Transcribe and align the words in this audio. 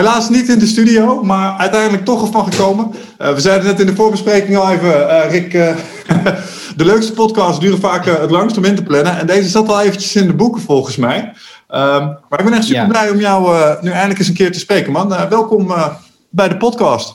helaas 0.00 0.28
niet 0.28 0.48
in 0.48 0.58
de 0.58 0.66
studio, 0.66 1.22
maar 1.22 1.58
uiteindelijk 1.58 2.04
toch 2.04 2.22
ervan 2.22 2.52
gekomen. 2.52 2.90
Uh, 3.18 3.34
we 3.34 3.40
zeiden 3.40 3.66
net 3.66 3.80
in 3.80 3.86
de 3.86 3.94
voorbespreking 3.94 4.56
al 4.56 4.70
even, 4.70 5.00
uh, 5.00 5.30
Rick, 5.30 5.52
de 6.80 6.84
leukste 6.84 7.12
podcasts 7.12 7.60
duren 7.60 7.80
vaak 7.80 8.04
het 8.04 8.30
langst 8.30 8.56
om 8.56 8.64
in 8.64 8.74
te 8.74 8.82
plannen. 8.82 9.18
En 9.18 9.26
deze 9.26 9.48
zat 9.48 9.68
al 9.68 9.80
eventjes 9.80 10.16
in 10.16 10.26
de 10.26 10.32
boeken 10.32 10.60
volgens 10.60 10.96
mij. 10.96 11.32
Ehm, 11.68 12.06
maar 12.28 12.38
ik 12.38 12.44
ben 12.44 12.52
echt 12.52 12.64
super 12.64 12.86
blij 12.86 13.10
om 13.10 13.18
jou 13.18 13.56
nu 13.80 13.90
eindelijk 13.90 14.18
eens 14.18 14.28
een 14.28 14.34
keer 14.34 14.52
te 14.52 14.58
spreken, 14.58 14.92
man. 14.92 15.08
welkom 15.28 15.74
bij 16.30 16.48
de 16.48 16.56
podcast. 16.56 17.14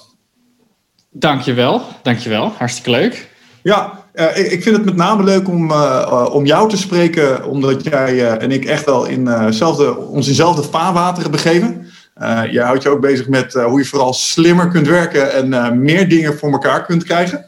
Dankjewel, 1.12 1.82
dankjewel. 2.02 2.54
Hartstikke 2.58 2.90
leuk. 2.90 3.30
Ja, 3.64 4.04
uh, 4.14 4.38
ik, 4.38 4.52
ik, 4.52 4.64
vind 4.64 4.76
het 4.76 4.86
met 4.86 4.96
name 4.96 5.24
leuk 5.24 5.48
om, 5.48 5.72
uh, 5.72 6.30
om 6.32 6.46
jou 6.46 6.70
te 6.70 6.78
spreken, 6.78 7.46
omdat 7.46 7.84
jij 7.84 8.14
uh, 8.14 8.44
en 8.44 8.52
ik 8.52 8.66
echt 8.66 8.86
wel 8.86 9.06
in, 9.06 9.54
zelfde, 9.54 9.98
ons 9.98 10.26
in 10.26 10.32
dezelfde 10.32 10.64
vaarwateren 10.64 11.32
begeven. 11.32 11.86
Jij 12.52 12.64
houdt 12.64 12.84
je 12.84 12.90
ook 12.90 13.02
bezig 13.02 13.28
met 13.28 13.54
hoe 13.54 13.80
je 13.80 13.86
vooral 13.86 14.14
slimmer 14.14 14.68
kunt 14.68 14.88
werken 14.88 15.34
en 15.34 15.82
meer 15.82 16.10
dingen 16.10 16.38
voor 16.38 16.52
elkaar 16.52 16.86
kunt 16.86 17.04
krijgen. 17.04 17.46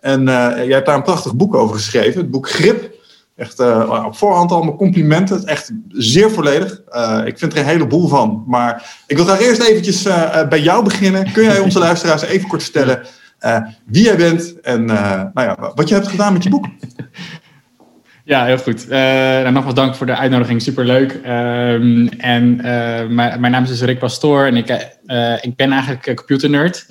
En 0.00 0.24
jij 0.24 0.66
hebt 0.66 0.86
daar 0.86 0.94
een 0.96 1.02
prachtig 1.02 1.34
boek 1.34 1.54
over 1.54 1.74
geschreven, 1.74 2.20
het 2.20 2.30
boek 2.30 2.48
Grip. 2.50 2.92
Echt 3.36 3.60
op 4.06 4.16
voorhand 4.16 4.52
allemaal 4.52 4.76
complimenten. 4.76 5.36
Het 5.36 5.44
echt 5.44 5.72
zeer 5.88 6.30
volledig. 6.30 6.82
ik 7.24 7.38
vind 7.38 7.52
er 7.52 7.58
een 7.58 7.64
heleboel 7.64 8.08
van. 8.08 8.44
Maar 8.46 9.00
ik 9.06 9.16
wil 9.16 9.24
graag 9.24 9.40
eerst 9.40 9.62
eventjes 9.62 10.02
bij 10.48 10.60
jou 10.60 10.84
beginnen. 10.84 11.32
Kun 11.32 11.42
jij 11.44 11.58
onze 11.58 11.78
luisteraars 11.78 12.22
even 12.22 12.48
kort 12.48 12.62
vertellen 12.62 13.06
wie 13.86 14.04
jij 14.04 14.16
bent 14.16 14.60
en 14.60 14.84
nou 14.84 15.30
ja, 15.34 15.72
wat 15.74 15.88
je 15.88 15.94
hebt 15.94 16.08
gedaan 16.08 16.32
met 16.32 16.42
je 16.42 16.50
boek. 16.50 16.66
Ja, 18.26 18.44
heel 18.44 18.58
goed. 18.58 18.90
Uh, 18.90 19.48
nogmaals 19.48 19.74
dank 19.74 19.94
voor 19.94 20.06
de 20.06 20.16
uitnodiging, 20.16 20.62
superleuk. 20.62 21.12
Um, 21.12 22.08
en 22.08 22.56
mijn, 23.14 23.40
mijn, 23.40 23.52
naam 23.52 23.62
is 23.62 23.68
dus 23.68 23.82
Rick 23.82 23.98
Pastoor 23.98 24.46
en 24.46 24.56
ik, 24.56 24.68
ik 25.40 25.56
ben 25.56 25.72
eigenlijk 25.72 26.14
computernerd. 26.16 26.86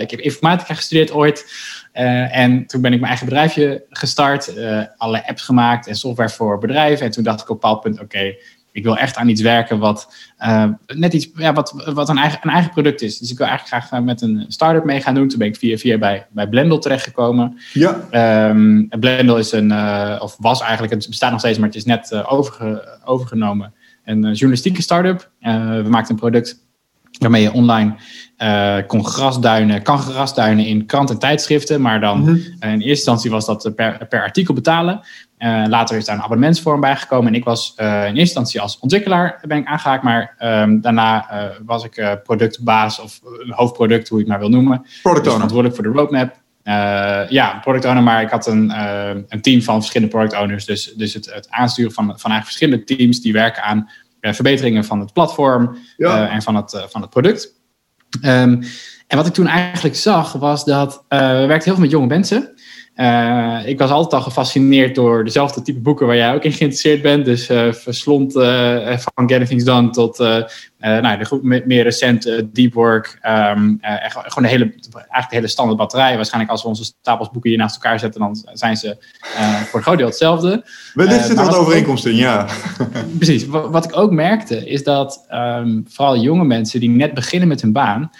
ik 0.00 0.10
heb 0.10 0.20
informatica 0.20 0.74
gestudeerd 0.74 1.12
ooit. 1.12 1.52
en 1.92 2.66
toen 2.66 2.80
ben 2.80 2.92
ik 2.92 2.98
mijn 2.98 3.10
eigen 3.10 3.26
bedrijfje 3.26 3.84
gestart, 3.88 4.52
alle 4.96 5.26
apps 5.26 5.42
gemaakt 5.42 5.86
en 5.86 5.94
software 5.94 6.30
voor 6.30 6.58
bedrijven. 6.58 7.06
En 7.06 7.12
toen 7.12 7.24
dacht 7.24 7.40
ik 7.40 7.48
op 7.48 7.54
een 7.54 7.60
bepaald 7.60 7.80
punt, 7.80 8.00
oké, 8.00 8.34
ik 8.74 8.84
wil 8.84 8.96
echt 8.96 9.16
aan 9.16 9.28
iets 9.28 9.40
werken 9.40 9.78
wat 9.78 10.14
uh, 10.40 10.64
net 10.86 11.12
iets, 11.12 11.30
ja, 11.34 11.52
wat, 11.52 11.84
wat 11.94 12.08
een, 12.08 12.18
eigen, 12.18 12.38
een 12.42 12.50
eigen 12.50 12.70
product 12.70 13.02
is. 13.02 13.18
Dus 13.18 13.30
ik 13.30 13.38
wil 13.38 13.46
eigenlijk 13.46 13.76
graag 13.76 14.00
eh, 14.00 14.06
met 14.06 14.22
een 14.22 14.44
start-up 14.48 14.84
mee 14.84 15.00
gaan 15.00 15.14
doen. 15.14 15.28
Toen 15.28 15.38
ben 15.38 15.48
ik 15.48 15.56
via 15.56 15.76
via 15.76 15.98
bij, 15.98 16.26
bij 16.30 16.48
Blendel 16.48 16.78
terechtgekomen. 16.78 17.58
Ja. 17.72 18.48
Um, 18.48 18.88
Blendel 18.88 19.38
is 19.38 19.52
een, 19.52 19.70
uh, 19.70 20.16
of 20.18 20.36
was 20.38 20.60
eigenlijk, 20.60 20.92
het 20.92 21.06
bestaat 21.08 21.30
nog 21.30 21.40
steeds, 21.40 21.58
maar 21.58 21.66
het 21.66 21.76
is 21.76 21.84
net 21.84 22.10
uh, 22.12 22.32
overge, 22.32 22.98
overgenomen. 23.04 23.74
Een 24.04 24.20
journalistieke 24.20 24.82
start-up. 24.82 25.30
we 25.40 25.86
maakten 25.88 26.14
een 26.14 26.20
product 26.20 26.62
waarmee 27.18 27.42
je 27.42 27.52
online 27.52 27.94
uh, 28.38 28.76
kon 28.86 29.06
grasduinen, 29.06 29.82
kan 29.82 29.98
grasduinen 29.98 30.66
in 30.66 30.86
krant 30.86 31.10
en 31.10 31.18
tijdschriften. 31.18 31.80
Maar 31.80 32.00
dan 32.00 32.20
mhm. 32.20 32.34
in 32.60 32.70
eerste 32.70 32.88
instantie 32.88 33.30
was 33.30 33.46
dat 33.46 33.72
per, 33.74 34.06
per 34.08 34.22
artikel 34.22 34.54
betalen. 34.54 35.00
Uh, 35.44 35.64
later 35.68 35.96
is 35.96 36.04
daar 36.04 36.16
een 36.16 36.22
abonnementsvorm 36.22 36.80
bij 36.80 36.96
gekomen. 36.96 37.26
En 37.26 37.34
ik 37.34 37.44
was 37.44 37.74
uh, 37.76 37.86
in 37.86 37.92
eerste 37.92 38.20
instantie 38.20 38.60
als 38.60 38.78
ontwikkelaar 38.78 39.40
ben 39.46 39.58
ik 39.58 39.66
aangehaakt. 39.66 40.02
Maar 40.02 40.36
um, 40.38 40.80
daarna 40.80 41.32
uh, 41.32 41.50
was 41.66 41.84
ik 41.84 42.18
productbaas 42.22 43.00
of 43.00 43.20
hoofdproduct, 43.48 44.08
hoe 44.08 44.18
je 44.18 44.24
het 44.24 44.32
maar 44.32 44.42
wil 44.42 44.50
noemen. 44.50 44.86
Product 45.02 45.02
dus 45.02 45.14
owner. 45.14 45.32
verantwoordelijk 45.32 45.74
voor 45.74 45.84
de 45.84 45.98
roadmap. 45.98 46.34
ja, 47.30 47.58
product 47.60 47.84
owner, 47.84 48.02
maar 48.02 48.22
ik 48.22 48.30
had 48.30 48.46
een, 48.46 48.70
een 49.28 49.40
team 49.40 49.62
van 49.62 49.78
verschillende 49.78 50.12
product 50.16 50.40
owners. 50.40 50.64
Dus, 50.64 50.92
dus 50.96 51.14
het, 51.14 51.34
het 51.34 51.50
aansturen 51.50 51.92
van, 51.92 52.04
van 52.04 52.30
eigenlijk 52.30 52.44
verschillende 52.44 52.84
teams 52.84 53.20
die 53.20 53.32
werken 53.32 53.62
aan 53.62 53.90
verbeteringen 54.20 54.84
van 54.84 55.00
het 55.00 55.12
platform 55.12 55.76
ja. 55.96 56.28
en 56.28 56.42
van 56.42 56.56
het, 56.56 56.84
van 56.88 57.00
het 57.00 57.10
product. 57.10 57.52
Um, 58.22 58.62
en 59.06 59.16
wat 59.16 59.26
ik 59.26 59.32
toen 59.32 59.46
eigenlijk 59.46 59.96
zag, 59.96 60.32
was 60.32 60.64
dat 60.64 61.04
we 61.08 61.16
werkten 61.16 61.64
heel 61.64 61.74
veel 61.74 61.78
met 61.78 61.90
jonge 61.90 62.06
mensen. 62.06 62.54
Uh, 62.96 63.60
ik 63.64 63.78
was 63.78 63.90
altijd 63.90 64.12
al 64.12 64.20
gefascineerd 64.20 64.94
door 64.94 65.24
dezelfde 65.24 65.62
type 65.62 65.80
boeken 65.80 66.06
waar 66.06 66.16
jij 66.16 66.34
ook 66.34 66.44
in 66.44 66.52
geïnteresseerd 66.52 67.02
bent. 67.02 67.24
Dus 67.24 67.50
uh, 67.50 67.72
verslond 67.72 68.36
uh, 68.36 68.96
van 68.96 69.28
Getting 69.28 69.48
Things 69.48 69.64
Done 69.64 69.90
tot 69.90 70.18
nou, 70.78 71.18
de 71.18 71.24
goed, 71.24 71.42
meer 71.42 71.82
recente 71.82 72.48
Deep 72.52 72.74
Work. 72.74 73.18
Um, 73.26 73.78
gewoon 73.80 74.42
de 74.42 74.48
hele, 74.48 74.74
eigenlijk 74.92 75.28
de 75.28 75.34
hele 75.34 75.48
standaard 75.48 75.78
batterij. 75.78 76.16
Waarschijnlijk 76.16 76.52
als 76.52 76.62
we 76.62 76.68
onze 76.68 76.84
stapels 76.84 77.30
boeken 77.30 77.50
hier 77.50 77.58
naast 77.58 77.74
elkaar 77.74 77.98
zetten, 77.98 78.20
dan 78.20 78.36
zijn 78.52 78.76
ze 78.76 78.96
voor 79.66 79.78
een 79.78 79.84
groot 79.84 79.98
deel 79.98 80.06
hetzelfde. 80.06 80.64
Wellicht 80.94 81.26
zit 81.26 81.38
er 81.38 81.44
wat 81.44 81.56
overeenkomst 81.56 82.06
in, 82.06 82.16
ja. 82.16 82.46
precies. 83.18 83.46
Wat, 83.46 83.70
wat, 83.70 83.84
ik 83.84 83.96
ook 83.96 84.10
merkte, 84.10 84.68
is 84.68 84.84
dat 84.84 85.26
um, 85.30 85.84
vooral 85.88 86.16
jonge 86.16 86.44
mensen 86.44 86.80
die 86.80 86.90
net 86.90 87.14
beginnen 87.14 87.48
met 87.48 87.60
hun 87.60 87.72
baan, 87.72 88.10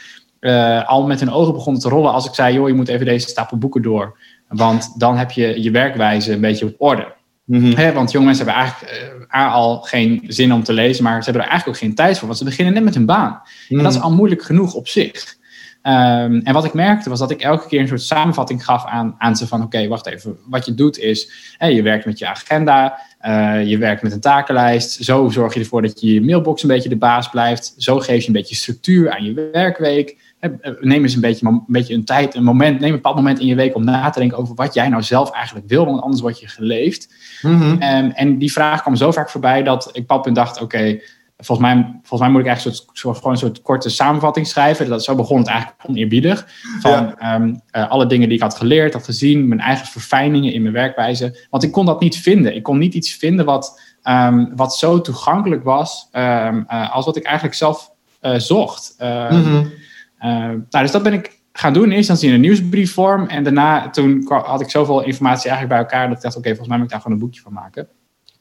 al 0.87 1.07
met 1.07 1.21
hun 1.21 1.33
ogen 1.33 1.53
begonnen 1.53 1.83
te 1.83 1.89
rollen 1.89 2.13
als 2.13 2.27
ik 2.27 2.35
zei, 2.35 2.55
joh, 2.55 2.69
je 2.69 2.75
moet 2.75 2.89
even 2.89 3.07
deze 3.07 3.29
stapel 3.29 3.59
boeken 3.59 3.83
door. 3.83 4.17
Want 4.57 4.99
dan 4.99 5.17
heb 5.17 5.31
je 5.31 5.63
je 5.63 5.71
werkwijze 5.71 6.33
een 6.33 6.41
beetje 6.41 6.67
op 6.67 6.75
orde. 6.79 7.13
Mm 7.45 7.93
want 7.95 8.11
jonge 8.11 8.25
mensen 8.25 8.45
hebben 8.45 8.63
eigenlijk 8.63 9.27
uh, 9.35 9.55
al 9.55 9.81
geen 9.81 10.25
zin 10.29 10.53
om 10.53 10.63
te 10.63 10.73
lezen, 10.73 11.05
maar 11.05 11.19
ze 11.19 11.25
hebben 11.25 11.43
er 11.43 11.49
eigenlijk 11.49 11.79
ook 11.79 11.85
geen 11.85 11.95
tijd 11.95 12.19
voor, 12.19 12.27
want 12.27 12.39
ze 12.39 12.45
beginnen 12.45 12.75
net 12.75 12.85
met 12.85 12.95
hun 12.95 13.07
baan. 13.07 13.43
En 13.69 13.79
dat 13.79 13.93
is 13.93 13.99
mhm. 13.99 14.07
al 14.07 14.15
moeilijk 14.15 14.43
genoeg 14.43 14.75
op 14.75 14.89
zich. 14.89 15.37
Um, 15.87 16.41
en 16.41 16.53
wat 16.53 16.65
ik 16.65 16.75
merkte 16.75 17.09
was 17.09 17.19
dat 17.19 17.31
ik 17.31 17.41
elke 17.41 17.69
keer 17.69 17.81
een 17.81 17.89
soort 17.89 18.03
samenvatting 18.03 18.65
gaf 18.65 18.87
aan, 18.87 19.15
aan 19.19 19.37
ze 19.37 19.47
van 19.47 19.63
oké, 19.63 19.89
wacht 19.89 20.07
even, 20.07 20.37
wat 20.49 20.65
je 20.65 20.75
doet 20.75 20.99
is, 20.99 21.31
je 21.59 21.83
werkt 21.83 22.05
met 22.05 22.19
je 22.19 22.27
agenda, 22.27 22.99
uh, 23.27 23.67
je 23.67 23.79
werkt 23.79 24.03
met 24.03 24.13
een 24.13 24.21
takenlijst, 24.21 25.05
zo 25.05 25.29
zorg 25.29 25.55
je 25.55 25.61
ervoor 25.61 25.83
dat 25.83 26.01
je 26.01 26.15
je 26.15 26.23
mailbox 26.23 26.63
een 26.63 26.69
beetje 26.69 26.89
de 26.89 26.97
baas 26.97 27.31
blijft, 27.31 27.75
zo 27.77 27.99
geef 27.99 28.21
je 28.21 28.27
een 28.27 28.33
beetje 28.33 28.55
structuur 28.55 29.11
aan 29.11 29.25
je 29.25 29.51
werkweek, 29.53 30.11
eh, 30.11 30.17
neem 30.81 31.03
eens 31.03 31.15
een 31.15 31.21
beetje, 31.21 31.47
een 31.47 31.65
beetje 31.67 31.95
een 31.95 32.05
tijd, 32.05 32.35
een 32.35 32.45
moment, 32.45 32.81
neem 32.81 32.89
een 32.89 32.95
bepaald 32.95 33.17
moment 33.17 33.41
in 33.41 33.47
je 33.47 33.55
week 33.55 33.75
om 33.75 33.85
na 33.85 34.11
te 34.11 34.19
denken 34.19 34.39
over 34.39 34.55
wat 34.55 34.75
jij 34.75 34.89
nou 34.89 35.03
zelf 35.03 35.31
eigenlijk 35.31 35.69
wil, 35.69 35.85
want 35.85 36.01
anders 36.01 36.21
word 36.21 36.41
je 36.41 36.49
geleefd. 36.49 37.15
Mm 37.43 37.83
en 38.15 38.39
die 38.39 38.53
vraag 38.53 38.81
kwam 38.81 38.97
zo 38.97 39.11
vaak 39.11 39.31
voorbij 39.31 39.63
dat 39.63 39.91
ik 39.93 40.13
op 40.13 40.23
punt 40.23 40.37
dacht, 40.37 40.61
oké, 40.61 40.99
volgens, 41.37 41.69
mij, 41.69 41.99
volgens 42.03 42.21
mij 42.21 42.31
moet 42.31 42.41
ik 42.41 42.47
eigenlijk 42.47 42.77
soort, 42.77 42.99
soort, 42.99 43.17
gewoon 43.17 43.33
een 43.33 43.39
soort 43.39 43.63
korte 43.63 43.89
samenvatting 43.89 44.47
schrijven. 44.47 44.89
Dat, 44.89 45.05
zo 45.05 45.15
begon 45.15 45.39
het 45.39 45.47
eigenlijk 45.47 45.79
oneerbiedig. 45.89 46.47
Van 46.81 47.19
ehm, 47.19 47.55
eh, 47.71 47.91
alle 47.91 48.07
dingen 48.07 48.29
die 48.29 48.37
ik 48.37 48.43
had 48.43 48.57
geleerd, 48.57 48.93
had 48.93 49.05
gezien, 49.05 49.49
mijn 49.49 49.61
eigen 49.61 49.87
verfijningen 49.87 50.53
in 50.53 50.63
mijn 50.63 50.75
werkwijze. 50.75 51.47
Want 51.51 51.63
ik 51.63 51.73
kon 51.73 51.87
dat 51.87 52.01
niet 52.01 52.17
vinden. 52.17 52.55
Ik 52.55 52.63
kon 52.63 52.79
niet 52.79 52.95
iets 52.95 53.13
vinden 53.13 53.45
wat, 53.45 53.81
um, 54.05 54.57
wat 54.57 54.77
zo 54.77 55.01
toegankelijk 55.01 55.65
was 55.65 56.09
uh, 56.13 56.93
als 56.93 57.05
wat 57.05 57.17
ik 57.17 57.25
eigenlijk 57.25 57.57
zelf 57.57 57.91
uh, 58.23 58.35
zocht. 58.35 58.97
Mm 59.31 59.73
nou, 60.31 60.67
dus 60.71 60.91
dat 60.91 61.03
ben 61.03 61.13
ik 61.13 61.43
gaan 61.53 61.73
doen. 61.73 61.85
In 61.85 61.91
eerste 61.91 62.13
instantie 62.13 62.29
in 62.29 62.35
een 62.35 62.41
nieuwsbriefvorm. 62.41 63.27
En 63.27 63.45
daarna, 63.45 63.91
toen 63.91 64.25
had 64.29 64.61
ik 64.61 64.71
zoveel 64.71 65.03
informatie 65.03 65.51
eigenlijk 65.51 65.69
bij 65.69 65.79
elkaar... 65.79 66.09
dat 66.09 66.17
ik 66.17 66.23
dacht, 66.23 66.37
oké, 66.37 66.49
volgens 66.49 66.69
mij 66.69 66.77
moet 66.77 66.87
ik 66.87 66.93
daar 66.93 67.01
gewoon 67.01 67.17
een 67.17 67.23
boekje 67.23 67.41
van 67.41 67.53
maken. 67.53 67.89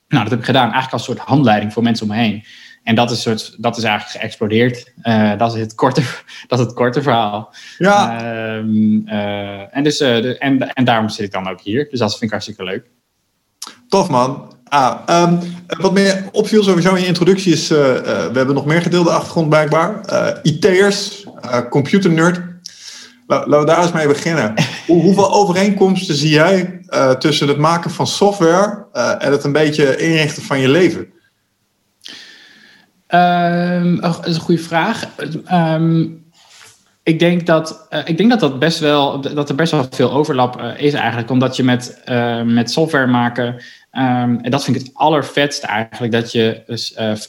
Nou, 0.07 0.23
dat 0.23 0.31
heb 0.31 0.39
ik 0.39 0.45
gedaan. 0.45 0.71
Eigenlijk 0.71 0.93
als 0.93 1.07
een 1.07 1.15
soort 1.15 1.27
handleiding 1.27 1.73
voor 1.73 1.83
mensen 1.83 2.09
om 2.09 2.15
me 2.15 2.21
heen. 2.21 2.43
En 2.83 2.95
dat 2.95 3.11
is, 3.11 3.21
soort, 3.21 3.55
dat 3.57 3.77
is 3.77 3.83
eigenlijk 3.83 4.19
geëxplodeerd. 4.19 4.93
Uh, 5.03 5.37
dat, 5.37 5.53
is 5.53 5.59
het 5.59 5.75
korte, 5.75 6.01
dat 6.47 6.59
is 6.59 6.65
het 6.65 6.73
korte 6.73 7.01
verhaal. 7.01 7.53
Ja. 7.77 8.21
Uh, 8.21 8.63
uh, 9.05 9.75
en, 9.75 9.83
dus, 9.83 9.97
de, 9.97 10.37
en, 10.37 10.73
en 10.73 10.85
daarom 10.85 11.09
zit 11.09 11.25
ik 11.25 11.31
dan 11.31 11.49
ook 11.49 11.61
hier. 11.61 11.87
Dus 11.89 11.99
dat 11.99 12.09
vind 12.09 12.23
ik 12.23 12.29
hartstikke 12.29 12.63
leuk. 12.63 12.89
Tof 13.87 14.09
man. 14.09 14.51
Ah, 14.63 15.23
um, 15.23 15.39
wat 15.67 15.93
meer 15.93 16.29
opviel 16.31 16.63
sowieso 16.63 16.93
in 16.93 17.01
je 17.01 17.07
introductie 17.07 17.53
is, 17.53 17.67
we 17.67 18.31
hebben 18.33 18.55
nog 18.55 18.65
meer 18.65 18.81
gedeelde 18.81 19.09
achtergrond 19.09 19.49
blijkbaar. 19.49 20.01
Uh, 21.45 21.57
IT'ers, 21.57 21.69
computernerd. 21.69 22.41
Laten 23.27 23.59
we 23.59 23.65
daar 23.65 23.81
eens 23.81 23.91
mee 23.91 24.07
beginnen. 24.07 24.53
Hoe, 24.87 25.01
hoeveel 25.01 25.31
overeenkomsten 25.31 26.15
zie 26.15 26.29
jij 26.29 26.79
tussen 27.19 27.47
het 27.47 27.57
maken 27.57 27.91
van 27.91 28.07
software 28.07 28.85
en 29.19 29.31
het 29.31 29.43
een 29.43 29.51
beetje 29.51 29.97
inrichten 29.97 30.43
van 30.43 30.59
je 30.59 30.69
leven? 30.69 31.07
Um, 33.07 34.01
dat 34.01 34.27
is 34.27 34.35
een 34.35 34.41
goede 34.41 34.61
vraag. 34.61 35.05
Um, 35.51 36.23
ik 37.03 37.19
denk 37.19 37.45
dat, 37.45 37.87
uh, 37.89 37.99
ik 38.05 38.17
denk 38.17 38.29
dat, 38.29 38.39
dat, 38.39 38.59
best 38.59 38.79
wel, 38.79 39.21
dat 39.21 39.49
er 39.49 39.55
best 39.55 39.71
wel 39.71 39.87
veel 39.89 40.11
overlap 40.11 40.61
uh, 40.61 40.71
is 40.77 40.93
eigenlijk. 40.93 41.29
Omdat 41.29 41.55
je 41.55 41.63
met, 41.63 42.01
uh, 42.09 42.41
met 42.41 42.71
software 42.71 43.07
maken 43.07 43.61
Um, 43.97 44.39
en 44.41 44.51
dat 44.51 44.63
vind 44.63 44.75
ik 44.75 44.81
het 44.81 44.91
allervetste 44.93 45.67
eigenlijk. 45.67 46.11
Dat 46.11 46.31
je 46.31 46.63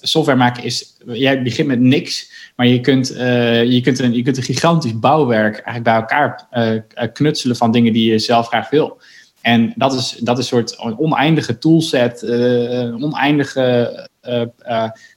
software 0.00 0.38
maken 0.38 0.62
is. 0.62 0.96
Jij 1.06 1.42
begint 1.42 1.68
met 1.68 1.80
niks. 1.80 2.30
Maar 2.54 2.66
je 2.66 2.80
kunt, 2.80 3.12
uh, 3.12 3.64
je 3.64 3.80
kunt, 3.80 3.98
een, 3.98 4.12
je 4.12 4.22
kunt 4.22 4.36
een 4.36 4.42
gigantisch 4.42 4.98
bouwwerk 4.98 5.54
eigenlijk 5.58 5.84
bij 5.84 5.94
elkaar 5.94 6.48
uh, 6.52 7.08
knutselen 7.12 7.56
van 7.56 7.72
dingen 7.72 7.92
die 7.92 8.10
je 8.10 8.18
zelf 8.18 8.46
graag 8.46 8.70
wil. 8.70 9.00
En 9.40 9.72
dat 9.76 9.94
is, 9.94 10.10
dat 10.10 10.38
is 10.38 10.50
een 10.50 10.58
soort 10.58 10.98
oneindige 10.98 11.58
toolset, 11.58 12.22
een 12.22 13.04
oneindige 13.04 14.08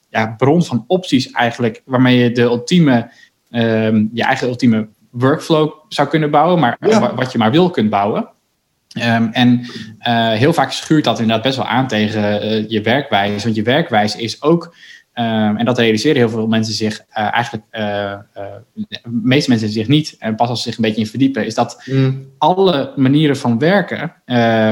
ja, 0.10 0.36
bron 0.38 0.64
van 0.64 0.84
opties 0.88 1.32
eigenlijk, 1.32 1.82
waarmee 1.86 2.18
je 2.18 2.32
de 2.32 2.42
ultieme, 2.42 3.12
um, 3.52 4.10
je 4.14 4.24
eigen 4.24 4.48
ultieme 4.48 4.88
workflow 5.12 5.72
zou 5.88 6.08
kunnen 6.08 6.32
bouwen, 6.32 6.60
maar 6.60 6.78
ja. 6.80 7.16
wat 7.16 7.32
je 7.32 7.38
maar 7.38 7.52
wil 7.52 7.70
kunt 7.70 7.90
bouwen. 7.90 8.30
Um, 8.98 9.30
en 9.32 9.60
uh, 9.60 10.32
heel 10.32 10.54
vaak 10.54 10.72
schuurt 10.72 11.04
dat 11.04 11.20
inderdaad 11.20 11.44
best 11.44 11.58
wel 11.58 11.66
aan 11.66 11.88
tegen 11.88 12.46
uh, 12.46 12.70
je 12.70 12.82
werkwijze. 12.82 13.44
Want 13.44 13.56
je 13.56 13.64
werkwijze 13.64 14.22
is 14.22 14.42
ook 14.42 14.74
Ehm, 14.74 14.97
en 15.18 15.66
dat 15.66 15.78
realiseren 15.78 16.18
heel 16.18 16.30
veel 16.30 16.48
mensen 16.48 16.74
zich 16.74 17.00
uh, 17.00 17.34
eigenlijk, 17.34 17.64
uh, 17.72 18.14
de 18.74 19.00
meeste 19.04 19.50
mensen 19.50 19.70
zich 19.70 19.88
niet, 19.88 20.16
en 20.20 20.36
pas 20.36 20.50
als 20.50 20.62
ze 20.62 20.70
zich 20.70 20.78
een 20.78 20.84
beetje 20.84 21.02
in 21.02 21.08
verdiepen, 21.08 21.46
is 21.46 21.56
dat 21.56 21.84
mm. 21.86 22.26
alle 22.38 22.94
manieren 22.96 23.38
van 23.38 23.60
werken, 23.60 24.14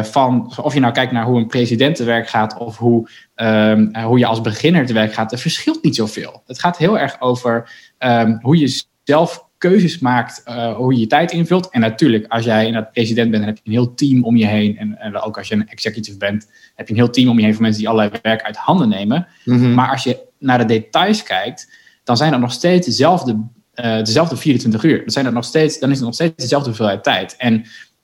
van, 0.06 0.54
of 0.62 0.74
je 0.74 0.80
nou 0.80 0.94
kijkt 0.94 1.12
naar 1.12 1.26
hoe 1.26 1.38
een 1.38 1.48
president 1.48 1.96
te 1.96 2.04
werk 2.04 2.30
gaat 2.30 2.58
of 2.58 2.78
hoe, 2.78 3.10
um, 3.36 3.96
hoe 3.96 4.20
je 4.20 4.26
als 4.26 4.42
beginner 4.42 4.86
te 4.86 4.94
werk 4.94 5.14
gaat, 5.14 5.32
er 5.32 5.38
verschilt 5.38 5.84
niet 5.84 5.96
zoveel. 5.96 6.42
Het 6.46 6.60
gaat 6.60 6.78
heel 6.78 7.00
erg 7.00 7.22
over 7.22 7.70
um, 8.00 8.40
hoe 8.42 8.58
je 8.58 8.84
zelf 9.04 9.46
keuzes 9.58 10.00
maakt, 10.00 10.44
hoe 10.76 10.94
je 10.94 11.00
je 11.00 11.08
tijd 11.08 11.32
invult. 11.32 11.70
En 11.70 11.80
natuurlijk, 11.80 12.26
als 12.28 12.46
jij 12.46 12.66
inderdaad 12.66 12.92
president 12.92 13.32
bent, 13.32 13.44
dan 13.44 13.54
heb 13.54 13.64
je 13.64 13.70
een 13.70 13.78
heel 13.78 13.94
team 13.94 14.24
om 14.24 14.36
je 14.36 14.46
heen. 14.46 14.78
En, 14.78 15.00
en, 15.00 15.22
ook 15.22 15.38
als 15.38 15.48
je 15.48 15.56
een 15.56 15.68
executive 15.68 16.18
bent, 16.18 16.50
heb 16.76 16.88
je 16.88 16.94
een 16.94 17.00
heel 17.00 17.10
team 17.10 17.30
om 17.30 17.38
je 17.38 17.44
heen 17.44 17.54
van 17.54 17.62
mensen 17.62 17.82
die 17.82 17.90
allerlei 17.90 18.20
werk 18.22 18.42
uit 18.42 18.58
handen 18.58 18.90
nemen. 18.90 19.28
Mm 19.46 19.58
-hmm. 19.58 19.74
Maar 19.74 19.90
als 19.90 20.04
je 20.04 20.20
naar 20.46 20.58
de 20.58 20.66
details 20.66 21.24
kijkt, 21.24 21.74
dan 22.04 22.18
zijn 22.18 22.32
dat 22.32 22.40
nog 22.40 22.52
steeds 22.52 22.86
dezelfde, 22.86 23.44
uh, 23.76 23.98
dezelfde 23.98 24.38
24 24.38 24.84
uur. 24.84 24.98
Dan, 24.98 25.10
zijn 25.10 25.26
dat 25.26 25.34
nog 25.34 25.46
steeds, 25.46 25.80
dan 25.80 25.90
is 25.90 25.96
het 25.96 26.06
nog 26.06 26.14
steeds 26.14 26.34
dezelfde 26.36 26.68
hoeveelheid 26.68 27.04
tijd. 27.04 27.36
En 27.38 27.54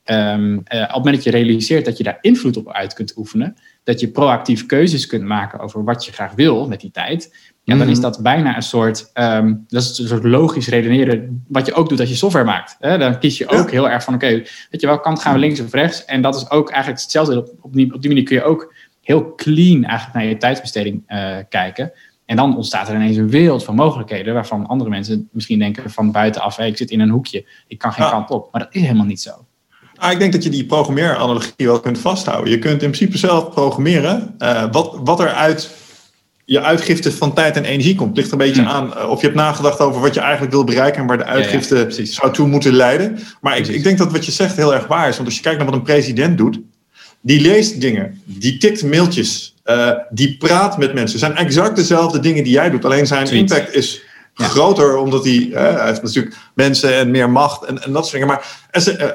um, 0.06 0.52
uh, 0.54 0.82
op 0.82 0.88
het 0.88 0.96
moment 0.96 1.16
dat 1.16 1.24
je 1.24 1.32
realiseert 1.32 1.86
dat 1.86 1.98
je 1.98 2.04
daar 2.04 2.18
invloed 2.22 2.58
op 2.58 2.72
uit 2.72 2.94
kunt 2.94 3.18
oefenen, 3.18 3.56
dat 3.84 4.00
je 4.00 4.08
proactief 4.08 4.66
keuzes 4.66 5.06
kunt 5.06 5.24
maken 5.24 5.60
over 5.60 5.84
wat 5.84 6.06
je 6.06 6.12
graag 6.12 6.34
wil 6.34 6.68
met 6.68 6.82
die 6.82 6.92
tijd, 6.92 7.34
ja, 7.64 7.78
dan 7.78 7.90
is 7.90 8.00
dat 8.00 8.22
bijna 8.22 8.56
een 8.56 8.62
soort, 8.62 9.12
um, 9.14 9.66
dat 9.68 9.82
is 9.82 9.98
een 9.98 10.08
soort 10.08 10.24
logisch 10.24 10.68
redeneren, 10.68 11.44
wat 11.48 11.66
je 11.66 11.74
ook 11.74 11.90
doet 11.90 12.00
als 12.00 12.10
je 12.10 12.16
software 12.16 12.46
maakt. 12.46 12.76
Hè? 12.80 12.98
Dan 12.98 13.20
kies 13.20 13.38
je 13.38 13.48
ook 13.48 13.72
heel 13.72 13.90
erg 13.90 14.04
van, 14.04 14.14
oké, 14.14 14.26
okay, 14.26 14.38
weet 14.70 14.82
je 14.82 14.88
wel, 14.88 15.00
kant 15.00 15.22
gaan 15.22 15.34
we 15.34 15.40
links 15.40 15.60
of 15.60 15.74
rechts. 15.74 16.06
En 16.06 16.22
dat 16.22 16.36
is 16.36 16.50
ook 16.50 16.70
eigenlijk 16.70 17.02
hetzelfde. 17.02 17.38
Op, 17.38 17.52
op, 17.62 17.74
die, 17.74 17.94
op 17.94 18.02
die 18.02 18.10
manier 18.10 18.26
kun 18.26 18.36
je 18.36 18.44
ook 18.44 18.74
heel 19.02 19.36
clean 19.36 19.84
eigenlijk 19.84 20.14
naar 20.14 20.26
je 20.26 20.38
tijdsbesteding 20.38 21.04
uh, 21.08 21.38
kijken. 21.50 21.92
En 22.32 22.38
dan 22.38 22.56
ontstaat 22.56 22.88
er 22.88 22.96
ineens 22.96 23.18
een 23.18 23.30
wereld 23.30 23.64
van 23.64 23.76
mogelijkheden 23.76 24.34
waarvan 24.34 24.68
andere 24.68 24.90
mensen 24.90 25.30
misschien 25.32 25.60
denken 25.60 25.92
van 25.92 26.12
buitenaf, 26.12 26.56
hey, 26.56 26.68
ik 26.68 26.78
zit 26.78 26.92
in 26.92 27.00
een 27.00 27.10
hoekje, 27.10 27.46
ik 27.68 27.78
kan 27.78 27.94
geen 27.94 28.10
kant 28.10 28.30
op. 28.30 28.52
Maar 28.52 28.62
dat 28.62 28.76
is 28.76 28.82
helemaal 28.82 29.06
niet 29.06 29.22
zo. 29.22 29.32
Ah, 29.96 30.12
ik 30.12 30.20
denk 30.20 30.32
dat 30.32 30.44
je 30.44 30.50
die 30.50 30.66
programmeeranalogie 30.66 31.68
wel 31.68 31.80
kunt 31.80 32.00
vasthouden. 32.00 32.52
Je 32.52 32.60
kunt 32.60 32.84
in 32.84 32.92
principe 32.92 33.18
zelf 33.18 33.50
programmeren. 33.50 34.36
Uh, 34.40 34.66
wat, 34.72 35.00
wat 35.04 35.20
er 35.20 35.34
uit 35.34 35.76
je 36.46 36.62
uitgifte 36.62 37.12
van 37.12 37.34
tijd 37.34 37.56
en 37.56 37.66
energie 37.66 37.96
komt. 37.96 38.16
Ligt 38.16 38.28
er 38.28 38.34
een 38.34 38.48
beetje 38.48 38.62
hmm. 38.62 38.72
aan 38.72 39.08
of 39.08 39.20
je 39.20 39.26
hebt 39.26 39.40
nagedacht 39.40 39.80
over 39.80 40.02
wat 40.02 40.14
je 40.14 40.20
eigenlijk 40.20 40.52
wil 40.52 40.64
bereiken 40.64 41.02
en 41.02 41.08
waar 41.08 41.18
de 41.18 41.26
uitgifte 41.26 41.76
ja, 41.76 41.96
ja, 41.98 42.06
zou 42.06 42.34
toe 42.34 42.48
moeten 42.48 42.74
leiden. 42.74 43.20
Maar 43.42 43.58
ik, 43.58 43.68
ik, 43.68 43.84
denk 43.84 43.98
dat 43.98 44.12
wat 44.12 44.26
je 44.26 44.32
zegt 44.32 44.56
heel 44.56 44.74
erg 44.74 44.88
waar 44.88 45.10
is. 45.10 45.16
Want 45.16 45.28
als 45.28 45.38
je 45.38 45.44
kijkt 45.44 45.58
naar 45.58 45.68
wat 45.68 45.76
een 45.76 45.84
president 45.84 46.38
doet, 46.38 46.60
die 47.22 47.42
leest 47.42 47.82
dingen, 47.82 48.22
die 48.26 48.58
tikt 48.58 48.84
mailtjes, 48.84 49.51
uh, 49.66 49.92
die 50.10 50.38
praat 50.38 50.78
met 50.78 50.94
mensen. 50.94 51.20
Het 51.20 51.36
zijn 51.36 51.46
exact 51.46 51.76
dezelfde 51.76 52.20
dingen 52.20 52.44
die 52.44 52.54
jij 52.54 52.70
doet. 52.70 52.86
Alleen 52.86 53.08
zijn 53.08 53.26
Tweet. 53.26 53.40
impact 53.40 53.74
is 53.74 54.02
ja. 54.36 54.46
groter, 54.46 54.98
omdat 54.98 55.24
hij, 55.24 55.34
uh, 55.34 55.54
hij 55.54 55.86
heeft 55.86 56.02
natuurlijk 56.02 56.36
mensen 56.54 56.96
en 56.96 57.12
meer 57.12 57.30
macht 57.30 57.64
en, 57.64 57.84
en 57.84 57.92
dat 57.92 58.08
soort 58.08 58.22
dingen. 58.22 58.28
Maar 58.28 58.70
uh, 58.72 59.10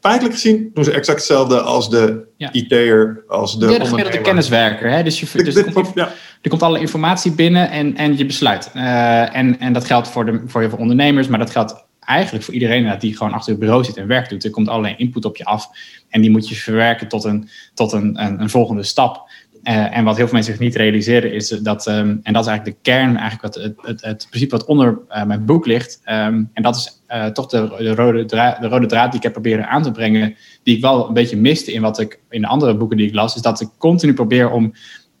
feitelijk 0.00 0.34
gezien 0.34 0.70
doen 0.74 0.84
ze 0.84 0.92
exact 0.92 1.18
hetzelfde 1.18 1.60
als 1.60 1.90
de 1.90 2.24
ja. 2.36 2.52
IT'er, 2.52 3.24
als 3.28 3.58
de 3.58 3.66
ja, 3.70 4.10
de 4.10 4.20
kenniswerker. 4.20 4.90
Hè? 4.90 5.02
Dus, 5.02 5.20
je, 5.20 5.26
dus 5.32 5.54
dit, 5.54 5.66
er, 5.66 5.72
komt, 5.72 5.90
ja. 5.94 6.08
er 6.42 6.50
komt 6.50 6.62
alle 6.62 6.78
informatie 6.78 7.32
binnen 7.32 7.70
en, 7.70 7.96
en 7.96 8.16
je 8.16 8.26
besluit. 8.26 8.70
Uh, 8.74 9.36
en, 9.36 9.60
en 9.60 9.72
dat 9.72 9.84
geldt 9.84 10.08
voor, 10.08 10.24
de, 10.24 10.42
voor 10.46 10.60
heel 10.60 10.70
veel 10.70 10.78
ondernemers, 10.78 11.28
maar 11.28 11.38
dat 11.38 11.50
geldt 11.50 11.84
eigenlijk 12.00 12.44
voor 12.44 12.54
iedereen 12.54 12.98
die 12.98 13.16
gewoon 13.16 13.32
achter 13.32 13.50
het 13.50 13.60
bureau 13.60 13.84
zit 13.84 13.96
en 13.96 14.06
werk 14.06 14.28
doet. 14.28 14.44
Er 14.44 14.50
komt 14.50 14.68
allerlei 14.68 14.94
input 14.96 15.24
op 15.24 15.36
je 15.36 15.44
af 15.44 15.68
en 16.08 16.20
die 16.20 16.30
moet 16.30 16.48
je 16.48 16.54
verwerken 16.54 17.08
tot 17.08 17.24
een, 17.24 17.48
tot 17.74 17.92
een, 17.92 18.22
een, 18.24 18.40
een 18.40 18.50
volgende 18.50 18.82
stap. 18.82 19.30
Uh, 19.64 19.96
en 19.96 20.04
wat 20.04 20.16
heel 20.16 20.24
veel 20.24 20.34
mensen 20.34 20.52
zich 20.52 20.62
niet 20.62 20.76
realiseren 20.76 21.32
is 21.32 21.48
dat, 21.48 21.86
um, 21.86 22.20
en 22.22 22.32
dat 22.32 22.42
is 22.42 22.48
eigenlijk 22.48 22.64
de 22.64 22.90
kern, 22.90 23.16
eigenlijk 23.16 23.54
wat, 23.54 23.64
het, 23.64 23.74
het, 23.76 24.02
het 24.04 24.26
principe 24.30 24.56
wat 24.56 24.66
onder 24.66 24.98
uh, 25.10 25.24
mijn 25.24 25.44
boek 25.44 25.66
ligt. 25.66 26.00
Um, 26.06 26.50
en 26.52 26.62
dat 26.62 26.76
is 26.76 27.02
uh, 27.08 27.26
toch 27.26 27.46
de, 27.46 27.74
de, 27.78 27.94
rode 27.94 28.24
draad, 28.24 28.60
de 28.60 28.68
rode 28.68 28.86
draad 28.86 29.06
die 29.06 29.16
ik 29.16 29.22
heb 29.22 29.32
proberen 29.32 29.68
aan 29.68 29.82
te 29.82 29.90
brengen, 29.90 30.36
die 30.62 30.76
ik 30.76 30.82
wel 30.82 31.08
een 31.08 31.14
beetje 31.14 31.36
miste 31.36 31.72
in 31.72 31.82
wat 31.82 32.00
ik 32.00 32.18
in 32.30 32.40
de 32.40 32.46
andere 32.46 32.76
boeken 32.76 32.96
die 32.96 33.06
ik 33.06 33.14
las, 33.14 33.34
is 33.34 33.42
dat 33.42 33.60
ik 33.60 33.68
continu 33.78 34.14
probeer 34.14 34.50
om 34.50 34.72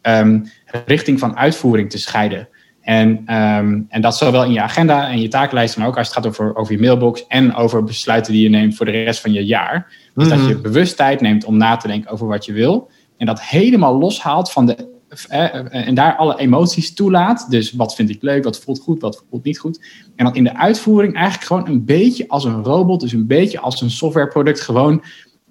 um, 0.02 0.50
richting 0.84 1.18
van 1.18 1.36
uitvoering 1.36 1.90
te 1.90 1.98
scheiden. 1.98 2.48
En, 2.80 3.22
en 3.88 4.00
dat 4.00 4.16
zowel 4.16 4.44
in 4.44 4.52
je 4.52 4.60
agenda 4.60 5.08
en 5.08 5.20
je 5.20 5.28
takenlijst, 5.28 5.76
maar 5.76 5.86
ook 5.86 5.98
als 5.98 6.06
het 6.06 6.16
gaat 6.16 6.26
over, 6.26 6.56
over 6.56 6.72
je 6.72 6.80
mailbox 6.80 7.26
en 7.26 7.54
over 7.54 7.84
besluiten 7.84 8.32
die 8.32 8.42
je 8.42 8.48
neemt 8.48 8.76
voor 8.76 8.86
de 8.86 9.02
rest 9.02 9.20
van 9.20 9.32
je 9.32 9.44
jaar. 9.44 9.86
Dus 10.14 10.24
mm 10.24 10.30
-hmm. 10.30 10.40
dat 10.40 10.48
je 10.48 10.60
bewust 10.60 10.96
tijd 10.96 11.20
neemt 11.20 11.44
om 11.44 11.56
na 11.56 11.76
te 11.76 11.86
denken 11.86 12.10
over 12.10 12.26
wat 12.26 12.44
je 12.44 12.52
wil. 12.52 12.90
En 13.22 13.28
dat 13.28 13.42
helemaal 13.42 13.98
loshaalt 13.98 14.52
van 14.52 14.66
de. 14.66 14.90
Eh, 15.28 15.86
en 15.86 15.94
daar 15.94 16.16
alle 16.16 16.38
emoties 16.38 16.94
toelaat. 16.94 17.50
Dus 17.50 17.72
wat 17.72 17.94
vind 17.94 18.10
ik 18.10 18.22
leuk, 18.22 18.44
wat 18.44 18.58
voelt 18.58 18.80
goed, 18.80 19.00
wat 19.00 19.24
voelt 19.30 19.44
niet 19.44 19.58
goed. 19.58 19.80
En 20.16 20.24
dan 20.24 20.34
in 20.34 20.44
de 20.44 20.56
uitvoering 20.56 21.14
eigenlijk 21.14 21.46
gewoon 21.46 21.68
een 21.68 21.84
beetje 21.84 22.28
als 22.28 22.44
een 22.44 22.64
robot, 22.64 23.00
dus 23.00 23.12
een 23.12 23.26
beetje 23.26 23.60
als 23.60 23.80
een 23.80 23.90
softwareproduct, 23.90 24.60
gewoon 24.60 25.02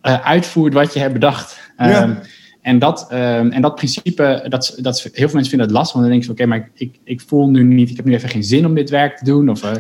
uh, 0.04 0.26
uitvoert 0.26 0.74
wat 0.74 0.94
je 0.94 1.00
hebt 1.00 1.14
bedacht. 1.14 1.60
Ja. 1.78 2.04
Um, 2.04 2.20
en, 2.62 2.80
dat, 2.80 3.08
um, 3.12 3.52
en 3.52 3.62
dat 3.62 3.76
principe, 3.76 4.46
dat, 4.48 4.78
dat, 4.82 5.02
heel 5.02 5.12
veel 5.14 5.34
mensen 5.34 5.50
vinden 5.50 5.68
het 5.68 5.76
lastig, 5.78 5.94
want 5.94 6.06
dan 6.06 6.20
denken 6.20 6.24
ze: 6.24 6.32
oké, 6.32 6.44
okay, 6.44 6.60
maar 6.60 6.70
ik, 6.74 7.00
ik 7.04 7.22
voel 7.22 7.50
nu 7.50 7.64
niet, 7.64 7.90
ik 7.90 7.96
heb 7.96 8.06
nu 8.06 8.14
even 8.14 8.30
geen 8.30 8.44
zin 8.44 8.66
om 8.66 8.74
dit 8.74 8.90
werk 8.90 9.18
te 9.18 9.26
doen, 9.26 9.50
of 9.50 9.64
uh, 9.64 9.72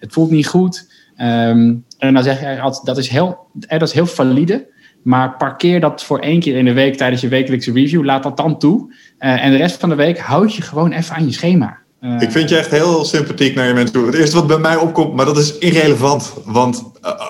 het 0.00 0.12
voelt 0.12 0.30
niet 0.30 0.46
goed. 0.46 0.92
Um, 1.16 1.84
en 1.98 2.14
dan 2.14 2.22
zeg 2.22 2.40
je 2.40 2.60
altijd: 2.60 2.86
dat 2.86 2.98
is 2.98 3.08
heel, 3.08 3.38
dat 3.52 3.82
is 3.82 3.92
heel 3.92 4.06
valide. 4.06 4.76
Maar 5.08 5.36
parkeer 5.36 5.80
dat 5.80 6.04
voor 6.04 6.18
één 6.18 6.40
keer 6.40 6.56
in 6.56 6.64
de 6.64 6.72
week 6.72 6.96
tijdens 6.96 7.20
je 7.20 7.28
wekelijkse 7.28 7.72
review. 7.72 8.04
Laat 8.04 8.22
dat 8.22 8.36
dan 8.36 8.58
toe. 8.58 8.94
Uh, 9.18 9.44
en 9.44 9.50
de 9.50 9.56
rest 9.56 9.80
van 9.80 9.88
de 9.88 9.94
week 9.94 10.18
houd 10.18 10.54
je 10.54 10.62
gewoon 10.62 10.92
even 10.92 11.14
aan 11.14 11.26
je 11.26 11.32
schema. 11.32 11.78
Uh, 12.00 12.20
ik 12.20 12.30
vind 12.30 12.48
je 12.48 12.56
echt 12.56 12.70
heel 12.70 13.04
sympathiek 13.04 13.54
naar 13.54 13.66
je 13.66 13.74
mensen 13.74 13.92
toe. 13.92 14.06
Het 14.06 14.14
eerste 14.14 14.36
wat 14.36 14.46
bij 14.46 14.58
mij 14.58 14.76
opkomt, 14.76 15.14
maar 15.14 15.24
dat 15.24 15.38
is 15.38 15.58
irrelevant. 15.58 16.34
Want 16.44 16.82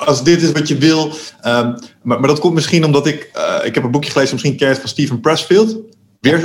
als 0.04 0.24
dit 0.24 0.42
is 0.42 0.52
wat 0.52 0.68
je 0.68 0.76
wil. 0.76 1.04
Um, 1.06 1.12
maar, 2.02 2.20
maar, 2.20 2.28
dat 2.28 2.38
komt 2.38 2.54
misschien 2.54 2.84
omdat 2.84 3.06
ik. 3.06 3.30
Uh, 3.36 3.66
ik 3.66 3.74
heb 3.74 3.84
een 3.84 3.90
boekje 3.90 4.10
gelezen, 4.10 4.32
misschien 4.32 4.56
ken 4.56 4.76
van 4.76 4.88
Steven 4.88 5.20
Pressfield. 5.20 5.76
Weer, 6.20 6.40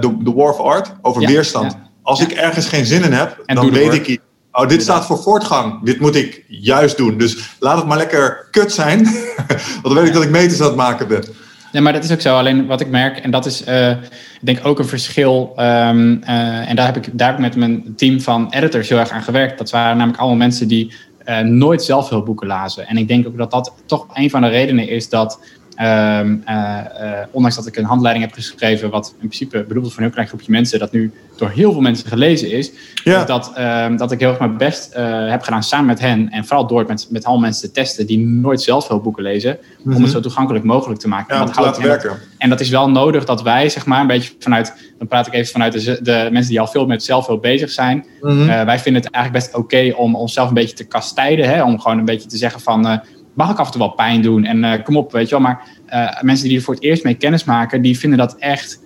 the, 0.00 0.16
the 0.24 0.34
War 0.34 0.52
of 0.52 0.58
Art, 0.58 0.92
over 1.02 1.22
ja, 1.22 1.28
weerstand. 1.28 1.72
Ja, 1.72 1.90
als 2.02 2.20
ik 2.20 2.32
ergens 2.32 2.68
geen 2.68 2.86
zin 2.86 3.02
in 3.02 3.12
heb, 3.12 3.42
en 3.46 3.54
dan 3.54 3.70
weet 3.70 3.92
ik 3.92 4.20
Oh, 4.58 4.68
dit 4.68 4.82
staat 4.82 5.06
voor 5.06 5.18
voortgang. 5.18 5.82
Dit 5.82 6.00
moet 6.00 6.14
ik 6.14 6.44
juist 6.48 6.96
doen. 6.96 7.18
Dus 7.18 7.56
laat 7.58 7.76
het 7.76 7.86
maar 7.86 7.96
lekker 7.96 8.48
kut 8.50 8.72
zijn. 8.72 9.04
Want 9.82 9.82
dan 9.82 9.94
weet 9.94 10.06
ik 10.06 10.12
dat 10.12 10.22
ik 10.22 10.30
meters 10.30 10.60
aan 10.60 10.66
het 10.66 10.76
maken 10.76 11.08
ben. 11.08 11.24
Nee, 11.72 11.82
maar 11.82 11.92
dat 11.92 12.04
is 12.04 12.12
ook 12.12 12.20
zo. 12.20 12.36
Alleen 12.36 12.66
wat 12.66 12.80
ik 12.80 12.88
merk, 12.88 13.18
en 13.18 13.30
dat 13.30 13.46
is 13.46 13.66
uh, 13.66 13.90
ik 13.90 13.98
denk 14.40 14.58
ook 14.62 14.78
een 14.78 14.86
verschil. 14.86 15.52
Um, 15.56 16.22
uh, 16.22 16.70
en 16.70 16.76
daar 16.76 16.86
heb, 16.86 16.96
ik, 16.96 17.08
daar 17.12 17.28
heb 17.28 17.36
ik 17.36 17.42
met 17.42 17.56
mijn 17.56 17.94
team 17.96 18.20
van 18.20 18.50
editors 18.50 18.88
heel 18.88 18.98
erg 18.98 19.10
aan 19.10 19.22
gewerkt. 19.22 19.58
Dat 19.58 19.70
waren 19.70 19.96
namelijk 19.96 20.18
allemaal 20.20 20.38
mensen 20.38 20.68
die 20.68 20.92
uh, 21.26 21.38
nooit 21.38 21.84
zelf 21.84 22.08
veel 22.08 22.22
boeken 22.22 22.46
lazen. 22.46 22.86
En 22.86 22.96
ik 22.96 23.08
denk 23.08 23.26
ook 23.26 23.36
dat 23.36 23.50
dat 23.50 23.72
toch 23.86 24.06
een 24.12 24.30
van 24.30 24.40
de 24.40 24.48
redenen 24.48 24.88
is 24.88 25.08
dat 25.08 25.40
Um, 25.80 26.42
uh, 26.48 26.78
uh, 27.00 27.18
ondanks 27.30 27.56
dat 27.56 27.66
ik 27.66 27.76
een 27.76 27.84
handleiding 27.84 28.24
heb 28.24 28.34
geschreven, 28.34 28.90
wat 28.90 29.08
in 29.08 29.28
principe 29.28 29.64
bedoeld 29.68 29.86
is 29.86 29.90
voor 29.92 29.98
een 29.98 30.04
heel 30.04 30.14
klein 30.14 30.28
groepje 30.28 30.52
mensen, 30.52 30.78
dat 30.78 30.92
nu 30.92 31.12
door 31.36 31.50
heel 31.50 31.72
veel 31.72 31.80
mensen 31.80 32.08
gelezen 32.08 32.50
is, 32.50 32.70
ja. 33.04 33.24
dat, 33.24 33.52
um, 33.58 33.96
dat 33.96 34.12
ik 34.12 34.20
heel 34.20 34.28
erg 34.28 34.38
mijn 34.38 34.56
best 34.56 34.94
uh, 34.96 35.30
heb 35.30 35.42
gedaan 35.42 35.62
samen 35.62 35.86
met 35.86 36.00
hen 36.00 36.30
en 36.30 36.44
vooral 36.44 36.66
door 36.66 36.78
het 36.78 36.88
met, 36.88 37.06
met 37.10 37.24
al 37.24 37.38
mensen 37.38 37.68
te 37.68 37.74
testen 37.74 38.06
die 38.06 38.18
nooit 38.18 38.62
zelf 38.62 38.86
veel 38.86 39.00
boeken 39.00 39.22
lezen, 39.22 39.50
mm 39.50 39.58
-hmm. 39.60 39.84
om 39.84 39.90
het 39.90 40.00
Mhm. 40.00 40.10
zo 40.10 40.20
toegankelijk 40.20 40.64
mogelijk 40.64 41.00
te 41.00 41.08
maken. 41.08 41.34
Ja, 41.34 41.40
en, 41.40 41.46
dat 41.46 41.78
en, 41.78 41.88
dat, 41.88 42.06
en 42.38 42.48
dat 42.48 42.60
is 42.60 42.68
wel 42.68 42.90
nodig 42.90 43.24
dat 43.24 43.42
wij, 43.42 43.68
zeg 43.68 43.86
maar, 43.86 44.00
een 44.00 44.06
beetje 44.06 44.32
vanuit, 44.38 44.92
dan 44.98 45.08
praat 45.08 45.26
ik 45.26 45.32
even 45.32 45.52
vanuit 45.52 45.72
de, 45.72 45.98
de 46.02 46.28
mensen 46.32 46.50
die 46.50 46.60
al 46.60 46.66
veel 46.66 46.86
met 46.86 47.04
zelf 47.04 47.24
veel 47.24 47.38
bezig 47.38 47.70
zijn. 47.70 48.06
Mhm. 48.20 48.46
Wij 48.46 48.78
vinden 48.78 49.02
het 49.02 49.12
eigenlijk 49.12 49.44
best 49.44 49.56
oké 49.56 49.76
okay 49.76 49.90
om 49.90 50.14
onszelf 50.14 50.48
een 50.48 50.54
beetje 50.54 50.76
te 50.76 50.84
kastijden, 50.84 51.48
hè, 51.48 51.62
om 51.62 51.80
gewoon 51.80 51.98
een 51.98 52.04
beetje 52.04 52.28
te 52.28 52.36
zeggen 52.36 52.60
van 52.60 53.00
mag 53.36 53.50
ik 53.50 53.58
af 53.58 53.66
en 53.66 53.72
toe 53.72 53.80
wel 53.80 53.90
pijn 53.90 54.22
doen 54.22 54.44
en 54.44 54.64
uh, 54.64 54.72
kom 54.84 54.96
op, 54.96 55.12
weet 55.12 55.28
je 55.28 55.34
wel. 55.34 55.40
Maar 55.40 55.62
uh, 55.92 56.22
mensen 56.22 56.48
die 56.48 56.56
er 56.56 56.62
voor 56.62 56.74
het 56.74 56.82
eerst 56.82 57.04
mee 57.04 57.14
kennis 57.14 57.44
maken, 57.44 57.82
die 57.82 57.98
vinden 57.98 58.18
dat 58.18 58.36
echt, 58.38 58.80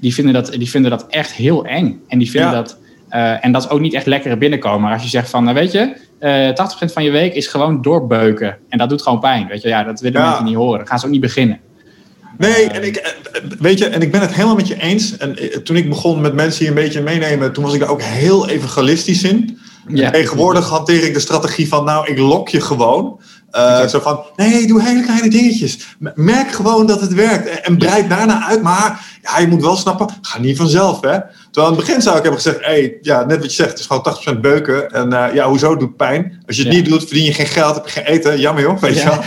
die 0.00 0.14
vinden 0.14 0.34
dat, 0.34 0.52
die 0.52 0.70
vinden 0.70 0.90
dat 0.90 1.06
echt 1.06 1.32
heel 1.32 1.64
eng. 1.64 2.00
En 2.08 2.18
die 2.18 2.30
vinden 2.30 2.50
Ja. 2.50 2.56
dat, 2.56 2.78
uh, 3.10 3.44
en 3.44 3.52
dat 3.52 3.64
is 3.64 3.70
ook 3.70 3.80
niet 3.80 3.94
echt 3.94 4.06
lekkere 4.06 4.36
binnenkomen. 4.36 4.80
Maar 4.80 4.92
als 4.92 5.02
je 5.02 5.08
zegt 5.08 5.30
van, 5.30 5.44
nou, 5.44 5.54
weet 5.56 5.72
je, 5.72 5.96
uh, 6.20 6.88
80% 6.88 6.92
van 6.92 7.04
je 7.04 7.10
week 7.10 7.34
is 7.34 7.46
gewoon 7.46 7.82
doorbeuken. 7.82 8.58
En 8.68 8.78
dat 8.78 8.88
doet 8.88 9.02
gewoon 9.02 9.20
pijn, 9.20 9.46
weet 9.46 9.62
je. 9.62 9.68
Ja, 9.68 9.82
dat 9.84 10.00
willen 10.00 10.20
Ja. 10.20 10.28
mensen 10.28 10.44
niet 10.44 10.54
horen. 10.54 10.78
Dan 10.78 10.86
gaan 10.86 10.98
ze 10.98 11.04
ook 11.06 11.12
niet 11.12 11.20
beginnen. 11.20 11.58
Nee, 12.38 12.66
en 12.66 12.84
ik, 12.86 12.96
eh, 12.96 13.10
weet 13.58 13.78
je, 13.78 13.86
en 13.86 14.02
ik 14.02 14.12
ben 14.12 14.20
het 14.20 14.34
helemaal 14.34 14.54
met 14.56 14.68
je 14.68 14.80
eens. 14.80 15.16
En 15.16 15.36
eh, 15.38 15.56
toen 15.56 15.76
ik 15.76 15.88
begon 15.88 16.20
met 16.20 16.34
mensen 16.34 16.58
hier 16.60 16.68
een 16.68 16.82
beetje 16.82 17.00
meenemen, 17.02 17.52
toen 17.52 17.64
was 17.64 17.74
ik 17.74 17.80
daar 17.80 17.88
ook 17.88 18.02
heel 18.02 18.48
evangelistisch 18.48 19.22
in. 19.22 19.58
Ja. 19.88 20.10
Tegenwoordig 20.10 20.68
hanteer 20.68 21.04
ik 21.04 21.14
de 21.14 21.20
strategie 21.20 21.68
van, 21.68 21.84
nou, 21.84 22.10
ik 22.10 22.18
lok 22.18 22.48
je 22.48 22.60
gewoon. 22.60 23.20
Uh, 23.56 23.86
zo 23.86 24.00
van, 24.00 24.24
nee, 24.36 24.66
doe 24.66 24.82
hele 24.82 25.02
kleine 25.02 25.28
dingetjes. 25.30 25.96
Merk 26.14 26.52
gewoon 26.52 26.86
dat 26.86 27.00
het 27.00 27.14
werkt. 27.14 27.48
En, 27.48 27.64
en 27.64 27.78
breid 27.78 28.08
daarna 28.08 28.46
uit. 28.46 28.62
Maar 28.62 29.18
ja, 29.22 29.38
je 29.38 29.46
moet 29.46 29.62
wel 29.62 29.76
snappen, 29.76 30.06
ga 30.22 30.38
niet 30.38 30.56
vanzelf. 30.56 31.00
Hè? 31.00 31.18
Terwijl 31.50 31.66
aan 31.72 31.76
het 31.76 31.86
begin 31.86 32.02
zou 32.02 32.16
ik 32.16 32.22
hebben 32.22 32.40
gezegd, 32.40 32.64
hey, 32.64 32.98
ja, 33.00 33.24
net 33.24 33.38
wat 33.40 33.50
je 33.50 33.56
zegt, 33.56 33.70
het 33.70 33.78
is 33.78 33.86
gewoon 33.86 34.36
80% 34.36 34.40
beuken. 34.40 34.90
En 34.90 35.12
uh, 35.12 35.34
ja, 35.34 35.48
hoezo, 35.48 35.70
het 35.70 35.80
doet 35.80 35.96
pijn. 35.96 36.42
Als 36.46 36.56
je 36.56 36.62
het 36.62 36.72
Ja. 36.72 36.78
niet 36.78 36.88
doet, 36.88 37.00
verdien 37.04 37.24
je 37.24 37.32
geen 37.32 37.46
geld, 37.46 37.74
heb 37.74 37.84
je 37.86 37.90
geen 37.90 38.04
eten. 38.04 38.40
Jammer 38.40 38.62
joh, 38.62 38.78
weet 38.80 38.94
je 38.94 39.00
Ja. 39.00 39.08
wel. 39.08 39.18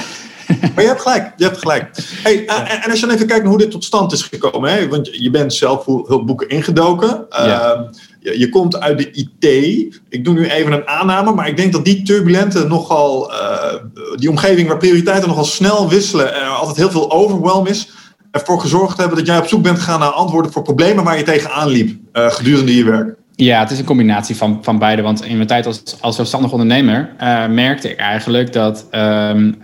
Maar 0.76 0.84
je 0.84 0.90
hebt 0.90 1.02
gelijk, 1.02 1.34
je 1.38 1.44
hebt 1.44 1.58
gelijk. 1.58 1.90
Hey, 2.24 2.44
uh, 2.44 2.60
en, 2.60 2.82
en 2.82 2.90
als 2.90 3.00
je 3.00 3.06
dan 3.06 3.16
even 3.16 3.28
kijkt 3.28 3.42
naar 3.44 3.52
hoe 3.52 3.62
dit 3.62 3.72
tot 3.72 3.84
stand 3.84 4.12
is 4.12 4.22
gekomen. 4.22 4.74
Hè? 4.74 4.88
Want 4.88 5.10
je 5.12 5.30
bent 5.30 5.54
zelf 5.54 5.86
hulpboeken 5.86 6.50
ingedoken. 6.50 7.26
Ja. 7.30 7.90
Je, 8.24 8.50
komt 8.50 8.80
uit 8.80 8.98
de 8.98 9.12
IT. 9.12 9.46
Ik 10.10 10.26
doe 10.26 10.34
nu 10.34 10.46
even 10.46 10.72
een 10.72 10.88
aanname, 10.88 11.34
maar 11.34 11.48
ik 11.48 11.58
denk 11.58 11.72
dat 11.72 11.86
die 11.86 12.02
turbulente 12.02 12.68
nogal, 12.68 13.32
uh, 13.32 13.74
die 14.16 14.30
omgeving 14.30 14.68
waar 14.68 14.78
prioriteiten 14.78 15.28
nogal 15.28 15.44
snel 15.44 15.90
wisselen 15.90 16.34
en 16.34 16.42
er 16.42 16.48
altijd 16.48 16.78
heel 16.78 16.92
veel 16.92 17.12
overwhelm 17.12 17.68
is, 17.68 17.90
ervoor 18.32 18.60
gezorgd 18.60 18.98
hebben 18.98 19.18
dat 19.18 19.28
jij 19.28 19.38
op 19.38 19.48
zoek 19.48 19.64
bent 19.64 19.80
gegaan 19.80 20.00
naar 20.00 20.10
antwoorden 20.10 20.52
voor 20.52 20.62
problemen 20.62 21.04
waar 21.04 21.18
je 21.18 21.24
tegenaan 21.24 21.68
liep 21.68 22.00
uh, 22.14 22.30
gedurende 22.30 22.76
je 22.76 22.84
werk. 22.84 23.16
Ja, 23.36 23.60
het 23.60 23.72
is 23.72 23.80
een 23.80 23.86
combinatie 23.86 24.36
van, 24.36 24.60
van 24.62 24.80
beide. 24.80 25.02
Want 25.02 25.24
in 25.24 25.36
mijn 25.36 25.48
tijd 25.48 25.66
als, 25.66 25.84
als 26.02 26.16
zelfstandig 26.16 26.52
ondernemer 26.52 27.16
uh, 27.22 27.48
merkte 27.48 27.90
ik 27.90 27.98
eigenlijk 27.98 28.54
dat. 28.54 28.88
Um, 28.92 29.58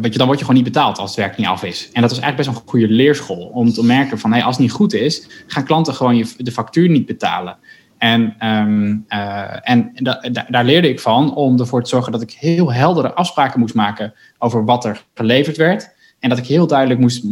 je, 0.00 0.10
dan 0.10 0.26
word 0.26 0.38
je 0.38 0.44
gewoon 0.44 0.62
niet 0.62 0.72
betaald 0.72 0.98
als 0.98 1.10
het 1.10 1.18
werk 1.18 1.36
niet 1.36 1.46
af 1.46 1.64
is. 1.64 1.88
En 1.92 2.00
dat 2.00 2.10
was 2.10 2.20
eigenlijk 2.20 2.36
best 2.36 2.48
een 2.48 2.68
goede 2.70 2.88
leerschool. 2.88 3.50
Om 3.54 3.72
te 3.72 3.84
merken 3.84 4.18
van 4.18 4.32
hey, 4.32 4.42
als 4.42 4.56
het 4.56 4.64
niet 4.64 4.74
goed 4.74 4.94
is, 4.94 5.26
gaan 5.46 5.64
klanten 5.64 5.94
gewoon 5.94 6.16
je, 6.16 6.26
de 6.36 6.52
factuur 6.52 6.88
niet 6.88 7.06
betalen. 7.06 7.56
En, 7.98 8.46
um, 8.46 9.04
uh, 9.08 9.68
en 9.68 9.90
da, 9.94 10.20
da, 10.32 10.46
daar 10.48 10.64
leerde 10.64 10.88
ik 10.88 11.00
van 11.00 11.34
om 11.34 11.60
ervoor 11.60 11.82
te 11.82 11.88
zorgen 11.88 12.12
dat 12.12 12.22
ik 12.22 12.30
heel 12.30 12.72
heldere 12.72 13.12
afspraken 13.12 13.60
moest 13.60 13.74
maken 13.74 14.14
over 14.38 14.64
wat 14.64 14.84
er 14.84 15.04
geleverd 15.14 15.56
werd. 15.56 15.96
En 16.20 16.28
dat 16.28 16.38
ik 16.38 16.46
heel 16.46 16.66
duidelijk 16.66 17.00
moest, 17.00 17.24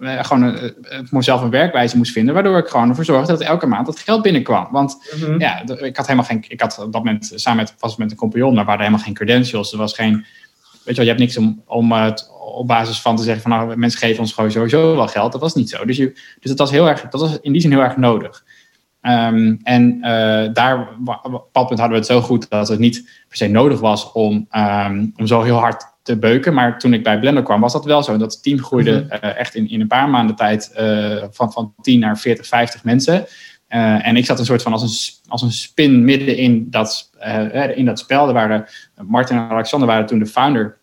uh, 0.00 0.24
gewoon 0.24 0.54
uh, 0.54 0.62
voor 0.88 1.06
mezelf 1.10 1.42
een 1.42 1.50
werkwijze 1.50 1.96
moest 1.96 2.12
vinden, 2.12 2.34
waardoor 2.34 2.58
ik 2.58 2.66
gewoon 2.66 2.88
ervoor 2.88 3.04
zorgde 3.04 3.32
dat 3.32 3.40
elke 3.40 3.66
maand 3.66 3.86
dat 3.86 3.98
geld 3.98 4.22
binnenkwam. 4.22 4.68
Want 4.70 4.96
mm 5.16 5.22
-hmm. 5.22 5.40
ja, 5.40 5.62
ik 5.62 5.96
had 5.96 6.06
helemaal 6.06 6.28
geen, 6.28 6.44
ik 6.48 6.60
had 6.60 6.78
op 6.78 6.92
dat 6.92 7.04
moment 7.04 7.32
samen 7.34 7.60
met, 7.60 7.74
was 7.78 7.96
met 7.96 8.10
een 8.10 8.16
compagnon, 8.16 8.54
maar 8.54 8.64
waren 8.64 8.80
helemaal 8.80 9.04
geen 9.04 9.14
credentials. 9.14 9.72
Er 9.72 9.78
was 9.78 9.94
geen, 9.94 10.12
weet 10.12 10.24
je 10.84 10.94
wel, 10.94 11.04
je 11.04 11.10
hebt 11.10 11.20
niks 11.20 11.36
om, 11.36 11.62
om 11.66 11.92
het 11.92 12.30
op 12.54 12.66
basis 12.66 13.00
van 13.00 13.16
te 13.16 13.22
zeggen 13.22 13.42
van 13.42 13.50
nou, 13.50 13.76
mensen 13.76 14.00
geven 14.00 14.20
ons 14.20 14.32
gewoon 14.32 14.50
sowieso 14.50 14.96
wel 14.96 15.08
geld. 15.08 15.32
Dat 15.32 15.40
was 15.40 15.54
niet 15.54 15.70
zo. 15.70 15.84
Dus, 15.84 15.96
je, 15.96 16.12
dus 16.40 16.50
dat 16.50 16.58
was 16.58 16.70
heel 16.70 16.88
erg, 16.88 17.00
dat 17.00 17.20
was 17.20 17.38
in 17.40 17.52
die 17.52 17.60
zin 17.60 17.70
heel 17.70 17.80
erg 17.80 17.96
nodig. 17.96 18.44
Um, 19.08 19.58
en 19.62 19.96
uh, 19.96 20.02
daar, 20.52 20.88
op 21.22 21.48
dat 21.52 21.66
punt 21.66 21.78
hadden 21.78 21.88
we 21.88 21.94
het 21.94 22.06
zo 22.06 22.20
goed 22.20 22.48
dat 22.50 22.68
het 22.68 22.78
niet 22.78 23.24
per 23.28 23.36
se 23.36 23.46
nodig 23.46 23.80
was 23.80 24.12
om, 24.12 24.48
um, 24.56 25.12
om 25.16 25.26
zo 25.26 25.42
heel 25.42 25.58
hard 25.58 25.84
te 26.02 26.18
beuken. 26.18 26.54
Maar 26.54 26.78
toen 26.78 26.94
ik 26.94 27.02
bij 27.02 27.18
Blender 27.18 27.42
kwam, 27.42 27.60
was 27.60 27.72
dat 27.72 27.84
wel 27.84 28.02
zo. 28.02 28.16
Dat 28.16 28.32
het 28.32 28.42
team 28.42 28.58
groeide 28.58 28.92
mm 28.92 29.06
-hmm. 29.08 29.18
uh, 29.22 29.38
echt 29.38 29.54
in, 29.54 29.70
in 29.70 29.80
een 29.80 29.86
paar 29.86 30.08
maanden 30.08 30.36
tijd 30.36 30.74
uh, 30.78 31.24
van, 31.30 31.52
van 31.52 31.74
10 31.80 32.00
naar 32.00 32.18
40, 32.18 32.46
50 32.46 32.84
mensen. 32.84 33.26
Uh, 33.68 34.06
en 34.06 34.16
ik 34.16 34.24
zat 34.24 34.38
een 34.38 34.44
soort 34.44 34.62
van 34.62 34.72
als 34.72 34.82
een, 34.82 35.30
als 35.30 35.42
een 35.42 35.52
spin 35.52 36.04
midden 36.04 36.36
in 36.36 36.70
dat, 36.70 37.10
in 37.74 37.84
dat 37.84 37.98
spel. 37.98 38.28
Er 38.28 38.34
waren, 38.34 38.64
Martin 39.02 39.36
en 39.36 39.48
Alexander 39.48 39.88
waren 39.88 40.06
toen 40.06 40.18
de 40.18 40.26
founder. 40.26 40.78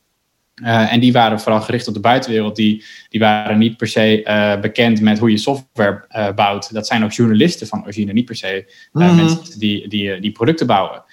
En 0.63 0.99
die 0.99 1.11
waren 1.11 1.39
vooral 1.39 1.61
gericht 1.61 1.87
op 1.87 1.93
de 1.93 1.99
buitenwereld. 1.99 2.55
Die, 2.55 2.83
die 3.09 3.19
waren 3.19 3.57
niet 3.57 3.77
per 3.77 3.87
se 3.87 4.57
bekend 4.61 5.01
met 5.01 5.19
hoe 5.19 5.31
je 5.31 5.37
software 5.37 6.33
bouwt. 6.35 6.73
Dat 6.73 6.87
zijn 6.87 7.03
ook 7.03 7.11
journalisten 7.11 7.67
van 7.67 7.81
origine, 7.81 8.13
niet 8.13 8.25
per 8.25 8.35
se 8.35 8.73
-hmm. 8.91 9.15
mensen 9.15 9.59
die, 9.59 9.87
die, 9.87 10.19
die 10.19 10.31
producten 10.31 10.67
bouwen. 10.67 11.03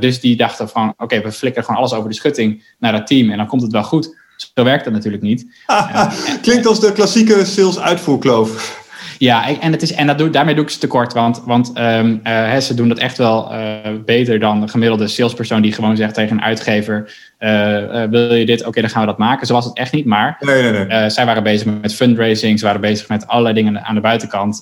Dus 0.00 0.20
die 0.20 0.36
dachten 0.36 0.68
van, 0.68 0.88
oké, 0.88 1.02
okay, 1.02 1.22
we 1.22 1.32
flikkeren 1.32 1.64
gewoon 1.64 1.80
alles 1.80 1.92
over 1.92 2.08
de 2.08 2.14
schutting 2.14 2.74
naar 2.78 2.92
dat 2.92 3.06
team 3.06 3.30
en 3.30 3.36
dan 3.36 3.46
komt 3.46 3.62
het 3.62 3.72
wel 3.72 3.84
goed. 3.84 4.20
Zo 4.54 4.64
werkt 4.64 4.84
dat 4.84 4.92
natuurlijk 4.92 5.22
niet. 5.22 5.46
Klinkt 6.42 6.66
als 6.66 6.80
de 6.80 6.92
klassieke 6.92 7.44
sales-uitvoerkloof. 7.44 8.81
Ja, 9.22 9.58
en, 9.60 9.72
het 9.72 9.82
is, 9.82 9.92
en 9.92 10.06
dat 10.06 10.18
doe, 10.18 10.30
daarmee 10.30 10.54
doe 10.54 10.64
ik 10.64 10.70
ze 10.70 10.78
tekort, 10.78 11.12
want, 11.12 11.42
want 11.44 11.78
um, 11.78 12.20
uh, 12.24 12.56
ze 12.56 12.74
doen 12.74 12.88
dat 12.88 12.98
echt 12.98 13.18
wel 13.18 13.52
uh, 13.52 13.76
beter 14.04 14.40
dan 14.40 14.60
de 14.60 14.68
gemiddelde 14.68 15.08
salespersoon 15.08 15.62
die 15.62 15.72
gewoon 15.72 15.96
zegt 15.96 16.14
tegen 16.14 16.36
een 16.36 16.42
uitgever, 16.42 17.14
uh, 17.38 18.04
wil 18.04 18.34
je 18.34 18.46
dit, 18.46 18.58
oké, 18.58 18.68
okay, 18.68 18.82
dan 18.82 18.90
gaan 18.90 19.00
we 19.00 19.06
dat 19.06 19.18
maken. 19.18 19.46
Zo 19.46 19.52
was 19.52 19.64
het 19.64 19.76
echt 19.76 19.92
niet, 19.92 20.04
maar 20.04 20.36
nee, 20.40 20.72
nee, 20.72 20.86
nee. 20.86 21.10
zij 21.10 21.26
waren 21.26 21.42
bezig 21.42 21.80
met 21.80 21.94
fundraising, 21.94 22.58
ze 22.58 22.64
waren 22.64 22.80
bezig 22.80 23.08
met 23.08 23.26
allerlei 23.26 23.54
dingen 23.54 23.84
aan 23.84 23.94
de 23.94 24.00
buitenkant, 24.00 24.56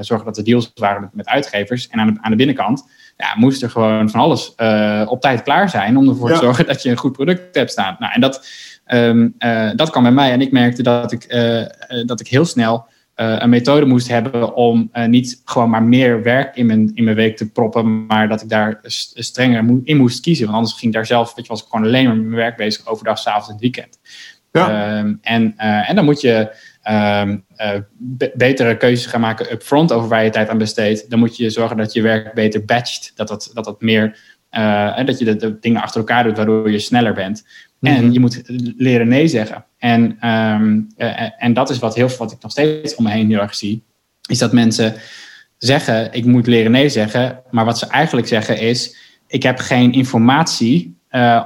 zorgen 0.00 0.26
dat 0.26 0.36
er 0.36 0.44
deals 0.44 0.72
waren 0.74 1.10
met, 1.12 1.26
uitgevers 1.26 1.88
en 1.88 2.00
aan 2.00 2.06
de, 2.06 2.18
aan 2.20 2.30
de 2.30 2.36
binnenkant 2.36 2.84
ja, 3.16 3.34
moest 3.36 3.62
er 3.62 3.70
gewoon 3.70 4.10
van 4.10 4.20
alles 4.20 4.54
op 5.06 5.20
tijd 5.20 5.42
klaar 5.42 5.68
zijn 5.68 5.96
om 5.96 6.08
ervoor 6.08 6.28
ja. 6.28 6.34
te 6.34 6.44
zorgen 6.44 6.66
dat 6.66 6.82
je 6.82 6.90
een 6.90 6.96
goed 6.96 7.12
product 7.12 7.54
hebt 7.54 7.70
staan. 7.70 7.96
Nou, 7.98 8.12
en 8.12 8.20
dat, 8.20 8.46
um, 8.86 9.34
uh, 9.38 9.70
dat 9.76 9.90
kwam 9.90 10.02
bij 10.02 10.12
mij 10.12 10.32
en 10.32 10.40
ik 10.40 10.52
merkte 10.52 10.82
dat 10.82 11.12
ik, 11.12 11.28
dat 12.06 12.20
ik 12.20 12.28
heel 12.28 12.44
snel 12.44 12.86
een 13.22 13.50
methode 13.50 13.86
moest 13.86 14.08
hebben 14.08 14.54
om 14.54 14.90
niet 15.06 15.42
gewoon 15.44 15.70
maar 15.70 15.82
meer 15.82 16.22
werk 16.22 16.56
in 16.56 16.66
mijn, 16.66 16.90
in 16.94 17.04
mijn 17.04 17.16
week 17.16 17.36
te 17.36 17.50
proppen, 17.50 18.06
maar 18.06 18.28
dat 18.28 18.42
ik 18.42 18.48
daar 18.48 18.78
strenger 18.82 19.80
in 19.84 19.96
moest 19.96 20.20
kiezen. 20.20 20.44
Want 20.44 20.56
anders 20.56 20.74
ging 20.74 20.86
ik 20.86 20.92
daar 20.92 21.06
zelf, 21.06 21.34
weet 21.34 21.44
je, 21.44 21.50
was 21.50 21.62
ik 21.62 21.68
gewoon 21.68 21.86
alleen 21.86 22.04
maar 22.04 22.16
met 22.16 22.24
mijn 22.24 22.36
werk 22.36 22.56
bezig, 22.56 22.86
overdag, 22.86 23.18
s'avonds 23.18 23.46
en 23.46 23.52
het 23.52 23.62
weekend. 23.62 23.98
Ja. 24.52 24.98
Um, 24.98 25.18
en, 25.22 25.56
en 25.56 25.94
dan 25.94 26.04
moet 26.04 26.20
je 26.20 26.50
um, 26.90 27.44
betere 28.34 28.76
keuzes 28.76 29.06
gaan 29.06 29.20
maken 29.20 29.52
upfront 29.52 29.92
over 29.92 30.08
waar 30.08 30.24
je 30.24 30.30
tijd 30.30 30.48
aan 30.48 30.58
besteedt, 30.58 31.10
dan 31.10 31.18
moet 31.18 31.36
je 31.36 31.50
zorgen 31.50 31.76
dat 31.76 31.92
je 31.92 32.02
werk 32.02 32.34
beter 32.34 32.64
batcht. 32.64 33.12
Dat 33.14 33.28
dat, 33.28 33.50
dat, 33.54 33.64
dat 33.64 33.80
meer, 33.80 34.18
uh, 34.52 35.04
dat 35.04 35.18
je 35.18 35.24
de, 35.24 35.36
de, 35.36 35.58
dingen 35.58 35.82
achter 35.82 36.00
elkaar 36.00 36.24
doet 36.24 36.36
waardoor 36.36 36.70
je 36.70 36.78
sneller 36.78 37.14
bent. 37.14 37.44
Mm 37.80 37.90
-hmm. 37.90 38.04
En 38.04 38.12
je 38.12 38.20
moet 38.20 38.42
leren 38.76 39.08
nee 39.08 39.28
zeggen. 39.28 39.64
En, 39.78 40.28
um, 40.28 40.88
uh, 40.96 41.42
en 41.42 41.52
dat 41.52 41.70
is 41.70 41.78
wat, 41.78 41.94
heel, 41.94 42.08
wat 42.18 42.32
ik 42.32 42.42
nog 42.42 42.50
steeds 42.50 42.94
om 42.94 43.04
me 43.04 43.10
heen 43.10 43.30
heel 43.30 43.40
erg 43.40 43.54
zie. 43.54 43.82
Is 44.28 44.38
dat 44.38 44.52
mensen 44.52 44.94
zeggen, 45.58 46.12
ik 46.12 46.24
moet 46.24 46.46
leren 46.46 46.70
nee 46.70 46.88
zeggen. 46.88 47.42
Maar 47.50 47.64
wat 47.64 47.78
ze 47.78 47.86
eigenlijk 47.86 48.26
zeggen 48.26 48.58
is, 48.58 48.96
ik 49.26 49.42
heb 49.42 49.58
geen 49.58 49.92
informatie 49.92 50.98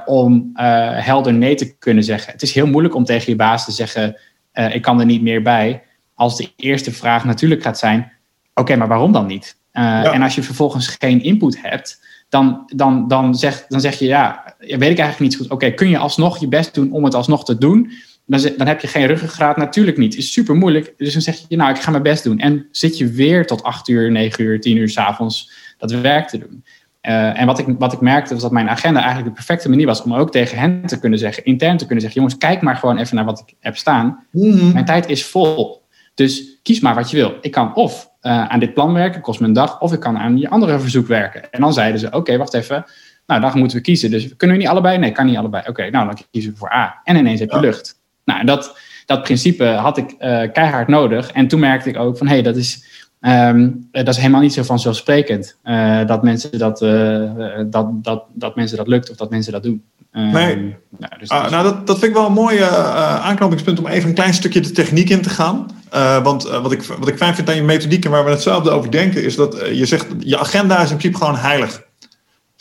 om 0.05 0.51
helder 0.93 1.33
nee 1.33 1.55
te 1.55 1.77
kunnen 1.77 2.03
zeggen. 2.03 2.31
Het 2.31 2.41
is 2.41 2.53
heel 2.53 2.67
moeilijk 2.67 2.95
om 2.95 3.05
tegen 3.05 3.31
je 3.31 3.35
baas 3.35 3.65
te 3.65 3.71
zeggen 3.71 4.15
ik 4.63 4.81
kan 4.81 4.99
er 4.99 5.05
niet 5.05 5.21
meer 5.21 5.41
bij. 5.41 5.83
Als 6.13 6.37
de 6.37 6.51
eerste 6.55 6.91
vraag 6.91 7.25
natuurlijk 7.25 7.61
gaat 7.61 7.77
zijn: 7.77 7.99
oké, 7.99 8.61
okay, 8.61 8.77
maar 8.77 8.87
waarom 8.87 9.11
dan 9.11 9.25
niet? 9.25 9.57
Ja. 9.71 10.13
En 10.13 10.21
als 10.21 10.35
je 10.35 10.43
vervolgens 10.43 10.87
geen 10.87 11.23
input 11.23 11.61
hebt, 11.61 12.03
dan, 12.29 12.63
dan, 12.75 13.07
dan, 13.07 13.35
zeg, 13.35 13.65
dan 13.67 13.81
zeg 13.81 13.99
je: 13.99 14.05
ja, 14.05 14.44
weet 14.67 14.91
ik 14.91 14.99
eigenlijk 14.99 15.19
niet 15.19 15.35
goed. 15.35 15.45
Oké, 15.45 15.53
okay, 15.53 15.73
kun 15.73 15.89
je 15.89 15.97
alsnog 15.97 16.39
je 16.39 16.47
best 16.47 16.73
doen 16.73 16.91
om 16.91 17.03
het 17.03 17.13
alsnog 17.13 17.45
te 17.45 17.57
doen? 17.57 17.91
Dan, 18.25 18.39
dan 18.57 18.67
heb 18.67 18.81
je 18.81 18.87
geen 18.87 19.05
ruggengraat, 19.05 19.57
natuurlijk 19.57 19.97
niet. 19.97 20.15
Is 20.15 20.31
super 20.31 20.55
moeilijk. 20.55 20.93
Dus 20.97 21.13
dan 21.13 21.21
zeg 21.21 21.45
je: 21.47 21.55
nou, 21.55 21.69
ik 21.69 21.81
ga 21.81 21.91
mijn 21.91 22.03
best 22.03 22.23
doen. 22.23 22.39
En 22.39 22.67
zit 22.71 22.97
je 22.97 23.07
weer 23.07 23.45
tot 23.45 23.63
8 23.63 23.87
uur, 23.87 24.11
9 24.11 24.43
uur, 24.43 24.61
10 24.61 24.77
uur 24.77 24.89
s'avonds 24.89 25.51
dat 25.77 25.91
werk 25.91 26.27
te 26.27 26.37
doen. 26.37 26.63
Uh, 27.01 27.39
en 27.39 27.45
wat 27.45 27.59
ik, 27.59 27.65
wat 27.79 27.93
ik 27.93 28.01
merkte 28.01 28.33
was 28.33 28.43
dat 28.43 28.51
mijn 28.51 28.69
agenda 28.69 28.99
eigenlijk 28.99 29.29
de 29.29 29.35
perfecte 29.35 29.69
manier 29.69 29.85
was 29.85 30.03
om 30.03 30.13
ook 30.13 30.31
tegen 30.31 30.57
hen 30.57 30.85
te 30.85 30.99
kunnen 30.99 31.19
zeggen, 31.19 31.45
intern 31.45 31.77
te 31.77 31.85
kunnen 31.85 32.03
zeggen, 32.03 32.21
jongens, 32.21 32.39
kijk 32.39 32.61
maar 32.61 32.75
gewoon 32.75 32.97
even 32.97 33.15
naar 33.15 33.25
wat 33.25 33.39
ik 33.39 33.55
heb 33.59 33.77
staan. 33.77 34.25
Mm-hmm. 34.31 34.73
Mijn 34.73 34.85
tijd 34.85 35.09
is 35.09 35.25
vol. 35.25 35.83
Dus 36.13 36.59
kies 36.63 36.79
maar 36.79 36.95
wat 36.95 37.11
je 37.11 37.17
wil. 37.17 37.37
Ik 37.41 37.51
kan 37.51 37.75
of 37.75 38.09
uh, 38.21 38.47
aan 38.47 38.59
dit 38.59 38.73
plan 38.73 38.93
werken, 38.93 39.21
kost 39.21 39.39
me 39.39 39.47
een 39.47 39.53
dag, 39.53 39.81
of 39.81 39.93
ik 39.93 39.99
kan 39.99 40.17
aan 40.17 40.37
je 40.37 40.49
andere 40.49 40.79
verzoek 40.79 41.07
werken. 41.07 41.51
En 41.51 41.61
dan 41.61 41.73
zeiden 41.73 41.99
ze, 41.99 42.07
oké, 42.07 42.15
okay, 42.15 42.37
wacht 42.37 42.53
even, 42.53 42.85
nou 43.25 43.41
dan 43.41 43.57
moeten 43.59 43.77
we 43.77 43.83
kiezen. 43.83 44.11
Dus 44.11 44.35
kunnen 44.35 44.55
we 44.55 44.61
niet 44.61 44.71
allebei? 44.71 44.97
Nee, 44.97 45.11
kan 45.11 45.25
niet 45.25 45.37
allebei. 45.37 45.61
Oké, 45.61 45.69
okay, 45.69 45.89
nou 45.89 46.05
dan 46.05 46.17
kiezen 46.31 46.51
we 46.51 46.57
voor 46.57 46.73
A. 46.73 47.01
En 47.03 47.15
ineens 47.15 47.39
heb 47.39 47.49
je 47.49 47.55
ja. 47.55 47.61
lucht. 47.61 47.99
Nou, 48.25 48.45
dat, 48.45 48.77
dat 49.05 49.23
principe 49.23 49.65
had 49.65 49.97
ik 49.97 50.11
uh, 50.11 50.17
keihard 50.51 50.87
nodig. 50.87 51.31
En 51.31 51.47
toen 51.47 51.59
merkte 51.59 51.89
ik 51.89 51.97
ook 51.97 52.17
van, 52.17 52.27
hé, 52.27 52.33
hey, 52.33 52.41
dat 52.41 52.55
is 52.55 52.93
Um, 53.27 53.87
dat 53.91 54.07
is 54.07 54.17
helemaal 54.17 54.41
niet 54.41 54.53
zo 54.53 54.63
vanzelfsprekend. 54.63 55.57
Uh, 55.63 56.05
dat, 56.05 56.23
mensen 56.23 56.59
dat, 56.59 56.81
uh, 56.81 57.31
dat, 57.65 58.03
dat, 58.03 58.23
dat 58.33 58.55
mensen 58.55 58.77
dat 58.77 58.87
lukt 58.87 59.09
of 59.09 59.15
dat 59.15 59.29
mensen 59.29 59.51
dat 59.51 59.63
doen. 59.63 59.83
Um, 60.11 60.31
nee. 60.31 60.75
Nou, 60.97 61.13
dus 61.19 61.29
ah, 61.29 61.49
nou, 61.51 61.63
dat, 61.63 61.87
dat 61.87 61.99
vind 61.99 62.11
ik 62.11 62.17
wel 62.17 62.25
een 62.25 62.33
mooi 62.33 62.59
aanknopingspunt 63.21 63.79
om 63.79 63.87
even 63.87 64.09
een 64.09 64.15
klein 64.15 64.33
stukje 64.33 64.59
de 64.59 64.71
techniek 64.71 65.09
in 65.09 65.21
te 65.21 65.29
gaan. 65.29 65.67
want 66.23 66.43
wat, 66.43 66.71
ik, 66.71 66.83
wat 66.83 67.07
ik 67.07 67.17
fijn 67.17 67.35
vind 67.35 67.49
aan 67.49 67.55
je 67.55 67.63
methodiek 67.63 68.05
en 68.05 68.11
waar 68.11 68.25
we 68.25 68.29
hetzelfde 68.29 68.69
over 68.69 68.91
denken, 68.91 69.23
is 69.23 69.35
dat 69.35 69.61
je 69.73 69.85
zegt, 69.85 70.07
je 70.19 70.37
agenda 70.37 70.75
is 70.75 70.91
in 70.91 70.97
principe 70.97 71.17
gewoon 71.17 71.35
heilig. 71.35 71.83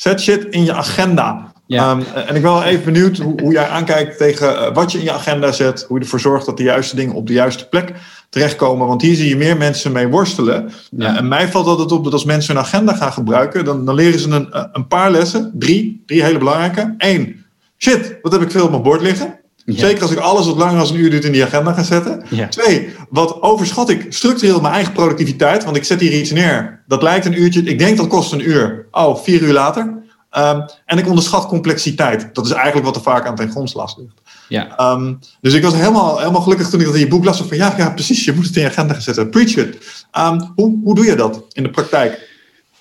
Zet 0.04 0.20
shit 0.20 0.44
in 0.44 0.64
je 0.64 0.73
agenda. 0.73 1.52
Ja. 1.66 1.90
Um, 1.90 2.04
en 2.14 2.34
ik 2.34 2.42
ben 2.42 2.52
wel 2.52 2.62
even 2.62 2.84
benieuwd 2.84 3.18
hoe, 3.18 3.40
hoe 3.40 3.52
jij 3.52 3.68
aankijkt 3.68 4.18
tegen 4.18 4.73
wat 4.73 4.92
je 4.92 4.99
in 4.99 5.04
je 5.04 5.12
agenda 5.12 5.52
zet, 5.52 5.84
hoe 5.88 5.99
je 5.99 6.04
ervoor 6.04 6.20
zorgt 6.20 6.46
dat 6.46 6.56
de 6.56 6.62
juiste 6.62 6.96
dingen 6.96 7.14
op 7.14 7.26
de 7.26 7.32
juiste 7.32 7.68
plek 7.68 7.92
terechtkomen. 8.28 8.87
Want 8.87 9.02
hier 9.02 9.14
zie 9.14 9.28
je 9.28 9.37
meer 9.37 9.56
mensen 9.56 9.92
mee 9.92 10.08
worstelen. 10.08 10.70
Ja. 10.90 11.16
en 11.16 11.28
mij 11.28 11.49
valt 11.49 11.66
altijd 11.66 11.92
op 11.92 12.04
dat 12.04 12.12
als 12.12 12.25
mensen 12.25 12.54
hun 12.54 12.64
agenda 12.64 12.94
gaan 12.94 13.12
gebruiken, 13.12 13.64
dan, 13.64 13.84
dan 13.84 13.94
leren 13.94 14.20
ze 14.20 14.30
een, 14.30 14.49
een 14.73 14.87
paar 14.87 15.11
lessen. 15.11 15.50
Drie, 15.54 16.02
drie 16.06 16.23
hele 16.23 16.38
belangrijke. 16.38 16.94
Eén, 16.99 17.44
shit, 17.78 18.18
wat 18.23 18.32
heb 18.32 18.42
ik 18.42 18.50
veel 18.50 18.64
op 18.64 18.70
mijn 18.70 18.82
bord 18.82 19.00
liggen? 19.00 19.38
Ja. 19.64 19.78
Zeker 19.78 20.02
als 20.02 20.11
ik 20.11 20.18
alles 20.18 20.47
wat 20.47 20.56
langer 20.56 20.76
dan 20.76 20.88
een 20.88 21.00
uur 21.00 21.11
duurt 21.11 21.25
in 21.25 21.33
die 21.33 21.44
agenda 21.44 21.73
ga 21.73 21.83
zetten. 21.83 22.25
Ja. 22.30 22.49
Twee, 22.49 22.88
wat 23.09 23.42
overschat 23.42 23.90
ik 23.90 24.06
structureel 24.09 24.61
mijn 24.61 24.75
eigen 24.75 24.92
productiviteit? 24.92 25.64
Want 25.64 25.76
ik 25.76 25.85
zet 25.85 26.00
hier 26.00 26.12
iets 26.12 26.30
neer. 26.30 26.83
Dat 26.87 27.02
lijkt 27.02 27.26
een 27.26 27.40
uurtje. 27.40 27.62
Ik 27.62 27.78
denk 27.78 27.97
dat 27.97 28.06
kost 28.06 28.33
een 28.33 28.49
uur. 28.49 28.87
Oh, 28.90 29.16
vier 29.16 29.42
uur 29.42 29.52
later. 29.52 30.02
Um, 30.38 30.64
en 30.87 30.99
ik 30.99 31.09
onderschat 31.09 31.47
complexiteit. 31.47 32.28
Dat 32.33 32.47
is 32.47 32.52
eigenlijk 32.52 32.87
wat 32.87 32.97
er 32.97 33.02
vaak 33.02 33.26
aan 33.26 33.35
ten 33.35 33.50
grondslag 33.50 33.99
ligt. 33.99 34.21
Ja. 34.49 34.92
Um, 34.92 35.18
dus 35.40 35.52
ik 35.52 35.62
was 35.62 35.75
helemaal, 35.75 36.18
helemaal 36.18 36.40
gelukkig 36.40 36.68
toen 36.68 36.80
ik 36.80 36.87
dat 36.87 36.94
in 36.94 37.00
je 37.00 37.09
boek 37.09 37.25
las. 37.25 37.42
Van 37.42 37.56
ja, 37.56 37.75
ja, 37.76 37.90
precies, 37.90 38.25
je 38.25 38.33
moet 38.33 38.47
het 38.47 38.56
in 38.56 38.62
je 38.62 38.68
agenda 38.68 38.92
gaan 38.92 39.02
zetten. 39.02 39.30
Preach 39.30 39.56
it. 39.56 39.78
Um, 40.18 40.52
hoe, 40.54 40.80
hoe 40.85 40.94
doe 40.94 41.04
je 41.04 41.14
dat 41.14 41.44
in 41.52 41.62
de 41.62 41.71
praktijk? 41.71 42.33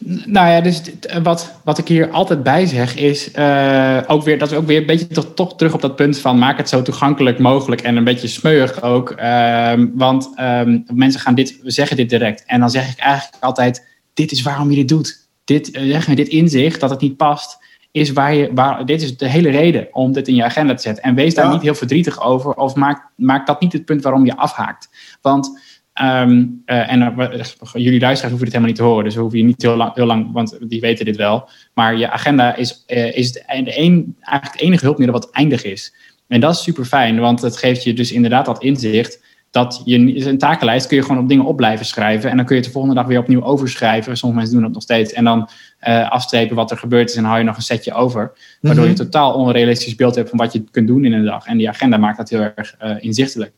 Nou 0.06 0.50
ja, 0.50 0.62
dus 0.62 0.82
wat, 1.24 1.60
wat 1.64 1.78
ik 1.78 1.88
hier 1.88 2.10
altijd 2.10 2.44
bij 2.44 2.66
zeg 2.66 2.96
is 2.96 3.30
uh, 3.36 4.00
ook 4.08 4.24
weer, 4.24 4.38
dat 4.38 4.52
is 4.52 4.58
ook 4.58 4.68
weer 4.68 4.80
een 4.80 4.86
beetje 4.86 5.08
toch, 5.08 5.34
toch 5.36 5.56
terug 5.56 5.74
op 5.74 5.82
dat 5.82 5.96
punt 5.96 6.18
van 6.18 6.38
maak 6.38 6.58
het 6.58 6.70
zo 6.70 6.82
toegankelijk 6.82 7.40
mogelijk 7.40 7.82
en 7.82 7.96
een 7.96 8.04
beetje 8.04 8.28
smeuig 8.28 8.82
ook. 8.82 9.16
Um, 9.22 9.92
want 9.96 10.30
um, 10.40 10.84
mensen 10.94 11.22
gaan 11.22 11.36
dit, 11.36 11.60
zeggen 11.64 11.98
dit 11.98 12.10
direct. 12.10 12.44
En 12.46 12.60
dan 12.60 12.70
zeg 12.70 12.92
ik 12.92 13.00
eigenlijk 13.00 13.44
altijd, 13.44 13.86
dit 14.14 14.32
is 14.32 14.42
waarom 14.42 14.70
je 14.70 14.76
dit 14.76 14.88
doet. 14.88 15.28
Dit, 15.44 15.80
maar, 16.08 16.16
dit 16.16 16.28
inzicht 16.28 16.80
dat 16.80 16.90
het 16.90 17.02
niet 17.02 17.18
past, 17.18 17.58
is 17.92 18.12
waar 18.12 18.36
je, 18.36 18.50
waar, 18.54 18.86
dit 18.86 19.02
is 19.02 19.18
de 19.18 19.28
hele 19.28 19.50
reden 19.50 19.88
om 19.92 20.12
dit 20.12 20.28
in 20.28 20.36
je 20.36 20.44
agenda 20.44 20.74
te 20.74 20.82
zetten. 20.82 21.04
En 21.04 21.16
wees 21.16 21.34
daar 21.34 21.52
niet 21.52 21.62
heel 21.62 21.76
verdrietig 21.76 22.22
over 22.22 22.54
of 22.54 22.76
maak, 22.76 23.10
maak 23.16 23.48
dat 23.48 23.62
niet 23.62 23.74
het 23.74 23.86
punt 23.86 24.04
waarom 24.04 24.26
je 24.26 24.38
afhaakt. 24.38 24.90
Want 25.22 25.60
Um, 26.02 26.64
uh, 26.66 26.92
en 26.92 27.02
uh, 27.02 27.36
jullie 27.74 28.00
luisteraars 28.00 28.22
hoeven 28.22 28.38
dit 28.38 28.54
helemaal 28.54 28.68
niet 28.68 28.76
te 28.76 28.84
horen, 28.84 29.04
dus 29.04 29.16
we 29.16 29.22
hoeven 29.22 29.40
je 29.40 29.46
niet 29.46 29.62
heel 29.62 29.76
lang, 29.76 29.96
heel 29.96 30.06
lang, 30.06 30.32
want 30.32 30.58
die 30.62 30.82
weten 30.82 31.06
dit 31.06 31.16
wel. 31.16 31.50
Maar 31.74 31.98
je 31.98 32.10
agenda 32.10 32.56
is, 32.56 32.84
uh, 32.88 33.18
is 33.18 33.32
de, 33.32 33.44
de 33.64 33.80
een, 33.80 34.16
eigenlijk 34.20 34.52
het 34.54 34.62
enige 34.62 34.86
hulpmiddel 34.86 35.20
wat 35.20 35.32
eindig 35.32 35.64
is. 35.64 35.94
En 36.28 36.40
dat 36.40 36.54
is 36.54 36.64
super 36.64 36.86
fijn, 36.86 37.20
want 37.20 37.42
het 37.42 37.58
geeft 37.58 37.84
je 37.84 37.94
dus 37.94 38.12
inderdaad 38.12 38.46
dat 38.46 38.64
inzicht 38.64 39.22
dat 39.54 39.82
je 39.86 40.26
een 40.28 40.38
takenlijst 40.38 40.88
kun 40.88 40.98
je 40.98 41.04
gewoon 41.04 41.22
op 41.22 41.30
dingen 41.30 41.46
op 41.46 41.58
blijven 41.58 41.86
schrijven. 41.86 42.30
En 42.30 42.38
dan 42.38 42.46
kun 42.46 42.56
je 42.56 42.62
het 42.62 42.70
de 42.70 42.78
volgende 42.78 43.02
dag 43.02 43.08
weer 43.10 43.20
opnieuw 43.20 43.44
overschrijven. 43.44 44.18
Sommige 44.18 44.40
mensen 44.40 44.58
doen 44.58 44.66
dat 44.66 44.74
nog 44.74 44.84
steeds. 44.84 45.14
En 45.14 45.24
dan 45.24 45.50
uh, 45.88 46.10
afstrepen 46.10 46.56
wat 46.56 46.72
er 46.72 46.78
gebeurd 46.78 47.10
is 47.10 47.16
en 47.16 47.24
hou 47.24 47.38
je 47.38 47.44
nog 47.44 47.56
een 47.56 47.62
setje 47.62 47.94
over. 47.94 48.32
Waardoor 48.62 48.84
je 48.84 48.90
een 48.90 48.96
totaal 48.96 49.34
onrealistisch 49.34 49.96
beeld 49.96 50.16
hebt 50.16 50.30
van 50.30 50.38
wat 50.38 50.54
je 50.54 50.64
kunt 50.72 50.88
doen 50.88 51.06
in 51.06 51.14
een 51.14 51.26
dag. 51.26 51.46
En 51.46 51.58
die 51.58 51.70
agenda 51.70 51.98
maakt 51.98 52.18
dat 52.18 52.30
heel 52.30 52.40
erg 52.40 52.76
uh, 52.84 52.96
inzichtelijk. 53.00 53.52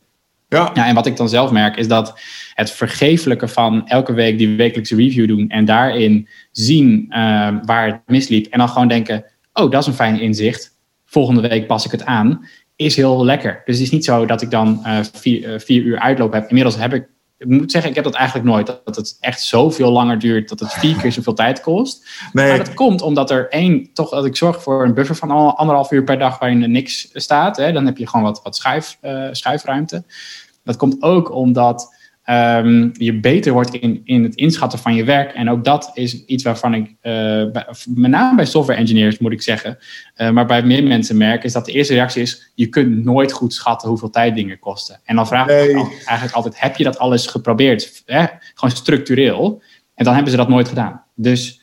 Ja. 0.48 0.70
ja. 0.74 0.86
En 0.86 0.94
wat 0.94 1.06
ik 1.06 1.16
dan 1.16 1.28
zelf 1.28 1.50
merk 1.50 1.76
is 1.76 1.88
dat 1.88 2.20
het 2.54 2.70
vergeeflijke 2.70 3.48
van 3.48 3.88
elke 3.88 4.12
week 4.12 4.38
die 4.38 4.56
wekelijkse 4.56 4.96
review 4.96 5.28
doen 5.28 5.48
en 5.48 5.64
daarin 5.64 6.28
zien 6.50 7.06
uh, 7.08 7.48
waar 7.62 7.86
het 7.86 8.00
misliep 8.06 8.46
en 8.46 8.58
dan 8.58 8.68
gewoon 8.68 8.88
denken, 8.88 9.24
oh 9.52 9.70
dat 9.70 9.80
is 9.80 9.86
een 9.86 9.94
fijn 9.94 10.20
inzicht, 10.20 10.78
volgende 11.04 11.48
week 11.48 11.66
pas 11.66 11.84
ik 11.84 11.90
het 11.90 12.04
aan, 12.04 12.48
is 12.76 12.96
heel 12.96 13.24
lekker. 13.24 13.62
Dus 13.64 13.74
het 13.76 13.84
is 13.84 13.92
niet 13.92 14.04
zo 14.04 14.26
dat 14.26 14.42
ik 14.42 14.50
dan 14.50 14.82
uh, 14.86 14.98
vier, 15.12 15.52
uh, 15.52 15.58
vier, 15.58 15.82
uur 15.82 15.98
uitloop 15.98 16.32
heb. 16.32 16.48
Inmiddels 16.48 16.76
heb 16.76 16.94
ik, 16.94 17.08
ik 17.38 17.46
moet 17.46 17.70
zeggen, 17.70 17.90
ik 17.90 17.96
heb 17.96 18.04
dat 18.04 18.14
eigenlijk 18.14 18.48
nooit, 18.48 18.66
dat, 18.66 18.96
het 18.96 19.16
echt 19.20 19.40
zoveel 19.40 19.90
langer 19.90 20.18
duurt, 20.18 20.48
dat 20.48 20.60
het 20.60 20.72
vier 20.72 20.96
keer 20.96 21.12
zoveel 21.12 21.34
tijd 21.34 21.60
kost. 21.60 22.06
Nee. 22.32 22.48
Maar 22.48 22.58
dat 22.58 22.74
komt 22.74 23.02
omdat 23.02 23.30
er 23.30 23.48
één, 23.48 23.92
toch 23.92 24.10
dat 24.10 24.24
ik 24.24 24.36
zorg 24.36 24.62
voor 24.62 24.84
een 24.84 24.94
buffer 24.94 25.16
van 25.16 25.56
anderhalf 25.56 25.90
uur 25.90 26.04
per 26.04 26.18
dag 26.18 26.38
waarin 26.38 26.62
er 26.62 26.68
niks 26.68 27.08
staat. 27.12 27.56
Hè, 27.56 27.72
dan 27.72 27.86
heb 27.86 27.98
je 27.98 28.08
gewoon 28.08 28.24
wat, 28.24 28.42
wat 28.42 28.56
schuif, 28.56 28.98
schuifruimte. 29.30 30.04
Dat 30.64 30.76
komt 30.76 31.02
ook 31.02 31.32
omdat 31.32 31.95
um, 32.30 32.92
je 32.92 33.20
beter 33.20 33.52
wordt 33.52 33.74
in, 33.74 34.00
in 34.04 34.22
het 34.22 34.34
inschatten 34.34 34.78
van 34.78 34.94
je 34.94 35.04
werk. 35.04 35.32
En 35.32 35.50
ook 35.50 35.64
dat 35.64 35.90
is 35.94 36.24
iets 36.24 36.44
waarvan 36.44 36.74
ik, 36.74 36.88
uh, 36.88 36.92
bij, 37.52 37.66
met 37.94 38.10
name 38.10 38.36
bij 38.36 38.44
software 38.44 38.78
engineers 38.78 39.18
moet 39.18 39.32
ik 39.32 39.42
zeggen, 39.42 39.78
uh, 40.16 40.30
maar 40.30 40.46
bij 40.46 40.62
meer 40.62 40.82
mensen 40.84 41.16
merk, 41.16 41.44
is 41.44 41.52
dat 41.52 41.66
de 41.66 41.72
eerste 41.72 41.94
reactie 41.94 42.22
is, 42.22 42.50
je 42.54 42.66
kunt 42.66 43.04
nooit 43.04 43.32
goed 43.32 43.54
schatten 43.54 43.88
hoeveel 43.88 44.10
tijd 44.10 44.34
dingen 44.34 44.58
kosten. 44.58 45.00
En 45.04 45.16
dan 45.16 45.26
vraag 45.26 45.48
ik 45.48 45.74
nee. 45.74 45.84
eigenlijk 46.04 46.32
altijd, 46.32 46.60
heb 46.60 46.76
je 46.76 46.84
dat 46.84 46.98
alles 46.98 47.26
geprobeerd? 47.26 48.02
Hè? 48.06 48.24
Gewoon 48.54 48.76
structureel. 48.76 49.62
En 49.94 50.04
dan 50.04 50.14
hebben 50.14 50.30
ze 50.30 50.38
dat 50.38 50.48
nooit 50.48 50.68
gedaan. 50.68 51.02
Dus 51.14 51.60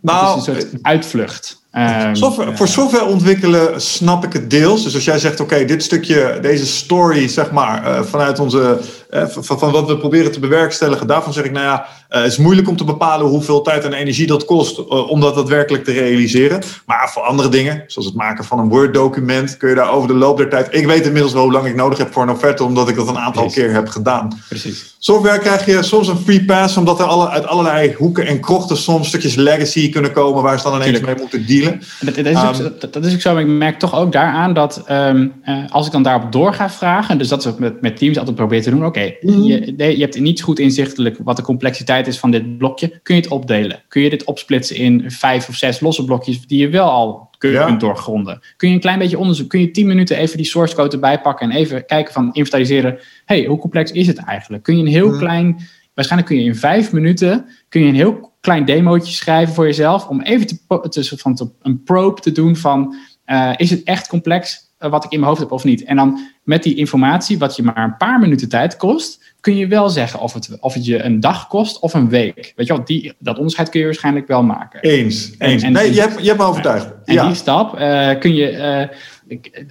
nou, 0.00 0.38
het 0.38 0.48
is 0.48 0.54
een 0.54 0.60
soort 0.60 0.82
uitvlucht. 0.82 1.64
Software, 2.12 2.56
voor 2.56 2.68
software 2.68 3.04
ontwikkelen 3.04 3.80
snap 3.80 4.24
ik 4.24 4.32
het 4.32 4.50
deels. 4.50 4.84
Dus 4.84 4.94
als 4.94 5.04
jij 5.04 5.18
zegt, 5.18 5.40
oké, 5.40 5.54
okay, 5.54 5.66
dit 5.66 5.82
stukje, 5.82 6.38
deze 6.42 6.66
story, 6.66 7.28
zeg 7.28 7.50
maar, 7.50 7.82
uh, 7.82 8.02
vanuit 8.02 8.38
onze, 8.38 8.80
van, 9.10 9.58
van, 9.58 9.70
wat 9.70 9.86
we 9.86 9.98
proberen 9.98 10.32
te 10.32 10.40
bewerkstelligen, 10.40 11.06
daarvan 11.06 11.32
zeg 11.32 11.44
ik, 11.44 11.52
nou 11.52 11.64
ja, 11.64 11.86
uh, 12.10 12.22
het 12.22 12.32
is 12.32 12.38
moeilijk 12.38 12.68
om 12.68 12.76
te 12.76 12.84
bepalen 12.84 13.26
hoeveel 13.26 13.62
tijd 13.62 13.84
en 13.84 13.92
energie 13.92 14.26
dat 14.26 14.44
kost 14.44 14.86
om 14.86 15.20
dat 15.20 15.34
daadwerkelijk 15.34 15.84
te 15.84 15.92
realiseren. 15.92 16.62
Maar 16.86 17.10
voor 17.10 17.22
andere 17.22 17.48
dingen, 17.48 17.84
zoals 17.86 18.08
het 18.08 18.16
maken 18.16 18.44
van 18.44 18.58
een 18.58 18.68
Word-document, 18.68 19.56
kun 19.56 19.68
je 19.68 19.74
daar 19.74 19.90
over 19.90 20.08
de 20.08 20.14
loop 20.14 20.36
der 20.36 20.48
tijd. 20.48 20.68
Ik 20.70 20.86
weet 20.86 21.06
inmiddels 21.06 21.32
wel 21.32 21.42
hoe 21.42 21.52
lang 21.52 21.66
ik 21.66 21.74
nodig 21.74 21.98
heb 21.98 22.12
voor 22.12 22.22
een 22.22 22.30
offerte, 22.30 22.64
omdat 22.64 22.88
ik 22.88 22.96
dat 22.96 23.08
een 23.08 23.18
aantal 23.18 23.42
Precies. 23.42 23.62
keer 23.62 23.72
heb 23.72 23.88
gedaan. 23.88 24.40
Precies. 24.48 24.96
Software 24.98 25.38
krijg 25.38 25.66
je 25.66 25.82
soms 25.82 26.08
een 26.08 26.18
free 26.18 26.44
pass, 26.44 26.76
omdat 26.76 27.00
er 27.00 27.04
alle, 27.04 27.28
uit 27.28 27.46
allerlei 27.46 27.94
hoeken 27.94 28.26
en 28.26 28.40
krochten 28.40 28.76
soms 28.76 29.08
stukjes 29.08 29.34
legacy 29.34 29.90
kunnen 29.90 30.12
komen 30.12 30.42
waar 30.42 30.58
ze 30.58 30.64
dan 30.64 30.74
ineens 30.74 30.98
Tuurlijk. 30.98 31.18
mee 31.18 31.20
moeten 31.20 31.46
dealen. 31.46 31.80
Dat, 32.00 32.14
dat, 32.14 32.26
is 32.26 32.36
ook, 32.36 32.66
um, 32.66 32.76
dat, 32.78 32.92
dat, 32.92 33.04
is 33.04 33.14
ook 33.14 33.20
zo, 33.20 33.32
maar 33.32 33.42
ik 33.42 33.48
merk 33.48 33.78
toch 33.78 33.94
ook 33.94 34.12
daaraan 34.12 34.52
dat 34.52 34.84
um, 34.90 35.32
uh, 35.44 35.58
als 35.68 35.86
ik 35.86 35.92
dan 35.92 36.02
daarop 36.02 36.32
door 36.32 36.54
ga 36.54 36.70
vragen, 36.70 37.18
dus 37.18 37.28
dat 37.28 37.40
is 37.40 37.46
ook 37.46 37.58
met, 37.58 37.80
met 37.80 37.96
teams 37.96 38.18
altijd 38.18 38.36
probeer 38.36 38.62
te 38.62 38.70
doen, 38.70 38.86
oké, 38.86 38.95
okay, 38.96 39.18
mm. 39.20 39.42
je, 39.42 39.74
je 39.76 40.00
hebt 40.00 40.20
niet 40.20 40.42
goed 40.42 40.58
inzichtelijk 40.58 41.16
wat 41.24 41.36
de 41.36 41.42
complexiteit 41.42 42.06
is 42.06 42.18
van 42.18 42.30
dit 42.30 42.58
blokje, 42.58 43.00
kun 43.02 43.14
je 43.14 43.20
het 43.20 43.30
opdelen? 43.30 43.82
Kun 43.88 44.02
je 44.02 44.10
dit 44.10 44.24
opsplitsen 44.24 44.76
in 44.76 45.10
vijf 45.10 45.48
of 45.48 45.54
zes 45.54 45.80
losse 45.80 46.04
blokjes 46.04 46.46
die 46.46 46.60
je 46.60 46.68
wel 46.68 46.90
al 46.90 47.30
kunt, 47.38 47.52
ja. 47.52 47.70
doorgronden? 47.70 48.40
Kun 48.56 48.68
je 48.68 48.74
een 48.74 48.80
klein 48.80 48.98
beetje 48.98 49.18
onderzoek, 49.18 49.48
kun 49.48 49.60
je 49.60 49.70
tien 49.70 49.86
minuten 49.86 50.16
even 50.16 50.36
die 50.36 50.46
source 50.46 50.74
code 50.74 50.92
erbij 50.92 51.20
pakken 51.20 51.50
en 51.50 51.56
even 51.56 51.86
kijken 51.86 52.12
van 52.12 52.32
inventariseren, 52.32 52.98
hey, 53.24 53.44
hoe 53.44 53.58
complex 53.58 53.92
is 53.92 54.06
het 54.06 54.18
eigenlijk? 54.18 54.62
Kun 54.62 54.76
je 54.76 54.82
een 54.82 54.88
heel 54.88 55.12
mm. 55.12 55.18
klein, 55.18 55.56
waarschijnlijk 55.94 56.32
kun 56.32 56.40
je 56.40 56.48
in 56.48 56.56
vijf 56.56 56.92
minuten, 56.92 57.46
kun 57.68 57.80
je 57.80 57.88
een 57.88 57.94
heel 57.94 58.34
klein 58.40 58.64
demootje 58.64 59.12
schrijven 59.12 59.54
voor 59.54 59.64
jezelf. 59.64 60.08
Om 60.08 60.20
even 60.20 60.46
te, 60.46 60.88
te, 60.88 61.18
van 61.18 61.34
te, 61.34 61.50
een 61.62 61.82
probe 61.82 62.20
te 62.20 62.32
doen 62.32 62.56
van... 62.56 62.94
Uh, 63.26 63.52
is 63.56 63.70
het 63.70 63.82
echt 63.82 64.08
complex 64.08 64.65
wat 64.78 65.04
ik 65.04 65.10
in 65.10 65.18
mijn 65.18 65.30
hoofd 65.30 65.42
heb 65.42 65.52
of 65.52 65.64
niet? 65.64 65.84
En 65.84 65.96
dan 65.96 66.20
met 66.42 66.62
die 66.62 66.74
informatie, 66.74 67.38
wat 67.38 67.56
je 67.56 67.62
maar 67.62 67.84
een 67.84 67.96
paar 67.96 68.18
minuten 68.18 68.48
tijd 68.48 68.76
kost... 68.76 69.34
kun 69.40 69.56
je 69.56 69.66
wel 69.66 69.88
zeggen 69.88 70.20
of 70.20 70.32
het, 70.32 70.56
of 70.60 70.74
het 70.74 70.84
je 70.84 71.02
een 71.02 71.20
dag 71.20 71.46
kost 71.46 71.78
of 71.78 71.94
een 71.94 72.08
week. 72.08 72.52
Weet 72.56 72.66
je 72.66 72.72
wel, 72.74 72.84
die, 72.84 73.12
dat 73.18 73.36
onderscheid 73.36 73.68
kun 73.68 73.80
je 73.80 73.86
waarschijnlijk 73.86 74.26
wel 74.26 74.42
maken. 74.42 74.80
Eens, 74.80 75.34
eens. 75.38 75.62
En, 75.62 75.68
en 75.68 75.72
nee, 75.72 75.84
die, 75.84 75.94
je, 75.94 76.00
hebt, 76.00 76.20
je 76.20 76.26
hebt 76.26 76.38
me 76.38 76.44
overtuigd. 76.44 76.94
En 77.04 77.14
ja. 77.14 77.26
die 77.26 77.34
stap 77.34 77.80
uh, 77.80 78.18
kun 78.18 78.34
je... 78.34 78.88
Ik, 79.26 79.64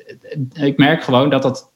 ik, 0.54 0.78
merk 0.78 1.04
gewoon 1.04 1.30
dat 1.30 1.42
dat... 1.42 1.72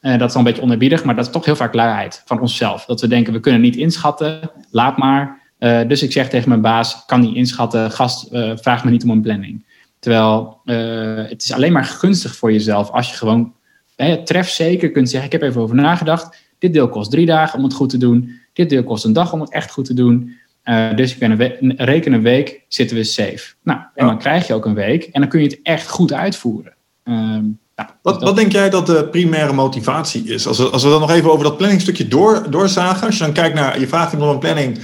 dat 0.00 0.28
is 0.28 0.32
al 0.32 0.38
een 0.38 0.44
beetje 0.44 0.62
onerbiedig, 0.62 1.04
maar 1.04 1.16
dat 1.16 1.26
is 1.26 1.32
toch 1.32 1.44
heel 1.44 1.56
vaak 1.56 1.74
luiheid 1.74 2.22
van 2.24 2.40
onszelf. 2.40 2.84
Dat 2.84 3.00
we 3.00 3.08
denken, 3.08 3.32
we 3.32 3.40
kunnen 3.40 3.60
niet 3.60 3.76
inschatten, 3.76 4.50
laat 4.70 4.96
maar... 4.96 5.42
Dus 5.58 6.02
ik 6.02 6.12
zeg 6.12 6.28
tegen 6.28 6.48
mijn 6.48 6.60
baas, 6.60 7.04
kan 7.06 7.20
niet 7.20 7.36
inschatten, 7.36 7.90
gast, 7.90 8.28
vraag 8.54 8.84
me 8.84 8.90
niet 8.90 9.04
om 9.04 9.10
een 9.10 9.22
planning. 9.22 9.64
Terwijl 10.04 10.60
uh, 10.64 11.28
het 11.28 11.42
is 11.42 11.52
alleen 11.52 11.72
maar 11.72 11.84
gunstig 11.84 12.36
voor 12.36 12.52
jezelf 12.52 12.90
als 12.90 13.10
je 13.10 13.16
gewoon 13.16 13.52
trefzeker 14.24 14.90
kunt 14.90 15.10
zeggen, 15.10 15.32
ik 15.32 15.40
heb 15.40 15.50
even 15.50 15.60
over 15.60 15.74
nagedacht, 15.74 16.36
dit 16.58 16.72
deel 16.72 16.88
kost 16.88 17.10
drie 17.10 17.26
dagen 17.26 17.58
om 17.58 17.64
het 17.64 17.74
goed 17.74 17.88
te 17.88 17.98
doen, 17.98 18.40
dit 18.52 18.70
deel 18.70 18.84
kost 18.84 19.04
een 19.04 19.12
dag 19.12 19.32
om 19.32 19.40
het 19.40 19.52
echt 19.52 19.70
goed 19.70 19.84
te 19.84 19.94
doen. 19.94 20.36
dus 20.94 21.12
ik 21.12 21.18
ben 21.18 21.30
een, 21.30 21.36
we 21.36 21.74
reken 21.76 22.12
een 22.12 22.22
week, 22.22 22.64
zitten 22.68 22.96
we 22.96 23.04
safe. 23.04 23.54
Nou, 23.62 23.80
en 23.94 24.06
dan 24.06 24.18
krijg 24.18 24.46
je 24.46 24.54
ook 24.54 24.64
een 24.64 24.74
week 24.74 25.04
en 25.04 25.20
dan 25.20 25.30
kun 25.30 25.40
je 25.40 25.46
het 25.46 25.60
echt 25.62 25.88
goed 25.88 26.12
uitvoeren. 26.12 26.74
Nou, 27.04 27.88
wat, 28.02 28.22
wat, 28.22 28.36
denk 28.36 28.52
jij 28.52 28.70
dat 28.70 28.86
de 28.86 29.08
primaire 29.10 29.52
motivatie 29.52 30.24
is? 30.24 30.46
Als 30.46 30.58
we, 30.58 30.64
als 30.64 30.82
we 30.82 30.88
dan 30.88 31.00
nog 31.00 31.10
even 31.10 31.32
over 31.32 31.44
dat 31.44 31.56
planningstukje 31.56 32.08
door, 32.08 32.50
doorzagen. 32.50 33.06
Als 33.06 33.18
je 33.18 33.24
dan 33.24 33.32
kijkt 33.32 33.54
naar, 33.54 33.80
je 33.80 33.88
vraagt 33.88 34.12
iemand 34.12 34.28
om 34.28 34.34
een 34.34 34.42
planning 34.42 34.78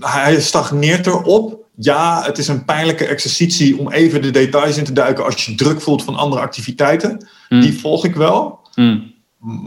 hij 0.00 0.40
stagneert 0.40 1.06
erop. 1.06 1.61
Ja, 1.76 2.22
het 2.24 2.38
is 2.38 2.48
een 2.48 2.64
pijnlijke 2.64 3.06
exercitie 3.06 3.78
om 3.78 3.92
even 3.92 4.22
de 4.22 4.30
details 4.30 4.76
in 4.76 4.84
te 4.84 4.92
duiken 4.92 5.24
als 5.24 5.44
je 5.44 5.54
druk 5.54 5.80
voelt 5.80 6.04
van 6.04 6.16
andere 6.16 6.42
activiteiten. 6.42 7.28
Mm. 7.48 7.60
Die 7.60 7.78
volg 7.78 8.04
ik 8.04 8.14
wel. 8.14 8.60
Mm. 8.74 9.14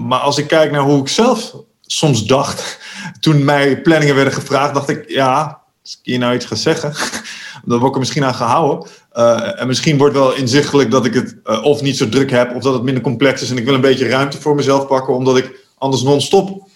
Maar 0.08 0.20
als 0.20 0.38
ik 0.38 0.48
kijk 0.48 0.72
naar 0.72 0.82
hoe 0.82 1.02
ik 1.02 1.08
zelf 1.08 1.56
soms 1.82 2.26
dacht, 2.26 2.80
toen 3.20 3.46
mij 3.46 3.82
planningen 3.82 4.16
werden 4.16 4.34
gevraagd, 4.34 4.74
dacht 4.74 4.90
ik, 4.90 5.10
ja, 5.10 5.62
als 5.82 5.92
ik 5.92 6.00
hier 6.04 6.20
nou 6.20 6.36
iets 6.36 6.46
ga 6.46 6.56
zeggen, 6.56 6.94
dan 7.66 7.78
word 7.78 7.90
ik 7.90 7.94
er 7.94 8.00
misschien 8.00 8.24
aan 8.24 8.36
gehouden. 8.36 8.90
Uh, 9.14 9.62
en 9.62 9.68
misschien 9.68 9.98
wordt 9.98 10.16
wel 10.16 10.34
inzichtelijk 10.34 10.92
dat 10.92 11.06
ik 11.06 11.14
het 11.14 11.36
uh, 11.46 11.64
of 11.64 11.82
niet 11.82 11.98
zo 11.98 12.10
druk 12.10 12.32
heb, 12.32 12.56
of 12.56 12.64
dat 12.64 12.74
het 12.74 12.84
minder 12.84 13.04
complex 13.04 13.42
is 13.42 13.50
en 13.50 13.58
ik 13.58 13.66
wil 13.66 13.74
een 13.74 13.82
beetje 13.82 14.08
ruimte 14.08 14.42
voor 14.42 14.56
mezelf 14.56 14.88
pakken, 14.88 15.16
omdat 15.16 15.38
ik 15.38 15.60
anders 15.78 16.04
non-stop 16.04 16.68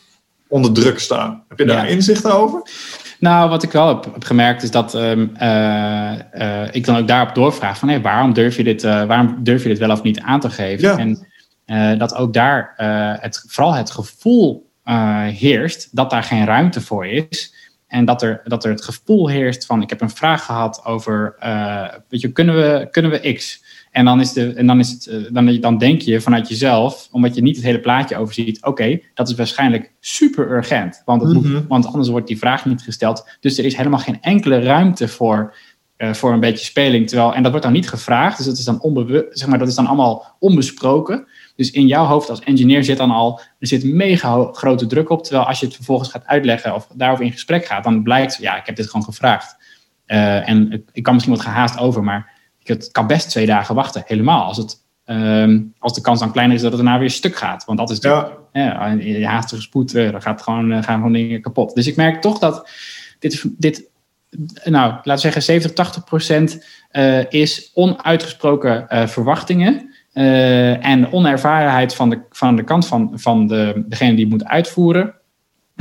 onder 0.47 0.71
druk 0.71 0.99
sta. 0.99 1.43
Heb 1.47 1.57
je 1.57 1.65
daar 1.65 1.85
ja. 1.85 1.91
inzichten 1.91 2.33
over? 2.33 2.61
Nou, 3.19 3.49
wat 3.49 3.63
ik 3.63 3.71
wel 3.71 3.87
heb, 3.87 4.03
heb 4.13 4.23
gemerkt 4.23 4.63
is 4.63 4.71
dat 4.71 4.93
um, 4.93 5.31
uh, 5.41 6.11
uh, 6.37 6.73
ik 6.73 6.85
dan 6.85 6.97
ook 6.97 7.07
daarop 7.07 7.35
doorvraag 7.35 7.77
van 7.77 7.89
hey, 7.89 8.01
waarom, 8.01 8.33
durf 8.33 8.57
je 8.57 8.63
dit, 8.63 8.83
uh, 8.83 9.03
waarom 9.03 9.43
durf 9.43 9.63
je 9.63 9.69
dit 9.69 9.77
wel 9.77 9.91
of 9.91 10.03
niet 10.03 10.19
aan 10.19 10.39
te 10.39 10.49
geven? 10.49 10.87
Ja. 10.87 10.97
En 11.65 11.97
dat 11.97 12.15
ook 12.15 12.33
daar 12.33 12.73
het, 13.21 13.43
vooral 13.47 13.73
het 13.73 13.91
gevoel 13.91 14.71
heerst 15.31 15.95
dat 15.95 16.09
daar 16.09 16.23
geen 16.23 16.45
ruimte 16.45 16.81
voor 16.81 17.07
is. 17.07 17.53
En 17.87 18.05
dat 18.05 18.21
er, 18.21 18.41
dat 18.43 18.63
er 18.63 18.71
het 18.71 18.83
gevoel 18.83 19.27
heerst 19.27 19.65
van 19.65 19.81
ik 19.81 19.89
heb 19.89 20.01
een 20.01 20.09
vraag 20.09 20.45
gehad 20.45 20.85
over, 20.85 21.35
weet 22.07 22.21
je, 22.21 22.31
kunnen 22.31 22.55
we, 22.55 22.87
kunnen 22.91 23.11
we 23.11 23.33
X? 23.33 23.63
En 23.91 24.05
dan, 24.05 24.19
is 24.19 24.33
de, 24.33 24.53
en 24.53 24.67
dan, 24.67 24.79
is 24.79 24.91
het, 24.91 25.07
eh, 25.07 25.17
dan, 25.31 25.59
dan 25.59 25.77
denk 25.77 26.01
je 26.01 26.21
vanuit 26.21 26.47
jezelf, 26.47 27.07
omdat 27.11 27.35
je 27.35 27.41
niet 27.41 27.55
het 27.55 27.65
hele 27.65 27.79
plaatje 27.79 28.17
overziet, 28.17 28.57
oké, 28.57 28.67
okay, 28.69 29.03
dat 29.13 29.29
is 29.29 29.35
waarschijnlijk 29.35 29.91
super 29.99 30.51
urgent. 30.51 31.01
Want, 31.05 31.21
het 31.21 31.33
moet, 31.33 31.67
want 31.67 31.85
anders 31.85 32.09
wordt 32.09 32.27
die 32.27 32.37
vraag 32.37 32.65
niet 32.65 32.81
gesteld. 32.81 33.29
Dus 33.39 33.57
er 33.57 33.65
is 33.65 33.75
helemaal 33.75 33.99
geen 33.99 34.21
enkele 34.21 34.59
ruimte 34.59 35.07
voor, 35.07 35.55
uh, 35.97 36.13
voor 36.13 36.33
een 36.33 36.39
beetje 36.39 36.65
speling. 36.65 37.07
Terwijl, 37.07 37.33
en 37.33 37.41
dat 37.41 37.51
wordt 37.51 37.65
dan 37.65 37.75
niet 37.75 37.89
gevraagd, 37.89 38.37
dus 38.37 38.45
dat 38.45 38.57
is 38.57 38.63
dan, 38.63 38.81
onbewust, 38.81 39.39
zeg 39.39 39.47
maar, 39.47 39.59
dat 39.59 39.67
is 39.67 39.75
dan 39.75 39.87
allemaal 39.87 40.35
onbesproken. 40.39 41.27
Dus 41.55 41.71
in 41.71 41.87
jouw 41.87 42.05
hoofd 42.05 42.29
als 42.29 42.39
engineer 42.39 42.83
zit 42.83 42.97
dan 42.97 43.11
al, 43.11 43.39
er 43.59 43.67
zit 43.67 43.83
mega 43.83 44.49
grote 44.51 44.87
druk 44.87 45.09
op. 45.09 45.23
Terwijl 45.23 45.47
als 45.47 45.59
je 45.59 45.65
het 45.65 45.75
vervolgens 45.75 46.09
gaat 46.09 46.25
uitleggen 46.25 46.75
of 46.75 46.87
daarover 46.93 47.25
in 47.25 47.31
gesprek 47.31 47.65
gaat, 47.65 47.83
dan 47.83 48.03
blijkt, 48.03 48.37
ja, 48.41 48.57
ik 48.57 48.65
heb 48.65 48.75
dit 48.75 48.85
gewoon 48.85 49.05
gevraagd. 49.05 49.55
Uh, 50.07 50.49
en 50.49 50.85
ik 50.91 51.03
kan 51.03 51.13
misschien 51.13 51.35
wat 51.35 51.45
gehaast 51.45 51.79
over, 51.79 52.03
maar 52.03 52.31
het 52.73 52.91
kan 52.91 53.07
best 53.07 53.29
twee 53.29 53.45
dagen 53.45 53.75
wachten. 53.75 54.03
Helemaal 54.05 54.43
als, 54.43 54.57
het, 54.57 54.83
um, 55.05 55.73
als 55.79 55.93
de 55.93 56.01
kans 56.01 56.19
dan 56.19 56.31
kleiner 56.31 56.55
is 56.55 56.61
dat 56.61 56.71
het 56.71 56.81
daarna 56.81 56.99
weer 56.99 57.09
stuk 57.09 57.35
gaat. 57.35 57.65
Want 57.65 57.77
dat 57.77 57.89
is 57.89 57.97
ja. 57.99 58.31
ja 58.53 58.85
in 58.85 59.23
haastige 59.23 59.61
spoed, 59.61 59.93
uh, 59.93 60.11
dan 60.11 60.21
gaat 60.21 60.41
gewoon, 60.41 60.71
uh, 60.71 60.83
gaan 60.83 60.97
gewoon 60.97 61.13
dingen 61.13 61.41
kapot. 61.41 61.75
Dus 61.75 61.87
ik 61.87 61.95
merk 61.95 62.21
toch 62.21 62.39
dat 62.39 62.69
dit, 63.19 63.45
dit 63.57 63.87
nou, 64.63 64.91
laten 64.91 65.13
we 65.13 65.17
zeggen 65.17 65.41
70, 65.41 65.73
80 65.73 66.03
procent 66.03 66.65
is 67.29 67.71
onuitgesproken 67.73 68.85
verwachtingen. 69.09 69.93
en 70.81 71.11
onervarenheid 71.11 71.95
van 71.95 72.09
de, 72.09 72.21
van 72.29 72.55
de 72.55 72.63
kant 72.63 72.87
van, 72.87 73.11
van 73.13 73.47
de, 73.47 73.83
degene 73.87 74.11
die 74.11 74.19
het 74.19 74.29
moet 74.29 74.45
uitvoeren. 74.45 75.18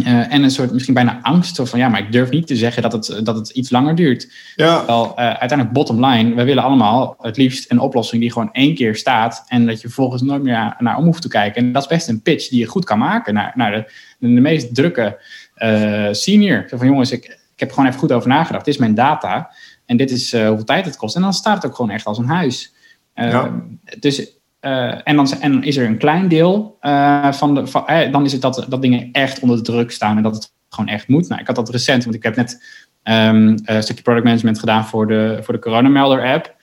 Uh, 0.06 0.32
en 0.32 0.42
een 0.42 0.50
soort 0.50 0.72
misschien 0.72 0.94
bijna 0.94 1.18
angst. 1.22 1.58
Of 1.58 1.68
van 1.68 1.78
ja, 1.78 1.88
maar 1.88 2.00
ik 2.00 2.12
durf 2.12 2.30
niet 2.30 2.46
te 2.46 2.56
zeggen 2.56 2.82
dat 2.82 2.92
het, 2.92 3.20
dat 3.24 3.36
het 3.36 3.50
iets 3.50 3.70
langer 3.70 3.94
duurt. 3.94 4.32
Ja. 4.56 4.86
Wel, 4.86 5.04
uh, 5.10 5.14
uiteindelijk, 5.16 5.72
bottom 5.72 6.04
line, 6.04 6.34
we 6.34 6.44
willen 6.44 6.62
allemaal 6.62 7.16
het 7.20 7.36
liefst 7.36 7.70
een 7.70 7.78
oplossing 7.78 8.20
die 8.20 8.32
gewoon 8.32 8.52
één 8.52 8.74
keer 8.74 8.96
staat. 8.96 9.44
En 9.46 9.66
dat 9.66 9.80
je 9.80 9.86
vervolgens 9.86 10.22
nooit 10.22 10.42
meer 10.42 10.74
naar 10.78 10.96
om 10.96 11.04
hoeft 11.04 11.22
te 11.22 11.28
kijken. 11.28 11.62
En 11.62 11.72
dat 11.72 11.82
is 11.82 11.88
best 11.88 12.08
een 12.08 12.22
pitch 12.22 12.48
die 12.48 12.58
je 12.58 12.66
goed 12.66 12.84
kan 12.84 12.98
maken 12.98 13.34
naar, 13.34 13.52
naar 13.54 13.72
de, 13.72 13.92
de, 14.18 14.40
meest 14.40 14.74
drukke 14.74 15.22
uh, 15.56 16.08
senior. 16.10 16.64
Zo 16.68 16.76
van 16.76 16.86
jongens, 16.86 17.10
ik, 17.10 17.24
ik 17.24 17.60
heb 17.60 17.70
gewoon 17.70 17.86
even 17.86 18.00
goed 18.00 18.12
over 18.12 18.28
nagedacht. 18.28 18.64
Dit 18.64 18.74
is 18.74 18.80
mijn 18.80 18.94
data. 18.94 19.50
En 19.86 19.96
dit 19.96 20.10
is 20.10 20.32
hoeveel 20.32 20.64
tijd 20.64 20.84
het 20.84 20.96
kost. 20.96 21.16
En 21.16 21.22
dan 21.22 21.32
staat 21.32 21.54
het 21.54 21.66
ook 21.66 21.76
gewoon 21.76 21.90
echt 21.90 22.04
als 22.04 22.18
een 22.18 22.28
huis. 22.28 22.72
Ja. 23.14 23.62
Dus 23.98 24.37
en, 24.60 25.16
dan, 25.16 25.32
en 25.40 25.62
is 25.62 25.76
er 25.76 25.86
een 25.86 25.98
klein 25.98 26.28
deel 26.28 26.78
uh, 26.82 27.32
van 27.32 27.54
de. 27.54 27.66
Van, 27.66 27.86
eh, 27.86 28.12
dan 28.12 28.24
is 28.24 28.32
het 28.32 28.42
dat, 28.42 28.66
dat 28.68 28.82
dingen 28.82 29.08
echt 29.12 29.40
onder 29.40 29.56
de 29.56 29.62
druk 29.62 29.90
staan 29.90 30.16
en 30.16 30.22
dat 30.22 30.34
het 30.34 30.52
gewoon 30.68 30.88
echt 30.88 31.08
moet. 31.08 31.28
Nou, 31.28 31.40
ik 31.40 31.46
had 31.46 31.56
dat 31.56 31.68
recent, 31.70 32.04
want 32.04 32.16
ik 32.16 32.22
heb 32.22 32.36
net 32.36 32.62
um, 33.04 33.54
een 33.64 33.82
stukje 33.82 34.02
product 34.02 34.24
management 34.24 34.58
gedaan 34.58 34.86
voor 34.86 35.06
de, 35.06 35.38
voor 35.42 35.54
de 35.54 35.60
Coronamelder 35.60 36.32
app. 36.32 36.54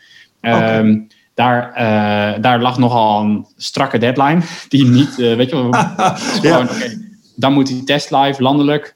Um, 0.41 1.07
daar, 1.33 1.69
uh, 1.69 2.41
daar 2.41 2.59
lag 2.61 2.77
nogal 2.77 3.21
een 3.21 3.45
strakke 3.57 3.97
deadline. 3.97 4.41
Die 4.69 4.85
niet, 4.85 5.15
weet 5.15 5.49
je 5.49 5.55
wel. 5.55 5.69
ja. 6.41 6.59
okay, 6.59 6.97
dan 7.35 7.53
moet 7.53 7.67
die 7.67 7.83
test 7.83 8.11
live 8.11 8.41
landelijk. 8.41 8.95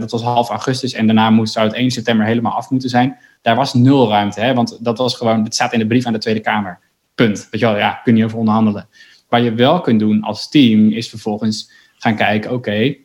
dat 0.00 0.10
was 0.10 0.22
half 0.22 0.48
augustus. 0.48 0.92
En 0.92 1.06
daarna 1.06 1.30
moest, 1.30 1.52
zou 1.52 1.66
het 1.66 1.76
1 1.76 1.90
september 1.90 2.26
helemaal 2.26 2.52
af 2.52 2.70
moeten 2.70 2.88
zijn. 2.88 3.16
Daar 3.42 3.56
was 3.56 3.74
nul 3.74 4.08
ruimte. 4.08 4.40
Hè, 4.40 4.54
want 4.54 4.78
dat 4.80 4.98
was 4.98 5.14
gewoon. 5.14 5.44
Het 5.44 5.54
staat 5.54 5.72
in 5.72 5.78
de 5.78 5.86
brief 5.86 6.06
aan 6.06 6.12
de 6.12 6.18
Tweede 6.18 6.40
Kamer. 6.40 6.78
Punt. 7.16 7.48
Weet 7.50 7.60
je 7.60 7.66
wel, 7.66 7.76
ja, 7.76 8.00
kun 8.04 8.16
je 8.16 8.24
over 8.24 8.38
onderhandelen. 8.38 8.88
Wat 9.28 9.42
je 9.42 9.54
wel 9.54 9.80
kunt 9.80 10.00
doen 10.00 10.22
als 10.22 10.48
team 10.48 10.90
is 10.90 11.08
vervolgens 11.08 11.72
gaan 11.98 12.16
kijken, 12.16 12.52
oké, 12.52 12.96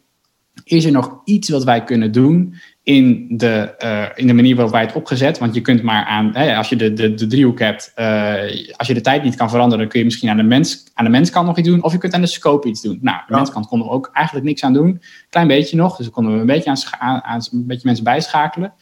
is 0.63 0.85
er 0.85 0.91
nog 0.91 1.21
iets 1.25 1.49
wat 1.49 1.63
wij 1.63 1.83
kunnen 1.83 2.11
doen 2.11 2.55
in 2.83 3.27
de, 3.37 3.75
uh, 3.83 4.05
in 4.15 4.27
de 4.27 4.33
manier 4.33 4.55
waarop 4.55 4.73
wij 4.73 4.81
het 4.81 4.95
opgezet? 4.95 5.37
Want 5.37 5.53
je 5.53 5.61
kunt 5.61 5.83
maar 5.83 6.05
aan, 6.05 6.31
hè, 6.33 6.55
als 6.55 6.69
je 6.69 6.75
de, 6.75 6.93
de, 6.93 7.13
de 7.13 7.27
driehoek 7.27 7.59
hebt, 7.59 7.91
uh, 7.95 8.33
als 8.77 8.87
je 8.87 8.93
de 8.93 9.01
tijd 9.01 9.23
niet 9.23 9.35
kan 9.35 9.49
veranderen, 9.49 9.79
dan 9.79 9.87
kun 9.87 9.99
je 9.99 10.05
misschien 10.05 10.29
aan 10.29 10.37
de, 10.37 10.43
mens, 10.43 10.83
aan 10.93 11.05
de 11.05 11.11
menskant 11.11 11.47
nog 11.47 11.57
iets 11.57 11.67
doen, 11.67 11.83
of 11.83 11.91
je 11.91 11.97
kunt 11.97 12.13
aan 12.13 12.21
de 12.21 12.27
scope 12.27 12.67
iets 12.67 12.81
doen. 12.81 12.99
Nou, 13.01 13.17
de 13.17 13.33
ja. 13.33 13.35
menskant 13.35 13.67
konden 13.67 13.87
we 13.87 13.93
ook 13.93 14.09
eigenlijk 14.13 14.45
niks 14.45 14.63
aan 14.63 14.73
doen, 14.73 15.01
klein 15.29 15.47
beetje 15.47 15.75
nog, 15.75 15.97
dus 15.97 16.05
we 16.05 16.11
konden 16.11 16.33
we 16.33 16.39
een 16.39 16.45
beetje, 16.45 16.69
aan, 16.99 17.23
aan, 17.23 17.41
een 17.51 17.67
beetje 17.67 17.87
mensen 17.87 18.03
bijschakelen. 18.03 18.73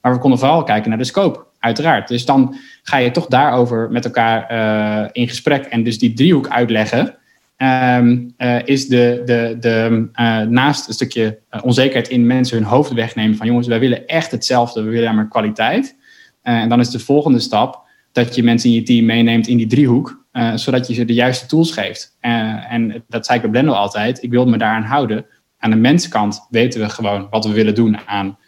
Maar 0.00 0.12
we 0.12 0.18
konden 0.18 0.38
vooral 0.38 0.62
kijken 0.62 0.88
naar 0.88 0.98
de 0.98 1.04
scope, 1.04 1.46
uiteraard. 1.58 2.08
Dus 2.08 2.24
dan 2.24 2.56
ga 2.82 2.96
je 2.96 3.10
toch 3.10 3.26
daarover 3.26 3.90
met 3.90 4.04
elkaar 4.04 4.52
uh, 4.52 5.08
in 5.12 5.28
gesprek 5.28 5.64
en 5.64 5.82
dus 5.82 5.98
die 5.98 6.12
driehoek 6.12 6.48
uitleggen. 6.48 7.16
Um, 7.62 8.34
uh, 8.38 8.56
is 8.64 8.88
de, 8.88 9.22
de, 9.24 9.56
de, 9.60 10.08
uh, 10.20 10.40
naast 10.40 10.88
een 10.88 10.94
stukje 10.94 11.38
onzekerheid 11.62 12.08
in 12.08 12.26
mensen 12.26 12.56
hun 12.56 12.66
hoofd 12.66 12.92
wegnemen 12.92 13.36
van 13.36 13.46
jongens, 13.46 13.66
wij 13.66 13.80
willen 13.80 14.06
echt 14.06 14.30
hetzelfde, 14.30 14.82
we 14.82 14.90
willen 14.90 15.14
maar 15.14 15.28
kwaliteit. 15.28 15.96
en 16.42 16.68
dan 16.68 16.80
is 16.80 16.90
de 16.90 16.98
volgende 16.98 17.38
stap 17.38 17.86
dat 18.12 18.34
je 18.34 18.42
mensen 18.42 18.70
in 18.70 18.74
je 18.74 18.82
team 18.82 19.04
meeneemt 19.04 19.46
in 19.46 19.56
die 19.56 19.66
driehoek, 19.66 20.24
zodat 20.54 20.86
je 20.86 20.94
ze 20.94 21.04
de 21.04 21.14
juiste 21.14 21.46
tools 21.46 21.72
geeft. 21.72 22.16
en 22.20 23.04
dat 23.08 23.26
zei 23.26 23.36
ik 23.36 23.42
bij 23.42 23.50
Blendo 23.50 23.72
altijd, 23.72 24.22
ik 24.22 24.30
wil 24.30 24.46
me 24.46 24.58
daaraan 24.58 24.82
houden. 24.82 25.26
Aan 25.58 25.70
de 25.70 25.76
menskant 25.76 26.46
weten 26.50 26.80
we 26.80 26.88
gewoon 26.88 27.26
wat 27.30 27.44
we 27.44 27.52
willen 27.52 27.74
doen 27.74 27.98
aan 28.06 28.38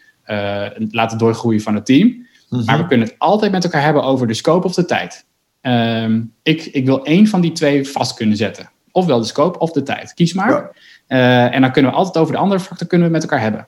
laten 0.91 1.19
doorgroeien 1.19 1.61
van 1.61 1.75
het 1.75 1.87
team. 1.87 2.29
Mhm. 2.51 2.65
Maar 2.65 2.79
we 2.79 2.87
kunnen 2.87 3.07
het 3.07 3.19
altijd 3.19 3.53
met 3.53 3.65
elkaar 3.65 3.83
hebben 3.83 4.03
over 4.03 4.27
de 4.27 4.35
scope 4.35 4.67
of 4.67 4.75
de 4.75 4.85
tijd. 4.85 5.25
Um, 5.63 6.35
ik, 6.43 6.65
ik 6.65 6.87
wil 6.87 7.05
één 7.05 7.27
van 7.27 7.41
die 7.41 7.53
twee 7.53 7.89
vast 7.89 8.15
kunnen 8.15 8.37
zetten. 8.37 8.71
Ofwel 8.93 9.21
de 9.21 9.27
scope 9.27 9.59
of 9.59 9.73
de 9.73 9.83
tijd. 9.83 10.15
Kies 10.15 10.33
maar. 10.33 10.73
Ja. 11.09 11.47
Uh, 11.49 11.55
en 11.55 11.61
dan 11.61 11.73
kunnen 11.73 11.91
we 11.91 11.97
altijd 11.97 12.17
over 12.17 12.33
de 12.35 12.41
andere 12.41 12.61
factor 12.61 12.87
kunnen 12.87 13.07
we 13.07 13.13
met 13.13 13.23
elkaar 13.23 13.41
hebben. 13.41 13.67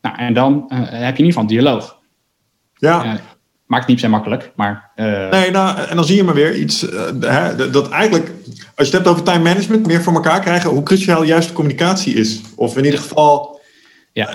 Nou, 0.00 0.16
en 0.18 0.34
dan 0.34 0.64
uh, 0.68 0.78
heb 0.78 0.88
je 0.88 0.96
in 0.96 1.02
ieder 1.04 1.24
geval 1.24 1.42
een 1.42 1.48
dialoog. 1.48 1.98
Ja. 2.74 3.04
Uh, 3.04 3.12
maakt 3.66 3.86
niet 3.86 4.00
zo 4.00 4.08
makkelijk, 4.08 4.52
maar... 4.56 4.90
Nee, 4.96 5.50
nou, 5.50 5.78
en 5.78 5.96
dan 5.96 6.04
zie 6.04 6.16
je 6.16 6.24
maar 6.24 6.34
weer 6.34 6.54
iets... 6.54 6.80
Hè, 7.20 7.70
dat 7.70 7.88
eigenlijk, 7.88 8.32
als 8.74 8.88
je 8.88 8.96
het 8.96 9.04
hebt 9.04 9.06
over 9.06 9.22
time 9.22 9.42
management... 9.42 9.86
meer 9.86 10.02
voor 10.02 10.14
elkaar 10.14 10.40
krijgen... 10.40 10.70
hoe 10.70 10.82
cruciaal 10.82 11.22
juist 11.22 11.48
de 11.48 11.54
communicatie 11.54 12.14
is. 12.14 12.40
Of 12.56 12.76
in 12.76 12.84
ieder 12.84 13.00
geval... 13.00 13.60
Ja 14.12 14.30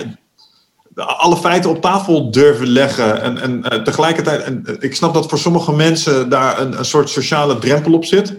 alle 0.94 1.36
feiten 1.36 1.70
op 1.70 1.80
tafel 1.80 2.30
durven 2.30 2.68
leggen. 2.68 3.22
En, 3.22 3.38
en 3.38 3.64
uh, 3.72 3.82
tegelijkertijd, 3.82 4.42
en, 4.42 4.62
uh, 4.66 4.74
ik 4.78 4.94
snap 4.94 5.14
dat 5.14 5.28
voor 5.28 5.38
sommige 5.38 5.72
mensen 5.72 6.28
daar 6.28 6.60
een, 6.60 6.78
een 6.78 6.84
soort 6.84 7.10
sociale 7.10 7.58
drempel 7.58 7.92
op 7.92 8.04
zit. 8.04 8.34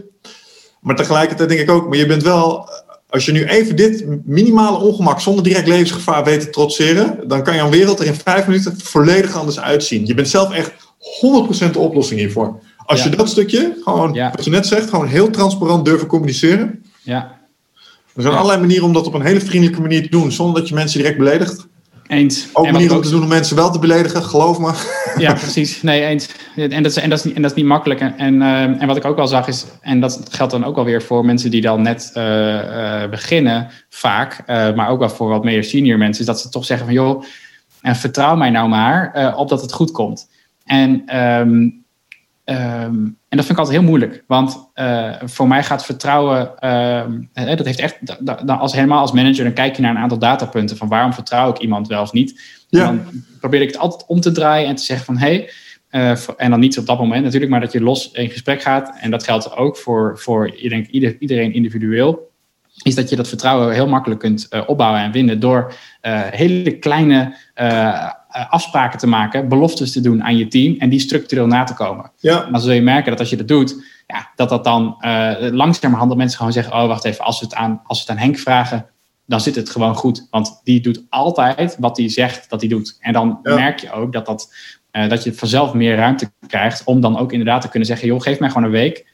Maar 0.81 0.95
tegelijkertijd 0.95 1.49
denk 1.49 1.61
ik 1.61 1.69
ook, 1.69 1.87
maar 1.87 1.97
je 1.97 2.05
bent 2.05 2.23
wel, 2.23 2.69
als 3.09 3.25
je 3.25 3.31
nu 3.31 3.45
even 3.45 3.75
dit 3.75 4.05
minimale 4.25 4.77
ongemak 4.77 5.19
zonder 5.19 5.43
direct 5.43 5.67
levensgevaar 5.67 6.23
weet 6.23 6.41
te 6.41 6.49
trotseren, 6.49 7.19
dan 7.27 7.43
kan 7.43 7.55
jouw 7.55 7.69
wereld 7.69 7.99
er 7.99 8.05
in 8.05 8.15
vijf 8.15 8.47
minuten 8.47 8.79
volledig 8.83 9.35
anders 9.35 9.59
uitzien. 9.59 10.05
Je 10.05 10.13
bent 10.13 10.27
zelf 10.27 10.53
echt 10.53 10.71
100% 11.67 11.71
de 11.71 11.79
oplossing 11.79 12.19
hiervoor. 12.19 12.59
Als 12.85 13.03
ja. 13.03 13.09
je 13.09 13.15
dat 13.15 13.29
stukje, 13.29 13.77
gewoon 13.83 14.13
ja. 14.13 14.31
wat 14.35 14.45
je 14.45 14.51
net 14.51 14.65
zegt, 14.65 14.89
gewoon 14.89 15.07
heel 15.07 15.29
transparant 15.29 15.85
durven 15.85 16.07
communiceren. 16.07 16.83
Ja. 17.03 17.39
Er 18.15 18.21
zijn 18.21 18.33
allerlei 18.33 18.59
manieren 18.59 18.85
om 18.85 18.93
dat 18.93 19.07
op 19.07 19.13
een 19.13 19.21
hele 19.21 19.39
vriendelijke 19.39 19.81
manier 19.81 20.01
te 20.01 20.09
doen, 20.09 20.31
zonder 20.31 20.59
dat 20.59 20.69
je 20.69 20.75
mensen 20.75 20.99
direct 20.99 21.17
beledigt. 21.17 21.67
Eens. 22.11 22.47
Ook 22.53 22.71
manieren 22.71 22.95
om 22.95 23.01
te 23.01 23.09
doen 23.09 23.21
om 23.21 23.27
mensen 23.27 23.55
wel 23.55 23.71
te 23.71 23.79
beledigen, 23.79 24.23
geloof 24.23 24.59
me. 24.59 24.71
Ja, 25.17 25.33
precies. 25.33 25.81
Nee, 25.81 26.05
eens. 26.05 26.29
En 26.55 26.83
dat 26.83 26.91
is, 26.91 26.97
en 26.97 27.09
dat 27.09 27.19
is, 27.19 27.23
niet, 27.23 27.35
en 27.35 27.41
dat 27.41 27.51
is 27.51 27.57
niet 27.57 27.65
makkelijk. 27.65 27.99
En, 27.99 28.17
en, 28.17 28.35
uh, 28.35 28.61
en 28.61 28.87
wat 28.87 28.97
ik 28.97 29.05
ook 29.05 29.15
wel 29.15 29.27
zag 29.27 29.47
is, 29.47 29.65
en 29.81 29.99
dat 29.99 30.21
geldt 30.31 30.51
dan 30.51 30.63
ook 30.63 30.77
alweer 30.77 31.01
voor 31.01 31.25
mensen 31.25 31.51
die 31.51 31.61
dan 31.61 31.81
net 31.81 32.11
uh, 32.17 32.23
uh, 32.23 33.09
beginnen, 33.09 33.67
vaak, 33.89 34.43
maar 34.47 34.89
ook 34.89 34.99
wel 34.99 35.09
voor 35.09 35.29
wat 35.29 35.43
meer 35.43 35.63
senior 35.63 35.97
mensen, 35.97 36.19
is 36.21 36.25
dat 36.27 36.41
ze 36.41 36.49
toch 36.49 36.65
zeggen 36.65 36.85
van 36.85 36.95
joh, 36.95 37.23
vertrouw 37.81 38.35
mij 38.35 38.49
nou 38.49 38.69
maar 38.69 39.33
op 39.37 39.49
dat 39.49 39.61
het 39.61 39.73
goed 39.73 39.91
komt. 39.91 40.29
En 40.65 41.17
um, 41.17 41.80
Um, 42.51 43.17
en 43.29 43.37
dat 43.37 43.45
vind 43.45 43.49
ik 43.49 43.57
altijd 43.57 43.77
heel 43.77 43.87
moeilijk. 43.87 44.23
Want 44.27 44.71
uh, 44.75 45.15
voor 45.23 45.47
mij 45.47 45.63
gaat 45.63 45.85
vertrouwen. 45.85 46.51
Uh, 46.63 47.55
dat 47.55 47.65
heeft 47.65 47.79
echt. 47.79 47.99
Als, 48.47 48.73
helemaal 48.73 48.99
als 48.99 49.11
manager, 49.11 49.43
dan 49.43 49.53
kijk 49.53 49.75
je 49.75 49.81
naar 49.81 49.91
een 49.91 50.01
aantal 50.01 50.17
datapunten. 50.17 50.77
Van 50.77 50.87
waarom 50.87 51.13
vertrouw 51.13 51.49
ik 51.49 51.57
iemand 51.57 51.87
wel 51.87 52.01
of 52.01 52.13
niet. 52.13 52.41
Ja. 52.67 52.87
En 52.87 53.03
dan 53.03 53.23
probeer 53.39 53.61
ik 53.61 53.67
het 53.67 53.77
altijd 53.77 54.05
om 54.07 54.19
te 54.19 54.31
draaien 54.31 54.67
en 54.67 54.75
te 54.75 54.83
zeggen 54.83 55.05
van 55.05 55.17
hé. 55.17 55.47
Hey, 55.89 56.11
uh, 56.13 56.27
en 56.37 56.49
dan 56.49 56.59
niet 56.59 56.77
op 56.77 56.85
dat 56.85 56.99
moment 56.99 57.23
natuurlijk, 57.23 57.51
maar 57.51 57.61
dat 57.61 57.71
je 57.71 57.81
los 57.81 58.11
in 58.11 58.29
gesprek 58.29 58.61
gaat. 58.61 58.97
En 58.99 59.11
dat 59.11 59.23
geldt 59.23 59.55
ook 59.55 59.77
voor, 59.77 60.19
voor 60.19 60.47
ik 60.47 60.69
denk, 60.69 60.87
ieder, 60.87 61.15
iedereen 61.19 61.53
individueel. 61.53 62.29
Is 62.83 62.95
dat 62.95 63.09
je 63.09 63.15
dat 63.15 63.27
vertrouwen 63.27 63.73
heel 63.73 63.87
makkelijk 63.87 64.19
kunt 64.19 64.47
opbouwen 64.65 65.01
en 65.01 65.11
winnen 65.11 65.39
door 65.39 65.73
hele 66.31 66.77
kleine 66.77 67.35
afspraken 68.31 68.99
te 68.99 69.07
maken, 69.07 69.47
beloftes 69.47 69.91
te 69.91 70.01
doen 70.01 70.23
aan 70.23 70.37
je 70.37 70.47
team 70.47 70.75
en 70.79 70.89
die 70.89 70.99
structureel 70.99 71.47
na 71.47 71.63
te 71.63 71.73
komen. 71.73 72.11
Ja. 72.17 72.47
Dan 72.51 72.61
zul 72.61 72.71
je 72.71 72.81
merken 72.81 73.11
dat 73.11 73.19
als 73.19 73.29
je 73.29 73.35
dat 73.35 73.47
doet, 73.47 73.75
ja, 74.07 74.31
dat 74.35 74.49
dat 74.49 74.63
dan 74.63 74.97
uh, 74.99 75.33
langzamerhand 75.39 76.15
mensen 76.15 76.37
gewoon 76.37 76.53
zeggen: 76.53 76.73
Oh, 76.73 76.87
wacht 76.87 77.03
even, 77.03 77.25
als 77.25 77.39
we, 77.39 77.45
het 77.45 77.55
aan, 77.55 77.81
als 77.83 77.97
we 77.97 78.11
het 78.11 78.19
aan 78.19 78.23
Henk 78.25 78.37
vragen, 78.37 78.85
dan 79.25 79.41
zit 79.41 79.55
het 79.55 79.69
gewoon 79.69 79.95
goed. 79.95 80.27
Want 80.29 80.61
die 80.63 80.81
doet 80.81 81.03
altijd 81.09 81.77
wat 81.79 81.97
hij 81.97 82.09
zegt 82.09 82.49
dat 82.49 82.59
hij 82.59 82.69
doet. 82.69 82.97
En 82.99 83.13
dan 83.13 83.39
ja. 83.43 83.55
merk 83.55 83.79
je 83.79 83.91
ook 83.91 84.13
dat, 84.13 84.25
dat, 84.25 84.53
uh, 84.91 85.09
dat 85.09 85.23
je 85.23 85.33
vanzelf 85.33 85.73
meer 85.73 85.95
ruimte 85.95 86.31
krijgt 86.47 86.83
om 86.83 87.01
dan 87.01 87.17
ook 87.17 87.31
inderdaad 87.31 87.61
te 87.61 87.69
kunnen 87.69 87.87
zeggen: 87.87 88.07
Joh, 88.07 88.21
geef 88.21 88.39
mij 88.39 88.49
gewoon 88.49 88.63
een 88.63 88.71
week. 88.71 89.09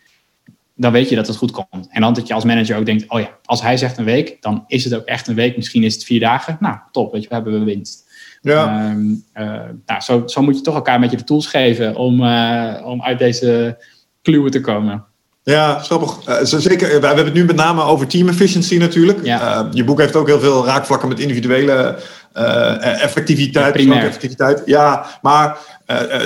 Dan 0.75 0.91
weet 0.91 1.09
je 1.09 1.15
dat 1.15 1.27
het 1.27 1.37
goed 1.37 1.51
komt. 1.51 1.87
En 1.89 2.01
dan 2.01 2.13
dat 2.13 2.27
je 2.27 2.33
als 2.33 2.43
manager 2.43 2.77
ook 2.77 2.85
denkt: 2.85 3.09
Oh 3.09 3.19
ja, 3.19 3.37
als 3.45 3.61
hij 3.61 3.77
zegt 3.77 3.97
een 3.97 4.05
week, 4.05 4.37
dan 4.41 4.63
is 4.67 4.83
het 4.83 4.95
ook 4.95 5.05
echt 5.05 5.27
een 5.27 5.35
week. 5.35 5.55
Misschien 5.55 5.83
is 5.83 5.93
het 5.93 6.03
vier 6.03 6.19
dagen. 6.19 6.57
Nou, 6.59 6.77
top, 6.91 7.11
weet 7.11 7.21
je, 7.21 7.27
we 7.27 7.33
hebben 7.33 7.59
we 7.59 7.65
winst. 7.65 8.06
Ja. 8.41 8.89
Um, 8.89 9.23
uh, 9.35 9.43
nou, 9.85 10.01
zo, 10.01 10.23
zo 10.25 10.41
moet 10.41 10.55
je 10.55 10.61
toch 10.61 10.75
elkaar 10.75 10.95
een 10.95 11.01
beetje 11.01 11.17
de 11.17 11.23
tools 11.23 11.47
geven 11.47 11.95
om, 11.95 12.23
uh, 12.23 12.73
om 12.83 13.03
uit 13.03 13.19
deze 13.19 13.77
kluwen 14.21 14.51
te 14.51 14.61
komen. 14.61 15.05
Ja, 15.43 15.79
grappig. 15.79 16.29
Uh, 16.29 16.35
zeker, 16.43 16.99
we 17.01 17.07
hebben 17.07 17.25
het 17.25 17.33
nu 17.33 17.45
met 17.45 17.55
name 17.55 17.81
over 17.81 18.07
team 18.07 18.27
efficiency 18.27 18.77
natuurlijk. 18.77 19.25
Ja. 19.25 19.67
je 19.71 19.83
boek 19.83 19.99
heeft 19.99 20.15
ook 20.15 20.27
heel 20.27 20.39
veel 20.39 20.65
raakvlakken 20.65 21.09
met 21.09 21.19
individuele 21.19 21.99
effectiviteit. 22.81 23.79
Ja, 23.79 24.01
effectiviteit. 24.01 24.61
Ja, 24.65 25.05
maar 25.21 25.57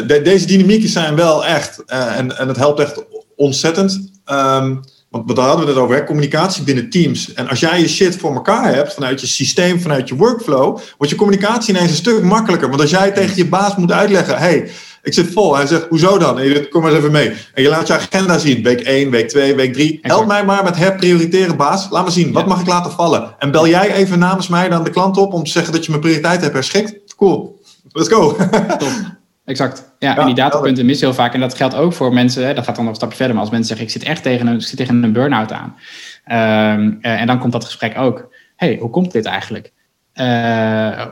de, 0.07 0.21
deze 0.23 0.45
dynamieken 0.45 0.89
zijn 0.89 1.15
wel 1.15 1.45
echt, 1.45 1.83
en, 1.85 2.37
en 2.37 2.47
het 2.47 2.57
helpt 2.57 2.79
echt 2.79 3.05
ontzettend. 3.35 4.11
Um, 4.31 4.81
want 5.11 5.35
daar 5.35 5.47
hadden 5.47 5.65
we 5.65 5.71
het 5.71 5.81
over, 5.81 5.95
hè? 5.95 6.03
communicatie 6.03 6.63
binnen 6.63 6.89
teams. 6.89 7.33
En 7.33 7.47
als 7.47 7.59
jij 7.59 7.79
je 7.79 7.87
shit 7.87 8.17
voor 8.17 8.33
elkaar 8.33 8.73
hebt, 8.73 8.93
vanuit 8.93 9.21
je 9.21 9.27
systeem, 9.27 9.81
vanuit 9.81 10.07
je 10.07 10.15
workflow, 10.15 10.79
wordt 10.97 11.11
je 11.11 11.15
communicatie 11.15 11.73
ineens 11.73 11.89
een 11.89 11.95
stuk 11.95 12.23
makkelijker. 12.23 12.69
Want 12.69 12.81
als 12.81 12.89
jij 12.89 13.11
tegen 13.11 13.35
je 13.35 13.47
baas 13.47 13.75
moet 13.75 13.91
uitleggen, 13.91 14.37
hey, 14.37 14.69
ik 15.03 15.13
zit 15.13 15.31
vol. 15.31 15.55
Hij 15.55 15.67
zegt, 15.67 15.87
hoezo 15.89 16.17
dan? 16.17 16.39
En 16.39 16.45
je 16.45 16.67
kom 16.67 16.81
maar 16.81 16.91
eens 16.91 16.99
even 16.99 17.11
mee. 17.11 17.29
En 17.53 17.63
je 17.63 17.69
laat 17.69 17.87
je 17.87 17.93
agenda 17.93 18.37
zien. 18.37 18.63
Week 18.63 18.79
1, 18.79 19.09
week 19.09 19.29
2, 19.29 19.55
week 19.55 19.73
3. 19.73 19.99
Help 20.01 20.27
mij 20.27 20.45
maar 20.45 20.63
met 20.63 20.77
herprioriteren, 20.77 21.57
baas. 21.57 21.87
Laat 21.89 22.05
me 22.05 22.11
zien, 22.11 22.31
wat 22.31 22.47
mag 22.47 22.61
ik 22.61 22.67
laten 22.67 22.91
vallen? 22.91 23.35
En 23.39 23.51
bel 23.51 23.67
jij 23.67 23.93
even 23.93 24.19
namens 24.19 24.47
mij 24.47 24.69
dan 24.69 24.83
de 24.83 24.89
klant 24.89 25.17
op 25.17 25.33
om 25.33 25.43
te 25.43 25.51
zeggen 25.51 25.73
dat 25.73 25.83
je 25.83 25.89
mijn 25.89 26.03
prioriteit 26.03 26.41
hebt 26.41 26.53
herschikt? 26.53 27.15
Cool. 27.15 27.59
Let's 27.91 28.09
go. 28.09 28.35
Top. 28.77 28.89
Exact. 29.45 29.95
Ja, 29.99 30.17
en 30.17 30.25
die 30.25 30.35
datapunten 30.35 30.85
missen 30.85 31.07
heel 31.07 31.15
vaak. 31.15 31.33
En 31.33 31.39
dat 31.39 31.55
geldt 31.55 31.75
ook 31.75 31.93
voor 31.93 32.13
mensen, 32.13 32.45
hè, 32.45 32.53
dat 32.53 32.63
gaat 32.63 32.75
dan 32.75 32.83
nog 32.83 32.93
een 32.93 32.99
stapje 32.99 33.17
verder. 33.17 33.35
Maar 33.35 33.43
als 33.43 33.53
mensen 33.53 33.69
zeggen, 33.77 33.85
ik 33.85 34.01
zit 34.01 34.09
echt 34.11 34.23
tegen 34.23 34.47
een, 34.47 34.55
ik 34.55 34.61
zit 34.61 34.77
tegen 34.77 35.03
een 35.03 35.13
burn-out 35.13 35.51
aan. 35.51 35.75
Ehm, 36.23 36.93
en 37.01 37.27
dan 37.27 37.39
komt 37.39 37.51
dat 37.51 37.65
gesprek 37.65 37.97
ook. 37.97 38.33
hey, 38.55 38.77
hoe 38.79 38.89
komt 38.89 39.11
dit 39.11 39.25
eigenlijk? 39.25 39.73
Ehm, 40.13 41.11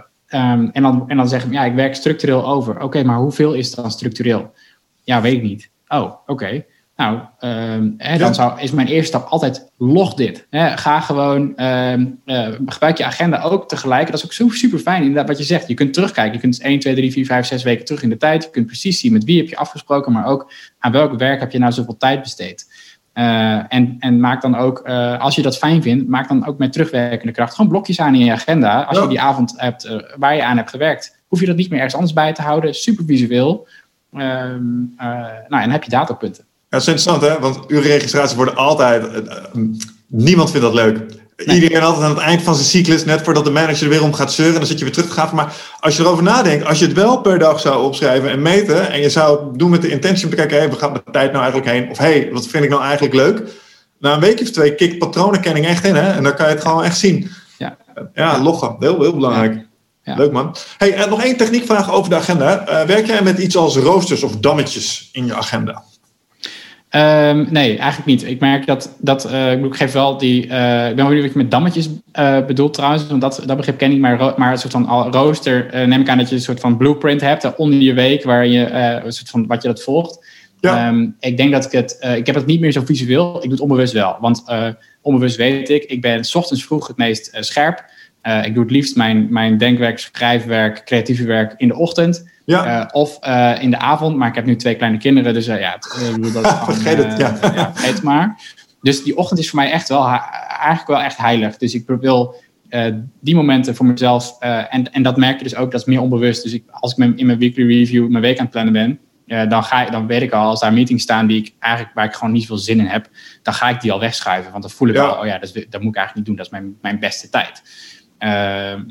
en, 0.72 0.82
dan, 0.82 1.04
en 1.08 1.18
dan 1.18 1.28
zeggen 1.28 1.52
ja, 1.52 1.64
ik 1.64 1.74
werk 1.74 1.96
structureel 1.96 2.48
over. 2.48 2.82
Oké, 2.82 3.04
maar 3.04 3.18
hoeveel 3.18 3.54
is 3.54 3.76
dan 3.76 3.92
structureel? 3.92 4.54
Ja, 5.04 5.22
weet 5.22 5.34
ik 5.34 5.42
niet. 5.42 5.70
Oh, 5.88 6.14
oké. 6.26 6.66
Nou, 7.00 7.20
um, 7.40 7.94
hè, 7.98 8.18
dan 8.18 8.34
zou, 8.36 8.62
is 8.62 8.72
mijn 8.72 8.88
eerste 8.88 9.08
stap 9.08 9.28
altijd 9.28 9.72
log 9.78 10.14
dit. 10.14 10.48
Hè, 10.50 10.78
ga 10.78 11.00
gewoon, 11.00 11.64
um, 11.64 12.20
uh, 12.26 12.48
gebruik 12.66 12.98
je 12.98 13.06
agenda 13.06 13.42
ook 13.42 13.68
tegelijk. 13.68 14.06
Dat 14.06 14.16
is 14.16 14.26
ook 14.26 14.34
zo 14.34 14.50
super 14.50 14.80
fijn, 14.80 15.02
inderdaad, 15.02 15.28
wat 15.28 15.38
je 15.38 15.44
zegt. 15.44 15.68
Je 15.68 15.74
kunt 15.74 15.94
terugkijken. 15.94 16.34
Je 16.34 16.40
kunt 16.40 16.62
1, 16.62 16.80
2, 16.80 16.96
3, 16.96 17.12
4, 17.12 17.26
5, 17.26 17.46
6 17.46 17.64
weken 17.64 17.86
terug 17.86 18.04
in 18.04 18.10
de 18.10 18.18
tijd. 18.18 18.44
Je 18.44 18.50
kunt 18.50 18.66
precies 18.66 19.00
zien 19.00 19.14
met 19.14 19.24
wie 19.24 19.38
heb 19.38 19.50
je 19.50 19.58
afgesproken, 19.58 20.12
maar 20.12 20.26
ook 20.26 20.52
aan 20.80 20.92
welk 20.92 21.18
werk 21.18 21.40
heb 21.40 21.52
je 21.52 21.60
nou 21.60 21.72
zoveel 21.72 21.98
tijd 21.98 22.22
besteed. 22.22 22.66
Uh, 23.14 23.74
en, 23.74 23.96
en 24.00 24.20
maak 24.20 24.42
dan 24.42 24.56
ook, 24.56 24.88
uh, 24.88 25.20
als 25.20 25.36
je 25.36 25.42
dat 25.42 25.58
fijn 25.58 25.82
vindt, 25.82 26.08
maak 26.08 26.28
dan 26.28 26.46
ook 26.46 26.58
met 26.58 26.72
terugwerkende 26.72 27.34
kracht 27.34 27.56
gewoon 27.56 27.72
blokjes 27.72 28.00
aan 28.00 28.16
in 28.16 28.26
je 28.26 28.32
agenda. 28.32 28.84
Als 28.84 28.98
ja. 28.98 29.04
je 29.04 29.10
die 29.10 29.22
avond 29.22 29.54
hebt 29.58 29.86
uh, 29.86 30.00
waar 30.18 30.36
je 30.36 30.44
aan 30.44 30.58
hebt 30.58 30.70
gewerkt, 30.70 31.18
hoef 31.28 31.40
je 31.40 31.46
dat 31.46 31.56
niet 31.56 31.70
meer 31.70 31.78
ergens 31.78 31.96
anders 31.96 32.14
bij 32.14 32.34
te 32.34 32.42
houden. 32.42 32.76
Super 32.76 33.06
visueel. 33.06 33.68
Um, 34.14 34.94
nou, 34.98 35.64
en 35.64 35.72
heb 35.72 35.84
je 35.84 35.90
datapunten. 35.90 36.48
Ja, 36.70 36.78
dat 36.78 36.82
is 36.82 36.88
interessant, 36.88 37.22
hè? 37.22 37.40
Want 37.40 37.60
urenregistraties 37.68 38.36
worden 38.36 38.56
altijd. 38.56 39.06
niemand 40.08 40.52
vindt 40.52 40.66
dat 40.66 40.76
leuk. 40.76 41.00
Nee. 41.46 41.56
Iedereen 41.56 41.84
altijd 41.84 42.04
aan 42.04 42.16
het 42.16 42.20
eind 42.20 42.42
van 42.42 42.56
zijn 42.56 42.68
cyclus, 42.68 43.06
net 43.06 43.22
voordat 43.22 43.46
de 43.46 43.52
manager 43.52 43.84
er 43.84 43.90
weer 43.90 44.04
om 44.04 44.14
gaat 44.14 44.34
zeuren, 44.34 44.56
dan 44.56 44.66
zit 44.66 44.78
je 44.78 44.84
weer 44.84 44.94
terug 44.94 45.10
te 45.10 45.14
gaan. 45.14 45.36
Maar 45.36 45.54
als 45.80 45.98
je 45.98 46.04
erover 46.04 46.24
nadenkt, 46.24 46.66
als 46.66 46.80
je 46.80 46.86
het 46.86 46.94
wel 46.94 47.22
per 47.22 47.40
dag 47.40 47.60
zou 47.60 47.84
opschrijven 47.84 48.30
en 48.30 48.42
meten, 48.42 48.92
en 48.92 49.02
je 49.02 49.10
zou 49.10 49.48
het 49.48 49.60
doen 49.60 49.70
met 49.70 49.82
de 49.82 49.90
intentie 49.90 50.24
om 50.24 50.30
te 50.30 50.36
kijken, 50.36 50.56
hé, 50.56 50.62
hey, 50.62 50.72
waar 50.72 50.80
gaat 50.80 51.06
de 51.06 51.12
tijd 51.12 51.32
nou 51.32 51.44
eigenlijk 51.44 51.72
heen? 51.72 51.90
Of 51.90 51.98
hé, 51.98 52.06
hey, 52.06 52.30
wat 52.32 52.48
vind 52.48 52.64
ik 52.64 52.70
nou 52.70 52.82
eigenlijk 52.82 53.14
leuk? 53.14 53.42
Na 54.00 54.14
een 54.14 54.20
weekje 54.20 54.46
of 54.46 54.52
twee 54.52 54.76
kikt 54.76 54.98
patronenkenning 54.98 55.66
echt 55.66 55.86
in, 55.86 55.96
hè? 55.96 56.12
En 56.12 56.24
dan 56.24 56.36
kan 56.36 56.48
je 56.48 56.54
het 56.54 56.62
gewoon 56.62 56.84
echt 56.84 56.98
zien. 56.98 57.32
Ja, 57.58 57.78
ja 58.14 58.42
loggen, 58.42 58.76
heel, 58.80 59.02
heel 59.02 59.14
belangrijk. 59.14 59.54
Ja. 59.54 59.68
Ja. 60.04 60.16
Leuk 60.16 60.32
man. 60.32 60.56
Hey, 60.78 60.94
en 60.94 61.10
nog 61.10 61.24
één 61.24 61.38
techniekvraag 61.38 61.92
over 61.92 62.10
de 62.10 62.16
agenda. 62.16 62.70
Uh, 62.70 62.82
werk 62.82 63.06
jij 63.06 63.22
met 63.22 63.38
iets 63.38 63.58
als 63.58 63.76
roosters 63.76 64.24
of 64.24 64.38
dammetjes 64.38 65.10
in 65.12 65.26
je 65.26 65.36
agenda? 65.36 65.84
Um, 66.96 67.48
nee, 67.50 67.78
eigenlijk 67.78 68.06
niet. 68.06 68.24
Ik 68.26 68.40
merk 68.40 68.66
dat, 68.66 68.96
dat 69.00 69.32
uh, 69.32 69.52
ik 69.52 69.76
geef 69.76 69.92
wel 69.92 70.18
die, 70.18 70.46
uh, 70.46 70.90
ik 70.90 70.96
ben 70.96 71.06
benieuwd 71.06 71.24
wat 71.24 71.34
je 71.34 71.38
met 71.38 71.52
dammetjes 71.52 71.90
uh, 72.20 72.46
bedoelt 72.46 72.74
trouwens, 72.74 73.08
want 73.08 73.22
dat, 73.22 73.44
dat 73.46 73.58
begrip 73.58 73.78
ken 73.78 73.92
ik, 73.92 74.00
maar, 74.00 74.34
maar 74.38 74.52
een 74.52 74.58
soort 74.58 74.74
van 74.74 75.12
rooster 75.12 75.88
neem 75.88 76.02
ik 76.02 76.10
aan 76.10 76.18
dat 76.18 76.30
je 76.30 76.36
een 76.36 76.42
soort 76.42 76.60
van 76.60 76.78
blueprint 76.78 77.22
hebt 77.22 77.56
onder 77.56 77.80
je 77.80 77.94
week, 77.94 78.24
waar 78.24 78.48
je, 78.48 78.72
een 79.06 79.14
soort 79.14 79.30
van 79.30 79.48
wat 79.48 79.62
je 79.62 79.68
dat 79.68 79.84
volgt. 79.84 80.26
Ja. 80.60 80.88
Um, 80.88 81.16
ik 81.20 81.38
denk 81.38 81.52
dat 81.52 81.66
ik 81.66 81.72
het, 81.72 81.98
ik 82.16 82.26
heb 82.26 82.36
het 82.36 82.46
niet 82.46 82.60
meer 82.60 82.72
zo 82.72 82.82
visueel, 82.86 83.36
ik 83.36 83.42
doe 83.42 83.52
het 83.52 83.60
onbewust 83.60 83.94
wel, 83.94 84.18
want 84.20 84.44
onbewust 85.02 85.36
weet 85.36 85.70
ik, 85.70 85.84
ik 85.84 86.02
ben 86.02 86.24
s 86.24 86.36
ochtends 86.36 86.66
vroeg 86.66 86.88
het 86.88 86.98
meest 86.98 87.30
scherp. 87.40 87.84
ik 88.44 88.54
doe 88.54 88.64
het 88.64 88.72
liefst 88.72 88.96
mijn, 88.96 89.28
mijn 89.30 89.58
denkwerk, 89.58 90.00
schrijfwerk, 90.00 90.86
creatieve 90.86 91.26
werk 91.26 91.54
in 91.58 91.68
de 91.68 91.76
ochtend. 91.76 92.28
Ja. 92.50 92.80
Uh, 92.80 92.86
of 92.92 93.18
uh, 93.28 93.56
in 93.62 93.72
de 93.72 93.78
avond, 93.78 94.16
maar 94.16 94.28
ik 94.28 94.36
heb 94.36 94.46
nu 94.46 94.56
twee 94.56 94.76
kleine 94.76 94.98
kinderen, 94.98 95.34
dus 95.34 95.48
uh, 95.48 95.60
ja, 95.60 95.72
het, 95.72 96.34
dat 96.34 96.48
gewoon, 96.48 96.76
vergeet 96.76 96.98
het, 96.98 97.18
ja. 97.18 97.38
ja. 97.54 97.72
vergeet 97.74 97.94
het 97.94 98.04
maar. 98.04 98.42
Dus 98.82 99.04
die 99.04 99.18
ochtend 99.18 99.40
is 99.40 99.50
voor 99.50 99.60
mij 99.60 99.72
echt 99.72 99.90
wel, 99.90 100.08
eigenlijk 100.08 100.88
wel 100.88 101.02
echt 101.02 101.18
heilig. 101.18 101.58
Dus 101.58 101.74
ik 101.74 101.84
wil 101.86 102.36
die 103.20 103.36
momenten 103.36 103.76
voor 103.76 103.86
mezelf, 103.86 104.40
en, 104.40 104.94
en 104.94 105.04
dat 105.04 105.18
merk 105.18 105.38
je 105.38 105.44
dus 105.44 105.56
ook, 105.56 105.72
dat 105.72 105.80
is 105.80 105.88
meer 105.88 106.02
onbewust. 106.02 106.44
Dus 106.44 106.54
ik, 106.54 106.64
als 106.72 106.96
ik 106.96 107.18
in 107.18 107.26
mijn 107.26 107.40
weekly 107.40 107.68
review 107.68 108.08
mijn 108.08 108.24
week 108.24 108.38
aan 108.38 108.46
het 108.46 108.54
plannen 108.54 108.74
ben, 108.74 109.00
dan, 109.50 109.64
ga 109.64 109.86
ik, 109.86 109.92
dan 109.92 110.08
weet 110.08 110.22
ik 110.22 110.32
al, 110.32 110.50
als 110.50 110.60
daar 110.60 110.74
meetings 110.74 111.04
staan 111.04 111.28
die 111.28 111.38
ik 111.38 111.54
eigenlijk, 111.60 111.96
waar 111.96 112.06
ik 112.06 112.14
gewoon 112.14 112.34
niet 112.34 112.46
veel 112.46 112.58
zin 112.58 112.80
in 112.80 112.86
heb, 112.86 113.10
dan 113.44 113.54
ga 113.54 113.70
ik 113.70 113.82
die 113.82 113.92
al 113.92 114.00
wegschuiven. 114.00 114.52
Want 114.52 114.64
dan 114.64 114.72
voel 114.72 114.88
ik 114.88 114.96
ja. 114.96 115.06
al, 115.06 115.20
oh 115.20 115.26
ja, 115.26 115.38
dat, 115.38 115.56
is, 115.56 115.66
dat 115.70 115.82
moet 115.82 115.96
ik 115.96 115.98
eigenlijk 115.98 116.16
niet 116.16 116.26
doen, 116.26 116.36
dat 116.36 116.46
is 116.46 116.52
mijn, 116.52 116.78
mijn 116.82 117.00
beste 117.00 117.30
tijd. 117.30 117.62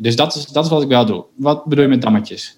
dus 0.03 0.16
dat 0.16 0.35
is, 0.35 0.47
dat 0.47 0.64
is 0.64 0.71
wat 0.71 0.83
ik 0.83 0.88
wel 0.88 1.07
doe. 1.07 1.25
Wat 1.37 1.64
bedoel 1.64 1.85
je 1.85 1.90
met 1.90 2.03
dammetjes? 2.03 2.58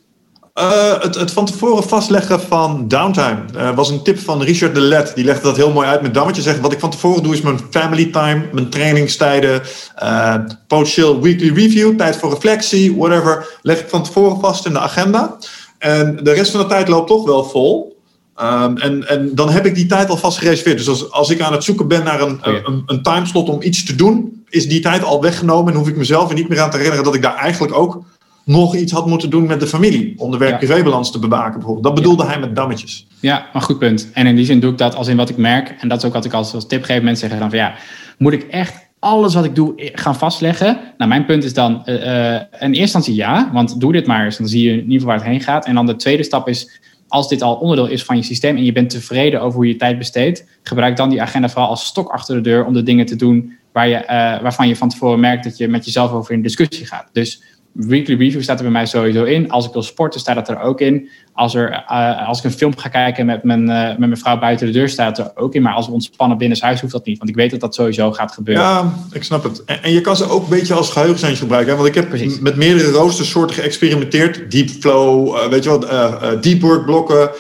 Uh, 0.61 1.03
het, 1.03 1.15
het, 1.15 1.31
van 1.31 1.45
tevoren 1.45 1.83
vastleggen 1.83 2.41
van 2.41 2.89
downtime 2.89 3.39
uh, 3.57 3.75
was 3.75 3.91
een 3.91 4.03
tip 4.03 4.19
van 4.19 4.43
Richard 4.43 4.75
de 4.75 4.81
Let. 4.81 5.13
Die 5.15 5.25
legde 5.25 5.43
dat 5.43 5.57
heel 5.57 5.73
mooi 5.73 5.89
uit 5.89 6.03
met 6.03 6.15
dammetjes. 6.15 6.45
Zegt, 6.45 6.61
wat 6.61 6.73
ik 6.73 6.81
van 6.81 6.91
tevoren 6.91 7.23
doe 7.23 7.33
is 7.33 7.41
mijn 7.41 7.61
family 7.71 8.07
time, 8.07 8.49
mijn 8.53 8.71
trainingstijden, 8.71 9.63
uh, 10.03 10.35
potentieel 10.67 11.21
weekly 11.21 11.55
review, 11.55 11.97
tijd 11.97 12.17
voor 12.17 12.31
reflectie, 12.31 12.97
whatever. 12.97 13.59
Leg 13.63 13.81
ik 13.81 13.89
van 13.89 14.03
tevoren 14.03 14.41
vast 14.41 14.67
in 14.67 14.73
de 14.73 14.79
agenda. 14.79 15.37
En 15.79 16.19
de 16.23 16.33
rest 16.33 16.51
van 16.51 16.61
de 16.61 16.67
tijd 16.67 16.89
loopt 16.89 17.09
toch 17.09 17.25
wel 17.25 17.45
vol. 17.45 17.99
Um, 18.43 18.77
en, 18.77 19.09
en 19.09 19.35
dan 19.35 19.51
heb 19.51 19.67
ik 19.67 19.75
die 19.75 19.87
tijd 19.87 20.11
alvast 20.11 20.39
gereserveerd. 20.39 20.79
Dus 20.79 20.89
als, 20.89 21.11
als 21.11 21.31
ik 21.31 21.41
aan 21.41 21.53
het 21.53 21.65
zoeken 21.65 21.89
ben 21.89 22.05
naar 22.05 22.21
een, 22.21 22.41
oh 22.47 22.53
ja. 22.53 22.61
een, 22.65 22.83
een 22.87 23.03
timeslot 23.03 23.49
om 23.49 23.63
iets 23.63 23.85
te 23.85 23.95
doen, 23.95 24.45
is 24.49 24.69
die 24.69 24.81
tijd 24.81 25.05
al 25.05 25.21
weggenomen 25.21 25.73
en 25.73 25.79
hoef 25.79 25.89
ik 25.89 25.97
mezelf 25.97 26.29
er 26.29 26.35
niet 26.35 26.49
meer 26.49 26.61
aan 26.61 26.71
te 26.71 26.77
herinneren 26.77 27.05
dat 27.05 27.15
ik 27.15 27.23
daar 27.23 27.37
eigenlijk 27.37 27.75
ook 27.75 28.03
nog 28.51 28.77
iets 28.77 28.93
had 28.93 29.07
moeten 29.07 29.31
doen 29.31 29.47
met 29.47 29.61
de 29.61 29.67
familie. 29.67 30.15
Om 30.17 30.31
de 30.31 30.39
werk-privébalans 30.39 31.13
te 31.13 31.19
bewaken 31.19 31.53
bijvoorbeeld. 31.53 31.85
Dat 31.85 31.95
bedoelde 31.95 32.27
hij 32.27 32.39
met 32.41 32.57
dammetjes. 32.57 33.07
Ja, 33.21 33.47
een 33.53 33.63
goed 33.63 33.79
punt. 33.79 34.11
En 34.13 34.27
in 34.27 34.37
die 34.37 34.45
zin 34.45 34.61
doe 34.61 34.71
ik 34.71 34.79
dat 34.79 34.95
als 34.95 35.09
in 35.09 35.17
wat 35.17 35.29
ik 35.29 35.37
merk. 35.37 35.77
En 35.81 35.89
dat 35.89 35.99
is 35.99 36.05
ook 36.05 36.13
wat 36.13 36.25
ik 36.25 36.33
als, 36.33 36.55
als 36.55 36.67
tip 36.67 36.85
geef. 36.85 37.03
Mensen 37.03 37.29
zeggen 37.29 37.39
dan 37.39 37.51
van 37.51 37.59
ja, 37.59 37.75
moet 38.19 38.33
ik 38.33 38.43
echt 38.43 38.89
alles 38.99 39.35
wat 39.35 39.45
ik 39.45 39.55
doe 39.55 39.73
gaan 39.77 40.17
vastleggen? 40.17 40.81
Nou, 40.97 41.11
mijn 41.11 41.25
punt 41.25 41.45
is 41.45 41.55
dan 41.55 41.83
uh, 41.87 41.95
uh, 41.95 42.35
in 42.35 42.41
eerste 42.61 42.81
instantie 42.81 43.15
ja. 43.15 43.51
Want 43.53 43.81
doe 43.81 43.93
dit 43.93 44.07
maar 44.07 44.25
eens. 44.25 44.37
Dan 44.37 44.49
zie 44.49 44.63
je 44.63 44.71
in 44.71 44.77
ieder 44.77 44.93
geval 44.93 45.07
waar 45.07 45.19
het 45.19 45.27
heen 45.27 45.41
gaat. 45.41 45.67
En 45.67 45.75
dan 45.75 45.87
de 45.87 45.97
tweede 45.97 46.23
stap 46.23 46.49
is 46.49 46.81
als 47.09 47.29
dit 47.29 47.43
al 47.43 47.55
onderdeel 47.55 47.87
is 47.87 48.05
van 48.05 48.17
je 48.17 48.23
systeem 48.23 48.57
en 48.57 48.65
je 48.65 48.73
bent 48.73 48.91
tevreden 48.91 49.41
over 49.41 49.57
hoe 49.57 49.69
je 49.69 49.77
tijd 49.77 49.99
besteedt, 49.99 50.45
gebruik 50.63 50.97
dan 50.97 51.11
die 51.11 51.23
agenda 51.23 51.49
vooral 51.49 51.69
als 51.69 51.85
stok 51.85 52.09
achter 52.09 52.35
de 52.35 52.41
deur 52.41 52.65
om 52.65 52.73
de 52.73 52.83
dingen 52.83 53.07
te 53.07 53.17
doen 53.17 53.59
waar 53.73 53.89
je, 53.89 53.95
uh, 53.95 54.43
waarvan 54.43 54.69
je 54.69 54.77
van 54.77 54.89
tevoren 54.89 55.21
merkt 55.21 55.45
dat 55.45 55.57
je 55.57 55.69
met 55.69 55.85
jezelf 55.85 56.13
over 56.13 56.35
in 56.35 56.43
discussie 56.43 56.87
gaat. 56.87 57.09
Dus 57.13 57.43
weekly 57.73 58.17
review 58.17 58.43
staat 58.43 58.57
er 58.57 58.63
bij 58.63 58.73
mij 58.73 58.87
sowieso 58.87 59.25
in. 59.25 59.51
Als 59.51 59.67
ik 59.67 59.73
wil 59.73 59.83
sporten, 59.83 60.21
staat 60.21 60.35
dat 60.35 60.49
er 60.49 60.61
ook 60.61 60.81
in. 60.81 61.09
Als, 61.33 61.55
er, 61.55 61.85
uh, 61.91 62.29
als 62.29 62.39
ik 62.39 62.45
een 62.45 62.53
film 62.53 62.77
ga 62.77 62.89
kijken 62.89 63.27
met 63.27 63.43
mijn, 63.43 63.69
uh, 63.69 63.89
met 63.89 63.99
mijn 63.99 64.17
vrouw 64.17 64.39
buiten 64.39 64.67
de 64.67 64.73
deur, 64.73 64.89
staat 64.89 65.19
er 65.19 65.31
ook 65.35 65.55
in. 65.55 65.63
Maar 65.63 65.75
als 65.75 65.87
we 65.87 65.93
ontspannen 65.93 66.39
binnenshuis, 66.39 66.81
hoeft 66.81 66.93
dat 66.93 67.05
niet. 67.05 67.19
Want 67.19 67.31
ik 67.31 67.37
weet 67.37 67.51
dat 67.51 67.61
dat 67.61 67.75
sowieso 67.75 68.13
gaat 68.13 68.33
gebeuren. 68.33 68.65
Ja, 68.65 68.93
ik 69.13 69.25
snap 69.25 69.43
het. 69.43 69.65
En, 69.65 69.83
en 69.83 69.93
je 69.93 70.01
kan 70.01 70.17
ze 70.17 70.29
ook 70.29 70.43
een 70.43 70.49
beetje 70.49 70.75
als 70.75 70.91
geheugenseintje 70.91 71.41
gebruiken. 71.41 71.71
Hè? 71.71 71.77
Want 71.77 71.89
ik 71.89 71.95
heb 71.95 72.09
Precies. 72.09 72.41
met 72.41 72.57
meerdere 72.57 72.91
roostersoorten 72.91 73.57
geëxperimenteerd. 73.57 74.51
Deep 74.51 74.69
flow, 74.69 75.37
uh, 75.37 75.47
weet 75.47 75.65
je 75.65 75.71
wat, 75.71 76.43
deep 76.43 76.61
work 76.61 76.85
blokken. 76.85 77.31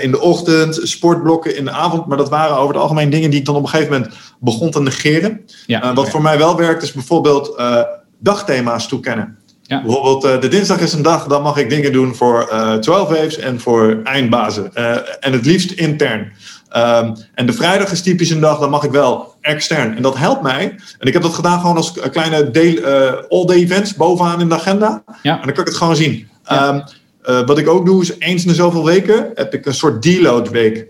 in 0.00 0.10
de 0.10 0.20
ochtend, 0.20 0.80
sportblokken 0.82 1.56
in 1.56 1.64
de 1.64 1.70
avond. 1.70 2.06
Maar 2.06 2.16
dat 2.16 2.28
waren 2.28 2.56
over 2.56 2.74
het 2.74 2.82
algemeen 2.82 3.10
dingen 3.10 3.30
die 3.30 3.38
ik 3.38 3.46
dan 3.46 3.56
op 3.56 3.62
een 3.62 3.68
gegeven 3.68 3.92
moment 3.92 4.14
begon 4.40 4.70
te 4.70 4.80
negeren. 4.80 5.40
Ja, 5.66 5.94
wat 5.94 6.10
voor 6.10 6.22
mij 6.22 6.38
wel 6.38 6.56
werkt, 6.56 6.82
is 6.82 6.92
bijvoorbeeld 6.92 7.62
dagthema's 8.18 8.88
toekennen. 8.88 9.38
Ja. 9.66 9.82
Bijvoorbeeld 9.82 10.24
uh, 10.24 10.40
de 10.40 10.48
dinsdag 10.48 10.80
is 10.80 10.92
een 10.92 11.02
dag, 11.02 11.26
dan 11.26 11.42
mag 11.42 11.56
ik 11.56 11.70
dingen 11.70 11.92
doen 11.92 12.14
voor 12.14 12.48
uh, 12.52 12.74
12 12.74 13.08
waves 13.08 13.38
en 13.38 13.60
voor 13.60 14.00
eindbazen. 14.02 14.70
Uh, 14.74 14.96
en 15.20 15.32
het 15.32 15.46
liefst 15.46 15.70
intern. 15.70 16.32
Um, 16.76 17.16
en 17.34 17.46
de 17.46 17.52
vrijdag 17.52 17.92
is 17.92 18.02
typisch 18.02 18.30
een 18.30 18.40
dag, 18.40 18.58
dan 18.58 18.70
mag 18.70 18.84
ik 18.84 18.90
wel 18.90 19.34
extern. 19.40 19.96
En 19.96 20.02
dat 20.02 20.16
helpt 20.16 20.42
mij. 20.42 20.62
En 20.98 21.06
ik 21.06 21.12
heb 21.12 21.22
dat 21.22 21.34
gedaan 21.34 21.60
gewoon 21.60 21.76
als 21.76 21.92
kleine 21.92 23.26
all-day 23.28 23.56
events 23.56 23.94
bovenaan 23.94 24.40
in 24.40 24.48
de 24.48 24.54
agenda. 24.54 25.02
Ja. 25.22 25.40
En 25.40 25.44
dan 25.44 25.52
kan 25.52 25.62
ik 25.62 25.68
het 25.68 25.76
gewoon 25.76 25.96
zien. 25.96 26.28
Ja. 26.44 26.84
Um, 27.26 27.46
wat 27.46 27.58
ik 27.58 27.68
ook 27.68 27.86
doe 27.86 28.02
is 28.02 28.18
eens 28.18 28.42
in 28.42 28.48
de 28.48 28.54
zoveel 28.54 28.84
weken 28.84 29.30
heb 29.34 29.54
ik 29.54 29.66
een 29.66 29.74
soort 29.74 30.02
deload 30.02 30.50
week. 30.50 30.86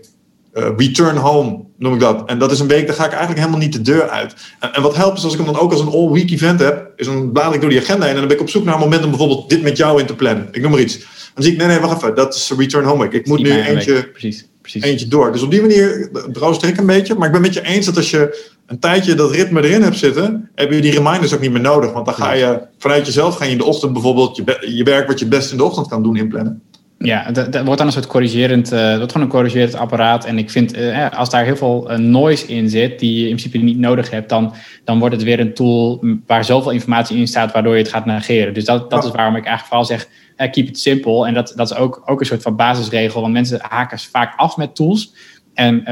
Return 0.53 1.17
home 1.17 1.64
noem 1.77 1.93
ik 1.93 1.99
dat. 1.99 2.29
En 2.29 2.39
dat 2.39 2.51
is 2.51 2.59
een 2.59 2.67
week, 2.67 2.87
daar 2.87 2.95
ga 2.95 3.05
ik 3.05 3.11
eigenlijk 3.11 3.39
helemaal 3.39 3.61
niet 3.61 3.73
de 3.73 3.81
deur 3.81 4.09
uit. 4.09 4.33
En, 4.59 4.73
en 4.73 4.81
wat 4.81 4.95
helpt 4.95 5.17
is 5.17 5.23
als 5.23 5.33
ik 5.33 5.39
hem 5.39 5.53
dan 5.53 5.61
ook 5.61 5.71
als 5.71 5.81
een 5.81 5.91
all-week 5.91 6.31
event 6.31 6.59
heb, 6.59 6.91
is 6.95 7.05
dan 7.05 7.31
blader 7.31 7.53
ik 7.53 7.61
door 7.61 7.69
die 7.69 7.79
agenda 7.79 8.05
heen 8.05 8.13
en 8.13 8.19
dan 8.19 8.27
ben 8.27 8.37
ik 8.37 8.41
op 8.41 8.49
zoek 8.49 8.63
naar 8.63 8.73
een 8.73 8.79
moment 8.79 9.03
om 9.03 9.09
bijvoorbeeld 9.09 9.49
dit 9.49 9.61
met 9.61 9.77
jou 9.77 9.99
in 9.99 10.05
te 10.05 10.15
plannen. 10.15 10.47
Ik 10.51 10.61
noem 10.61 10.71
maar 10.71 10.79
iets. 10.79 10.99
Dan 11.33 11.43
zie 11.43 11.53
ik, 11.53 11.57
nee, 11.57 11.67
nee, 11.67 11.79
wacht 11.79 12.03
even, 12.03 12.15
dat 12.15 12.35
is 12.35 12.53
return 12.57 12.85
home 12.85 13.03
week. 13.03 13.13
Ik 13.13 13.27
moet 13.27 13.41
nu 13.41 13.51
eentje, 13.51 14.09
precies, 14.09 14.45
precies. 14.61 14.83
eentje 14.83 15.07
door. 15.07 15.31
Dus 15.31 15.41
op 15.41 15.51
die 15.51 15.61
manier 15.61 16.09
rooster 16.33 16.67
ik 16.67 16.77
een 16.77 16.85
beetje. 16.85 17.15
Maar 17.15 17.25
ik 17.25 17.31
ben 17.31 17.41
met 17.41 17.53
je 17.53 17.61
eens 17.61 17.85
dat 17.85 17.97
als 17.97 18.09
je 18.09 18.53
een 18.65 18.79
tijdje 18.79 19.15
dat 19.15 19.31
ritme 19.31 19.63
erin 19.63 19.81
hebt 19.81 19.97
zitten, 19.97 20.49
heb 20.55 20.71
je 20.71 20.81
die 20.81 20.91
reminders 20.91 21.33
ook 21.33 21.41
niet 21.41 21.51
meer 21.51 21.61
nodig. 21.61 21.91
Want 21.91 22.05
dan 22.05 22.15
ga 22.15 22.31
je 22.31 22.61
vanuit 22.77 23.05
jezelf, 23.05 23.35
ga 23.35 23.45
je 23.45 23.51
in 23.51 23.57
de 23.57 23.63
ochtend 23.63 23.93
bijvoorbeeld 23.93 24.35
je, 24.35 24.73
je 24.75 24.83
werk 24.83 25.07
wat 25.07 25.19
je 25.19 25.25
best 25.25 25.51
in 25.51 25.57
de 25.57 25.63
ochtend 25.63 25.87
kan 25.87 26.03
doen 26.03 26.15
inplannen. 26.15 26.61
Ja, 26.97 27.31
dat, 27.31 27.51
dat, 27.51 27.63
wordt 27.63 27.77
dan 27.77 27.87
een 27.87 27.93
soort 27.93 28.07
corrigerend, 28.07 28.73
uh, 28.73 28.79
dat 28.79 28.97
wordt 28.97 29.11
gewoon 29.11 29.27
een 29.27 29.33
corrigerend 29.33 29.75
apparaat. 29.75 30.25
En 30.25 30.37
ik 30.37 30.49
vind, 30.49 30.77
uh, 30.77 31.11
als 31.11 31.29
daar 31.29 31.45
heel 31.45 31.55
veel 31.55 31.91
uh, 31.91 31.97
noise 31.97 32.47
in 32.47 32.69
zit, 32.69 32.99
die 32.99 33.13
je 33.13 33.29
in 33.29 33.35
principe 33.35 33.57
niet 33.57 33.77
nodig 33.77 34.09
hebt, 34.09 34.29
dan, 34.29 34.53
dan 34.83 34.99
wordt 34.99 35.15
het 35.15 35.23
weer 35.23 35.39
een 35.39 35.53
tool 35.53 36.03
waar 36.27 36.45
zoveel 36.45 36.71
informatie 36.71 37.17
in 37.17 37.27
staat, 37.27 37.51
waardoor 37.51 37.73
je 37.73 37.81
het 37.81 37.91
gaat 37.91 38.05
negeren. 38.05 38.53
Dus 38.53 38.65
dat, 38.65 38.89
dat 38.89 39.03
is 39.03 39.11
waarom 39.11 39.35
ik 39.35 39.45
eigenlijk 39.45 39.67
vooral 39.67 39.85
zeg, 39.85 40.07
keep 40.51 40.67
it 40.67 40.79
simple. 40.79 41.27
En 41.27 41.33
dat, 41.33 41.53
dat 41.55 41.71
is 41.71 41.77
ook, 41.77 42.01
ook 42.05 42.19
een 42.19 42.25
soort 42.25 42.41
van 42.41 42.55
basisregel, 42.55 43.21
want 43.21 43.33
mensen 43.33 43.59
haken 43.61 43.99
vaak 43.99 44.33
af 44.37 44.57
met 44.57 44.75
tools. 44.75 45.13
En 45.53 45.83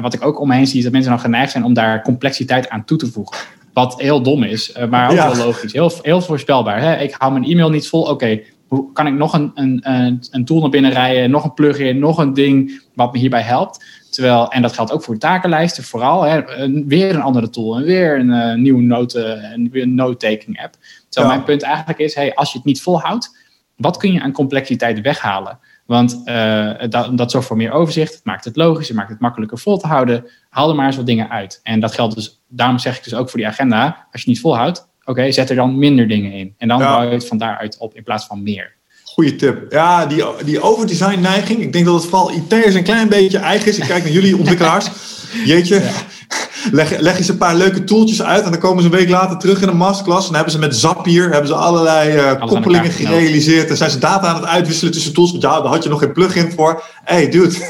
wat 0.00 0.14
ik 0.14 0.24
ook 0.24 0.40
om 0.40 0.48
me 0.48 0.54
heen 0.54 0.66
zie, 0.66 0.78
is 0.78 0.84
dat 0.84 0.92
mensen 0.92 1.10
dan 1.10 1.20
geneigd 1.20 1.52
zijn 1.52 1.64
om 1.64 1.74
daar 1.74 2.02
complexiteit 2.02 2.68
aan 2.68 2.84
toe 2.84 2.98
te 2.98 3.06
voegen. 3.06 3.36
Wat 3.72 4.00
heel 4.00 4.22
dom 4.22 4.42
is, 4.42 4.76
maar 4.90 5.10
ook 5.10 5.16
ja. 5.16 5.32
heel 5.32 5.44
logisch. 5.44 5.72
Heel, 5.72 5.92
heel 6.02 6.20
voorspelbaar. 6.20 6.80
Hè? 6.80 6.96
Ik 6.96 7.14
hou 7.18 7.32
mijn 7.32 7.44
e-mail 7.44 7.70
niet 7.70 7.88
vol. 7.88 8.02
Oké, 8.02 8.40
hoe 8.74 8.92
kan 8.92 9.06
ik 9.06 9.14
nog 9.14 9.32
een, 9.32 9.50
een, 9.54 10.22
een 10.30 10.44
tool 10.44 10.60
naar 10.60 10.70
binnen 10.70 10.90
rijden, 10.90 11.30
nog 11.30 11.44
een 11.44 11.54
plugin, 11.54 11.98
nog 11.98 12.18
een 12.18 12.34
ding 12.34 12.82
wat 12.94 13.12
me 13.12 13.18
hierbij 13.18 13.42
helpt. 13.42 13.84
Terwijl, 14.10 14.50
en 14.50 14.62
dat 14.62 14.72
geldt 14.72 14.92
ook 14.92 15.02
voor 15.02 15.18
takenlijsten 15.18 15.84
vooral, 15.84 16.22
hè, 16.22 16.42
weer 16.86 17.14
een 17.14 17.20
andere 17.20 17.50
tool 17.50 17.76
en 17.76 17.82
weer 17.82 18.18
een 18.18 18.28
uh, 18.28 18.54
nieuwe 18.54 18.82
noten, 18.82 19.52
een, 19.52 19.70
een 19.72 19.94
note-taking 19.94 20.62
app. 20.62 20.74
Terwijl 21.08 21.34
mijn 21.34 21.46
punt 21.46 21.62
eigenlijk 21.62 21.98
is, 21.98 22.14
hey, 22.14 22.34
als 22.34 22.52
je 22.52 22.56
het 22.56 22.66
niet 22.66 22.82
volhoudt, 22.82 23.36
wat 23.76 23.96
kun 23.96 24.12
je 24.12 24.22
aan 24.22 24.32
complexiteit 24.32 25.00
weghalen? 25.00 25.58
Want 25.86 26.22
uh, 26.24 26.70
dat, 26.88 27.18
dat 27.18 27.30
zorgt 27.30 27.46
voor 27.46 27.56
meer 27.56 27.72
overzicht, 27.72 28.14
het 28.14 28.24
maakt 28.24 28.44
het 28.44 28.56
logisch, 28.56 28.88
het 28.88 28.96
maakt 28.96 29.10
het 29.10 29.20
makkelijker 29.20 29.58
vol 29.58 29.78
te 29.78 29.86
houden. 29.86 30.24
Haal 30.48 30.68
er 30.68 30.74
maar 30.74 30.86
eens 30.86 30.96
wat 30.96 31.06
dingen 31.06 31.30
uit. 31.30 31.60
En 31.62 31.80
dat 31.80 31.94
geldt 31.94 32.14
dus, 32.14 32.40
daarom 32.48 32.78
zeg 32.78 32.96
ik 32.96 33.04
dus 33.04 33.14
ook 33.14 33.30
voor 33.30 33.38
die 33.38 33.48
agenda, 33.48 34.06
als 34.12 34.22
je 34.22 34.28
niet 34.28 34.40
volhoudt, 34.40 34.88
oké, 35.04 35.32
zet 35.32 35.50
er 35.50 35.56
dan 35.56 35.78
minder 35.78 36.08
dingen 36.08 36.32
in. 36.32 36.54
En 36.58 36.68
dan 36.68 36.78
bouw 36.78 37.02
je 37.02 37.10
het 37.10 37.26
van 37.26 37.38
daaruit 37.38 37.76
op 37.78 37.94
in 37.94 38.02
plaats 38.02 38.26
van 38.26 38.42
meer. 38.42 38.72
Goeie 39.04 39.36
tip. 39.36 39.72
Ja, 39.72 40.06
die, 40.06 40.24
die 40.44 40.60
overdesign 40.60 41.20
neiging. 41.20 41.60
Ik 41.60 41.72
denk 41.72 41.84
dat 41.84 41.94
het 41.94 42.10
vooral 42.10 42.32
IT'ers 42.32 42.74
een 42.74 42.82
klein 42.82 43.08
beetje 43.08 43.38
eigen 43.38 43.68
is. 43.68 43.78
Ik 43.78 43.84
kijk 43.84 44.02
naar 44.02 44.12
jullie 44.12 44.36
ontwikkelaars. 44.40 44.90
Jeetje. 45.44 45.82
Leg, 46.70 46.98
leg 46.98 47.18
eens 47.18 47.28
een 47.28 47.36
paar 47.36 47.56
leuke 47.56 47.84
tooltjes 47.84 48.22
uit. 48.22 48.44
En 48.44 48.50
dan 48.50 48.60
komen 48.60 48.82
ze 48.82 48.88
een 48.88 48.94
week 48.94 49.08
later 49.08 49.38
terug 49.38 49.62
in 49.62 49.68
een 49.68 49.76
masterclass. 49.76 50.26
En 50.26 50.26
dan 50.26 50.34
hebben 50.34 50.52
ze 50.52 50.58
met 50.58 50.76
Zapier 50.76 51.30
hebben 51.30 51.46
ze 51.46 51.54
allerlei 51.54 52.16
uh, 52.16 52.46
koppelingen 52.46 52.90
gerealiseerd. 52.90 53.70
En 53.70 53.76
zijn 53.76 53.90
ze 53.90 53.98
data 53.98 54.26
aan 54.26 54.34
het 54.34 54.44
uitwisselen 54.44 54.92
tussen 54.92 55.12
tools. 55.12 55.32
Ja, 55.32 55.38
daar 55.60 55.66
had 55.66 55.82
je 55.82 55.88
nog 55.88 55.98
geen 55.98 56.12
plugin 56.12 56.52
voor. 56.52 56.82
hey, 57.04 57.30
dude. 57.30 57.56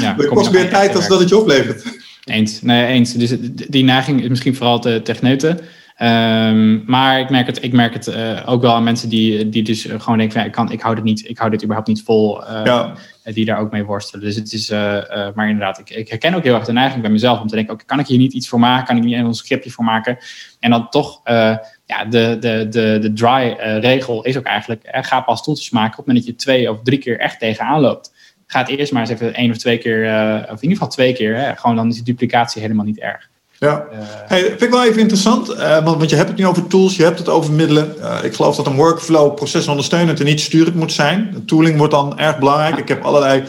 Ja, 0.00 0.14
dat 0.18 0.26
kost 0.26 0.50
meer 0.50 0.70
tijd 0.70 0.92
dan 0.92 1.02
dat 1.08 1.20
het 1.20 1.28
je 1.28 1.38
oplevert. 1.38 1.82
Eens. 2.24 2.62
Nee, 2.62 2.86
eens. 2.86 3.12
Dus 3.12 3.34
die 3.68 3.84
neiging 3.84 4.22
is 4.22 4.28
misschien 4.28 4.56
vooral 4.56 4.80
te 4.80 5.00
techneuten. 5.04 5.60
Um, 6.02 6.82
maar 6.86 7.20
ik 7.20 7.30
merk 7.30 7.46
het, 7.46 7.62
ik 7.62 7.72
merk 7.72 7.92
het 7.92 8.06
uh, 8.06 8.42
ook 8.46 8.62
wel 8.62 8.74
aan 8.74 8.84
mensen 8.84 9.08
die, 9.08 9.48
die 9.48 9.62
dus 9.62 9.82
gewoon 9.82 10.18
denken: 10.18 10.38
van, 10.38 10.46
ik, 10.46 10.52
kan, 10.52 10.72
ik 10.72 10.80
hou 10.80 10.94
dit 10.94 11.04
niet, 11.04 11.28
ik 11.28 11.38
hou 11.38 11.50
dit 11.50 11.62
überhaupt 11.62 11.88
niet 11.88 12.02
vol. 12.02 12.42
Uh, 12.42 12.60
ja. 12.64 12.94
Die 13.24 13.44
daar 13.44 13.58
ook 13.58 13.70
mee 13.70 13.84
worstelen. 13.84 14.24
Dus 14.24 14.36
het 14.36 14.52
is, 14.52 14.70
uh, 14.70 14.78
maar 15.34 15.48
inderdaad, 15.48 15.78
ik, 15.78 15.90
ik, 15.90 16.08
herken 16.08 16.34
ook 16.34 16.42
heel 16.42 16.54
erg 16.54 16.64
de 16.64 16.72
neiging 16.72 17.02
bij 17.02 17.10
mezelf 17.10 17.40
om 17.40 17.46
te 17.46 17.54
denken: 17.54 17.74
okay, 17.74 17.86
kan 17.86 17.98
ik 17.98 18.06
hier 18.06 18.18
niet 18.18 18.32
iets 18.32 18.48
voor 18.48 18.58
maken? 18.58 18.86
Kan 18.86 18.96
ik 18.96 19.02
niet 19.02 19.14
een 19.14 19.34
scriptje 19.34 19.70
voor 19.70 19.84
maken? 19.84 20.18
En 20.60 20.70
dan 20.70 20.88
toch, 20.88 21.20
ja, 21.24 22.04
de, 22.10 22.36
de, 22.40 22.66
de, 22.70 22.98
de 23.00 23.12
dry 23.12 23.56
regel 23.80 24.24
is 24.24 24.36
ook 24.36 24.44
eigenlijk: 24.44 24.82
ga 24.90 25.20
pas 25.20 25.42
toeltjes 25.42 25.70
maken 25.70 25.90
op 25.90 25.96
het 25.96 26.06
moment 26.06 26.26
dat 26.26 26.34
je 26.34 26.40
twee 26.40 26.70
of 26.70 26.78
drie 26.82 26.98
keer 26.98 27.18
echt 27.18 27.38
tegenaan 27.38 27.80
loopt. 27.80 28.12
Ga 28.46 28.58
het 28.58 28.68
eerst 28.68 28.92
maar 28.92 29.00
eens 29.00 29.10
even 29.10 29.34
één 29.34 29.50
of 29.50 29.56
twee 29.56 29.78
keer, 29.78 30.04
of 30.42 30.48
in 30.48 30.62
ieder 30.62 30.70
geval 30.70 30.88
twee 30.88 31.12
keer, 31.12 31.36
hè, 31.36 31.56
gewoon 31.56 31.76
dan 31.76 31.88
is 31.88 31.94
die 31.94 32.04
duplicatie 32.04 32.62
helemaal 32.62 32.84
niet 32.84 32.98
erg. 32.98 33.28
Ja, 33.60 33.86
uh, 33.92 33.98
hey, 34.02 34.40
vind 34.40 34.62
ik 34.62 34.70
wel 34.70 34.84
even 34.84 35.00
interessant, 35.00 35.50
uh, 35.50 35.84
want, 35.84 35.98
want, 35.98 36.10
je 36.10 36.16
hebt 36.16 36.28
het 36.28 36.38
nu 36.38 36.46
over 36.46 36.66
tools, 36.66 36.96
je 36.96 37.02
hebt 37.02 37.18
het 37.18 37.28
over 37.28 37.52
middelen. 37.52 37.94
Uh, 38.00 38.16
ik 38.22 38.34
geloof 38.34 38.56
dat 38.56 38.66
een 38.66 38.76
workflow 38.76 39.34
procesondersteunend 39.34 40.20
en 40.20 40.26
niet 40.26 40.40
sturend 40.40 40.74
moet 40.74 40.92
zijn. 40.92 41.30
De 41.32 41.44
tooling 41.44 41.78
wordt 41.78 41.92
dan 41.92 42.18
erg 42.18 42.38
belangrijk. 42.38 42.76
Ik 42.76 42.88
heb 42.88 43.04
allerlei 43.04 43.44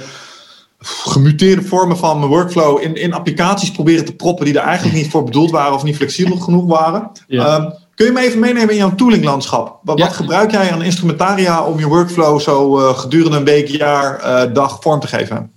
gemuteerde 1.03 1.61
vormen 1.61 1.97
van 1.97 2.19
mijn 2.19 2.31
workflow 2.31 2.81
in, 2.81 2.95
in 2.95 3.13
applicaties 3.13 3.71
proberen 3.71 4.05
te 4.05 4.15
proppen 4.15 4.45
die 4.45 4.59
er 4.59 4.65
eigenlijk 4.65 4.97
niet 4.97 5.09
voor 5.09 5.23
bedoeld 5.23 5.51
waren 5.51 5.73
of 5.73 5.83
niet 5.83 5.95
flexibel 5.95 6.37
genoeg 6.45 6.65
waren. 6.65 7.11
Ja. 7.27 7.55
Um, 7.55 7.73
kun 7.95 8.05
je 8.05 8.11
me 8.11 8.19
even 8.21 8.39
meenemen 8.39 8.69
in 8.69 8.75
jouw 8.75 8.95
toolinglandschap? 8.95 9.79
Wat, 9.83 9.97
ja. 9.97 10.05
wat 10.05 10.15
gebruik 10.15 10.51
jij 10.51 10.71
aan 10.71 10.81
instrumentaria 10.81 11.63
om 11.63 11.79
je 11.79 11.87
workflow 11.87 12.39
zo 12.39 12.71
gedurende 12.93 13.37
een 13.37 13.43
week, 13.43 13.67
jaar, 13.67 14.53
dag 14.53 14.77
vorm 14.81 14.99
te 14.99 15.07
geven? 15.07 15.51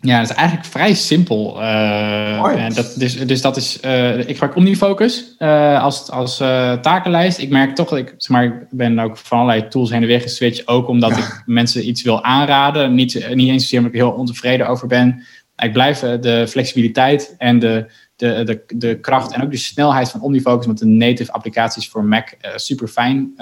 Ja, 0.00 0.20
dat 0.20 0.30
is 0.30 0.36
eigenlijk 0.36 0.68
vrij 0.68 0.94
simpel. 0.94 1.56
Uh, 1.60 2.64
en 2.64 2.74
dat, 2.74 2.94
dus, 2.96 3.26
dus 3.26 3.40
dat 3.40 3.56
is, 3.56 3.78
uh, 3.84 4.18
ik 4.18 4.28
gebruik 4.28 4.56
OmniFocus 4.56 5.34
uh, 5.38 5.82
als, 5.82 6.10
als 6.10 6.36
takenlijst. 6.82 7.38
Ik 7.38 7.50
merk 7.50 7.74
toch 7.74 7.88
dat 7.88 7.98
ik, 7.98 8.14
zeg 8.16 8.28
maar, 8.28 8.44
ik 8.44 8.52
ben 8.70 8.98
ook 8.98 9.16
van 9.16 9.38
allerlei 9.38 9.68
tools 9.68 9.90
heen 9.90 10.02
en 10.02 10.06
weer 10.06 10.20
geswitcht. 10.20 10.68
Ook 10.68 10.88
omdat 10.88 11.16
ik 11.16 11.42
mensen 11.46 11.88
iets 11.88 12.02
wil 12.02 12.24
aanraden. 12.24 12.94
Niet, 12.94 13.34
niet 13.34 13.48
eens 13.48 13.62
zozeer 13.62 13.78
omdat 13.78 13.94
ik 13.94 14.00
heel 14.00 14.10
ontevreden 14.10 14.68
over 14.68 14.86
ben. 14.86 15.22
Ik 15.56 15.72
blijf 15.72 15.98
de 15.98 16.46
flexibiliteit 16.48 17.34
en 17.38 17.58
de, 17.58 17.90
de, 18.16 18.42
de, 18.44 18.64
de 18.76 19.00
kracht 19.00 19.32
en 19.32 19.42
ook 19.42 19.50
de 19.50 19.56
snelheid 19.56 20.10
van 20.10 20.20
OmniFocus 20.20 20.66
met 20.66 20.78
de 20.78 20.86
native 20.86 21.32
applicaties 21.32 21.88
voor 21.88 22.04
Mac 22.04 22.28
super 22.54 22.88
fijn 22.88 23.32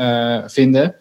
vinden. 0.46 0.94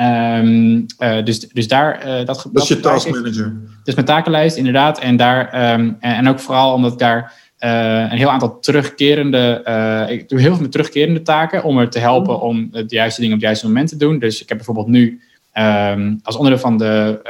Um, 0.00 0.86
uh, 0.98 1.24
dus, 1.24 1.40
dus 1.40 1.68
daar... 1.68 2.06
Uh, 2.06 2.24
dat, 2.24 2.48
dat 2.52 2.62
is 2.62 2.68
je 2.68 2.80
taskmanager. 2.80 3.56
Dus 3.84 3.94
mijn 3.94 4.06
takenlijst, 4.06 4.56
inderdaad. 4.56 4.98
En, 4.98 5.16
daar, 5.16 5.72
um, 5.72 5.96
en, 6.00 6.14
en, 6.14 6.28
ook 6.28 6.40
vooral 6.40 6.72
omdat 6.72 6.92
ik 6.92 6.98
daar 6.98 7.32
uh, 7.60 8.10
een 8.10 8.18
heel 8.18 8.30
aantal 8.30 8.60
terugkerende... 8.60 9.62
ik 10.08 10.28
doe 10.28 10.40
heel 10.40 10.52
veel 10.52 10.62
met 10.62 10.72
terugkerende 10.72 11.22
taken 11.22 11.64
om 11.64 11.78
er 11.78 11.90
te 11.90 11.98
helpen 11.98 12.34
mm. 12.34 12.40
om 12.40 12.68
de 12.70 12.84
juiste 12.88 13.20
dingen 13.20 13.34
op 13.34 13.40
het 13.40 13.48
juiste 13.48 13.66
moment 13.66 13.88
te 13.88 13.96
doen. 13.96 14.18
Dus 14.18 14.42
ik 14.42 14.48
heb 14.48 14.56
bijvoorbeeld 14.56 14.86
nu 14.86 15.20
um, 15.54 16.20
als 16.22 16.36
onderdeel 16.36 16.62
van 16.62 16.76
de, 16.76 17.20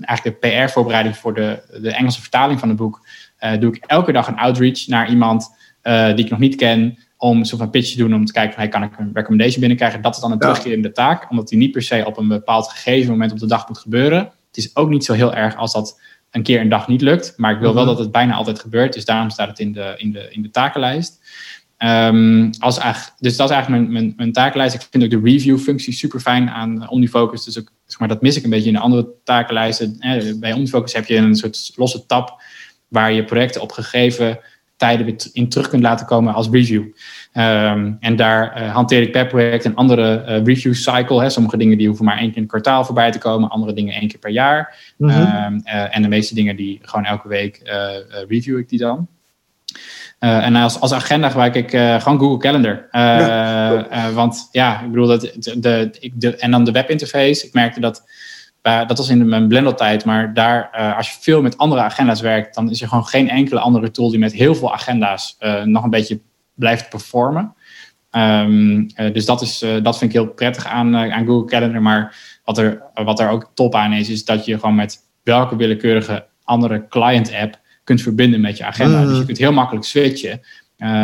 eigenlijk 0.00 0.40
de 0.40 0.48
PR-voorbereiding 0.48 1.16
voor 1.16 1.34
de, 1.34 1.62
de 1.80 1.90
Engelse 1.90 2.20
vertaling 2.20 2.60
van 2.60 2.68
het 2.68 2.78
boek... 2.78 3.00
doe 3.60 3.74
ik 3.74 3.84
elke 3.86 4.12
dag 4.12 4.28
een 4.28 4.38
outreach 4.38 4.86
naar 4.86 5.10
iemand 5.10 5.54
die 5.82 6.24
ik 6.24 6.30
nog 6.30 6.38
niet 6.38 6.56
ken 6.56 6.98
om 7.20 7.44
zo 7.44 7.56
van 7.56 7.70
pitch 7.70 7.90
te 7.90 7.96
doen 7.96 8.14
om 8.14 8.24
te 8.24 8.32
kijken 8.32 8.52
van 8.52 8.62
hey, 8.62 8.70
kan 8.70 8.82
ik 8.82 8.98
een 8.98 9.10
recommendation 9.12 9.60
binnenkrijgen. 9.60 10.02
Dat 10.02 10.14
is 10.14 10.20
dan 10.20 10.30
een 10.30 10.38
ja. 10.40 10.46
terugkerende 10.46 10.92
taak, 10.92 11.30
omdat 11.30 11.48
die 11.48 11.58
niet 11.58 11.72
per 11.72 11.82
se 11.82 12.02
op 12.06 12.16
een 12.16 12.28
bepaald 12.28 12.68
gegeven 12.68 13.10
moment 13.10 13.32
op 13.32 13.38
de 13.38 13.46
dag 13.46 13.68
moet 13.68 13.78
gebeuren. 13.78 14.18
Het 14.18 14.56
is 14.56 14.76
ook 14.76 14.88
niet 14.88 15.04
zo 15.04 15.12
heel 15.12 15.34
erg 15.34 15.56
als 15.56 15.72
dat 15.72 16.00
een 16.30 16.42
keer 16.42 16.60
een 16.60 16.68
dag 16.68 16.88
niet 16.88 17.00
lukt, 17.00 17.34
maar 17.36 17.52
ik 17.52 17.60
wil 17.60 17.74
wel 17.74 17.84
mhm. 17.84 17.92
dat 17.92 18.02
het 18.02 18.12
bijna 18.12 18.34
altijd 18.34 18.58
gebeurt, 18.58 18.92
dus 18.92 19.04
daarom 19.04 19.30
staat 19.30 19.48
het 19.48 19.58
in 19.58 19.72
de, 19.72 19.94
in 19.96 20.12
de, 20.12 20.28
in 20.30 20.42
de 20.42 20.50
takenlijst. 20.50 21.20
Um, 21.78 22.50
als 22.58 22.80
dus 23.18 23.36
dat 23.36 23.50
is 23.50 23.54
eigenlijk 23.54 23.68
mijn, 23.68 23.92
mijn, 23.92 24.14
mijn, 24.16 24.32
takenlijst. 24.32 24.74
Ik 24.74 24.86
vind 24.90 25.04
ook 25.04 25.10
de 25.10 25.30
review-functie 25.30 25.92
super 25.92 26.20
fijn 26.20 26.50
aan 26.50 26.88
OmniFocus. 26.88 27.44
Dus 27.44 27.58
ook, 27.58 27.70
zeg 27.86 27.98
maar, 27.98 28.08
dat 28.08 28.22
mis 28.22 28.36
ik 28.36 28.44
een 28.44 28.50
beetje 28.50 28.68
in 28.68 28.74
de 28.74 28.80
andere 28.80 29.08
takenlijsten. 29.24 29.96
Bij 30.40 30.52
OmniFocus 30.52 30.92
heb 30.92 31.06
je 31.06 31.16
een 31.16 31.36
soort 31.36 31.72
losse 31.74 32.06
tab 32.06 32.42
waar 32.88 33.12
je 33.12 33.24
projecten 33.24 33.60
op 33.60 33.72
gegeven 33.72 34.38
tijden 34.80 35.06
weer 35.06 35.16
in 35.32 35.48
terug 35.48 35.68
kunt 35.68 35.82
laten 35.82 36.06
komen 36.06 36.34
als 36.34 36.48
review. 36.50 36.82
Um, 37.34 37.96
en 38.00 38.16
daar 38.16 38.62
uh, 38.62 38.74
hanteer 38.74 39.02
ik 39.02 39.12
per 39.12 39.26
project 39.26 39.64
een 39.64 39.74
andere 39.74 40.24
uh, 40.28 40.44
review 40.44 40.74
cycle. 40.74 41.20
Hè. 41.20 41.30
Sommige 41.30 41.56
dingen 41.56 41.78
die 41.78 41.86
hoeven 41.86 42.04
maar 42.04 42.18
één 42.18 42.26
keer 42.26 42.36
in 42.36 42.42
het 42.42 42.50
kwartaal 42.50 42.84
voorbij 42.84 43.10
te 43.10 43.18
komen, 43.18 43.48
andere 43.48 43.72
dingen 43.72 43.94
één 43.94 44.08
keer 44.08 44.18
per 44.18 44.30
jaar. 44.30 44.92
Mm 44.96 45.08
-hmm. 45.08 45.44
um, 45.54 45.62
uh, 45.64 45.96
en 45.96 46.02
de 46.02 46.08
meeste 46.08 46.34
dingen 46.34 46.56
die 46.56 46.78
gewoon 46.82 47.04
elke 47.04 47.28
week 47.28 47.60
review 48.28 48.58
ik 48.58 48.68
die 48.68 48.78
dan. 48.78 49.08
en 50.18 50.56
als, 50.56 50.80
als 50.80 50.92
agenda 50.92 51.28
gebruik 51.28 51.54
ik 51.54 51.70
gewoon 51.70 52.18
Google 52.18 52.38
Calendar. 52.38 52.88
Ja. 52.90 54.12
want 54.12 54.48
ja, 54.52 54.80
ik 54.80 54.90
bedoel 54.90 55.06
dat 55.06 55.20
de, 55.20 55.60
de, 55.60 56.10
de, 56.14 56.36
en 56.36 56.50
dan 56.50 56.64
de 56.64 56.72
webinterface. 56.72 57.46
Ik 57.46 57.52
merkte 57.52 57.80
dat 57.80 58.04
dat 58.62 58.98
was 58.98 59.08
in 59.08 59.28
mijn 59.28 59.48
Blender-tijd, 59.48 60.04
maar 60.04 60.34
daar, 60.34 60.70
uh, 60.74 60.96
als 60.96 61.10
je 61.10 61.16
veel 61.20 61.42
met 61.42 61.58
andere 61.58 61.80
agenda's 61.80 62.20
werkt, 62.20 62.54
dan 62.54 62.70
is 62.70 62.82
er 62.82 62.88
gewoon 62.88 63.06
geen 63.06 63.28
enkele 63.28 63.60
andere 63.60 63.90
tool 63.90 64.10
die 64.10 64.18
met 64.18 64.32
heel 64.32 64.54
veel 64.54 64.72
agenda's 64.72 65.36
uh, 65.40 65.62
nog 65.62 65.84
een 65.84 65.90
beetje 65.90 66.20
blijft 66.54 66.88
performen. 66.88 67.54
Um, 68.12 68.86
uh, 68.96 69.12
dus 69.12 69.24
dat, 69.24 69.42
is, 69.42 69.58
dat 69.58 69.98
vind 69.98 70.14
ik 70.14 70.20
heel 70.20 70.26
prettig 70.26 70.66
aan, 70.66 70.96
aan 70.96 71.26
Google 71.26 71.44
Calendar. 71.44 71.82
Maar 71.82 72.16
wat 72.44 72.58
er, 72.58 72.82
wat 72.94 73.20
er 73.20 73.28
ook 73.28 73.50
top 73.54 73.74
aan 73.74 73.92
is, 73.92 74.08
is 74.08 74.24
dat 74.24 74.44
je 74.44 74.58
gewoon 74.58 74.74
met 74.74 74.98
welke 75.22 75.56
willekeurige 75.56 76.26
andere 76.44 76.86
client-app 76.88 77.58
kunt 77.84 78.02
verbinden 78.02 78.40
met 78.40 78.56
je 78.56 78.64
agenda. 78.64 79.04
Dus 79.04 79.18
je 79.18 79.24
kunt 79.24 79.38
heel 79.38 79.52
makkelijk 79.52 79.86
switchen 79.86 80.40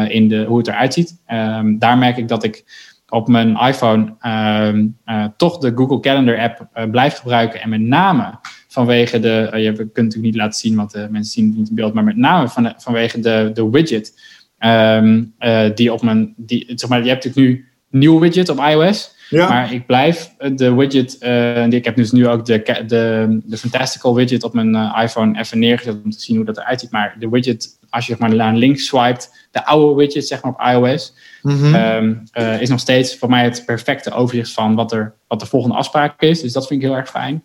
in 0.09 0.29
de, 0.29 0.45
hoe 0.45 0.59
het 0.59 0.69
eruit 0.69 0.95
ziet. 0.95 1.21
Um, 1.33 1.79
daar 1.79 1.99
merk 1.99 2.17
ik 2.17 2.29
dat 2.29 2.45
ik 2.45 2.65
op 3.09 3.29
mijn 3.29 3.57
iPhone 3.57 4.15
uh, 4.23 5.25
toch 5.37 5.59
de 5.59 5.73
Google 5.75 6.01
Calendar 6.01 6.39
app 6.39 6.69
uh, 6.75 6.91
blijf 6.91 7.19
gebruiken. 7.19 7.61
En 7.61 7.69
met 7.69 7.81
name 7.81 8.39
vanwege 8.69 9.21
de, 9.21 9.51
uh, 9.55 9.63
je 9.63 9.73
kunt 9.73 9.79
het 9.79 9.97
natuurlijk 9.97 10.23
niet 10.23 10.37
laten 10.37 10.59
zien, 10.59 10.77
want 10.77 10.93
mensen 10.93 11.25
zien 11.25 11.47
het 11.49 11.57
niet 11.57 11.69
in 11.69 11.75
beeld, 11.75 11.95
maar 11.95 12.05
met 12.05 12.17
name 12.17 12.49
van, 12.49 12.75
vanwege 12.77 13.21
de, 13.21 13.51
de 13.55 13.71
widget 13.71 14.21
um, 14.59 15.35
die 15.75 15.93
op 15.93 16.03
mijn, 16.03 16.35
die, 16.37 16.73
zeg 16.75 16.91
maar, 16.91 17.03
je 17.03 17.09
hebt 17.09 17.25
natuurlijk 17.25 17.57
nu 17.57 17.65
nieuw 18.01 18.19
widget 18.19 18.49
op 18.49 18.59
iOS. 18.59 19.15
Ja. 19.31 19.49
Maar 19.49 19.73
ik 19.73 19.87
blijf 19.87 20.35
de 20.55 20.75
widget, 20.75 21.21
die, 21.69 21.79
ik 21.79 21.85
heb 21.85 21.97
dus 21.97 22.13
nu 22.13 22.29
ook 22.29 22.45
de, 22.45 22.63
de, 22.87 23.39
de 23.45 23.57
Fantastical 23.57 24.15
widget 24.15 24.45
op 24.45 24.53
mijn 24.53 24.75
iPhone 25.03 25.39
even 25.39 25.59
neergezet 25.59 26.03
om 26.05 26.11
te 26.11 26.21
zien 26.21 26.37
hoe 26.37 26.45
dat 26.45 26.59
eruit 26.59 26.81
ziet. 26.81 26.91
Maar 26.91 27.17
de 27.19 27.29
widget, 27.29 27.79
als 27.91 28.07
je 28.07 28.13
zeg 28.13 28.21
maar 28.21 28.37
naar 28.37 28.55
links 28.55 28.87
swipet, 28.87 29.47
de 29.51 29.65
oude 29.65 29.95
widget 29.95 30.27
zeg 30.27 30.43
maar 30.43 30.53
op 30.53 30.61
iOS, 30.61 31.15
Mm 31.43 31.57
-hmm. 31.57 32.23
uh, 32.39 32.61
is 32.61 32.69
nog 32.69 32.81
steeds 32.81 33.17
voor 33.17 33.29
mij 33.29 33.45
het 33.45 33.63
perfecte 33.67 34.13
overzicht 34.13 34.53
van 34.53 34.75
wat, 34.75 34.93
er, 34.93 35.15
wat 35.29 35.41
de 35.41 35.47
volgende 35.47 35.77
afspraak 35.77 36.23
is. 36.23 36.41
Dus 36.41 36.53
dat 36.53 36.67
vind 36.67 36.83
ik 36.83 36.89
heel 36.89 36.97
erg 36.97 37.11
fijn. 37.11 37.43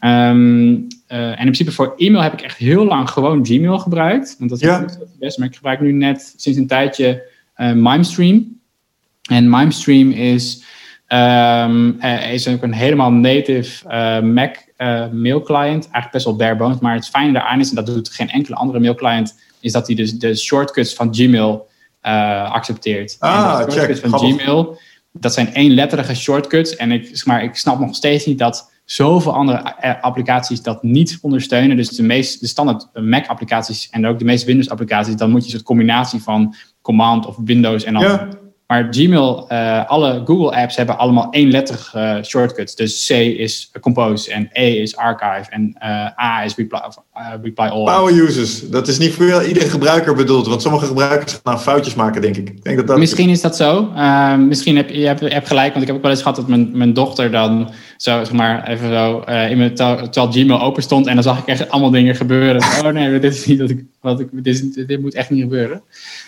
Um, 0.00 0.86
uh, 1.08 1.18
en 1.18 1.30
in 1.30 1.36
principe 1.36 1.72
voor 1.72 1.94
e-mail 1.96 2.22
heb 2.22 2.32
ik 2.32 2.40
echt 2.40 2.56
heel 2.56 2.84
lang 2.84 3.10
gewoon 3.10 3.46
Gmail 3.46 3.78
gebruikt. 3.78 4.34
Want 4.38 4.50
dat 4.50 4.60
is 4.60 4.66
ja. 4.66 4.80
het 4.80 4.98
best. 5.18 5.38
Maar 5.38 5.48
ik 5.48 5.54
gebruik 5.54 5.80
nu 5.80 5.92
net 5.92 6.34
sinds 6.36 6.58
een 6.58 6.66
tijdje 6.66 7.22
uh, 7.56 7.72
MimeStream. 7.72 8.60
En 9.22 9.50
MimeStream 9.50 10.10
is, 10.10 10.64
um, 11.08 12.00
is 12.32 12.48
ook 12.48 12.62
een 12.62 12.74
helemaal 12.74 13.12
native 13.12 13.88
Mac 14.22 14.56
mail 15.12 15.40
client. 15.40 15.82
Eigenlijk 15.82 16.10
best 16.10 16.24
wel 16.24 16.36
bare 16.36 16.56
bones. 16.56 16.78
Maar 16.78 16.94
het 16.94 17.08
fijne 17.08 17.32
daaraan 17.32 17.60
is, 17.60 17.68
en 17.68 17.74
dat 17.74 17.86
doet 17.86 18.08
geen 18.08 18.30
enkele 18.30 18.56
andere 18.56 18.80
mail 18.80 18.94
client, 18.94 19.40
is 19.60 19.72
dat 19.72 19.86
hij 19.86 19.96
dus 19.96 20.12
de 20.12 20.36
shortcuts 20.36 20.94
van 20.94 21.14
Gmail 21.14 21.68
uh, 22.02 22.52
accepteert. 22.52 23.16
Ah, 23.18 23.60
en 23.60 23.72
check. 23.72 23.96
van 23.96 24.18
Gmail, 24.18 24.78
dat 25.12 25.34
zijn 25.34 25.52
eenletterige 25.52 26.14
shortcuts. 26.14 26.76
En 26.76 26.92
ik, 26.92 27.06
zeg 27.06 27.26
maar, 27.26 27.42
ik 27.42 27.54
snap 27.54 27.78
nog 27.78 27.94
steeds 27.94 28.24
niet 28.24 28.38
dat 28.38 28.72
zoveel 28.84 29.32
andere 29.32 30.00
applicaties 30.00 30.62
dat 30.62 30.82
niet 30.82 31.18
ondersteunen. 31.20 31.76
Dus 31.76 31.88
de, 31.88 32.02
meest, 32.02 32.40
de 32.40 32.46
standaard 32.46 32.88
Mac-applicaties 32.94 33.88
en 33.90 34.06
ook 34.06 34.18
de 34.18 34.24
meeste 34.24 34.46
Windows-applicaties, 34.46 35.16
dan 35.16 35.30
moet 35.30 35.40
je 35.40 35.46
een 35.46 35.52
soort 35.52 35.62
combinatie 35.62 36.22
van 36.22 36.54
Command 36.82 37.26
of 37.26 37.36
Windows 37.44 37.84
en 37.84 37.92
dan 37.92 38.36
maar 38.66 38.86
Gmail, 38.90 39.46
uh, 39.52 39.86
alle 39.86 40.22
Google-apps 40.24 40.76
hebben 40.76 40.98
allemaal 40.98 41.30
éénletterige 41.30 41.98
uh, 41.98 42.22
shortcuts. 42.22 42.74
Dus 42.74 43.06
C 43.06 43.10
is 43.10 43.70
Compose 43.80 44.32
en 44.32 44.48
E 44.52 44.82
is 44.82 44.96
Archive 44.96 45.50
en 45.50 45.76
uh, 45.82 46.24
A 46.24 46.44
is 46.44 46.54
Reply, 46.56 46.80
reply 47.42 47.66
All. 47.66 47.84
Power 47.84 48.12
users. 48.12 48.70
Dat 48.70 48.88
is 48.88 48.98
niet 48.98 49.12
voor 49.12 49.44
iedere 49.44 49.68
gebruiker 49.68 50.14
bedoeld. 50.14 50.46
Want 50.46 50.62
sommige 50.62 50.86
gebruikers 50.86 51.32
gaan 51.32 51.40
nou 51.44 51.58
foutjes 51.58 51.94
maken, 51.94 52.22
denk 52.22 52.36
ik. 52.36 52.48
ik 52.48 52.64
denk 52.64 52.76
dat 52.76 52.86
dat 52.86 52.98
misschien 52.98 53.28
is 53.28 53.40
dat 53.40 53.56
zo. 53.56 53.82
misschien 54.38 54.76
heb 54.76 54.90
je 54.90 55.06
hebt, 55.06 55.48
gelijk. 55.48 55.70
Want 55.70 55.80
ik 55.80 55.86
heb 55.86 55.96
ook 55.96 56.02
wel 56.02 56.10
eens 56.10 56.22
gehad 56.22 56.36
dat 56.36 56.48
mijn, 56.48 56.70
mijn 56.72 56.92
dochter 56.92 57.30
dan 57.30 57.70
zo, 57.96 58.24
zeg 58.24 58.32
maar, 58.32 58.68
even 58.68 58.88
zo, 58.88 59.18
in 59.20 59.58
mijn, 59.58 59.74
terwijl 59.74 60.32
Gmail 60.32 60.60
open 60.60 60.82
stond. 60.82 61.06
En 61.06 61.14
dan 61.14 61.22
zag 61.22 61.38
ik 61.38 61.46
echt 61.46 61.68
allemaal 61.68 61.90
dingen 61.90 62.14
gebeuren. 62.14 62.62
oh 62.62 62.88
nee, 62.88 63.18
dit 63.18 63.34
is 63.34 63.46
niet 63.46 63.58
dat 63.58 63.70
ik, 63.70 63.84
wat 64.00 64.20
ik 64.20 64.28
dit, 64.32 64.88
dit 64.88 65.00
moet 65.00 65.14
echt 65.14 65.30
niet 65.30 65.42
gebeuren. 65.42 65.82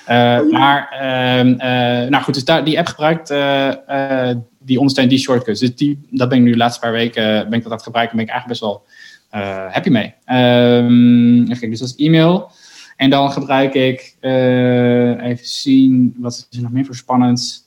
Oh, 0.07 0.51
maar, 0.51 0.89
ehm, 0.91 1.57
nou 2.11 2.23
goed, 2.23 2.35
dus 2.35 2.45
daar, 2.45 2.65
die 2.65 2.79
app 2.79 2.87
gebruikt, 2.87 3.29
die 4.59 4.79
ondersteunt 4.79 5.11
die 5.11 5.19
shortcuts. 5.19 5.61
Dus 5.61 5.75
die, 5.75 5.99
dat 6.11 6.29
ben 6.29 6.39
ik 6.39 6.45
nu 6.45 6.51
de 6.51 6.57
laatste 6.57 6.81
paar 6.81 6.93
weken 6.93 7.23
ben 7.23 7.59
ik 7.59 7.63
dat 7.63 7.65
aan 7.65 7.73
het 7.73 7.83
gebruiken. 7.83 8.17
ben 8.17 8.25
ik 8.25 8.33
eigenlijk 8.33 8.61
best 8.61 8.73
wel 8.73 8.85
happy 9.71 9.89
mee. 9.89 10.15
Um, 10.27 11.41
even 11.41 11.49
kijken, 11.49 11.71
dus 11.71 11.79
dat 11.79 11.95
is 11.97 12.07
e-mail. 12.07 12.51
En 12.97 13.11
dan 13.11 13.33
gebruik 13.33 13.75
ik, 13.75 14.17
even 15.21 15.47
zien, 15.47 16.15
wat 16.19 16.47
is 16.51 16.57
er 16.57 16.63
nog 16.63 16.73
meer 16.73 16.85
voor 16.85 16.95
spannend? 16.95 17.67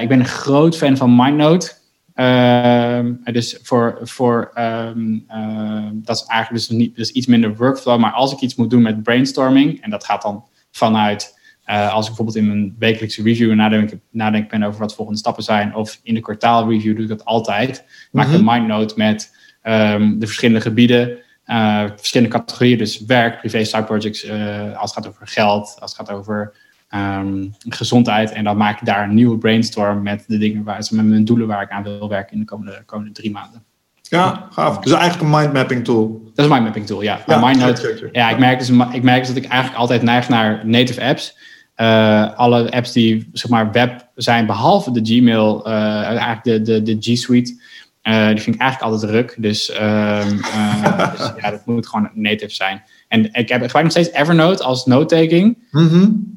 ik 0.00 0.08
ben 0.08 0.20
een 0.20 0.26
groot 0.26 0.76
fan 0.76 0.96
van 0.96 1.16
MindNote. 1.16 1.72
Uh, 2.14 3.00
dus 3.32 3.58
voor, 3.62 3.98
voor 4.02 4.50
um, 4.58 5.24
uh, 5.30 5.88
dat 5.92 6.16
is 6.16 6.24
eigenlijk 6.26 6.68
dus, 6.68 6.76
niet, 6.78 6.96
dus 6.96 7.10
iets 7.10 7.26
minder 7.26 7.56
workflow. 7.56 8.00
Maar 8.00 8.12
als 8.12 8.32
ik 8.32 8.40
iets 8.40 8.54
moet 8.54 8.70
doen 8.70 8.82
met 8.82 9.02
brainstorming, 9.02 9.82
en 9.82 9.90
dat 9.90 10.04
gaat 10.04 10.22
dan 10.22 10.44
vanuit 10.70 11.34
uh, 11.66 11.92
als 11.92 12.08
ik 12.08 12.14
bijvoorbeeld 12.16 12.36
in 12.36 12.46
mijn 12.46 12.74
wekelijkse 12.78 13.22
review 13.22 13.54
nadenk, 13.54 13.92
nadenk 14.10 14.50
ben 14.50 14.62
over 14.62 14.80
wat 14.80 14.88
de 14.88 14.94
volgende 14.94 15.20
stappen 15.20 15.42
zijn, 15.42 15.74
of 15.74 16.00
in 16.02 16.14
de 16.14 16.20
kwartaalreview 16.20 16.94
doe 16.94 17.02
ik 17.02 17.08
dat 17.08 17.24
altijd. 17.24 17.84
Maak 18.12 18.26
-hmm. 18.26 18.34
een 18.34 18.44
mindnote 18.44 18.94
met 18.96 19.36
um, 19.62 20.18
de 20.18 20.26
verschillende 20.26 20.60
gebieden, 20.60 21.18
uh, 21.46 21.84
verschillende 21.96 22.32
categorieën, 22.32 22.78
dus 22.78 23.04
werk, 23.04 23.38
privé, 23.38 23.64
side 23.64 23.84
projects, 23.84 24.24
uh, 24.24 24.78
als 24.78 24.94
het 24.94 25.04
gaat 25.04 25.12
over 25.12 25.26
geld, 25.26 25.76
als 25.80 25.96
het 25.96 26.06
gaat 26.06 26.16
over 26.16 26.56
um, 26.94 27.54
gezondheid. 27.68 28.32
En 28.32 28.44
dan 28.44 28.56
maak 28.56 28.80
ik 28.80 28.86
daar 28.86 29.08
een 29.08 29.14
nieuwe 29.14 29.38
brainstorm 29.38 30.02
met 30.02 30.24
de 30.26 30.38
dingen 30.38 30.64
waar, 30.64 30.86
met 30.90 31.06
mijn 31.06 31.24
doelen 31.24 31.46
waar 31.46 31.62
ik 31.62 31.70
aan 31.70 31.82
wil 31.82 32.08
werken 32.08 32.32
in 32.32 32.38
de 32.38 32.44
komende, 32.44 32.82
komende 32.86 33.12
drie 33.12 33.30
maanden. 33.30 33.62
Ja, 34.02 34.48
gaaf. 34.50 34.78
Dus 34.78 34.92
eigenlijk 34.92 35.22
een 35.22 35.40
mindmapping 35.40 35.84
tool. 35.84 36.20
Dat 36.24 36.32
is 36.34 36.44
een 36.44 36.50
mindmapping 36.50 36.86
tool, 36.86 37.02
ja. 37.02 37.20
ja, 37.26 37.46
MindNote, 37.46 38.08
ja 38.12 38.30
ik, 38.30 38.38
merk 38.38 38.58
dus, 38.58 38.68
ik 38.92 39.02
merk 39.02 39.18
dus 39.18 39.34
dat 39.34 39.44
ik 39.44 39.50
eigenlijk 39.50 39.80
altijd 39.80 40.02
neig 40.02 40.28
naar 40.28 40.66
native 40.66 41.02
apps. 41.02 41.36
Uh, 41.76 42.34
alle 42.34 42.70
apps 42.70 42.92
die 42.92 43.28
zeg 43.32 43.50
maar 43.50 43.72
web 43.72 44.08
zijn, 44.14 44.46
behalve 44.46 44.90
de 44.90 45.00
Gmail, 45.02 45.68
uh, 45.68 45.72
eigenlijk 46.04 46.42
de, 46.42 46.62
de, 46.62 46.82
de 46.82 46.96
G 47.00 47.18
Suite, 47.18 47.62
uh, 48.02 48.28
die 48.28 48.40
vind 48.40 48.54
ik 48.54 48.60
eigenlijk 48.60 48.92
altijd 48.92 49.12
ruk. 49.12 49.34
Dus, 49.38 49.70
ehm, 49.70 50.30
dus, 51.16 51.32
ja, 51.40 51.50
dat 51.50 51.66
moet 51.66 51.86
gewoon 51.86 52.10
native 52.14 52.54
zijn. 52.54 52.82
En 53.08 53.24
ik, 53.24 53.48
heb, 53.48 53.62
ik 53.62 53.64
gebruik 53.64 53.82
nog 53.82 53.90
steeds 53.90 54.10
Evernote 54.12 54.62
als 54.62 54.86
note-taking. 54.86 55.58
Mm 55.70 55.88
-hmm. 55.88 56.32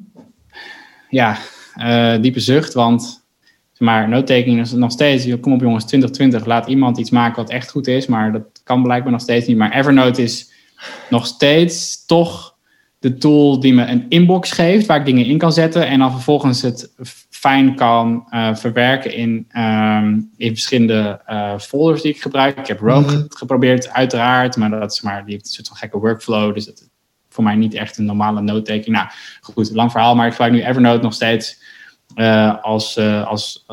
Ja, 1.09 1.37
diepe 2.21 2.39
zucht, 2.39 2.73
want 2.73 3.25
maar 3.77 4.09
note-taking 4.09 4.59
is 4.59 4.71
nog 4.71 4.91
steeds, 4.91 5.39
kom 5.39 5.53
op 5.53 5.61
jongens, 5.61 5.85
2020, 5.85 6.45
laat 6.45 6.67
iemand 6.67 6.97
iets 6.97 7.09
maken 7.09 7.35
wat 7.35 7.49
echt 7.49 7.69
goed 7.69 7.87
is, 7.87 8.07
maar 8.07 8.31
dat 8.31 8.61
kan 8.63 8.83
blijkbaar 8.83 9.11
nog 9.11 9.21
steeds 9.21 9.47
niet. 9.47 9.57
Maar 9.57 9.73
Evernote 9.73 10.21
is 10.21 10.51
nog 11.09 11.25
steeds 11.25 12.05
toch 12.05 12.55
de 12.99 13.17
tool 13.17 13.59
die 13.59 13.73
me 13.73 13.85
een 13.85 14.05
inbox 14.09 14.51
geeft 14.51 14.85
waar 14.85 14.99
ik 14.99 15.05
dingen 15.05 15.25
in 15.25 15.37
kan 15.37 15.53
zetten 15.53 15.87
en 15.87 15.99
dan 15.99 16.11
vervolgens 16.11 16.61
het 16.61 16.93
fijn 17.29 17.75
kan 17.75 18.27
uh, 18.31 18.55
verwerken 18.55 19.13
in, 19.13 19.47
um, 19.57 20.31
in 20.37 20.49
verschillende 20.49 21.21
uh, 21.27 21.59
folders 21.59 22.01
die 22.01 22.11
ik 22.11 22.21
gebruik. 22.21 22.57
Ik 22.57 22.67
heb 22.67 22.79
Rome 22.79 23.01
mm 23.01 23.07
-hmm. 23.07 23.25
geprobeerd, 23.29 23.89
uiteraard, 23.89 24.55
maar 24.55 24.69
dat 24.69 24.91
is 24.91 25.01
maar, 25.01 25.25
die 25.25 25.33
heeft 25.33 25.45
een 25.45 25.51
soort 25.51 25.67
van 25.67 25.77
gekke 25.77 25.99
workflow, 25.99 26.53
dus 26.53 26.65
dat 26.65 26.89
voor 27.37 27.45
mij 27.45 27.55
niet 27.55 27.73
echt 27.73 27.97
een 27.97 28.05
normale 28.05 28.41
note-taking. 28.41 28.95
Nou, 28.95 29.07
goed, 29.41 29.71
lang 29.73 29.91
verhaal, 29.91 30.15
maar 30.15 30.25
ik 30.25 30.31
gebruik 30.31 30.53
nu 30.53 30.63
Evernote 30.63 31.03
nog 31.03 31.13
steeds 31.13 31.61
uh, 32.15 32.63
als, 32.63 32.97
als, 33.25 33.65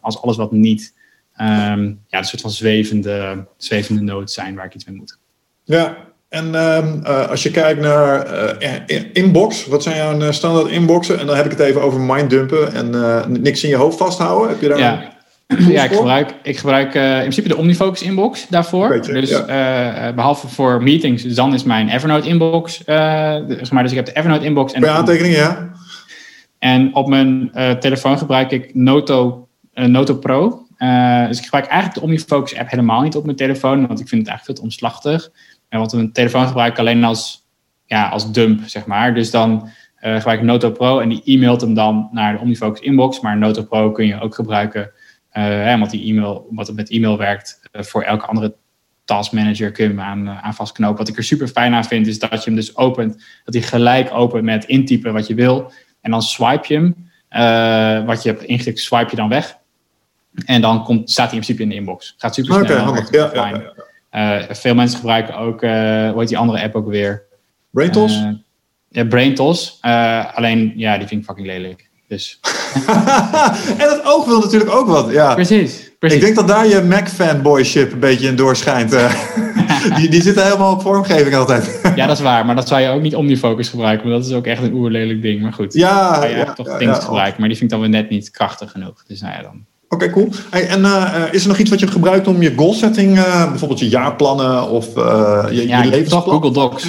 als 0.00 0.22
alles 0.22 0.36
wat 0.36 0.52
niet 0.52 0.94
um, 1.40 2.00
ja, 2.06 2.18
een 2.18 2.24
soort 2.24 2.42
van 2.42 2.50
zwevende, 2.50 3.46
zwevende 3.56 4.02
notes 4.02 4.34
zijn 4.34 4.54
waar 4.54 4.64
ik 4.64 4.74
iets 4.74 4.84
mee 4.84 4.96
moet. 4.96 5.18
Ja, 5.64 5.96
en 6.28 6.46
uh, 6.46 7.28
als 7.28 7.42
je 7.42 7.50
kijkt 7.50 7.80
naar 7.80 8.62
inbox, 9.12 9.66
wat 9.66 9.82
zijn 9.82 9.96
jouw 9.96 10.32
standaard 10.32 10.68
inboxen? 10.68 11.18
En 11.18 11.26
dan 11.26 11.36
heb 11.36 11.44
ik 11.44 11.50
het 11.50 11.60
even 11.60 11.82
over 11.82 12.00
minddumpen 12.00 12.72
en 12.72 13.42
niks 13.42 13.62
in 13.64 13.68
je 13.68 13.76
hoofd 13.76 13.98
vasthouden. 13.98 14.48
Heb 14.48 14.60
je 14.60 14.68
daar 14.68 14.78
ja. 14.78 15.13
Ja, 15.46 15.84
ik 15.84 15.92
gebruik, 15.92 16.34
ik 16.42 16.58
gebruik 16.58 16.94
in 16.94 17.18
principe 17.18 17.48
de 17.48 17.56
OmniFocus 17.56 18.02
inbox 18.02 18.48
daarvoor. 18.48 18.88
Beetje, 18.88 19.12
dus 19.12 19.30
ja. 19.30 20.12
behalve 20.12 20.48
voor 20.48 20.82
meetings, 20.82 21.22
dus 21.22 21.34
dan 21.34 21.54
is 21.54 21.62
mijn 21.62 21.88
Evernote 21.88 22.28
inbox. 22.28 22.82
zeg 22.84 23.70
maar, 23.70 23.82
dus 23.82 23.90
ik 23.92 23.96
heb 23.96 24.06
de 24.06 24.16
Evernote 24.16 24.44
inbox. 24.44 24.72
En 24.72 24.90
aantekeningen, 24.90 25.38
ja. 25.38 25.72
En 26.58 26.94
op 26.94 27.08
mijn 27.08 27.50
telefoon 27.80 28.18
gebruik 28.18 28.50
ik 28.50 28.74
Noto, 28.74 29.48
Noto 29.72 30.14
Pro. 30.14 30.66
dus 31.28 31.38
ik 31.38 31.44
gebruik 31.44 31.66
eigenlijk 31.66 31.94
de 31.94 32.02
OmniFocus 32.02 32.56
app 32.58 32.70
helemaal 32.70 33.00
niet 33.00 33.16
op 33.16 33.24
mijn 33.24 33.36
telefoon, 33.36 33.86
want 33.86 34.00
ik 34.00 34.08
vind 34.08 34.20
het 34.20 34.30
eigenlijk 34.30 34.44
veel 34.44 34.54
te 34.54 34.62
omslachtig. 34.62 35.30
Want 35.68 35.92
een 35.92 36.12
telefoon 36.12 36.46
gebruik 36.46 36.72
ik 36.72 36.78
alleen 36.78 37.04
als, 37.04 37.46
ja, 37.86 38.08
als 38.08 38.32
dump, 38.32 38.60
zeg 38.66 38.86
maar. 38.86 39.14
Dus 39.14 39.30
dan 39.30 39.68
gebruik 39.96 40.38
ik 40.38 40.46
Noto 40.46 40.70
Pro 40.70 40.98
en 40.98 41.08
die 41.08 41.22
e-mailt 41.24 41.60
hem 41.60 41.74
dan 41.74 42.08
naar 42.12 42.32
de 42.32 42.38
OmniFocus 42.38 42.80
inbox. 42.80 43.20
Maar 43.20 43.36
Noto 43.36 43.62
Pro 43.62 43.90
kun 43.92 44.06
je 44.06 44.20
ook 44.20 44.34
gebruiken, 44.34 44.90
hè, 45.40 45.78
want 45.78 45.90
die 45.90 46.12
e-mail, 46.12 46.46
wat 46.50 46.66
het 46.66 46.76
met 46.76 46.90
e-mail 46.90 47.18
werkt, 47.18 47.60
uh, 47.72 47.82
voor 47.82 48.02
elke 48.02 48.26
andere 48.26 48.54
task 49.04 49.32
manager 49.32 49.72
kun 49.72 49.84
je 49.84 49.90
hem 49.90 50.00
aan, 50.00 50.28
aan 50.28 50.54
vastknopen. 50.54 50.98
Wat 50.98 51.08
ik 51.08 51.16
er 51.16 51.24
super 51.24 51.48
fijn 51.48 51.74
aan 51.74 51.84
vind, 51.84 52.06
is 52.06 52.18
dat 52.18 52.30
je 52.30 52.50
hem 52.50 52.54
dus 52.54 52.76
opent, 52.76 53.24
dat 53.44 53.54
hij 53.54 53.62
gelijk 53.62 54.12
opent 54.12 54.44
met 54.44 54.64
intypen 54.64 55.12
wat 55.12 55.26
je 55.26 55.34
wil. 55.34 55.72
En 56.00 56.10
dan 56.10 56.22
swipe 56.22 56.72
je 56.72 56.74
hem, 56.74 58.06
wat 58.06 58.22
je 58.22 58.28
hebt 58.28 58.42
ingetikt, 58.42 58.78
swipe 58.78 59.10
je 59.10 59.16
dan 59.16 59.28
weg. 59.28 59.58
En 60.44 60.60
dan 60.60 60.84
komt, 60.84 61.10
staat 61.10 61.30
hij 61.30 61.38
in 61.38 61.44
principe 61.44 61.62
in 61.62 61.68
de 61.68 61.74
inbox. 61.74 62.14
Gaat 62.18 62.34
super 62.34 62.54
snel. 62.54 62.64
Oké, 62.64 62.74
handig. 62.74 63.10
Ja, 63.10 63.30
ja, 63.34 63.48
ja. 64.10 64.38
Uh, 64.40 64.54
veel 64.54 64.74
mensen 64.74 64.98
gebruiken 64.98 65.36
ook, 65.36 65.62
uh, 65.62 65.70
hoe 66.10 66.18
heet 66.18 66.28
die 66.28 66.38
andere 66.38 66.62
app 66.62 66.74
ook 66.74 66.88
weer? 66.88 67.22
BrainTos? 67.70 68.22
Ja, 68.88 69.04
BrainTos. 69.04 69.78
alleen, 70.34 70.72
ja, 70.76 70.98
die 70.98 71.06
vind 71.06 71.20
ik 71.20 71.26
fucking 71.26 71.46
lelijk. 71.46 71.83
Dus. 72.08 72.40
en 73.78 73.88
dat 73.88 74.00
oog 74.04 74.24
wil 74.26 74.40
natuurlijk 74.40 74.70
ook 74.70 74.86
wat, 74.86 75.10
ja. 75.10 75.34
Precies, 75.34 75.90
precies. 75.98 76.18
Ik 76.18 76.24
denk 76.24 76.36
dat 76.36 76.48
daar 76.48 76.66
je 76.66 76.80
Mac-fanboyship 76.80 77.92
een 77.92 77.98
beetje 77.98 78.28
in 78.28 78.36
doorschijnt. 78.36 78.90
die, 79.96 80.08
die 80.08 80.22
zitten 80.22 80.44
helemaal 80.44 80.72
op 80.72 80.82
vormgeving 80.82 81.34
altijd. 81.34 81.80
ja, 81.94 82.06
dat 82.06 82.16
is 82.16 82.22
waar. 82.22 82.46
Maar 82.46 82.54
dat 82.54 82.68
zou 82.68 82.80
je 82.80 82.88
ook 82.88 83.00
niet 83.00 83.14
omnifocus 83.14 83.68
gebruiken. 83.68 84.08
Want 84.08 84.22
dat 84.22 84.30
is 84.30 84.36
ook 84.36 84.46
echt 84.46 84.62
een 84.62 84.72
oerlelijk 84.72 85.22
ding. 85.22 85.42
Maar 85.42 85.52
goed. 85.52 85.74
Ja, 85.74 86.24
ja, 86.24 86.52
toch 86.52 86.66
ja, 86.66 86.76
things 86.76 86.96
ja, 86.96 87.04
gebruiken. 87.04 87.40
Maar 87.40 87.48
die 87.48 87.58
vind 87.58 87.72
ik 87.72 87.78
dan 87.78 87.90
weer 87.90 88.00
net 88.00 88.10
niet 88.10 88.30
krachtig 88.30 88.70
genoeg. 88.70 89.04
Dus 89.06 89.20
nou 89.20 89.34
ja, 89.34 89.42
dan... 89.42 89.64
Oké, 89.88 90.10
cool. 90.10 90.28
Hey, 90.50 90.68
en 90.68 90.80
uh, 90.80 91.22
is 91.30 91.42
er 91.42 91.48
nog 91.48 91.58
iets 91.58 91.70
wat 91.70 91.80
je 91.80 91.86
gebruikt 91.86 92.26
om 92.26 92.42
je 92.42 92.52
goalsetting, 92.56 93.16
uh, 93.16 93.48
bijvoorbeeld 93.48 93.80
je 93.80 93.88
jaarplannen 93.88 94.68
of 94.68 94.96
uh, 94.96 95.44
je, 95.50 95.68
ja, 95.68 95.82
je 95.82 95.88
levensplan? 95.88 96.22
toch 96.22 96.32
Google 96.32 96.52
Docs. 96.52 96.86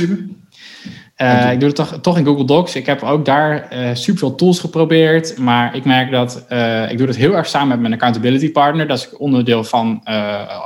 Ik 1.52 1.60
doe 1.60 1.68
het 1.68 1.76
toch, 1.76 2.00
toch 2.02 2.18
in 2.18 2.26
Google 2.26 2.46
Docs. 2.46 2.76
Ik 2.76 2.86
heb 2.86 3.04
ook 3.04 3.26
daar 3.26 3.68
super 3.94 4.20
veel 4.20 4.36
tools 4.36 4.60
geprobeerd. 4.60 5.38
Maar 5.38 5.76
ik 5.76 5.86
merk 5.86 6.12
dat 6.12 6.46
ik 6.90 6.98
doe 6.98 7.08
dat 7.08 7.16
heel 7.16 7.36
erg 7.36 7.48
samen 7.48 7.68
met 7.68 7.80
mijn 7.80 7.94
accountability 7.94 8.52
partner. 8.52 8.88
Dat 8.88 8.98
is 8.98 9.18
onderdeel 9.18 9.64
van 9.64 10.02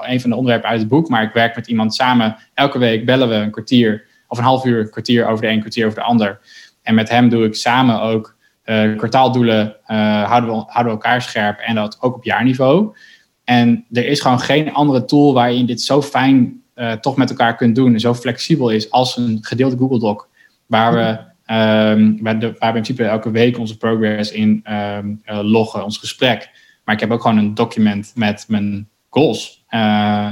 een 0.01 0.21
van 0.21 0.29
de 0.29 0.35
onderwerpen 0.35 0.69
uit 0.69 0.79
het 0.79 0.89
boek. 0.89 1.09
Maar 1.09 1.23
ik 1.23 1.33
werk 1.33 1.55
met 1.55 1.67
iemand 1.67 1.95
samen. 1.95 2.35
Elke 2.53 2.79
week 2.79 3.05
bellen 3.05 3.29
we 3.29 3.35
een 3.35 3.51
kwartier 3.51 4.05
of 4.27 4.37
een 4.37 4.43
half 4.43 4.65
uur, 4.65 4.79
een 4.79 4.89
kwartier 4.89 5.27
over 5.27 5.41
de 5.41 5.51
een, 5.51 5.59
kwartier 5.59 5.85
over 5.85 5.99
de 5.99 6.05
ander. 6.05 6.39
En 6.81 6.95
met 6.95 7.09
hem 7.09 7.29
doe 7.29 7.45
ik 7.45 7.55
samen 7.55 8.01
ook 8.01 8.35
uh, 8.65 8.97
kwartaaldoelen 8.97 9.75
uh, 9.87 10.23
houden, 10.23 10.49
we, 10.49 10.55
houden 10.55 10.83
we 10.83 10.89
elkaar 10.89 11.21
scherp 11.21 11.59
en 11.59 11.75
dat 11.75 11.97
ook 11.99 12.15
op 12.15 12.23
jaarniveau. 12.23 12.95
En 13.43 13.85
er 13.91 14.05
is 14.05 14.21
gewoon 14.21 14.39
geen 14.39 14.73
andere 14.73 15.05
tool 15.05 15.33
waarin 15.33 15.57
je 15.57 15.65
dit 15.65 15.81
zo 15.81 16.01
fijn 16.01 16.61
uh, 16.75 16.91
toch 16.91 17.15
met 17.15 17.29
elkaar 17.29 17.55
kunt 17.55 17.75
doen 17.75 17.93
en 17.93 17.99
zo 17.99 18.13
flexibel 18.13 18.69
is 18.69 18.91
als 18.91 19.17
een 19.17 19.37
gedeelde 19.41 19.77
Google 19.77 19.99
Doc. 19.99 20.25
Waar 20.69 20.93
we, 20.93 21.07
um, 21.53 22.17
waar, 22.21 22.39
de, 22.39 22.45
waar 22.45 22.71
we 22.71 22.77
in 22.77 22.83
principe 22.83 23.03
elke 23.03 23.31
week 23.31 23.57
onze 23.57 23.77
progress 23.77 24.31
in 24.31 24.65
um, 24.71 25.21
loggen, 25.25 25.83
ons 25.83 25.97
gesprek. 25.97 26.49
Maar 26.83 26.95
ik 26.95 27.01
heb 27.01 27.11
ook 27.11 27.21
gewoon 27.21 27.37
een 27.37 27.53
document 27.53 28.11
met 28.15 28.45
mijn 28.47 28.89
goals. 29.09 29.65
en 29.67 29.79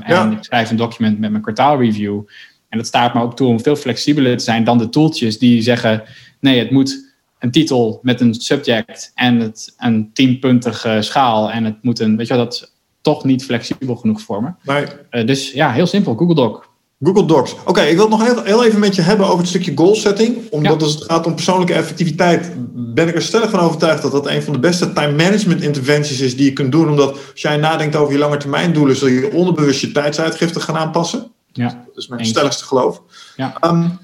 ja. 0.08 0.32
ik 0.32 0.44
schrijf 0.44 0.70
een 0.70 0.78
document 0.78 1.20
met 1.20 1.30
mijn 1.30 1.44
kwartaalreview. 1.44 2.22
En 2.70 2.78
dat 2.78 2.88
staat 2.88 3.14
me 3.14 3.22
ook 3.22 3.36
toe 3.36 3.48
om 3.48 3.62
veel 3.62 3.76
flexibeler 3.76 4.38
te 4.38 4.44
zijn 4.44 4.64
dan 4.64 4.78
de 4.78 4.90
tooltjes 4.90 5.40
die 5.40 5.62
zeggen: 5.62 6.04
nee, 6.40 6.60
het 6.60 6.72
moet 6.72 7.16
een 7.40 7.52
titel 7.52 8.00
met 8.02 8.22
een 8.22 8.34
subject 8.34 9.12
en 9.16 9.40
het, 9.40 9.74
een 9.78 10.10
tienpuntige 10.14 10.98
schaal. 11.02 11.52
En 11.52 11.64
het 11.64 11.84
moet 11.84 12.00
een, 12.00 12.18
weet 12.18 12.28
je 12.28 12.34
wel, 12.34 12.44
dat 12.44 12.54
is 12.54 12.74
toch 13.02 13.24
niet 13.24 13.46
flexibel 13.46 13.96
genoeg 13.96 14.22
voor 14.22 14.44
me. 14.44 14.52
Nee. 14.64 14.86
Uh, 15.12 15.28
dus 15.28 15.52
ja, 15.52 15.72
heel 15.72 15.88
simpel, 15.88 16.16
Google 16.16 16.36
Doc. 16.36 16.67
Google 17.00 17.26
Docs. 17.26 17.56
Oké, 17.66 17.82
ik 17.82 17.96
wil 17.96 18.10
het 18.10 18.18
nog 18.18 18.26
heel, 18.26 18.44
heel, 18.44 18.64
even 18.64 18.80
met 18.80 18.96
je 18.96 19.02
hebben 19.02 19.26
over 19.26 19.40
het 19.40 19.48
stukje 19.48 19.72
goal 19.76 19.96
setting. 19.96 20.50
Omdat 20.50 20.82
als 20.82 20.94
het 20.94 21.04
gaat 21.04 21.26
om 21.26 21.36
persoonlijke 21.36 21.74
effectiviteit, 21.74 22.52
ben 22.74 23.08
ik 23.08 23.16
er 23.16 23.22
stellig 23.22 23.50
van 23.50 23.60
overtuigd 23.60 24.02
dat 24.02 24.12
dat 24.12 24.28
een 24.28 24.44
van 24.44 24.54
de 24.54 24.60
beste 24.60 24.94
time 24.94 25.12
management 25.12 25.62
interventies 25.62 26.20
is 26.20 26.36
die 26.36 26.46
je 26.46 26.54
kunt 26.54 26.72
doen. 26.72 26.90
Omdat 26.90 27.10
als 27.10 27.42
jij 27.42 27.58
nadenkt 27.58 27.96
over 27.96 28.14
je 28.14 28.20
lange 28.20 28.38
termijn 28.38 28.74
doelen, 28.74 28.96
zul 28.96 29.08
je 29.08 29.32
onderbewust 29.32 29.82
je 29.82 29.92
tijdsuitgifte 29.92 30.60
gaan 30.60 30.78
aanpassen. 30.78 31.32
Ja. 31.52 31.68
Dat 31.68 31.98
is 31.98 32.08
mijn 32.08 32.26
stelligste 32.26 32.64
geloof. 32.64 33.02
Ja. 33.36 33.58
Um, 33.62 34.00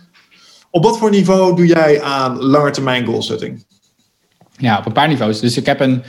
op 0.69 0.83
wat 0.83 0.97
voor 0.97 1.09
niveau 1.09 1.55
doe 1.55 1.65
jij 1.65 2.01
aan 2.01 2.41
lange 2.41 2.71
termijn 2.71 3.05
goal 3.05 3.21
setting? 3.21 3.65
Ja, 4.57 4.77
op 4.77 4.85
een 4.85 4.91
paar 4.91 5.07
niveaus. 5.07 5.39
Dus 5.39 5.57
ik 5.57 5.65
heb 5.65 5.79
een. 5.79 6.03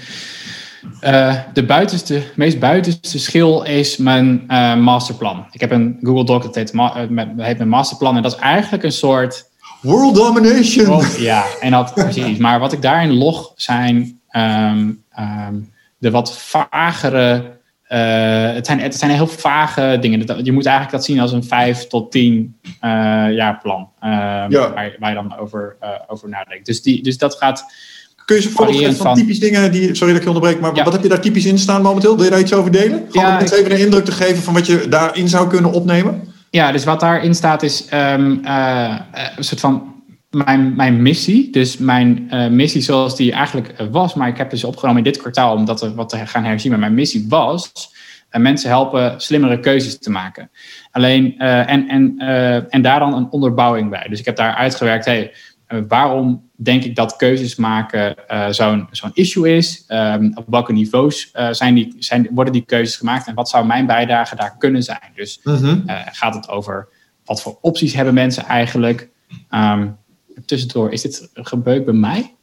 Uh, 1.04 1.34
de 1.52 1.64
buitenste, 1.64 2.22
meest 2.36 2.58
buitenste 2.58 3.18
schil 3.18 3.64
is 3.64 3.96
mijn 3.96 4.44
uh, 4.48 4.76
masterplan. 4.76 5.46
Ik 5.50 5.60
heb 5.60 5.70
een 5.70 5.98
Google 6.02 6.24
Doc, 6.24 6.42
dat 6.42 6.54
heet, 6.54 6.72
ma 6.72 7.06
uh, 7.10 7.22
heet 7.36 7.56
mijn 7.56 7.68
masterplan. 7.68 8.16
En 8.16 8.22
dat 8.22 8.32
is 8.32 8.38
eigenlijk 8.38 8.82
een 8.82 8.92
soort. 8.92 9.50
World 9.80 10.14
domination! 10.14 10.88
Oh, 10.88 11.18
ja, 11.18 11.44
en 11.60 11.70
dat 11.70 11.94
precies. 12.04 12.38
Maar 12.38 12.60
wat 12.60 12.72
ik 12.72 12.82
daarin 12.82 13.12
log 13.12 13.52
zijn 13.56 14.20
um, 14.30 15.04
um, 15.18 15.72
de 15.98 16.10
wat 16.10 16.38
vagere. 16.38 17.52
het, 18.54 18.66
zijn, 18.66 18.80
het 18.80 18.94
zijn 18.94 19.10
heel 19.10 19.26
vage 19.26 19.98
dingen. 20.00 20.44
Je 20.44 20.52
moet 20.52 20.66
eigenlijk 20.66 20.96
dat 20.96 21.04
zien 21.04 21.20
als 21.20 21.32
een 21.32 21.44
5 21.44 21.86
tot 21.86 22.12
10 22.12 22.56
jaar 23.30 23.58
plan. 23.62 23.88
ja. 24.00 24.48
waar, 24.48 24.96
waar, 24.98 25.08
je 25.08 25.14
dan 25.14 25.38
over, 25.38 25.76
over 26.06 26.28
nadenkt. 26.28 26.66
Dus, 26.66 26.82
die, 26.82 27.02
dus 27.02 27.18
dat 27.18 27.34
gaat 27.34 27.64
Kun 28.24 28.36
je 28.36 28.42
ze 28.42 28.50
voorbeelden 28.50 28.96
van, 28.96 29.06
van 29.06 29.14
typisch 29.14 29.40
dingen 29.40 29.72
die. 29.72 29.94
Sorry 29.94 30.12
dat 30.12 30.22
ik 30.22 30.28
je 30.28 30.34
onderbreek, 30.34 30.60
maar 30.60 30.74
ja. 30.74 30.84
wat 30.84 30.92
heb 30.92 31.02
je 31.02 31.08
daar 31.08 31.20
typisch 31.20 31.44
in 31.44 31.58
staan 31.58 31.82
momenteel? 31.82 32.14
Wil 32.14 32.24
je 32.24 32.30
daar 32.30 32.40
iets 32.40 32.52
over 32.52 32.70
delen? 32.70 33.04
Gewoon 33.10 33.26
ja, 33.26 33.38
om 33.38 33.44
even 33.44 33.70
een 33.70 33.78
indruk 33.78 34.04
te 34.04 34.12
geven 34.12 34.42
van 34.42 34.54
wat 34.54 34.66
je 34.66 34.86
daarin 34.88 35.28
zou 35.28 35.48
kunnen 35.48 35.72
opnemen? 35.72 36.32
Ja, 36.50 36.72
dus 36.72 36.84
wat 36.84 37.00
daarin 37.00 37.34
staat 37.34 37.62
is 37.62 37.86
um, 37.92 38.40
uh, 38.44 38.98
een 39.36 39.44
soort 39.44 39.60
van 39.60 39.94
mijn, 40.30 40.76
mijn 40.76 41.02
missie. 41.02 41.50
Dus 41.50 41.76
mijn 41.76 42.28
uh, 42.30 42.48
missie 42.48 42.82
zoals 42.82 43.16
die 43.16 43.32
eigenlijk 43.32 43.74
was, 43.90 44.14
maar 44.14 44.28
ik 44.28 44.36
heb 44.36 44.50
dus 44.50 44.64
opgenomen 44.64 44.98
in 45.04 45.12
dit 45.12 45.20
kwartaal 45.20 45.56
om 45.56 45.64
dat 45.64 45.92
wat 45.94 46.08
te 46.08 46.26
gaan 46.26 46.44
herzien. 46.44 46.70
Maar 46.70 46.80
mijn 46.80 46.94
missie 46.94 47.26
was 47.28 47.72
uh, 48.30 48.40
mensen 48.40 48.68
helpen 48.68 49.20
slimmere 49.20 49.60
keuzes 49.60 49.98
te 49.98 50.10
maken. 50.10 50.50
Alleen, 50.90 51.38
en, 51.38 51.88
en, 51.88 52.18
en 52.68 52.82
daar 52.82 52.98
dan 52.98 53.14
een 53.14 53.30
onderbouwing 53.30 53.90
bij. 53.90 54.06
Dus 54.08 54.18
ik 54.18 54.24
heb 54.24 54.36
daar 54.36 54.54
uitgewerkt, 54.54 55.04
hey, 55.04 55.32
waarom 55.88 56.50
denk 56.56 56.84
ik 56.84 56.96
dat 56.96 57.16
keuzes 57.16 57.56
maken 57.56 58.16
uh, 58.28 58.48
zo'n 58.48 58.88
zo'n 58.90 59.10
issue 59.14 59.56
is? 59.56 59.84
Um, 59.88 60.36
op 60.36 60.44
welke 60.48 60.72
niveaus 60.72 61.30
uh, 61.34 61.52
zijn 61.52 61.74
die, 61.74 61.94
zijn, 61.98 62.28
worden 62.30 62.52
die 62.52 62.64
keuzes 62.64 62.96
gemaakt? 62.96 63.26
En 63.26 63.34
wat 63.34 63.48
zou 63.48 63.66
mijn 63.66 63.86
bijdrage 63.86 64.36
daar 64.36 64.56
kunnen 64.58 64.82
zijn? 64.82 65.12
Dus 65.14 65.40
uh, 65.44 65.82
gaat 66.04 66.34
het 66.34 66.48
over 66.48 66.88
wat 67.24 67.42
voor 67.42 67.58
opties 67.60 67.94
hebben 67.94 68.14
mensen 68.14 68.44
eigenlijk? 68.44 69.08
Um, 69.50 69.96
tussendoor, 70.44 70.92
is 70.92 71.02
dit 71.02 71.30
gebeurd 71.32 71.84
bij 71.84 71.94
mij? 71.94 72.34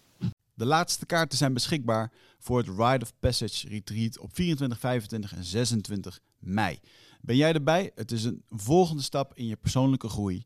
De 0.53 0.65
laatste 0.65 1.05
kaarten 1.05 1.38
zijn 1.38 1.53
beschikbaar 1.53 2.11
voor 2.39 2.57
het 2.57 2.67
Ride 2.67 3.01
of 3.01 3.13
Passage 3.19 3.67
Retreat 3.67 4.19
op 4.19 4.30
24, 4.34 4.80
25 4.80 5.36
en 5.36 5.43
26 5.43 6.19
mei. 6.39 6.80
Ben 7.22 7.36
jij 7.36 7.53
erbij? 7.53 7.91
Het 7.95 8.11
is 8.11 8.24
een 8.24 8.43
volgende 8.49 9.03
stap 9.03 9.32
in 9.36 9.47
je 9.47 9.55
persoonlijke 9.55 10.09
groei. 10.09 10.45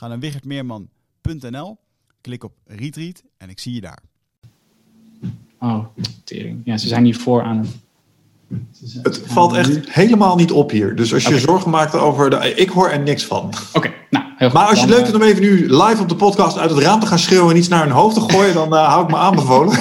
Ga 0.00 0.08
naar 0.08 0.18
wichertmeerman.nl, 0.18 1.78
klik 2.20 2.44
op 2.44 2.52
Retreat 2.66 3.22
en 3.38 3.48
ik 3.48 3.58
zie 3.58 3.74
je 3.74 3.80
daar. 3.80 4.02
Oh, 5.58 5.84
tering. 6.24 6.60
Ja, 6.64 6.76
ze 6.76 6.88
zijn 6.88 7.04
hier 7.04 7.16
voor 7.16 7.42
aan 7.42 7.58
het... 7.58 7.68
Het 9.02 9.22
valt 9.26 9.52
echt 9.52 9.90
helemaal 9.90 10.36
niet 10.36 10.52
op 10.52 10.70
hier. 10.70 10.96
Dus 10.96 11.12
als 11.14 11.22
je 11.22 11.28
okay. 11.28 11.40
zorgen 11.40 11.70
maakt 11.70 11.94
over... 11.94 12.30
De, 12.30 12.54
ik 12.54 12.68
hoor 12.68 12.90
er 12.90 13.00
niks 13.00 13.24
van. 13.24 13.44
Oké, 13.44 13.56
okay, 13.72 13.94
nou, 14.10 14.24
heel 14.36 14.50
goed. 14.50 14.58
Maar 14.58 14.68
als 14.68 14.80
je 14.80 14.86
dan, 14.86 14.96
leuk 14.96 15.06
vindt 15.06 15.22
om 15.22 15.28
even 15.28 15.42
nu 15.42 15.76
live 15.76 16.02
op 16.02 16.08
de 16.08 16.16
podcast 16.16 16.58
uit 16.58 16.70
het 16.70 16.78
raam 16.78 17.00
te 17.00 17.06
gaan 17.06 17.18
schreeuwen... 17.18 17.50
en 17.50 17.56
iets 17.56 17.68
naar 17.68 17.82
hun 17.82 17.92
hoofd 17.92 18.14
te 18.14 18.32
gooien, 18.32 18.54
dan 18.54 18.74
uh, 18.74 18.88
hou 18.88 19.04
ik 19.04 19.10
me 19.10 19.16
aanbevolen. 19.28 19.78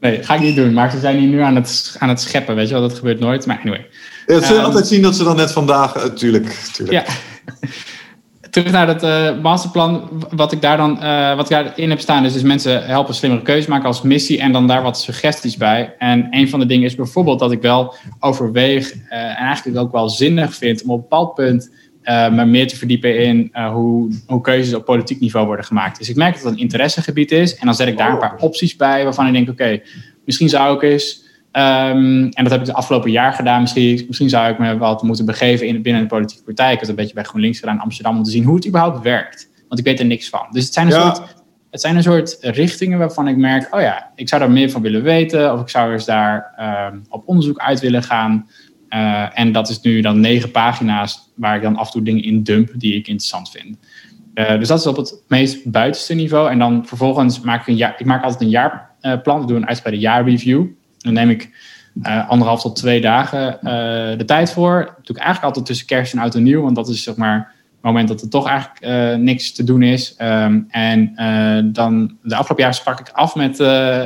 nee, 0.00 0.22
ga 0.22 0.34
ik 0.34 0.40
niet 0.40 0.56
doen. 0.56 0.72
Maar 0.72 0.90
ze 0.90 1.00
zijn 1.00 1.18
hier 1.18 1.28
nu 1.28 1.40
aan 1.40 1.54
het, 1.54 1.96
aan 1.98 2.08
het 2.08 2.20
scheppen, 2.20 2.54
weet 2.54 2.68
je 2.68 2.74
wel. 2.74 2.88
Dat 2.88 2.98
gebeurt 2.98 3.20
nooit, 3.20 3.46
maar 3.46 3.58
anyway. 3.58 3.86
Ja, 4.26 4.34
het 4.34 4.44
zullen 4.44 4.60
um, 4.60 4.66
altijd 4.66 4.86
zien 4.86 5.02
dat 5.02 5.16
ze 5.16 5.24
dan 5.24 5.36
net 5.36 5.52
vandaag... 5.52 5.96
Uh, 5.96 6.02
tuurlijk, 6.02 6.70
tuurlijk. 6.72 7.06
Ja. 7.06 7.14
Terug 8.52 8.72
naar 8.72 8.86
dat 8.86 9.04
uh, 9.04 9.42
masterplan. 9.42 10.08
Wat 10.30 10.52
ik 10.52 10.60
daar 10.60 10.76
dan 10.76 10.98
uh, 11.02 11.36
wat 11.36 11.50
ik 11.50 11.56
daarin 11.56 11.90
heb 11.90 12.00
staan, 12.00 12.24
is 12.24 12.32
dus 12.32 12.42
mensen 12.42 12.86
helpen 12.86 13.14
slimmere 13.14 13.42
keuzes 13.42 13.66
maken 13.66 13.86
als 13.86 14.02
missie 14.02 14.40
en 14.40 14.52
dan 14.52 14.66
daar 14.66 14.82
wat 14.82 15.00
suggesties 15.00 15.56
bij. 15.56 15.94
En 15.98 16.26
een 16.30 16.48
van 16.48 16.60
de 16.60 16.66
dingen 16.66 16.86
is 16.86 16.94
bijvoorbeeld 16.94 17.38
dat 17.38 17.52
ik 17.52 17.62
wel 17.62 17.94
overweeg 18.20 18.94
uh, 18.94 19.00
en 19.10 19.36
eigenlijk 19.36 19.78
ook 19.78 19.92
wel 19.92 20.08
zinnig 20.08 20.54
vind 20.54 20.82
om 20.82 20.90
op 20.90 20.96
een 20.96 21.02
bepaald 21.02 21.34
punt 21.34 21.70
me 22.30 22.44
meer 22.44 22.68
te 22.68 22.76
verdiepen 22.76 23.18
in 23.18 23.50
hoe, 23.72 24.12
hoe 24.26 24.40
keuzes 24.40 24.74
op 24.74 24.84
politiek 24.84 25.20
niveau 25.20 25.46
worden 25.46 25.64
gemaakt. 25.64 25.98
Dus 25.98 26.08
ik 26.08 26.16
merk 26.16 26.34
dat 26.34 26.42
het 26.42 26.52
een 26.52 26.58
interessegebied 26.58 27.30
is 27.30 27.56
en 27.56 27.66
dan 27.66 27.74
zet 27.74 27.88
ik 27.88 27.96
daar 27.96 28.12
een 28.12 28.18
paar 28.18 28.36
opties 28.38 28.76
bij 28.76 29.04
waarvan 29.04 29.26
ik 29.26 29.32
denk, 29.32 29.48
oké, 29.48 29.62
okay, 29.62 29.82
misschien 30.24 30.48
zou 30.48 30.76
ik 30.76 30.82
eens 30.82 31.24
Um, 31.52 32.28
en 32.28 32.42
dat 32.42 32.50
heb 32.50 32.60
ik 32.60 32.66
het 32.66 32.76
afgelopen 32.76 33.10
jaar 33.10 33.32
gedaan. 33.32 33.60
Misschien, 33.60 34.04
misschien 34.06 34.28
zou 34.28 34.52
ik 34.52 34.58
me 34.58 34.78
wat 34.78 35.02
moeten 35.02 35.24
begeven 35.24 35.66
in, 35.66 35.82
binnen 35.82 36.02
de 36.02 36.08
politieke 36.08 36.44
partij. 36.44 36.66
Ik 36.66 36.72
heb 36.72 36.80
het 36.80 36.88
een 36.88 36.94
beetje 36.94 37.14
bij 37.14 37.24
GroenLinks 37.24 37.58
gedaan 37.58 37.74
in 37.74 37.80
Amsterdam 37.80 38.16
om 38.16 38.22
te 38.22 38.30
zien 38.30 38.44
hoe 38.44 38.54
het 38.54 38.66
überhaupt 38.66 39.02
werkt. 39.02 39.48
Want 39.68 39.80
ik 39.80 39.86
weet 39.86 40.00
er 40.00 40.06
niks 40.06 40.28
van. 40.28 40.46
Dus 40.50 40.64
het 40.64 40.72
zijn 40.72 40.86
een, 40.86 40.92
ja. 40.92 41.14
soort, 41.14 41.34
het 41.70 41.80
zijn 41.80 41.96
een 41.96 42.02
soort 42.02 42.38
richtingen 42.40 42.98
waarvan 42.98 43.28
ik 43.28 43.36
merk: 43.36 43.74
oh 43.74 43.80
ja, 43.80 44.10
ik 44.14 44.28
zou 44.28 44.40
daar 44.40 44.50
meer 44.50 44.70
van 44.70 44.82
willen 44.82 45.02
weten. 45.02 45.52
Of 45.52 45.60
ik 45.60 45.68
zou 45.68 45.92
eens 45.92 46.04
daar 46.04 46.54
um, 46.92 47.02
op 47.08 47.28
onderzoek 47.28 47.58
uit 47.58 47.80
willen 47.80 48.02
gaan. 48.02 48.48
Uh, 48.90 49.38
en 49.38 49.52
dat 49.52 49.68
is 49.68 49.80
nu 49.80 50.00
dan 50.00 50.20
negen 50.20 50.50
pagina's 50.50 51.32
waar 51.34 51.56
ik 51.56 51.62
dan 51.62 51.76
af 51.76 51.86
en 51.86 51.92
toe 51.92 52.02
dingen 52.02 52.22
in 52.22 52.42
dump 52.42 52.70
die 52.74 52.94
ik 52.94 53.06
interessant 53.06 53.50
vind. 53.50 53.78
Uh, 54.34 54.58
dus 54.58 54.68
dat 54.68 54.78
is 54.78 54.86
op 54.86 54.96
het 54.96 55.22
meest 55.28 55.70
buitenste 55.70 56.14
niveau. 56.14 56.50
En 56.50 56.58
dan 56.58 56.86
vervolgens 56.86 57.40
maak 57.40 57.60
ik 57.60 57.66
een 57.66 57.76
jaar. 57.76 57.94
Ik 57.98 58.06
maak 58.06 58.22
altijd 58.22 58.40
een 58.40 58.48
jaarplan. 58.48 59.36
Uh, 59.36 59.42
ik 59.42 59.48
doe 59.48 59.56
een 59.56 59.66
uitgebreide 59.66 60.02
jaarreview. 60.02 60.66
Dan 61.02 61.12
neem 61.12 61.30
ik 61.30 61.50
uh, 62.02 62.28
anderhalf 62.28 62.60
tot 62.60 62.76
twee 62.76 63.00
dagen 63.00 63.54
uh, 63.54 64.18
de 64.18 64.24
tijd 64.26 64.52
voor. 64.52 64.84
Dat 64.84 65.06
doe 65.06 65.16
ik 65.16 65.22
eigenlijk 65.22 65.44
altijd 65.44 65.66
tussen 65.66 65.86
kerst 65.86 66.12
en 66.12 66.18
oud 66.18 66.34
en 66.34 66.42
nieuw. 66.42 66.62
Want 66.62 66.76
dat 66.76 66.88
is 66.88 67.02
zeg 67.02 67.16
maar 67.16 67.36
het 67.36 67.82
moment 67.82 68.08
dat 68.08 68.22
er 68.22 68.28
toch 68.28 68.48
eigenlijk 68.48 68.84
uh, 68.84 69.14
niks 69.24 69.52
te 69.52 69.64
doen 69.64 69.82
is. 69.82 70.14
Um, 70.18 70.66
en 70.68 71.12
dan 71.72 72.16
de 72.22 72.34
afgelopen 72.34 72.64
jaar 72.64 72.74
sprak 72.74 73.00
ik 73.00 73.08
af 73.08 73.34
met, 73.34 73.58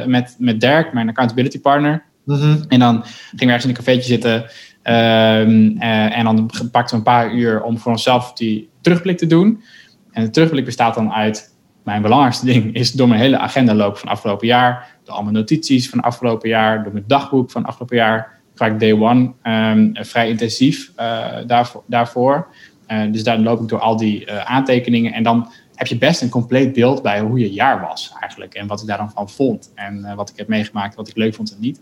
met, 0.07 0.37
met 0.39 0.61
Dirk, 0.61 0.93
mijn 0.93 1.09
accountability 1.09 1.61
partner. 1.61 2.05
Mm 2.25 2.37
-hmm. 2.37 2.65
En 2.69 2.79
dan 2.79 3.03
gingen 3.05 3.47
we 3.47 3.53
ergens 3.53 3.65
in 3.65 3.71
een 3.71 3.77
cafeetje 3.77 4.09
zitten. 4.09 4.43
Um, 4.43 5.79
en 5.79 6.25
dan 6.25 6.51
pakten 6.71 6.91
we 6.91 6.97
een 6.97 7.03
paar 7.03 7.35
uur 7.35 7.63
om 7.63 7.79
voor 7.79 7.93
onszelf 7.93 8.33
die 8.33 8.69
terugblik 8.81 9.19
te 9.19 9.27
doen. 9.27 9.63
En 10.13 10.25
de 10.25 10.31
terugblik 10.31 10.65
bestaat 10.65 10.95
dan 10.95 11.13
uit... 11.13 11.55
Mijn 11.87 12.03
belangrijkste 12.03 12.47
ding 12.47 12.75
is 12.75 12.93
door 12.93 13.09
mijn 13.09 13.21
hele 13.21 13.39
agenda 13.39 13.75
lopen 13.75 13.99
van 13.99 14.09
afgelopen 14.09 14.47
jaar 14.47 14.99
door 15.05 15.15
al 15.15 15.23
mijn 15.23 15.35
notities 15.35 15.89
van 15.89 16.01
afgelopen 16.01 16.49
jaar, 16.49 16.83
door 16.83 16.93
mijn 16.93 17.05
dagboek 17.07 17.51
van 17.51 17.65
afgelopen 17.65 17.97
jaar. 17.97 18.41
Vaak 18.55 18.81
day 18.81 18.93
one, 18.93 19.33
um, 19.43 19.91
vrij 19.95 20.29
intensief 20.29 20.93
uh, 21.01 21.27
daarvoor. 21.47 21.83
daarvoor. 21.87 22.47
Uh, 22.89 23.13
dus 23.13 23.25
daar 23.25 23.39
loop 23.39 23.61
ik 23.61 23.69
door 23.69 23.81
al 23.81 23.97
die 23.97 24.27
uh, 24.27 24.45
aantekeningen. 24.45 25.13
En 25.13 25.23
dan 25.23 25.53
heb 25.75 25.87
je 25.87 25.99
best 25.99 26.23
een 26.23 26.29
compleet 26.29 26.73
beeld 26.73 27.03
bij 27.03 27.21
hoe 27.21 27.39
je 27.39 27.53
jaar 27.53 27.81
was 27.81 28.13
eigenlijk. 28.21 28.55
En 28.55 28.67
wat 28.67 28.81
ik 28.81 28.87
daar 28.87 28.99
dan 28.99 29.11
van 29.11 29.31
vond. 29.31 29.73
En 29.75 30.15
wat 30.17 30.31
ik 30.31 30.37
heb 30.37 30.49
meegemaakt, 30.49 30.95
wat 30.95 31.09
ik 31.09 31.17
leuk 31.17 31.35
vond 31.35 31.53
en 31.53 31.61
niet. 31.61 31.81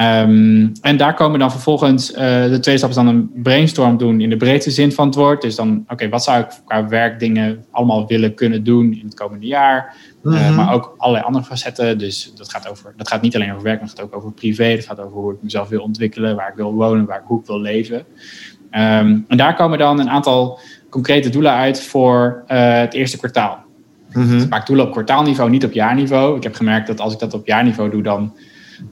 Um, 0.00 0.72
en 0.80 0.96
daar 0.96 1.14
komen 1.14 1.38
dan 1.38 1.50
vervolgens, 1.50 2.10
uh, 2.10 2.18
de 2.18 2.58
tweede 2.60 2.76
stap 2.76 2.90
is 2.90 2.96
dan 2.96 3.06
een 3.06 3.30
brainstorm 3.34 3.96
doen 3.96 4.20
in 4.20 4.30
de 4.30 4.36
breedste 4.36 4.70
zin 4.70 4.92
van 4.92 5.06
het 5.06 5.14
woord. 5.14 5.42
Dus 5.42 5.54
dan, 5.54 5.78
oké, 5.82 5.92
okay, 5.92 6.08
wat 6.08 6.24
zou 6.24 6.40
ik 6.40 6.46
qua 6.64 6.88
werkdingen 6.88 7.64
allemaal 7.70 8.06
willen 8.06 8.34
kunnen 8.34 8.64
doen 8.64 8.92
in 8.92 9.04
het 9.04 9.14
komende 9.14 9.46
jaar? 9.46 9.94
Mm 10.22 10.32
-hmm. 10.32 10.40
uh, 10.40 10.56
maar 10.56 10.74
ook 10.74 10.94
allerlei 10.96 11.24
andere 11.24 11.44
facetten. 11.44 11.98
Dus 11.98 12.32
dat 12.36 12.50
gaat, 12.50 12.68
over, 12.70 12.94
dat 12.96 13.08
gaat 13.08 13.22
niet 13.22 13.34
alleen 13.34 13.50
over 13.50 13.62
werk, 13.62 13.80
maar 13.80 13.88
het 13.88 13.98
gaat 13.98 14.06
ook 14.06 14.16
over 14.16 14.32
privé. 14.32 14.64
Het 14.64 14.86
gaat 14.86 15.00
over 15.00 15.18
hoe 15.18 15.32
ik 15.32 15.42
mezelf 15.42 15.68
wil 15.68 15.82
ontwikkelen, 15.82 16.36
waar 16.36 16.48
ik 16.48 16.56
wil 16.56 16.74
wonen, 16.74 17.06
waar 17.06 17.18
ik, 17.18 17.24
hoe 17.26 17.40
ik 17.40 17.46
wil 17.46 17.60
leven. 17.60 17.96
Um, 17.96 19.24
en 19.28 19.36
daar 19.36 19.54
komen 19.54 19.78
dan 19.78 20.00
een 20.00 20.10
aantal 20.10 20.58
concrete 20.90 21.28
doelen 21.28 21.52
uit 21.52 21.82
voor 21.82 22.44
uh, 22.48 22.78
het 22.78 22.94
eerste 22.94 23.18
kwartaal. 23.18 23.64
Mm 24.12 24.28
-hmm. 24.28 24.38
Ik 24.38 24.48
maak 24.48 24.66
doelen 24.66 24.86
op 24.86 24.92
kwartaalniveau, 24.92 25.50
niet 25.50 25.64
op 25.64 25.72
jaarniveau. 25.72 26.36
Ik 26.36 26.42
heb 26.42 26.54
gemerkt 26.54 26.86
dat 26.86 27.00
als 27.00 27.12
ik 27.12 27.18
dat 27.18 27.34
op 27.34 27.46
jaarniveau 27.46 27.90
doe, 27.90 28.02
dan 28.02 28.36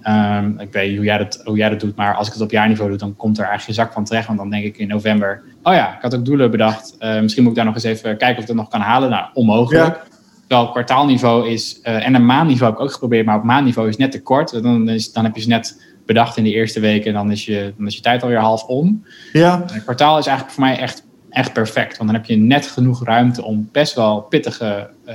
Um, 0.08 0.60
ik 0.60 0.72
weet 0.72 0.88
niet 0.88 0.96
hoe 0.96 1.06
jij, 1.06 1.18
dat, 1.18 1.40
hoe 1.44 1.56
jij 1.56 1.68
dat 1.68 1.80
doet, 1.80 1.96
maar 1.96 2.14
als 2.14 2.26
ik 2.26 2.32
het 2.32 2.42
op 2.42 2.50
jaarniveau 2.50 2.90
doe, 2.90 2.98
dan 2.98 3.16
komt 3.16 3.38
er 3.38 3.44
eigenlijk 3.44 3.76
geen 3.76 3.84
zak 3.84 3.94
van 3.94 4.04
terecht. 4.04 4.26
Want 4.26 4.38
dan 4.38 4.50
denk 4.50 4.64
ik 4.64 4.78
in 4.78 4.88
november, 4.88 5.42
oh 5.62 5.74
ja, 5.74 5.96
ik 5.96 6.02
had 6.02 6.14
ook 6.14 6.24
doelen 6.24 6.50
bedacht. 6.50 6.96
Uh, 7.00 7.20
misschien 7.20 7.42
moet 7.42 7.52
ik 7.52 7.56
daar 7.56 7.66
nog 7.66 7.74
eens 7.74 7.84
even 7.84 8.16
kijken 8.16 8.36
of 8.36 8.42
ik 8.42 8.46
dat 8.46 8.56
nog 8.56 8.68
kan 8.68 8.80
halen. 8.80 9.10
Nou, 9.10 9.26
onmogelijk. 9.34 9.94
Ja. 9.94 10.02
Terwijl 10.46 10.70
kwartaalniveau 10.70 11.48
is, 11.48 11.80
uh, 11.82 12.06
en 12.06 12.14
een 12.14 12.26
maandniveau 12.26 12.70
heb 12.70 12.80
ik 12.80 12.86
ook 12.86 12.92
geprobeerd, 12.92 13.26
maar 13.26 13.36
op 13.36 13.42
maandniveau 13.42 13.88
is 13.88 13.96
net 13.96 14.12
te 14.12 14.22
kort. 14.22 14.62
Dan, 14.62 14.88
is, 14.88 15.12
dan 15.12 15.24
heb 15.24 15.34
je 15.34 15.40
ze 15.40 15.48
net 15.48 15.82
bedacht 16.06 16.36
in 16.36 16.44
de 16.44 16.52
eerste 16.52 16.80
week 16.80 17.04
en 17.04 17.12
dan 17.12 17.30
is 17.30 17.44
je, 17.44 17.74
dan 17.76 17.86
is 17.86 17.94
je 17.94 18.00
tijd 18.00 18.22
alweer 18.22 18.38
half 18.38 18.64
om. 18.64 19.04
Ja. 19.32 19.64
Een 19.66 19.82
kwartaal 19.82 20.18
is 20.18 20.26
eigenlijk 20.26 20.56
voor 20.56 20.64
mij 20.64 20.78
echt, 20.78 21.04
echt 21.30 21.52
perfect. 21.52 21.96
Want 21.96 22.10
dan 22.10 22.18
heb 22.18 22.28
je 22.28 22.36
net 22.36 22.66
genoeg 22.66 23.04
ruimte 23.04 23.44
om 23.44 23.68
best 23.72 23.94
wel 23.94 24.20
pittige 24.20 24.90
uh, 25.08 25.14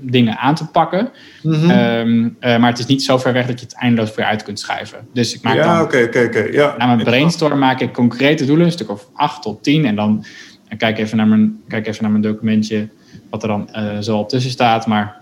dingen 0.00 0.38
aan 0.38 0.54
te 0.54 0.66
pakken. 0.66 1.10
Mm 1.42 1.52
-hmm. 1.52 1.70
um, 1.70 2.36
uh, 2.40 2.56
maar 2.58 2.70
het 2.70 2.78
is 2.78 2.86
niet 2.86 3.02
zo 3.02 3.18
ver 3.18 3.32
weg 3.32 3.46
dat 3.46 3.60
je 3.60 3.66
het 3.66 3.74
eindeloos 3.74 4.10
voor 4.10 4.22
je 4.22 4.28
uit 4.28 4.42
kunt 4.42 4.60
schrijven. 4.60 4.98
Dus 5.12 5.34
ik 5.34 5.42
maak 5.42 5.54
ja, 5.54 5.76
dan... 5.76 5.84
oké. 5.84 6.48
Ja. 6.50 6.74
Na 6.78 6.86
mijn 6.86 7.04
brainstorm 7.04 7.58
maak 7.58 7.80
ik 7.80 7.92
concrete 7.92 8.44
doelen, 8.44 8.66
een 8.66 8.72
stuk 8.72 8.90
of 8.90 9.08
8 9.12 9.42
tot 9.42 9.62
10. 9.62 9.84
En 9.84 9.96
dan 9.96 10.24
en 10.70 10.76
kijk, 10.76 10.98
even 10.98 11.16
naar 11.16 11.26
mijn, 11.26 11.60
kijk 11.68 11.86
even 11.86 12.02
naar 12.02 12.10
mijn 12.10 12.22
documentje, 12.22 12.88
wat 13.30 13.42
er 13.42 13.48
dan 13.48 13.68
uh, 13.76 13.98
zo 13.98 14.18
op 14.18 14.28
tussen 14.28 14.50
staat. 14.50 14.86
Maar 14.86 15.20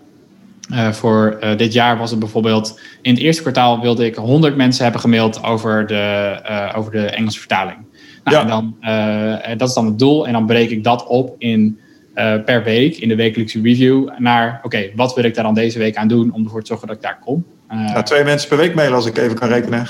uh, 0.72 0.92
voor 0.92 1.38
uh, 1.42 1.56
dit 1.56 1.72
jaar 1.72 1.98
was 1.98 2.10
het 2.10 2.18
bijvoorbeeld... 2.18 2.80
In 3.02 3.14
het 3.14 3.22
eerste 3.22 3.42
kwartaal 3.42 3.80
wilde 3.80 4.04
ik 4.04 4.14
100 4.14 4.56
mensen 4.56 4.82
hebben 4.82 5.00
gemaild 5.00 5.44
over 5.44 5.86
de, 5.86 6.38
uh, 6.50 6.72
over 6.78 6.92
de 6.92 7.06
Engelse 7.06 7.38
vertaling. 7.38 7.78
Nou, 8.24 8.36
ja. 8.36 8.42
en 8.42 8.48
dan, 8.48 9.58
dat 9.58 9.68
is 9.68 9.74
dan 9.74 9.86
het 9.86 9.98
doel. 9.98 10.26
En 10.26 10.32
dan 10.32 10.46
breek 10.46 10.70
ik 10.70 10.84
dat 10.84 11.06
op 11.06 11.34
in 11.38 11.78
per 12.44 12.62
week, 12.64 12.96
in 12.96 13.08
de 13.08 13.16
wekelijkse 13.16 13.60
review... 13.62 14.08
naar, 14.18 14.54
oké, 14.56 14.66
okay, 14.66 14.92
wat 14.96 15.14
wil 15.14 15.24
ik 15.24 15.34
daar 15.34 15.44
dan 15.44 15.54
deze 15.54 15.78
week 15.78 15.96
aan 15.96 16.08
doen... 16.08 16.32
om 16.32 16.44
ervoor 16.44 16.60
te 16.60 16.66
zorgen 16.66 16.86
dat 16.86 16.96
ik 16.96 17.02
daar 17.02 17.18
kom. 17.24 17.44
ja, 17.68 18.02
twee 18.02 18.24
mensen 18.24 18.48
per 18.48 18.58
week 18.58 18.74
mailen 18.74 18.96
als 18.96 19.06
ik 19.06 19.18
even 19.18 19.36
kan 19.38 19.48
rekenen. 19.48 19.86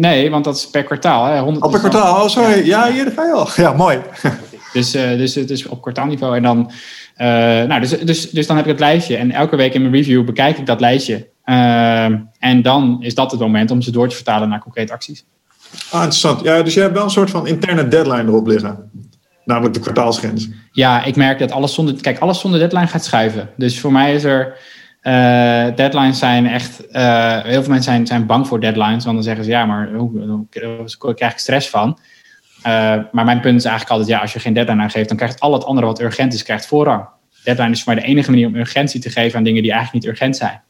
Nee, 0.00 0.30
want 0.30 0.44
dat 0.44 0.56
is 0.56 0.70
per 0.70 0.84
kwartaal. 0.84 1.24
Hè? 1.24 1.40
100 1.40 1.64
oh, 1.64 1.70
per 1.70 1.80
kwartaal? 1.80 2.22
Oh, 2.22 2.28
sorry. 2.28 2.66
Ja, 2.66 2.90
hier 2.90 3.12
ga 3.16 3.24
je 3.24 3.32
al. 3.32 3.48
Ja, 3.56 3.72
mooi. 3.72 3.98
dus, 4.72 4.90
dus 4.90 5.34
het 5.34 5.50
is 5.50 5.66
op 5.66 5.82
kwartaalniveau. 5.82 6.36
En 6.36 6.42
dan... 6.42 6.70
Nou, 7.68 7.80
dus, 7.80 7.90
dus, 7.90 8.30
dus 8.30 8.46
dan 8.46 8.56
heb 8.56 8.64
ik 8.64 8.70
het 8.70 8.80
lijstje. 8.80 9.16
En 9.16 9.30
elke 9.30 9.56
week 9.56 9.74
in 9.74 9.80
mijn 9.80 9.94
review 9.94 10.24
bekijk 10.24 10.58
ik 10.58 10.66
dat 10.66 10.80
lijstje. 10.80 11.28
En 12.38 12.62
dan 12.62 12.96
is 13.00 13.14
dat 13.14 13.30
het 13.30 13.40
moment 13.40 13.70
om 13.70 13.82
ze 13.82 13.90
door 13.90 14.08
te 14.08 14.14
vertalen 14.14 14.48
naar 14.48 14.60
concrete 14.60 14.92
acties. 14.92 15.24
Ah, 15.90 16.02
interessant. 16.02 16.40
Ja, 16.40 16.62
dus 16.62 16.74
jij 16.74 16.82
hebt 16.82 16.94
wel 16.94 17.04
een 17.04 17.10
soort 17.10 17.30
van 17.30 17.46
interne 17.46 17.88
deadline 17.88 18.22
erop 18.22 18.46
liggen. 18.46 18.90
Namelijk 19.44 19.74
de 19.74 19.80
kwartaalsgrens. 19.80 20.48
Ja, 20.72 21.04
ik 21.04 21.16
merk 21.16 21.38
dat 21.38 21.52
alles 21.52 21.74
zonder... 21.74 22.00
Kijk, 22.00 22.18
alles 22.18 22.40
zonder 22.40 22.60
deadline 22.60 22.86
gaat 22.86 23.04
schuiven. 23.04 23.50
Dus 23.56 23.80
voor 23.80 23.92
mij 23.92 24.14
is 24.14 24.24
er... 24.24 24.56
Uh, 25.02 25.12
deadlines 25.76 26.18
zijn 26.18 26.46
echt... 26.46 26.76
heel 27.42 27.62
veel 27.62 27.72
mensen 27.72 27.82
zijn, 27.82 28.06
zijn 28.06 28.26
bang 28.26 28.46
voor 28.46 28.60
deadlines. 28.60 29.04
Want 29.04 29.16
dan 29.16 29.24
zeggen 29.24 29.44
ze, 29.44 29.50
ja, 29.50 29.64
maar 29.64 29.90
daar 31.00 31.14
krijg 31.14 31.32
ik 31.32 31.38
stress 31.38 31.70
van. 31.70 31.98
Uh, 32.66 32.98
maar 33.12 33.24
mijn 33.24 33.40
punt 33.40 33.58
is 33.58 33.64
eigenlijk 33.64 33.90
altijd, 33.90 34.08
ja, 34.08 34.18
als 34.18 34.32
je 34.32 34.38
geen 34.38 34.52
deadline 34.52 34.82
aangeeft, 34.82 35.08
dan 35.08 35.16
krijgt 35.16 35.40
al 35.40 35.52
het 35.52 35.64
andere 35.64 35.86
wat 35.86 36.00
urgent 36.00 36.34
is, 36.34 36.42
krijgt 36.42 36.66
voorrang. 36.66 37.04
Deadline 37.44 37.70
is 37.70 37.82
voor 37.82 37.94
mij 37.94 38.02
de 38.02 38.08
enige 38.08 38.30
manier 38.30 38.46
om 38.46 38.54
urgentie 38.54 39.00
te 39.00 39.10
geven 39.10 39.38
aan 39.38 39.44
dingen 39.44 39.62
die 39.62 39.72
eigenlijk 39.72 40.04
niet 40.04 40.12
urgent 40.12 40.36
zijn. 40.36 40.62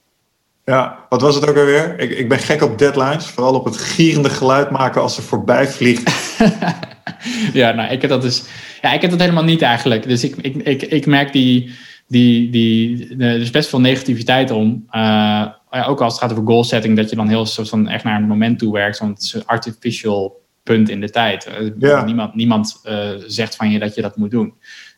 Ja, 0.64 1.06
wat 1.08 1.20
was 1.20 1.34
het 1.34 1.48
ook 1.48 1.56
alweer? 1.56 1.98
Ik, 1.98 2.10
ik 2.10 2.28
ben 2.28 2.38
gek 2.38 2.62
op 2.62 2.78
deadlines, 2.78 3.26
vooral 3.26 3.54
op 3.54 3.64
het 3.64 3.76
gierende 3.76 4.30
geluid 4.30 4.70
maken 4.70 5.02
als 5.02 5.14
ze 5.14 5.22
voorbij 5.22 5.68
vliegt. 5.68 6.36
ja, 7.52 7.72
nou, 7.72 7.92
ik 7.92 8.00
heb 8.00 8.10
dat 8.10 8.22
dus, 8.22 8.44
ja, 8.82 8.92
ik 8.92 9.00
heb 9.00 9.10
dat 9.10 9.20
helemaal 9.20 9.44
niet 9.44 9.62
eigenlijk. 9.62 10.08
Dus 10.08 10.24
ik, 10.24 10.36
ik, 10.36 10.56
ik, 10.56 10.82
ik 10.82 11.06
merk 11.06 11.32
die, 11.32 11.70
die, 12.06 12.50
die, 12.50 13.16
er 13.18 13.40
is 13.40 13.50
best 13.50 13.68
veel 13.68 13.80
negativiteit 13.80 14.50
om. 14.50 14.86
Uh, 14.90 15.46
ook 15.70 16.00
als 16.00 16.12
het 16.12 16.22
gaat 16.22 16.32
over 16.32 16.46
goal 16.46 16.64
setting, 16.64 16.96
dat 16.96 17.10
je 17.10 17.16
dan 17.16 17.28
heel 17.28 17.46
soort 17.46 17.68
van 17.68 17.88
echt 17.88 18.04
naar 18.04 18.16
een 18.16 18.26
moment 18.26 18.58
toe 18.58 18.72
werkt, 18.72 18.98
want 18.98 19.12
het 19.12 19.22
is 19.22 19.46
artificial 19.46 20.40
punt 20.62 20.88
in 20.88 21.00
de 21.00 21.10
tijd. 21.10 21.48
Ja. 21.78 22.04
Niemand, 22.04 22.34
niemand 22.34 22.80
uh, 22.84 23.10
zegt 23.26 23.56
van 23.56 23.70
je 23.70 23.78
dat 23.78 23.94
je 23.94 24.02
dat 24.02 24.16
moet 24.16 24.30
doen. 24.30 24.54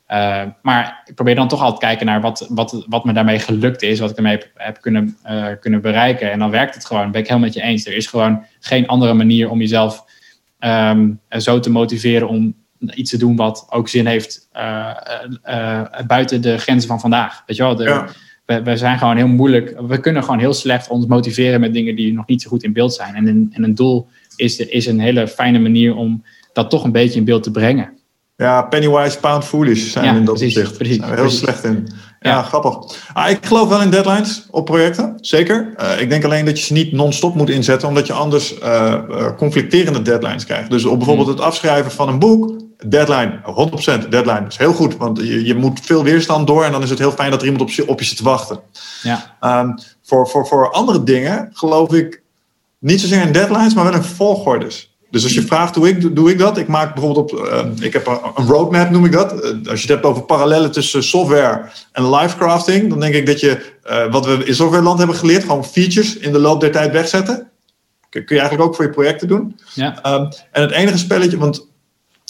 Uh, 0.09 0.43
maar 0.63 1.03
ik 1.05 1.15
probeer 1.15 1.35
dan 1.35 1.49
toch 1.49 1.61
altijd 1.61 1.81
te 1.81 1.87
kijken 1.87 2.07
naar 2.07 2.21
wat, 2.21 2.47
wat, 2.51 2.85
wat 2.89 3.05
me 3.05 3.13
daarmee 3.13 3.39
gelukt 3.39 3.83
is, 3.83 3.99
wat 3.99 4.11
ik 4.11 4.17
ermee 4.17 4.33
heb, 4.33 4.51
heb 4.55 4.81
kunnen, 4.81 5.17
uh, 5.27 5.47
kunnen 5.61 5.81
bereiken. 5.81 6.31
En 6.31 6.39
dan 6.39 6.51
werkt 6.51 6.75
het 6.75 6.85
gewoon. 6.85 7.11
Ben 7.11 7.21
ik 7.21 7.27
helemaal 7.27 7.49
met 7.49 7.57
je 7.57 7.63
eens. 7.63 7.87
Er 7.87 7.97
is 7.97 8.07
gewoon 8.07 8.45
geen 8.61 8.87
andere 8.87 9.15
manier 9.15 9.51
om 9.51 9.59
jezelf 9.59 10.05
um, 10.61 11.21
zo 11.29 11.61
te 11.61 11.71
motiveren 11.71 12.29
om 12.29 12.55
iets 12.95 13.11
te 13.11 13.19
doen 13.19 13.37
wat 13.37 13.67
ook 13.71 13.89
zin 13.89 14.07
heeft 14.07 14.49
buiten 16.07 16.41
de 16.41 16.59
grenzen 16.59 16.89
van 16.89 17.01
vandaag. 17.01 17.43
Weet 17.47 17.57
je 17.57 17.63
wel, 17.63 17.77
de, 17.77 17.85
ja. 17.85 18.09
we, 18.47 18.63
we, 18.63 18.77
zijn 18.77 18.99
gewoon 18.99 19.17
heel 19.17 19.29
moeilijk. 19.29 19.81
We 19.81 20.01
kunnen 20.01 20.23
gewoon 20.25 20.39
heel 20.39 20.53
slecht 20.53 20.89
ons 20.89 21.07
motiveren 21.07 21.61
met 21.61 21.73
dingen 21.73 21.97
die 21.97 22.13
nog 22.13 22.27
niet 22.27 22.43
zo 22.43 22.49
goed 22.49 22.63
in 22.63 22.73
beeld 22.73 22.95
zijn. 22.95 23.15
En 23.15 23.27
een, 23.27 23.49
en 23.53 23.65
een 23.65 23.75
doel 23.75 24.09
is, 24.37 24.59
is 24.59 24.87
een 24.87 25.01
hele 25.01 25.29
fijne 25.29 25.59
manier 25.59 25.95
om 25.95 26.25
dat 26.53 26.71
toch 26.71 26.85
een 26.85 26.93
beetje 26.93 27.19
in 27.19 27.25
beeld 27.25 27.43
te 27.43 27.51
brengen. 27.51 27.93
Ja, 28.37 28.62
pennywise, 28.62 29.18
pound 29.18 29.45
foolish 29.45 29.91
zijn 29.91 30.05
ja, 30.05 30.12
we 30.12 30.18
in 30.18 30.24
dat 30.24 30.35
precies, 30.35 30.57
opzicht. 30.57 30.76
Precies, 30.76 30.97
zijn 30.97 31.09
we 31.09 31.14
heel 31.14 31.24
precies. 31.24 31.43
slecht 31.43 31.64
in. 31.64 31.89
Ja, 32.20 32.30
ja. 32.30 32.43
grappig. 32.43 32.97
Ah, 33.12 33.30
ik 33.30 33.47
geloof 33.47 33.68
wel 33.68 33.80
in 33.80 33.91
deadlines 33.91 34.47
op 34.51 34.64
projecten, 34.64 35.14
zeker. 35.20 35.74
Uh, 35.80 36.01
ik 36.01 36.09
denk 36.09 36.24
alleen 36.24 36.45
dat 36.45 36.59
je 36.59 36.64
ze 36.64 36.72
niet 36.72 36.93
non-stop 36.93 37.35
moet 37.35 37.51
inzetten, 37.51 37.89
omdat 37.89 38.07
je 38.07 38.12
anders 38.12 38.59
uh, 38.59 38.95
uh, 39.11 39.37
conflicterende 39.37 40.03
deadlines 40.03 40.45
krijgt. 40.45 40.70
Dus 40.70 40.85
op 40.85 40.99
bijvoorbeeld 40.99 41.28
het 41.28 41.41
afschrijven 41.41 41.91
van 41.91 42.09
een 42.09 42.18
boek, 42.18 42.61
deadline, 42.87 43.41
100% 44.05 44.09
deadline, 44.09 44.43
dat 44.43 44.53
is 44.53 44.57
heel 44.57 44.72
goed, 44.72 44.97
want 44.97 45.18
je, 45.18 45.45
je 45.45 45.55
moet 45.55 45.80
veel 45.82 46.03
weerstand 46.03 46.47
door 46.47 46.64
en 46.64 46.72
dan 46.72 46.82
is 46.82 46.91
het 46.91 46.99
heel 46.99 47.12
fijn 47.12 47.30
dat 47.30 47.41
er 47.41 47.47
iemand 47.47 47.64
op 47.64 47.70
je, 47.70 47.89
op 47.89 47.99
je 47.99 48.07
zit 48.07 48.16
te 48.16 48.24
wachten. 48.24 48.61
Ja. 49.03 49.37
Um, 49.61 49.74
voor, 50.03 50.28
voor, 50.28 50.47
voor 50.47 50.70
andere 50.70 51.03
dingen 51.03 51.51
geloof 51.53 51.93
ik 51.93 52.22
niet 52.78 53.01
zozeer 53.01 53.22
in 53.22 53.32
deadlines, 53.32 53.74
maar 53.74 53.85
wel 53.85 53.95
in 53.95 54.03
volgordes. 54.03 54.93
Dus 55.15 55.25
als 55.25 55.35
je 55.35 55.43
vraagt 55.43 55.75
hoe 55.75 55.89
ik, 55.89 56.17
doe 56.17 56.31
ik 56.31 56.39
dat, 56.39 56.59
ik 56.59 56.69
maak 56.69 56.95
bijvoorbeeld 56.95 57.33
op, 57.33 57.47
uh, 57.47 57.65
ik 57.81 57.93
heb 57.93 58.07
een, 58.07 58.47
roadmap 58.47 58.91
noem 58.91 59.05
ik 59.05 59.12
dat. 59.12 59.33
Uh, 59.33 59.41
als 59.41 59.81
je 59.81 59.87
het 59.87 59.89
hebt 59.89 60.05
over 60.05 60.23
parallellen 60.23 60.73
tussen 60.73 61.05
software 61.05 61.61
en 61.93 62.11
livecrafting, 62.11 62.89
dan 62.89 63.01
denk 63.01 63.15
ik 63.15 63.27
dat 63.27 63.41
je, 63.41 63.75
uh, 63.91 64.12
wat 64.12 64.27
we 64.27 64.45
in 64.45 64.55
softwareland 64.55 64.99
hebben 64.99 65.17
geleerd, 65.17 65.43
gewoon 65.43 65.65
features 65.65 66.17
in 66.17 66.33
de 66.33 66.39
loop 66.39 66.61
der 66.61 66.71
tijd 66.71 66.93
wegzetten. 66.93 67.49
Kun 68.11 68.25
je 68.27 68.39
eigenlijk 68.39 68.69
ook 68.69 68.75
voor 68.75 68.85
je 68.85 68.91
projecten 68.91 69.29
doen. 69.29 69.61
Ja. 69.75 70.15
Um, 70.15 70.29
en 70.51 70.62
het 70.62 70.71
enige 70.71 70.99
spelletje, 70.99 71.39
want 71.39 71.69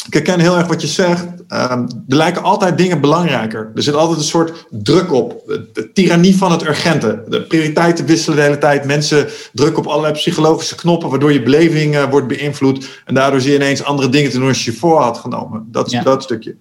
ik 0.06 0.12
herken 0.12 0.40
heel 0.40 0.56
erg 0.56 0.66
wat 0.66 0.80
je 0.80 0.86
zegt. 0.86 1.26
Um, 1.48 1.86
er 2.08 2.16
lijken 2.16 2.42
altijd 2.42 2.78
dingen 2.78 3.00
belangrijker. 3.00 3.70
Er 3.74 3.82
zit 3.82 3.94
altijd 3.94 4.18
een 4.18 4.24
soort 4.24 4.66
druk 4.70 5.12
op. 5.12 5.42
De 5.72 5.92
tirannie 5.92 6.36
van 6.36 6.52
het 6.52 6.62
urgente. 6.62 7.22
De 7.28 7.42
prioriteiten 7.42 8.06
wisselen 8.06 8.36
de 8.36 8.42
hele 8.42 8.58
tijd. 8.58 8.84
Mensen 8.84 9.28
drukken 9.52 9.82
op 9.82 9.88
allerlei 9.88 10.12
psychologische 10.12 10.74
knoppen, 10.74 11.10
waardoor 11.10 11.32
je 11.32 11.42
beleving 11.42 11.94
uh, 11.94 12.10
wordt 12.10 12.26
beïnvloed. 12.26 13.02
En 13.04 13.14
daardoor 13.14 13.40
zie 13.40 13.50
je 13.50 13.56
ineens 13.56 13.84
andere 13.84 14.08
dingen 14.08 14.30
te 14.30 14.38
doen 14.38 14.48
als 14.48 14.64
je 14.64 14.70
je 14.72 14.78
voor 14.78 15.00
had 15.00 15.18
genomen. 15.18 15.68
Dat 15.70 15.90
Ja. 15.90 16.02
dat 16.02 16.22
stukje. 16.22 16.56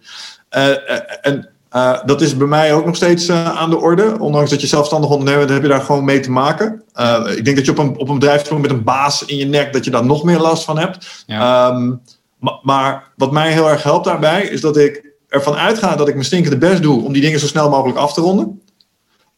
Uh, 0.58 0.68
uh, 0.68 0.76
en 1.22 1.50
uh, 1.76 2.00
dat 2.06 2.22
is 2.22 2.38
bij 2.38 2.48
mij 2.48 2.74
ook 2.74 2.86
nog 2.86 2.96
steeds 2.96 3.28
uh, 3.30 3.58
aan 3.58 3.70
de 3.70 3.78
orde. 3.78 4.20
Ondanks 4.20 4.50
dat 4.50 4.62
je 4.62 4.68
zelfstandig 4.68 5.10
ondernemer 5.10 5.40
bent, 5.40 5.52
heb 5.52 5.62
je 5.62 5.78
daar 5.78 5.86
gewoon 5.86 6.06
mee 6.06 6.20
te 6.20 6.32
maken. 6.32 6.84
Uh, 6.96 7.20
ik 7.36 7.46
denk 7.46 7.58
dat 7.58 7.66
je 7.66 7.72
op 7.72 7.78
een, 7.78 7.98
op 7.98 8.10
een 8.10 8.20
bedrijf 8.20 8.52
met 8.52 8.72
een 8.72 8.84
baas 8.84 9.26
in 9.26 9.38
je 9.38 9.46
nek, 9.46 9.74
dat 9.74 9.86
je 9.86 9.92
daar 9.92 10.06
nog 10.06 10.24
meer 10.24 10.40
last 10.40 10.64
van 10.64 10.78
hebt. 10.78 11.24
Ja. 11.26 11.70
Um, 11.70 12.02
maar, 12.44 12.60
maar 12.62 13.12
wat 13.16 13.32
mij 13.32 13.52
heel 13.52 13.70
erg 13.70 13.84
helpt 13.84 14.06
daarbij, 14.06 14.44
is 14.44 14.62
dat 14.62 14.78
ik 14.78 15.14
ervan 15.28 15.56
uitga 15.56 15.96
dat 15.96 16.08
ik 16.08 16.14
mijn 16.14 16.26
stinkende 16.26 16.58
best 16.58 16.82
doe 16.82 17.04
om 17.04 17.14
die 17.14 17.22
dingen 17.22 17.40
zo 17.40 17.48
snel 17.48 17.70
mogelijk 17.70 17.98
af 17.98 18.14
te 18.14 18.22
ronden. 18.22 18.62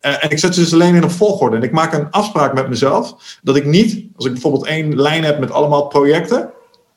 Uh, 0.02 0.24
en 0.24 0.30
ik 0.30 0.40
zet 0.40 0.54
ze 0.54 0.60
dus 0.60 0.74
alleen 0.74 0.96
in 0.96 1.04
een 1.04 1.12
volgorde. 1.12 1.56
En 1.56 1.64
ik 1.64 1.72
maak 1.72 1.94
een 1.94 2.12
afspraak 2.12 2.54
met 2.54 2.70
mezelf 2.70 3.16
dat 3.44 3.56
ik 3.56 3.66
niet, 3.66 4.06
als 4.16 4.26
ik 4.26 4.32
bijvoorbeeld 4.32 4.66
één 4.66 4.96
lijn 4.96 5.24
heb 5.24 5.40
met 5.40 5.52
allemaal 5.52 5.88
projecten, 5.88 6.50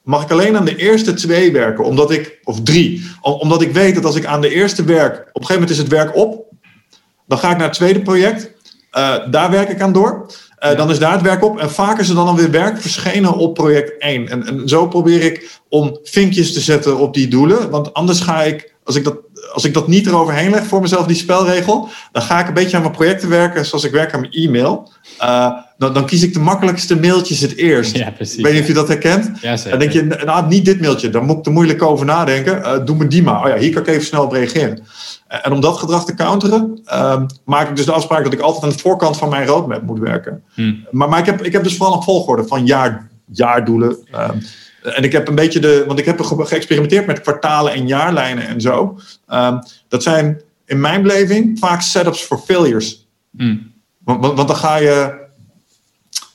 mag 0.03 0.23
ik 0.23 0.31
alleen 0.31 0.57
aan 0.57 0.65
de 0.65 0.77
eerste 0.77 1.15
twee 1.15 1.53
werken, 1.53 1.85
omdat 1.85 2.11
ik, 2.11 2.39
of 2.45 2.63
drie, 2.63 3.11
omdat 3.21 3.63
ik 3.63 3.73
weet 3.73 3.95
dat 3.95 4.05
als 4.05 4.17
ik 4.17 4.27
aan 4.27 4.41
de 4.41 4.55
eerste 4.55 4.85
werk, 4.85 5.13
op 5.13 5.41
een 5.41 5.47
gegeven 5.47 5.55
moment 5.55 5.71
is 5.71 5.79
het 5.79 5.89
werk 5.89 6.17
op, 6.17 6.45
dan 7.27 7.39
ga 7.39 7.51
ik 7.51 7.57
naar 7.57 7.67
het 7.67 7.77
tweede 7.77 8.03
project, 8.03 8.53
uh, 8.93 9.31
daar 9.31 9.51
werk 9.51 9.69
ik 9.69 9.81
aan 9.81 9.93
door. 9.93 10.27
Uh, 10.65 10.77
dan 10.77 10.91
is 10.91 10.99
daar 10.99 11.13
het 11.13 11.23
werk 11.23 11.45
op. 11.45 11.59
En 11.59 11.71
vaak 11.71 11.99
is 11.99 12.09
er 12.09 12.15
dan 12.15 12.27
alweer 12.27 12.51
werk 12.51 12.81
verschenen 12.81 13.37
op 13.37 13.55
project 13.55 13.99
1. 13.99 14.29
En, 14.29 14.47
en 14.47 14.69
zo 14.69 14.89
probeer 14.89 15.23
ik 15.23 15.61
om 15.69 15.99
vinkjes 16.03 16.53
te 16.53 16.61
zetten 16.61 16.99
op 16.99 17.15
die 17.15 17.29
doelen. 17.29 17.71
Want 17.71 17.95
anders 17.95 18.21
ga 18.21 18.43
ik, 18.43 18.75
als 18.85 18.97
ik 18.97 19.05
dat, 19.05 19.17
als 19.53 19.65
ik 19.65 19.75
dat 19.75 19.89
niet 19.89 20.07
eroverheen 20.07 20.51
leg 20.51 20.67
voor 20.67 20.81
mezelf, 20.81 21.07
die 21.07 21.17
spelregel, 21.17 21.89
dan 22.13 22.23
ga 22.23 22.41
ik 22.41 22.49
een 22.49 22.55
beetje 22.55 22.77
aan 22.77 22.83
mijn 22.83 22.95
projecten 22.95 23.29
werken 23.29 23.67
zoals 23.67 23.85
ik 23.85 23.93
werk 23.93 24.15
aan 24.15 24.21
mijn 24.21 24.33
e-mail. 24.33 24.91
Uh, 25.23 25.53
dan, 25.79 25.95
dan, 25.95 26.07
kies 26.07 26.23
ik 26.23 26.33
de 26.33 26.41
makkelijkste 26.41 27.01
mailtjes 27.01 27.41
het 27.41 27.57
eerst. 27.57 27.97
Ja, 27.97 28.11
precies, 28.11 28.37
ik 28.37 28.45
weet 28.45 28.53
niet 28.53 28.63
of 28.63 28.69
je 28.69 28.75
dat 28.75 28.89
herkent. 28.89 29.31
Ja, 29.41 29.57
dan 29.57 29.79
denk 29.79 29.93
je, 29.93 30.03
nou, 30.03 30.47
niet 30.47 30.65
dit 30.65 30.81
mailtje, 30.81 31.11
daar 31.11 31.23
moet 31.23 31.39
ik 31.39 31.47
er 31.47 31.53
moeilijk 31.53 31.83
over 31.83 32.07
nadenken. 32.07 32.59
Uh, 32.59 32.85
doe 32.85 32.97
me 32.97 33.07
die 33.07 33.23
maar. 33.23 33.43
Oh 33.43 33.49
ja, 33.49 33.57
hier 33.57 33.73
kan 33.73 33.83
ik 33.83 33.89
even 33.89 34.05
snel 34.05 34.25
op 34.25 34.33
reageren. 34.33 34.85
En 35.29 35.53
om 35.53 35.61
dat 35.61 35.79
gedrag 35.79 36.05
te 36.05 36.15
counteren, 36.15 36.81
uh, 36.87 37.23
maak 37.45 37.69
ik 37.69 37.77
dus 37.77 37.85
de 37.85 37.93
afspraak 37.93 38.25
dat 38.25 38.33
ik 38.33 38.41
altijd 38.41 38.65
aan 38.65 38.71
de 38.71 38.79
voorkant 38.79 39.17
van 39.17 39.29
mijn 39.29 39.47
roadmap 39.47 39.83
moet 39.83 39.99
werken. 39.99 40.43
Hmm. 40.55 40.87
Maar, 40.91 41.09
maar 41.09 41.19
ik, 41.19 41.27
heb, 41.27 41.43
ik 41.43 41.53
heb 41.53 41.63
dus 41.63 41.77
vooral 41.77 41.97
een 41.97 42.03
volgorde 42.03 42.47
van 42.47 42.67
jaar, 42.67 43.09
jaardoelen. 43.27 43.97
Uh, 44.13 44.31
en 44.83 45.03
ik 45.03 45.13
heb 45.13 45.29
een 45.29 45.35
beetje 45.35 45.61
de, 45.61 45.85
want 45.87 45.99
ik 45.99 46.05
heb 46.05 46.21
ge 46.21 46.47
geëxperimenteerd 46.47 47.07
met 47.07 47.21
kwartalen 47.21 47.73
en 47.73 47.87
jaarlijnen 47.87 48.47
en 48.47 48.61
zo. 48.61 48.99
Uh, 49.29 49.59
dat 49.89 50.03
zijn 50.03 50.41
in 50.65 50.81
mijn 50.81 51.03
beleving 51.03 51.59
vaak 51.59 51.81
setups 51.81 52.25
voor 52.25 52.39
failures. 52.39 53.07
Mm. 53.31 53.73
Want, 54.05 54.21
want, 54.21 54.37
want 54.37 54.49
dan 54.49 54.57
ga 54.57 54.77
je. 54.77 55.27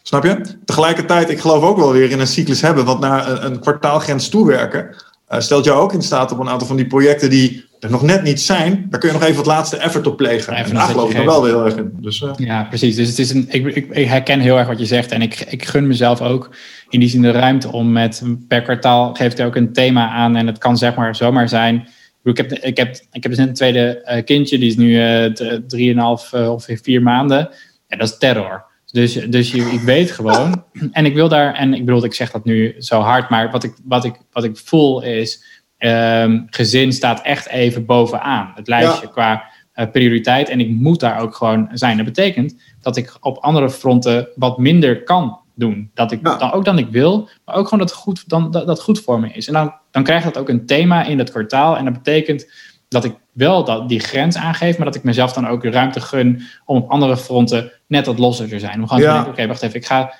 Snap 0.01 0.23
je? 0.23 0.41
Tegelijkertijd, 0.65 1.29
ik 1.29 1.39
geloof 1.39 1.63
ook 1.63 1.77
wel 1.77 1.91
weer 1.91 2.11
in 2.11 2.19
een 2.19 2.27
cyclus 2.27 2.61
hebben. 2.61 2.85
Want 2.85 2.99
naar 2.99 3.31
een, 3.31 3.45
een 3.45 3.59
kwartaalgrens 3.59 4.29
toewerken. 4.29 4.95
Uh, 5.29 5.39
stelt 5.39 5.65
jou 5.65 5.79
ook 5.79 5.93
in 5.93 6.01
staat 6.01 6.31
op 6.31 6.39
een 6.39 6.49
aantal 6.49 6.67
van 6.67 6.75
die 6.75 6.87
projecten 6.87 7.29
die 7.29 7.65
er 7.83 7.91
nog 7.91 8.01
net 8.01 8.23
niet 8.23 8.41
zijn. 8.41 8.85
Daar 8.89 8.99
kun 8.99 9.09
je 9.09 9.15
nog 9.15 9.23
even 9.23 9.37
het 9.37 9.45
laatste 9.45 9.77
effort 9.77 10.07
op 10.07 10.17
plegen. 10.17 10.53
Even 10.53 10.65
en 10.65 10.75
daar 10.75 10.87
geloof 10.87 11.11
ik 11.11 11.17
er 11.17 11.25
wel 11.25 11.45
heel 11.45 11.65
erg 11.65 11.75
in. 11.75 11.91
Dus, 11.99 12.21
uh, 12.21 12.31
Ja, 12.35 12.63
precies. 12.63 12.95
Dus 12.95 13.07
het 13.07 13.19
is 13.19 13.33
een, 13.33 13.45
ik, 13.49 13.65
ik, 13.65 13.89
ik, 13.89 14.07
herken 14.07 14.39
heel 14.39 14.57
erg 14.57 14.67
wat 14.67 14.79
je 14.79 14.85
zegt. 14.85 15.11
En 15.11 15.21
ik, 15.21 15.39
ik 15.39 15.65
gun 15.65 15.87
mezelf 15.87 16.21
ook 16.21 16.55
in 16.89 16.99
die 16.99 17.09
zin 17.09 17.21
de 17.21 17.31
ruimte 17.31 17.71
om 17.71 17.91
met 17.91 18.23
per 18.47 18.61
kwartaal 18.61 19.13
geeft 19.13 19.39
er 19.39 19.45
ook 19.45 19.55
een 19.55 19.73
thema 19.73 20.09
aan. 20.09 20.35
En 20.35 20.47
het 20.47 20.57
kan 20.57 20.77
zeg 20.77 20.95
maar 20.95 21.15
zomaar 21.15 21.49
zijn. 21.49 21.87
Ik 22.23 22.37
heb, 22.37 22.51
ik 22.51 22.77
heb, 22.77 22.95
ik 23.11 23.23
heb 23.23 23.31
dus 23.31 23.37
net 23.37 23.47
een 23.47 23.53
tweede 23.53 24.01
uh, 24.05 24.23
kindje, 24.23 24.59
die 24.59 24.69
is 24.69 24.77
nu 24.77 24.89
uh, 24.89 25.25
drieënhalf 25.67 26.33
uh, 26.33 26.51
of 26.51 26.65
vier 26.67 27.01
maanden. 27.01 27.49
En 27.87 27.97
dat 27.97 28.07
is 28.07 28.17
terror. 28.17 28.71
Dus, 28.93 29.13
dus 29.13 29.51
je, 29.51 29.61
ik 29.61 29.79
weet 29.79 30.11
gewoon. 30.11 30.63
En 30.91 31.05
ik 31.05 31.13
wil 31.13 31.29
daar, 31.29 31.53
en 31.53 31.73
ik 31.73 31.85
bedoel, 31.85 32.03
ik 32.03 32.13
zeg 32.13 32.31
dat 32.31 32.45
nu 32.45 32.75
zo 32.77 32.99
hard, 32.99 33.29
maar 33.29 33.51
wat 33.51 33.63
ik, 33.63 33.73
wat 33.83 34.05
ik, 34.05 34.15
wat 34.31 34.43
ik 34.43 34.57
voel 34.57 35.03
is. 35.03 35.43
Um, 35.85 36.47
gezin 36.49 36.93
staat 36.93 37.21
echt 37.21 37.47
even 37.47 37.85
bovenaan 37.85 38.51
het 38.55 38.67
lijstje 38.67 39.05
ja. 39.05 39.11
qua 39.11 39.43
uh, 39.75 39.91
prioriteit. 39.91 40.49
En 40.49 40.59
ik 40.59 40.69
moet 40.69 40.99
daar 40.99 41.19
ook 41.19 41.35
gewoon 41.35 41.69
zijn. 41.73 41.97
Dat 41.97 42.05
betekent 42.05 42.55
dat 42.81 42.97
ik 42.97 43.17
op 43.19 43.37
andere 43.37 43.69
fronten 43.69 44.27
wat 44.35 44.57
minder 44.57 45.03
kan 45.03 45.39
doen. 45.55 45.91
Dat 45.93 46.11
ik 46.11 46.19
ja. 46.27 46.37
dan 46.37 46.51
ook 46.51 46.65
dan 46.65 46.77
ik 46.77 46.87
wil, 46.89 47.29
maar 47.45 47.55
ook 47.55 47.63
gewoon 47.63 47.85
dat 47.85 47.93
goed, 47.93 48.29
dan, 48.29 48.51
dat, 48.51 48.67
dat 48.67 48.81
goed 48.81 48.99
voor 48.99 49.19
me 49.19 49.29
is. 49.29 49.47
En 49.47 49.53
dan, 49.53 49.73
dan 49.91 50.03
krijgt 50.03 50.23
dat 50.23 50.37
ook 50.37 50.49
een 50.49 50.65
thema 50.65 51.03
in 51.03 51.17
dat 51.17 51.31
kwartaal. 51.31 51.77
En 51.77 51.85
dat 51.85 51.93
betekent 51.93 52.51
dat 52.87 53.03
ik 53.03 53.15
wel 53.31 53.63
dat, 53.63 53.89
die 53.89 53.99
grens 53.99 54.37
aangeef, 54.37 54.77
maar 54.77 54.85
dat 54.85 54.95
ik 54.95 55.03
mezelf 55.03 55.33
dan 55.33 55.47
ook 55.47 55.61
de 55.61 55.71
ruimte 55.71 56.01
gun 56.01 56.41
om 56.65 56.77
op 56.77 56.89
andere 56.89 57.17
fronten 57.17 57.71
net 57.87 58.05
wat 58.05 58.19
losser 58.19 58.47
te 58.47 58.59
zijn. 58.59 58.81
Om 58.81 58.87
gewoon 58.87 59.03
ja. 59.03 59.07
te 59.07 59.13
denken, 59.13 59.31
oké, 59.31 59.41
okay, 59.41 59.47
wacht 59.47 59.61
even, 59.61 59.79
ik 59.79 59.85
ga, 59.85 60.13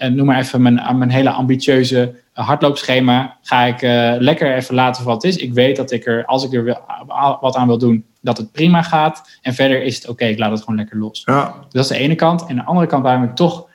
uh, 0.00 0.08
noem 0.10 0.26
maar 0.26 0.38
even 0.38 0.62
mijn, 0.62 0.98
mijn 0.98 1.10
hele 1.10 1.30
ambitieuze 1.30 2.14
hardloopschema, 2.44 3.36
ga 3.42 3.64
ik 3.64 3.82
uh, 3.82 4.14
lekker 4.18 4.54
even 4.54 4.74
laten 4.74 5.02
voor 5.02 5.12
wat 5.12 5.22
het 5.22 5.32
is. 5.32 5.38
Ik 5.38 5.52
weet 5.52 5.76
dat 5.76 5.90
ik 5.90 6.06
er, 6.06 6.24
als 6.24 6.44
ik 6.44 6.52
er 6.52 6.64
wil, 6.64 6.78
wat 7.40 7.56
aan 7.56 7.66
wil 7.66 7.78
doen, 7.78 8.04
dat 8.20 8.36
het 8.36 8.52
prima 8.52 8.82
gaat. 8.82 9.38
En 9.42 9.54
verder 9.54 9.82
is 9.82 9.94
het 9.94 10.02
oké, 10.04 10.12
okay, 10.12 10.30
ik 10.30 10.38
laat 10.38 10.50
het 10.50 10.60
gewoon 10.60 10.76
lekker 10.76 10.98
los. 10.98 11.22
Ja. 11.24 11.44
Dus 11.44 11.72
dat 11.72 11.82
is 11.82 11.88
de 11.88 11.96
ene 11.96 12.14
kant. 12.14 12.46
En 12.46 12.56
de 12.56 12.64
andere 12.64 12.86
kant 12.86 13.02
waarom 13.02 13.24
ik 13.24 13.34
toch, 13.34 13.68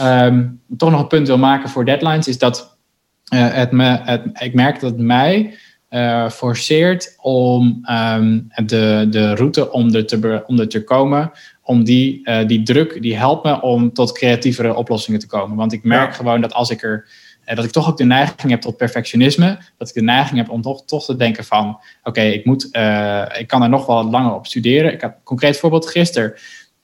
um, 0.00 0.60
toch 0.76 0.90
nog 0.90 1.00
een 1.00 1.06
punt 1.06 1.26
wil 1.26 1.38
maken 1.38 1.68
voor 1.68 1.84
deadlines, 1.84 2.28
is 2.28 2.38
dat 2.38 2.78
uh, 3.34 3.52
het 3.52 3.70
me, 3.70 4.00
het, 4.02 4.22
ik 4.32 4.54
merk 4.54 4.80
dat 4.80 4.90
het 4.90 5.00
mij 5.00 5.54
uh, 5.90 6.28
forceert 6.28 7.14
om 7.20 7.86
um, 7.90 8.48
de, 8.66 9.06
de 9.10 9.34
route 9.34 9.72
om 9.72 9.94
er 9.94 10.06
te, 10.06 10.42
om 10.46 10.58
er 10.58 10.68
te 10.68 10.84
komen, 10.84 11.30
om 11.62 11.84
die, 11.84 12.30
die 12.46 12.62
druk, 12.62 13.02
die 13.02 13.16
helpt 13.16 13.44
me 13.44 13.60
om 13.60 13.92
tot 13.92 14.12
creatievere 14.12 14.74
oplossingen 14.74 15.20
te 15.20 15.26
komen. 15.26 15.56
Want 15.56 15.72
ik 15.72 15.84
merk 15.84 16.10
ja. 16.10 16.16
gewoon 16.16 16.40
dat 16.40 16.54
als 16.54 16.70
ik 16.70 16.82
er 16.82 17.08
dat 17.44 17.64
ik 17.64 17.70
toch 17.70 17.88
ook 17.88 17.96
de 17.96 18.04
neiging 18.04 18.50
heb 18.50 18.60
tot 18.60 18.76
perfectionisme, 18.76 19.58
dat 19.78 19.88
ik 19.88 19.94
de 19.94 20.02
neiging 20.02 20.38
heb 20.38 20.50
om 20.50 20.62
toch, 20.62 20.84
toch 20.84 21.04
te 21.04 21.16
denken 21.16 21.44
van, 21.44 21.68
oké, 21.68 21.80
okay, 22.02 22.30
ik 22.30 22.44
moet, 22.44 22.64
ik 23.38 23.46
kan 23.46 23.62
er 23.62 23.68
nog 23.68 23.86
wel 23.86 24.04
langer 24.04 24.34
op 24.34 24.46
studeren. 24.46 24.92
Ik 24.92 25.00
heb 25.00 25.10
een 25.10 25.22
concreet 25.22 25.58
voorbeeld 25.58 25.90
gisteren. 25.90 26.34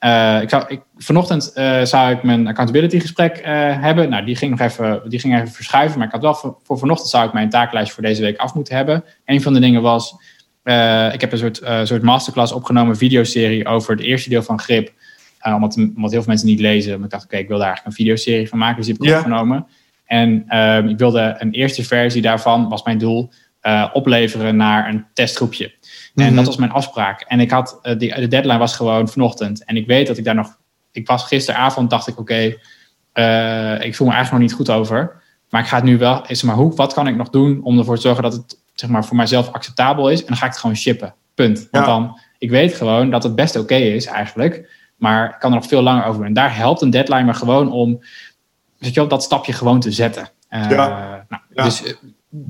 Uh, 0.01 0.43
ik 0.43 0.49
zou, 0.49 0.65
ik, 0.69 0.81
vanochtend 0.97 1.53
uh, 1.55 1.85
zou 1.85 2.13
ik 2.13 2.23
mijn 2.23 2.47
accountability 2.47 3.01
gesprek 3.01 3.41
hebben. 3.81 4.09
Nou, 4.11 4.25
die 4.25 4.37
ging 4.37 4.51
nog 4.51 4.61
even, 4.61 5.03
die 5.09 5.19
ging 5.19 5.35
even 5.35 5.49
verschuiven. 5.49 5.99
Maar 5.99 6.07
ik 6.07 6.13
had 6.13 6.23
wel 6.23 6.35
voor, 6.35 6.59
voor 6.63 6.79
vanochtend 6.79 7.09
zou 7.09 7.27
ik 7.27 7.33
mijn 7.33 7.51
taaklijst 7.51 7.93
voor 7.93 8.03
deze 8.03 8.23
week 8.23 8.37
af 8.37 8.55
moeten 8.55 8.77
hebben. 8.77 9.05
Een 9.25 9.43
van 9.43 9.53
de 9.53 9.61
dingen 9.61 9.83
was, 9.83 10.13
ik 11.13 11.21
heb 11.21 11.33
een 11.33 11.39
soort, 11.39 11.61
soort 11.83 12.03
masterclass 12.03 12.53
opgenomen, 12.53 12.97
videoserie 12.97 13.67
over 13.67 13.97
het 13.97 14.05
eerste 14.05 14.29
deel 14.29 14.43
van 14.43 14.61
Grip. 14.61 14.93
omdat, 15.43 15.77
omdat 15.77 16.11
heel 16.11 16.23
veel 16.23 16.33
mensen 16.33 16.49
niet 16.49 16.61
lezen. 16.61 16.95
Maar 16.95 17.05
ik 17.05 17.11
dacht, 17.11 17.25
oké, 17.25 17.33
okay, 17.33 17.41
ik 17.41 17.49
wil 17.49 17.59
daar 17.59 17.67
eigenlijk 17.67 17.97
een 17.97 18.05
videoserie 18.05 18.49
van 18.49 18.59
maken. 18.59 18.77
Dus 18.77 18.87
die 18.87 18.95
heb 18.95 19.03
ik 19.03 19.11
ja. 19.11 19.17
opgenomen. 19.19 19.67
En 20.09 20.45
ehm, 20.49 20.89
ik 20.89 20.99
wilde 20.99 21.37
een 21.39 21.51
eerste 21.51 21.85
versie 21.85 22.23
daarvan, 22.23 22.69
was 22.69 22.83
mijn 22.83 22.99
doel, 22.99 23.31
opleveren 23.93 24.57
naar 24.57 24.89
een 24.89 25.07
testgroepje. 25.13 25.65
En 26.19 26.25
mm-hmm. 26.25 26.37
dat 26.37 26.47
was 26.47 26.57
mijn 26.57 26.71
afspraak. 26.71 27.21
En 27.21 27.41
ik 27.41 27.51
had, 27.51 27.79
uh, 27.83 27.99
die, 27.99 28.15
de 28.15 28.29
deadline 28.29 28.59
was 28.59 28.77
gewoon 28.77 29.09
vanochtend. 29.09 29.65
En 29.65 29.77
ik 29.77 29.87
weet 29.87 30.07
dat 30.07 30.19
ik 30.19 30.25
daar 30.25 30.35
nog... 30.35 30.57
Ik 30.93 31.07
was 31.07 31.25
gisteravond, 31.25 31.91
dacht 31.91 32.09
ik, 32.09 32.19
oké, 32.19 32.33
okay, 32.33 32.59
uh, 33.79 33.87
ik 33.87 33.97
voel 33.97 34.07
me 34.07 34.13
eigenlijk 34.13 34.31
nog 34.31 34.51
niet 34.51 34.67
goed 34.67 34.77
over. 34.77 35.23
Maar 35.51 35.61
ik 35.61 35.67
ga 35.67 35.77
het 35.77 35.85
nu 35.85 35.99
wel... 35.99 36.27
Is 36.27 36.43
maar 36.43 36.55
hoe, 36.55 36.75
wat 36.75 36.93
kan 36.93 37.07
ik 37.07 37.17
nog 37.17 37.29
doen 37.29 37.61
om 37.63 37.79
ervoor 37.79 37.95
te 37.95 38.01
zorgen 38.01 38.23
dat 38.23 38.33
het 38.33 38.59
zeg 38.75 38.91
maar, 38.91 39.05
voor 39.05 39.17
mijzelf 39.17 39.53
acceptabel 39.53 40.11
is? 40.11 40.21
En 40.21 40.27
dan 40.27 40.37
ga 40.37 40.45
ik 40.45 40.51
het 40.51 40.61
gewoon 40.61 40.77
shippen. 40.77 41.15
Punt. 41.35 41.69
Want 41.71 41.87
ja. 41.87 41.93
dan, 41.93 42.21
ik 42.39 42.51
weet 42.51 42.75
gewoon 42.75 43.11
dat 43.11 43.23
het 43.23 43.35
best 43.35 43.57
oké 43.57 43.65
okay 43.65 43.83
is 43.83 44.07
eigenlijk. 44.07 44.71
Maar 44.97 45.29
ik 45.29 45.37
kan 45.39 45.51
er 45.51 45.59
nog 45.59 45.69
veel 45.69 45.83
langer 45.83 46.05
over 46.05 46.17
doen. 46.17 46.27
En 46.27 46.33
daar 46.33 46.57
helpt 46.57 46.83
een 46.83 46.91
deadline 46.91 47.25
me 47.25 47.35
gewoon 47.35 47.73
om... 47.73 48.01
Weet 48.79 48.95
je 48.95 49.01
wel, 49.01 49.09
dat 49.09 49.23
stapje 49.23 49.53
gewoon 49.53 49.81
te 49.81 49.93
zetten. 49.93 50.31
Uh, 50.51 50.71
ja. 50.71 51.27
Nou, 51.29 51.43
ja. 51.55 51.65
Dus 51.65 51.83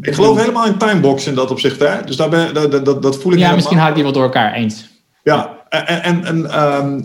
ik 0.01 0.15
geloof 0.15 0.39
helemaal 0.39 0.67
in 0.67 0.79
timebox 0.79 1.27
in 1.27 1.35
dat 1.35 1.51
opzicht. 1.51 1.79
Hè? 1.79 2.05
Dus 2.05 2.17
daar 2.17 2.29
ben, 2.29 2.55
dat, 2.55 2.85
dat, 2.85 3.03
dat 3.03 3.19
voel 3.19 3.33
ik 3.33 3.39
Ja, 3.39 3.55
misschien 3.55 3.79
haal 3.79 3.89
ik 3.89 3.95
die 3.95 4.03
wel 4.03 4.13
door 4.13 4.23
elkaar 4.23 4.53
eens. 4.53 4.89
Ja, 5.23 5.58
en, 5.69 6.03
en, 6.03 6.25
en 6.25 6.37
um, 6.37 7.05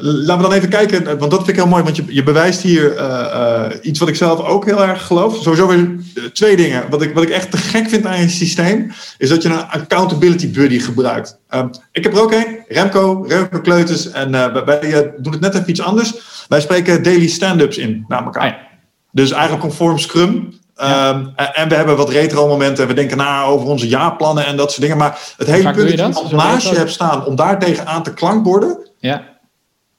laten 0.00 0.36
we 0.36 0.48
dan 0.48 0.52
even 0.52 0.68
kijken, 0.68 1.18
want 1.18 1.30
dat 1.30 1.44
vind 1.44 1.48
ik 1.48 1.54
heel 1.54 1.66
mooi, 1.66 1.82
want 1.82 1.96
je, 1.96 2.04
je 2.08 2.22
bewijst 2.22 2.62
hier 2.62 2.94
uh, 2.94 3.00
uh, 3.00 3.66
iets 3.82 3.98
wat 3.98 4.08
ik 4.08 4.16
zelf 4.16 4.40
ook 4.40 4.64
heel 4.64 4.82
erg 4.82 5.06
geloof. 5.06 5.36
Sowieso 5.42 5.66
weer 5.66 5.88
twee 6.32 6.56
dingen. 6.56 6.90
Wat 6.90 7.02
ik, 7.02 7.14
wat 7.14 7.22
ik 7.22 7.30
echt 7.30 7.50
te 7.50 7.56
gek 7.56 7.88
vind 7.88 8.06
aan 8.06 8.20
je 8.20 8.28
systeem, 8.28 8.90
is 9.18 9.28
dat 9.28 9.42
je 9.42 9.48
een 9.48 9.68
accountability 9.68 10.50
buddy 10.50 10.78
gebruikt. 10.78 11.38
Um, 11.54 11.70
ik 11.92 12.04
heb 12.04 12.14
er 12.14 12.22
ook 12.22 12.32
een, 12.32 12.58
Remco, 12.68 13.24
Remco 13.28 13.60
Kleuters, 13.60 14.10
en 14.10 14.34
uh, 14.34 14.64
wij 14.64 15.12
doen 15.18 15.32
het 15.32 15.40
net 15.40 15.54
even 15.54 15.70
iets 15.70 15.82
anders. 15.82 16.14
Wij 16.48 16.60
spreken 16.60 17.02
daily 17.02 17.28
stand-ups 17.28 17.78
in 17.78 18.04
naar 18.08 18.24
elkaar. 18.24 18.68
Dus 19.12 19.30
eigenlijk 19.30 19.62
conform 19.62 19.98
Scrum. 19.98 20.58
Ja. 20.80 21.08
Um, 21.08 21.32
en 21.34 21.68
we 21.68 21.74
hebben 21.74 21.96
wat 21.96 22.10
retro 22.10 22.48
momenten. 22.48 22.86
We 22.86 22.94
denken 22.94 23.16
na 23.16 23.44
over 23.44 23.66
onze 23.66 23.88
jaarplannen 23.88 24.46
en 24.46 24.56
dat 24.56 24.70
soort 24.70 24.82
dingen. 24.82 24.96
Maar 24.96 25.18
het 25.36 25.46
hele 25.46 25.70
punt 25.70 25.96
dat 25.96 26.18
je 26.18 26.24
een 26.30 26.36
naast 26.36 26.68
je 26.68 26.76
hebt 26.76 26.90
staan 26.90 27.24
om 27.24 27.36
daar 27.36 27.58
tegenaan 27.58 28.02
te 28.02 28.14
klankborden. 28.14 28.88
Ja. 28.98 29.28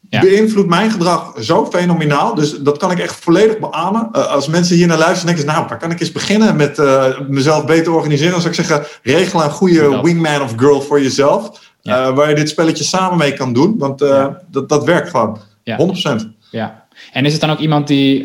Ja. 0.10 0.22
beïnvloedt 0.22 0.70
mijn 0.70 0.92
gedrag 0.92 1.34
zo 1.40 1.66
fenomenaal. 1.66 2.36
Dus 2.36 2.58
dat 2.60 2.78
kan 2.78 2.92
ik 2.92 3.00
echt 3.00 3.16
volledig 3.16 3.60
beamen. 3.60 4.10
Uh, 4.16 4.28
als 4.28 4.48
mensen 4.48 4.76
hier 4.76 4.88
naar 4.88 4.98
luisteren, 4.98 5.26
denken 5.26 5.44
ze, 5.46 5.52
nou, 5.52 5.68
waar 5.68 5.78
kan 5.78 5.92
ik 5.92 6.00
eens 6.00 6.12
beginnen 6.12 6.56
met 6.56 6.80
uh, 6.80 7.06
mezelf 7.28 7.66
beter 7.66 7.94
organiseren? 7.94 8.32
Dan 8.32 8.42
zou 8.42 8.54
ik 8.54 8.66
zeggen, 8.66 8.86
regel 9.04 9.44
een 9.44 9.50
goede 9.50 10.02
wingman 10.02 10.42
of 10.42 10.54
girl 10.56 10.82
voor 10.82 11.02
jezelf. 11.02 11.72
Ja. 11.82 12.08
Uh, 12.08 12.16
waar 12.16 12.30
je 12.30 12.36
dit 12.36 12.50
spelletje 12.50 12.84
samen 12.84 13.18
mee 13.18 13.34
kan 13.34 13.54
doen. 13.54 13.78
Want 13.78 14.00
dat, 14.48 14.70
dat 14.70 14.84
werkt 14.84 15.10
gewoon. 15.10 15.38
100%. 15.40 15.46
Ja. 16.52 16.86
En 17.12 17.26
is 17.26 17.32
het 17.32 17.42
dan 17.42 17.50
ook 17.50 17.60
iemand 17.60 17.88
die 17.88 18.24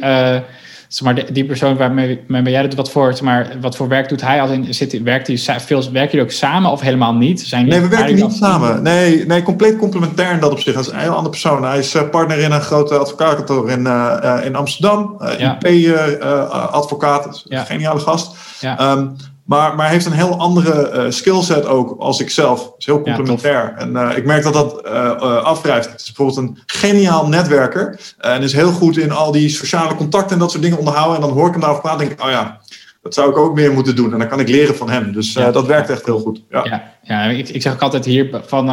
zeg 0.89 1.15
maar, 1.15 1.33
die 1.33 1.45
persoon 1.45 1.77
waarmee, 1.77 2.25
waarmee 2.29 2.53
jij 2.53 2.63
doet, 2.63 2.75
wat 2.75 2.91
voor, 2.91 3.13
zeg 3.13 3.23
maar, 3.23 3.57
wat 3.61 3.77
voor 3.77 3.89
werk 3.89 4.09
doet 4.09 4.21
hij? 4.21 4.41
Als 4.41 4.51
in, 4.51 4.75
zit, 4.75 5.03
werkt 5.03 5.27
hij 5.27 5.61
veel, 5.61 5.83
werken 5.93 6.11
jullie 6.11 6.27
ook 6.27 6.31
samen 6.31 6.71
of 6.71 6.81
helemaal 6.81 7.15
niet? 7.15 7.41
Zijn 7.41 7.67
nee, 7.67 7.81
we 7.81 7.89
werken 7.89 8.15
niet 8.15 8.33
samen. 8.33 8.83
Nee, 8.83 9.27
nee, 9.27 9.43
compleet 9.43 9.77
complementair 9.77 10.33
in 10.33 10.41
dat 10.41 10.51
opzicht. 10.51 10.77
Dat 10.77 10.87
is 10.87 10.93
een 10.93 10.99
heel 10.99 11.11
andere 11.11 11.31
persoon. 11.31 11.65
Hij 11.65 11.79
is 11.79 11.97
partner 12.11 12.39
in 12.39 12.53
een 12.53 12.61
grote 12.61 12.99
advocaatkantoor 12.99 13.71
in, 13.71 13.81
uh, 13.81 14.41
in 14.45 14.57
Amsterdam. 14.57 15.17
Uh, 15.23 15.39
ja. 15.39 15.59
IP-advocaat. 15.61 17.27
Uh, 17.27 17.33
ja. 17.45 17.65
Geniale 17.65 18.01
gast. 18.01 18.37
Ja. 18.61 18.91
Um, 18.91 19.17
maar, 19.47 19.75
maar 19.75 19.89
heeft 19.89 20.07
een 20.07 20.13
heel 20.13 20.39
andere 20.39 20.93
uh, 20.95 21.11
skillset 21.11 21.67
ook 21.67 22.01
als 22.01 22.21
ik 22.21 22.31
zelf. 22.31 22.73
is 22.79 22.87
heel 22.87 23.03
complementair. 23.03 23.75
Ja, 23.77 23.77
en 23.77 23.91
uh, 23.93 24.17
ik 24.17 24.25
merk 24.25 24.43
dat 24.43 24.53
dat 24.53 24.83
uh, 24.87 25.43
afdrijft. 25.43 25.91
Het 25.91 26.01
is 26.01 26.13
bijvoorbeeld 26.13 26.37
een 26.37 26.59
geniaal 26.67 27.29
netwerker. 27.29 28.01
en 28.19 28.43
is 28.43 28.53
heel 28.53 28.73
goed 28.73 28.99
in 28.99 29.13
al 29.13 29.33
die 29.33 29.49
sociale 29.49 29.95
contacten 29.95 30.33
en 30.33 30.39
dat 30.39 30.51
soort 30.51 30.63
dingen 30.63 30.79
onderhouden. 30.79 31.15
En 31.15 31.27
dan 31.27 31.37
hoor 31.37 31.47
ik 31.47 31.53
hem 31.53 31.61
daarover 31.61 31.83
praten 31.83 32.01
en 32.01 32.07
denk 32.07 32.21
ik, 32.21 32.27
oh 32.27 32.33
ja, 32.33 32.61
dat 33.03 33.15
zou 33.15 33.31
ik 33.31 33.37
ook 33.37 33.55
meer 33.55 33.73
moeten 33.73 33.97
doen. 33.97 34.13
En 34.13 34.19
dan 34.19 34.29
kan 34.29 34.41
ik 34.41 34.49
leren 34.49 34.77
van 34.77 34.91
hem. 34.91 35.13
Dus 35.13 35.33
ja. 35.33 35.51
dat 35.51 35.67
werkt 35.67 35.91
echt 35.91 36.07
heel 36.07 36.19
goed. 36.19 36.43
Ja, 36.51 36.65
ja, 36.65 36.93
ja 37.03 37.23
ik, 37.23 37.49
ik 37.49 37.63
zeg 37.63 37.73
ook 37.73 37.83
altijd 37.83 38.05
hier 38.05 38.41
van, 38.47 38.71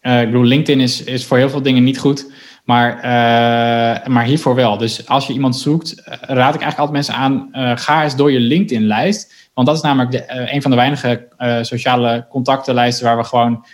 ik 0.00 0.26
bedoel, 0.26 0.44
LinkedIn 0.44 0.80
is, 0.80 1.04
is 1.04 1.26
voor 1.26 1.36
heel 1.36 1.50
veel 1.50 1.62
dingen 1.62 1.84
niet 1.84 1.98
goed. 1.98 2.26
Maar, 2.66 2.96
uh, 2.96 4.06
maar 4.06 4.24
hiervoor 4.24 4.54
wel. 4.54 4.78
Dus 4.78 5.08
als 5.08 5.26
je 5.26 5.32
iemand 5.32 5.56
zoekt, 5.56 5.94
raad 6.20 6.54
ik 6.54 6.60
eigenlijk 6.60 6.78
altijd 6.78 6.90
mensen 6.90 7.14
aan, 7.14 7.48
uh, 7.52 7.72
ga 7.74 8.02
eens 8.02 8.16
door 8.16 8.32
je 8.32 8.40
LinkedIn-lijst. 8.40 9.45
Want 9.56 9.66
dat 9.66 9.76
is 9.76 9.82
namelijk 9.82 10.10
de, 10.10 10.34
uh, 10.34 10.52
een 10.52 10.62
van 10.62 10.70
de 10.70 10.76
weinige 10.76 11.28
sociale 11.62 12.26
contactenlijsten 12.28 13.04
waar 13.04 13.16
we 13.16 13.24
gewoon 13.24 13.66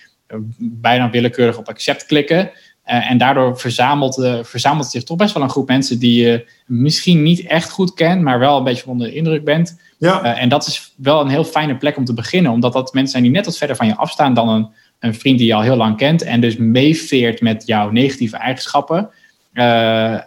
bijna 0.58 1.10
willekeurig 1.10 1.58
op 1.58 1.68
accept 1.68 2.06
klikken. 2.06 2.50
en 2.84 3.18
daardoor 3.18 3.58
verzamelt, 3.58 4.28
verzamelt 4.42 4.86
zich 4.86 5.02
toch 5.02 5.16
best 5.16 5.34
wel 5.34 5.42
een 5.42 5.50
groep 5.50 5.68
mensen 5.68 5.98
die 5.98 6.22
je 6.22 6.50
misschien 6.66 7.22
niet 7.22 7.46
echt 7.46 7.70
goed 7.70 7.94
kent, 7.94 8.22
maar 8.22 8.38
wel 8.38 8.56
een 8.56 8.64
beetje 8.64 8.86
onder 8.86 9.06
de 9.06 9.14
indruk 9.14 9.44
bent. 9.44 9.80
Ja. 9.98 10.36
en 10.36 10.48
dat 10.48 10.66
is 10.66 10.92
wel 10.96 11.20
een 11.20 11.28
heel 11.28 11.44
fijne 11.44 11.76
plek 11.76 11.96
om 11.96 12.04
te 12.04 12.14
beginnen, 12.14 12.52
omdat 12.52 12.72
dat 12.72 12.92
mensen 12.92 13.12
zijn 13.12 13.22
die 13.22 13.32
net 13.32 13.44
wat 13.44 13.56
verder 13.56 13.76
van 13.76 13.86
je 13.86 13.96
afstaan 13.96 14.34
dan 14.34 14.48
een 14.48 14.68
een 15.02 15.14
vriend 15.14 15.38
die 15.38 15.46
je 15.46 15.54
al 15.54 15.62
heel 15.62 15.76
lang 15.76 15.96
kent 15.96 16.22
en 16.22 16.40
dus 16.40 16.56
meeveert 16.56 17.40
met 17.40 17.66
jouw 17.66 17.90
negatieve 17.90 18.36
eigenschappen. 18.36 19.10
Uh, 19.52 19.64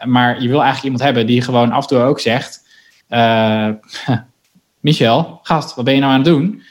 maar 0.04 0.42
je 0.42 0.48
wil 0.48 0.62
eigenlijk 0.62 0.84
iemand 0.84 1.04
hebben 1.04 1.26
die 1.28 1.42
gewoon 1.42 1.72
af 1.72 1.82
en 1.82 1.88
toe 1.88 2.00
ook 2.00 2.20
zegt: 2.20 2.62
uh, 3.10 3.70
Michel, 4.86 5.40
gast, 5.44 5.76
wat 5.76 5.86
ben 5.86 5.94
je 5.94 6.00
nou 6.00 6.12
aan 6.12 6.20
het 6.20 6.28
doen? 6.28 6.62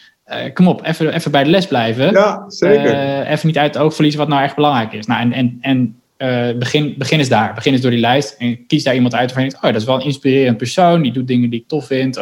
kom 0.52 0.68
op, 0.68 0.84
even, 0.84 1.14
even 1.14 1.30
bij 1.30 1.44
de 1.44 1.50
les 1.50 1.66
blijven. 1.66 2.12
Ja, 2.12 2.44
zeker. 2.48 3.26
even 3.26 3.46
niet 3.46 3.58
uit 3.58 3.74
het 3.74 3.82
oog 3.82 3.94
verliezen 3.94 4.20
wat 4.20 4.28
nou 4.28 4.42
echt 4.42 4.54
belangrijk 4.54 4.92
is. 4.92 5.06
Nou, 5.06 5.20
en, 5.20 5.32
en, 5.32 5.58
en 5.60 6.58
begin, 6.58 6.94
begin 6.98 7.18
eens 7.18 7.28
daar. 7.28 7.54
Begin 7.54 7.72
eens 7.72 7.80
door 7.80 7.90
die 7.90 8.00
lijst. 8.00 8.34
En 8.38 8.66
kies 8.66 8.82
daar 8.84 8.94
iemand 8.94 9.14
uit 9.14 9.24
waarvan 9.24 9.42
je 9.42 9.48
denkt, 9.48 9.64
oh, 9.64 9.72
dat 9.72 9.80
is 9.80 9.86
wel 9.86 9.96
een 9.96 10.06
inspirerend 10.06 10.56
persoon. 10.56 11.02
Die 11.02 11.12
doet 11.12 11.26
dingen 11.26 11.50
die 11.50 11.60
ik 11.60 11.68
tof 11.68 11.86
vind. 11.86 12.20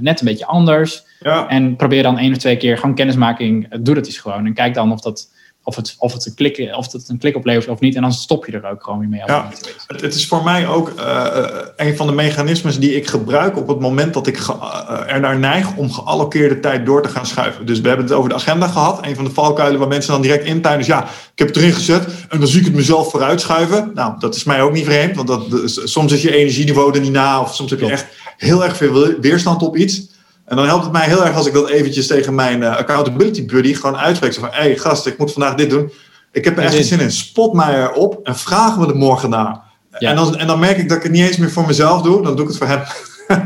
net 0.00 0.20
een 0.20 0.26
beetje 0.26 0.46
anders. 0.46 1.04
Ja. 1.20 1.48
En 1.48 1.76
probeer 1.76 2.02
dan 2.02 2.18
één 2.18 2.32
of 2.32 2.38
twee 2.38 2.56
keer 2.56 2.78
gewoon 2.78 2.94
kennismaking. 2.94 3.74
Doe 3.80 3.94
dat 3.94 4.06
eens 4.06 4.18
gewoon. 4.18 4.46
En 4.46 4.54
kijk 4.54 4.74
dan 4.74 4.92
of 4.92 5.00
dat 5.00 5.28
of 5.66 5.76
het, 5.76 5.94
of 5.98 6.12
het, 6.12 6.26
een, 6.26 6.34
klik, 6.34 6.70
of 6.76 6.92
het 6.92 7.08
een 7.08 7.18
klik 7.18 7.36
oplevert 7.36 7.68
of 7.68 7.80
niet. 7.80 7.94
En 7.94 8.02
dan 8.02 8.12
stop 8.12 8.46
je 8.46 8.52
er 8.52 8.70
ook 8.70 8.82
gewoon 8.82 8.98
weer 8.98 9.08
mee. 9.08 9.22
Ja, 9.26 9.48
het, 9.86 10.00
het, 10.00 10.14
is 10.14 10.26
voor 10.26 10.44
mij 10.44 10.68
ook 10.68 10.92
uh, 10.98 11.48
een 11.76 11.96
van 11.96 12.06
de 12.06 12.12
mechanismes 12.12 12.78
die 12.78 12.94
ik 12.94 13.06
gebruik 13.06 13.56
op 13.56 13.68
het 13.68 13.80
moment 13.80 14.14
dat 14.14 14.26
ik 14.26 14.38
uh, 14.38 15.00
er 15.06 15.20
naar 15.20 15.38
neig 15.38 15.76
om 15.76 15.92
geallockeerde 15.92 16.60
tijd 16.60 16.86
door 16.86 17.02
te 17.02 17.08
gaan 17.08 17.26
schuiven. 17.26 17.66
Dus 17.66 17.80
we 17.80 17.88
hebben 17.88 18.06
het 18.06 18.14
over 18.14 18.28
de 18.28 18.34
agenda 18.34 18.66
gehad. 18.68 19.06
Een 19.06 19.14
van 19.14 19.24
de 19.24 19.30
valkuilen 19.30 19.78
waar 19.78 19.88
mensen 19.88 20.12
dan 20.12 20.22
direct 20.22 20.44
intuinen. 20.44 20.86
Dus 20.86 20.94
ja, 20.94 21.04
ik 21.04 21.38
heb 21.38 21.48
het 21.48 21.56
erin 21.56 21.72
gezet 21.72 22.04
en 22.28 22.38
dan 22.38 22.48
zie 22.48 22.58
ik 22.58 22.66
het 22.66 22.74
mezelf 22.74 23.10
vooruitschuiven. 23.10 23.90
Nou, 23.94 24.14
dat 24.18 24.34
is 24.34 24.44
mij 24.44 24.62
ook 24.62 24.72
niet 24.72 24.84
vreemd. 24.84 25.16
Want 25.16 25.28
dat, 25.28 25.46
soms 25.84 26.12
is 26.12 26.22
je 26.22 26.36
energieniveau 26.36 26.94
er 26.94 27.00
niet 27.00 27.12
na. 27.12 27.40
Of 27.40 27.54
soms 27.54 27.70
heb 27.70 27.80
je 27.80 27.90
echt 27.90 28.06
heel 28.36 28.64
erg 28.64 28.76
veel 28.76 29.20
weerstand 29.20 29.62
op 29.62 29.76
iets. 29.76 30.14
En 30.46 30.56
dan 30.56 30.66
helpt 30.66 30.84
het 30.84 30.92
mij 30.92 31.06
heel 31.06 31.24
erg 31.24 31.36
als 31.36 31.46
ik 31.46 31.52
dat 31.52 31.68
eventjes 31.68 32.06
tegen 32.06 32.34
mijn 32.34 32.60
uh, 32.60 32.76
accountability 32.76 33.46
buddy 33.46 33.74
gewoon 33.74 33.96
uitspreek. 33.96 34.32
Zo 34.32 34.40
van, 34.40 34.50
hé 34.52 34.62
hey, 34.62 34.76
gast, 34.76 35.06
ik 35.06 35.18
moet 35.18 35.32
vandaag 35.32 35.54
dit 35.54 35.70
doen. 35.70 35.92
Ik 36.32 36.44
heb 36.44 36.56
er 36.56 36.62
echt 36.64 36.74
geen 36.74 36.84
zin 36.84 37.00
in. 37.00 37.10
Spot 37.10 37.52
mij 37.52 37.82
erop 37.82 38.20
en 38.22 38.36
vraag 38.36 38.78
me 38.78 38.86
er 38.86 38.96
morgen 38.96 39.30
naar. 39.30 39.60
En, 39.90 40.16
dan, 40.16 40.36
en 40.36 40.46
dan 40.46 40.58
merk 40.58 40.78
ik 40.78 40.88
dat 40.88 40.96
ik 40.96 41.02
het 41.02 41.12
niet 41.12 41.26
eens 41.26 41.36
meer 41.36 41.50
voor 41.50 41.66
mezelf 41.66 42.02
doe. 42.02 42.22
Dan 42.22 42.36
doe 42.36 42.44
ik 42.44 42.50
het 42.50 42.58
voor 42.58 42.66
hem. 42.66 42.82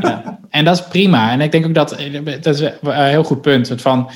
Ja. 0.01 0.39
En 0.49 0.65
dat 0.65 0.75
is 0.75 0.83
prima. 0.83 1.31
En 1.31 1.41
ik 1.41 1.51
denk 1.51 1.65
ook 1.65 1.73
dat, 1.73 1.89
dat 2.41 2.55
is 2.55 2.59
een 2.81 3.07
heel 3.07 3.23
goed 3.23 3.41
punt. 3.41 3.69
Het 3.69 3.81
van, 3.81 4.09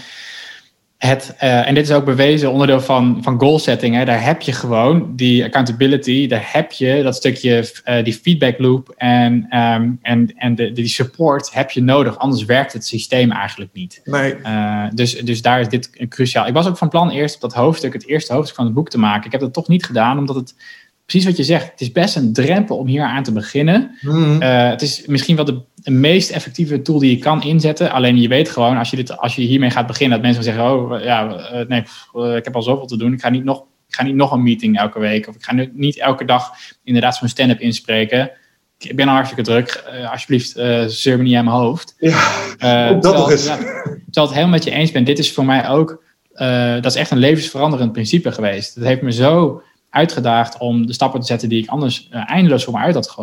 het, 0.98 1.36
uh, 1.44 1.68
en 1.68 1.74
dit 1.74 1.84
is 1.84 1.92
ook 1.92 2.06
bewezen 2.06 2.52
onderdeel 2.52 2.82
van, 2.82 3.18
van 3.22 3.40
goal 3.40 3.60
setting. 3.60 3.96
Hè. 3.96 4.06
Daar 4.06 4.24
heb 4.24 4.42
je 4.42 4.52
gewoon 4.52 5.16
die 5.16 5.44
accountability, 5.44 6.28
daar 6.28 6.50
heb 6.52 6.72
je 6.72 7.04
dat 7.04 7.16
stukje, 7.16 7.70
uh, 7.86 8.04
die 8.04 8.14
feedback 8.14 8.60
loop 8.60 8.94
en, 8.98 9.34
um, 9.34 10.00
en, 10.02 10.34
en 10.36 10.56
de, 10.56 10.72
die 10.72 10.88
support 10.88 11.54
heb 11.54 11.72
je 11.72 11.82
nodig. 11.82 12.18
Anders 12.18 12.46
werkt 12.46 12.74
het 12.74 12.86
systeem 12.86 13.32
eigenlijk 13.32 13.74
niet. 13.74 14.02
Nee. 14.04 14.36
Uh, 14.46 14.84
dus, 14.94 15.20
dus 15.20 15.42
daar 15.42 15.60
is 15.60 15.70
dit 15.70 16.08
cruciaal. 16.10 16.48
Ik 16.48 16.54
was 16.54 16.68
ook 16.68 16.78
van 16.78 16.90
plan 16.90 17.10
eerst 17.10 17.36
op 17.36 17.42
dat 17.42 17.54
hoofdstuk, 17.54 17.94
het 17.94 18.08
eerste 18.08 18.34
hoofdstuk 18.34 18.56
van 18.56 18.66
het 18.66 18.74
boek 18.74 18.90
te 18.90 19.00
maken. 19.00 19.26
Ik 19.26 19.32
heb 19.32 19.42
dat 19.42 19.54
toch 19.54 19.68
niet 19.68 19.86
gedaan, 19.86 20.18
omdat 20.18 20.36
het 20.36 20.56
precies 21.06 21.28
wat 21.28 21.38
je 21.38 21.44
zegt. 21.44 21.72
Het 21.72 21.82
is 21.82 21.92
best 21.92 22.16
een 22.16 22.34
drempel 22.34 22.78
om 22.78 22.88
hier 22.88 23.04
aan 23.04 23.24
te 23.24 23.32
beginnen. 23.32 23.98
Mm. 24.02 24.42
het 24.42 24.82
is 24.82 25.06
misschien 25.06 25.36
wel 25.36 25.46
de 25.46 25.62
de 25.86 25.92
meest 25.92 26.30
effectieve 26.30 26.82
tool 26.82 27.00
die 27.00 27.10
je 27.10 27.18
kan 27.18 27.44
inzetten. 27.44 27.92
Alleen 27.92 28.22
je 28.22 28.28
weet 28.28 28.50
gewoon, 28.50 28.78
als 28.78 28.90
je, 28.90 28.96
dit, 28.96 29.18
als 29.18 29.36
je 29.36 29.42
hiermee 29.42 29.70
gaat 29.70 29.88
beginnen, 29.88 30.18
dat 30.18 30.26
mensen 30.26 30.44
zeggen: 30.44 30.72
Oh 30.72 31.02
ja, 31.02 31.38
eh, 31.38 31.68
nee, 31.68 31.84
eh, 32.14 32.36
ik 32.36 32.44
heb 32.44 32.56
al 32.56 32.62
zoveel 32.62 32.88
te 32.88 32.98
doen. 32.98 33.14
Ik 33.14 33.22
ga 33.22 33.30
niet 33.30 33.44
nog, 33.44 33.64
ik 33.88 33.96
ga 33.96 34.04
niet 34.04 34.16
nog 34.16 34.32
een 34.32 34.44
meeting 34.44 34.78
elke 34.80 35.00
week. 35.00 35.28
Of 35.28 35.36
ik 35.36 35.44
ga 35.44 35.54
nu 35.54 35.72
niet 35.74 35.98
elke 35.98 36.26
dag 36.26 36.52
inderdaad 36.84 37.16
zo'n 37.16 37.28
stand-up 37.28 37.60
inspreken. 37.60 38.32
Ik 38.78 38.96
ben 38.96 39.08
al 39.08 39.14
hartstikke 39.14 39.44
druk. 39.44 39.84
Alsjeblieft, 40.12 40.50
zeur 40.88 41.18
me 41.18 41.24
niet 41.24 41.36
aan 41.36 41.46
mijn 41.46 41.58
hoofd. 41.58 41.96
Ja, 42.00 42.94
dat 43.00 43.14
nog 43.14 43.32
eens. 43.32 43.46
Ja, 43.46 43.56
terwijl 43.56 44.02
het 44.12 44.30
helemaal 44.30 44.50
met 44.50 44.64
je 44.64 44.72
eens 44.72 44.92
ben. 44.92 45.04
Dit 45.04 45.20
is 45.20 45.34
voor 45.34 45.46
mij 45.46 45.70
ook, 45.70 46.04
dat 46.82 46.86
is 46.86 46.96
echt 46.96 47.12
een 47.12 47.18
levensveranderend 47.18 47.92
principe 47.92 48.32
geweest. 48.32 48.76
Dat 48.76 48.84
heeft 48.86 49.02
me 49.02 49.12
zo 49.12 49.62
uitgedaagd 49.96 50.58
om 50.58 50.86
de 50.86 50.94
stappen 50.94 51.20
te 51.20 51.26
zetten 51.26 51.50
die 51.50 51.64
ik 51.64 51.70
anders 51.70 52.08
uh, 52.12 52.32
eindeloos 52.32 52.64
voor 52.64 52.74
me 52.74 52.80
uit 52.80 52.96
had 52.96 53.16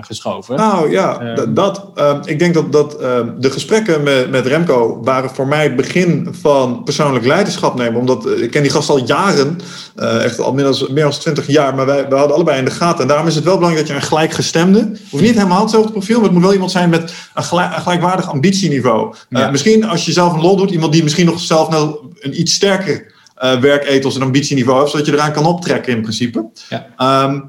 geschoven. 0.00 0.56
Nou 0.56 0.90
ja, 0.90 1.20
ehm, 1.20 1.54
dat, 1.54 1.86
uh, 1.96 2.18
ik 2.24 2.38
denk 2.38 2.54
dat, 2.54 2.72
dat 2.72 3.00
uh, 3.00 3.18
de 3.38 3.50
gesprekken 3.50 4.02
met, 4.02 4.30
met 4.30 4.46
Remco 4.46 5.00
waren 5.02 5.30
voor 5.30 5.46
mij 5.46 5.62
het 5.62 5.76
begin 5.76 6.28
van 6.40 6.82
persoonlijk 6.84 7.24
leiderschap 7.24 7.74
nemen. 7.74 8.00
Omdat 8.00 8.26
eh, 8.26 8.42
ik 8.42 8.50
ken 8.50 8.62
die 8.62 8.70
gast 8.70 8.88
al 8.88 9.04
jaren, 9.06 9.58
eh, 9.96 10.24
echt 10.24 10.40
al 10.40 10.52
meer 10.52 10.64
dan, 10.64 10.76
meer 10.90 11.02
dan 11.02 11.12
20 11.12 11.46
jaar, 11.46 11.74
maar 11.74 11.86
wij, 11.86 12.08
we 12.08 12.14
hadden 12.14 12.34
allebei 12.34 12.58
in 12.58 12.64
de 12.64 12.70
gaten. 12.70 13.00
En 13.00 13.08
daarom 13.08 13.26
is 13.26 13.34
het 13.34 13.44
wel 13.44 13.56
belangrijk 13.56 13.86
dat 13.86 13.96
je 13.96 14.02
een 14.02 14.08
gelijkgestemde, 14.08 14.92
hoeft 15.10 15.22
niet 15.22 15.34
helemaal 15.34 15.60
hetzelfde 15.60 15.92
profiel, 15.92 16.16
maar 16.16 16.24
het 16.24 16.32
moet 16.32 16.42
wel 16.42 16.52
iemand 16.52 16.70
zijn 16.70 16.90
met 16.90 17.14
een, 17.34 17.44
gelijk, 17.44 17.74
een 17.74 17.82
gelijkwaardig 17.82 18.30
ambitieniveau. 18.30 19.14
Misschien 19.50 19.84
als 19.84 20.04
je 20.04 20.12
zelf 20.12 20.32
een 20.32 20.40
lol 20.40 20.56
doet, 20.56 20.70
iemand 20.70 20.92
die 20.92 21.02
misschien 21.02 21.26
nog 21.26 21.40
zelf 21.40 21.68
nou 21.68 21.96
een 22.20 22.40
iets 22.40 22.54
sterker 22.54 23.11
uh, 23.42 23.60
werkethos 23.60 24.14
en 24.14 24.22
ambitieniveau 24.22 24.78
hebt, 24.78 24.90
zodat 24.90 25.06
je 25.06 25.12
eraan 25.12 25.32
kan 25.32 25.46
optrekken 25.46 25.92
in 25.96 26.02
principe. 26.02 26.50
Ja. 26.68 26.86
Ehm, 26.96 27.40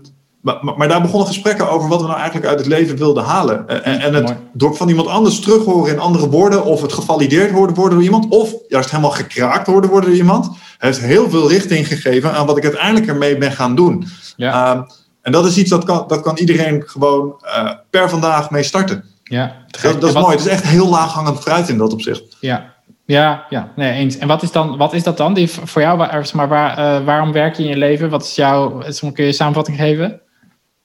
maar, 0.41 0.59
maar, 0.77 0.87
daar 0.87 1.01
begonnen 1.01 1.27
gesprekken 1.27 1.69
over 1.69 1.89
wat 1.89 2.01
we 2.01 2.07
nou 2.07 2.17
eigenlijk 2.17 2.47
uit 2.47 2.59
het 2.59 2.67
leven 2.67 2.97
wilden 2.97 3.23
halen. 3.23 3.67
En, 3.67 3.99
en 3.99 4.13
het 4.13 4.35
door 4.53 4.75
van 4.75 4.89
iemand 4.89 5.07
anders 5.07 5.39
terug 5.39 5.65
horen 5.65 5.93
in 5.93 5.99
andere 5.99 6.29
woorden, 6.29 6.65
of 6.65 6.81
het 6.81 6.93
gevalideerd 6.93 7.51
worden 7.51 7.75
worden 7.75 7.93
door 7.93 8.03
iemand, 8.03 8.29
of 8.29 8.53
juist 8.67 8.89
helemaal 8.89 9.11
gekraakt 9.11 9.67
worden 9.67 9.89
worden 9.89 10.09
door 10.09 10.19
iemand, 10.19 10.49
heeft 10.77 10.99
heel 10.99 11.29
veel 11.29 11.49
richting 11.49 11.87
gegeven 11.87 12.33
aan 12.33 12.45
wat 12.45 12.57
ik 12.57 12.63
uiteindelijk 12.63 13.07
ermee 13.07 13.37
ben 13.37 13.51
gaan 13.51 13.75
doen. 13.75 14.07
Ja. 14.35 14.75
Um, 14.75 14.85
en 15.21 15.31
dat 15.31 15.45
is 15.45 15.57
iets 15.57 15.69
dat 15.69 15.83
kan, 15.83 16.03
dat 16.07 16.21
kan 16.21 16.37
iedereen 16.37 16.83
gewoon 16.85 17.41
uh, 17.45 17.69
per 17.89 18.09
vandaag 18.09 18.49
mee 18.49 18.63
starten. 18.63 19.03
Ja, 19.23 19.55
dat, 19.81 20.01
dat 20.01 20.09
is 20.09 20.21
mooi. 20.21 20.35
Het 20.35 20.45
is 20.45 20.51
echt 20.51 20.63
heel 20.63 20.89
laaghangend 20.89 21.39
fruit 21.39 21.69
in 21.69 21.77
dat 21.77 21.93
opzicht. 21.93 22.37
Ja, 22.39 22.72
ja, 23.05 23.45
ja, 23.49 23.71
nee, 23.75 23.91
eens. 23.91 24.17
En 24.17 24.27
wat 24.27 24.43
is, 24.43 24.51
dan, 24.51 24.77
wat 24.77 24.93
is 24.93 25.03
dat 25.03 25.17
dan? 25.17 25.33
Die, 25.33 25.49
voor 25.49 25.81
jou, 25.81 25.97
waar, 25.97 26.29
maar 26.33 26.47
waar, 26.47 26.79
uh, 26.79 27.05
waarom 27.05 27.31
werk 27.31 27.55
je 27.55 27.63
in 27.63 27.69
je 27.69 27.77
leven? 27.77 28.09
Wat 28.09 28.23
is 28.23 28.35
jouw, 28.35 28.69
kun 28.99 29.11
je 29.13 29.23
een 29.23 29.33
samenvatting 29.33 29.77
geven? 29.77 30.21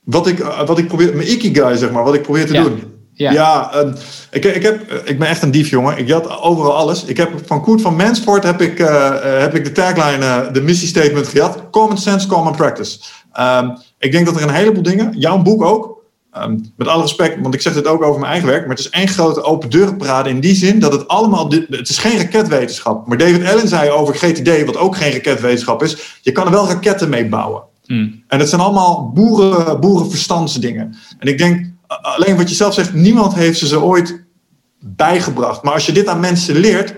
Wat 0.05 0.27
ik, 0.27 0.39
uh, 0.39 0.67
wat 0.67 0.79
ik 0.79 0.87
probeer, 0.87 1.17
mijn 1.17 1.31
ikigai 1.31 1.77
zeg 1.77 1.91
maar, 1.91 2.05
wat 2.05 2.15
ik 2.15 2.23
probeer 2.23 2.47
te 2.47 2.53
ja. 2.53 2.63
doen. 2.63 2.97
Ja, 3.13 3.33
ja 3.33 3.75
uh, 3.75 3.93
ik, 4.31 4.45
ik, 4.45 4.63
heb, 4.63 4.93
ik 4.93 5.19
ben 5.19 5.29
echt 5.29 5.43
een 5.43 5.51
dief, 5.51 5.71
jongen. 5.71 5.99
Ik 5.99 6.07
jat 6.07 6.41
overal 6.41 6.77
alles. 6.77 7.05
Ik 7.05 7.17
heb 7.17 7.31
van 7.47 7.63
Koert 7.63 7.81
van 7.81 7.97
Mansford 7.97 8.43
heb 8.43 8.61
ik, 8.61 8.79
heb 9.23 9.55
ik 9.55 9.65
de 9.65 9.73
tagline, 9.73 10.49
de 10.53 10.61
missiestatement 10.61 11.29
gejat. 11.29 11.71
Common 11.71 11.99
sense, 11.99 12.27
common 12.27 12.57
practice. 12.57 12.99
Um, 13.41 13.77
ik 13.99 14.13
denk 14.13 14.27
dat 14.27 14.37
er 14.37 14.43
een 14.43 14.55
heleboel 14.55 14.83
dingen, 14.83 15.19
jouw 15.19 15.43
boek 15.43 15.63
ook, 15.63 15.98
Um, 16.43 16.73
met 16.77 16.89
alle 16.89 17.03
respect, 17.03 17.41
want 17.41 17.55
ik 17.55 17.61
zeg 17.61 17.75
dit 17.75 17.87
ook 17.87 18.03
over 18.03 18.21
mijn 18.21 18.33
eigen 18.33 18.49
werk, 18.49 18.61
maar 18.61 18.77
het 18.77 18.85
is 18.85 18.91
één 18.91 19.09
grote 19.09 19.43
open 19.43 19.71
deurenparade 19.71 20.29
in 20.31 20.41
die 20.41 20.55
zin 20.55 20.79
dat 20.79 20.93
het 20.93 21.09
allemaal, 21.09 21.51
het 21.69 21.89
is 21.89 21.99
geen 21.99 22.17
raketwetenschap. 22.17 23.07
Maar 23.07 23.19
David 23.19 23.47
Allen 23.47 23.69
zei 23.69 23.91
over 23.91 24.15
GTD, 24.15 24.65
wat 24.65 24.77
ook 24.77 24.97
geen 24.97 25.13
raketwetenschap 25.13 25.83
is, 25.83 26.19
je 26.23 26.33
kan 26.33 26.47
er 26.47 26.53
wel 26.53 26.67
raketten 26.67 27.09
mee 27.09 27.29
bouwen. 27.29 27.63
Hmm. 27.87 28.23
En 28.27 28.39
het 28.39 28.49
zijn 28.49 28.61
allemaal 28.61 29.11
boeren, 29.15 29.81
boerenverstandsdingen. 29.81 30.97
En 31.19 31.29
ik 31.29 31.39
denk, 31.39 31.67
alleen 31.87 32.37
wat 32.37 32.49
je 32.49 32.55
zelf 32.55 32.75
zegt, 32.75 32.95
niemand 32.95 33.35
heeft 33.35 33.59
ze 33.59 33.67
ze 33.67 33.81
ooit 33.81 34.25
bijgebracht. 34.81 35.63
Maar 35.63 35.73
als 35.73 35.87
je 35.87 35.93
dit 35.93 36.07
aan 36.07 36.21
mensen 36.21 36.57
leert, 36.57 36.95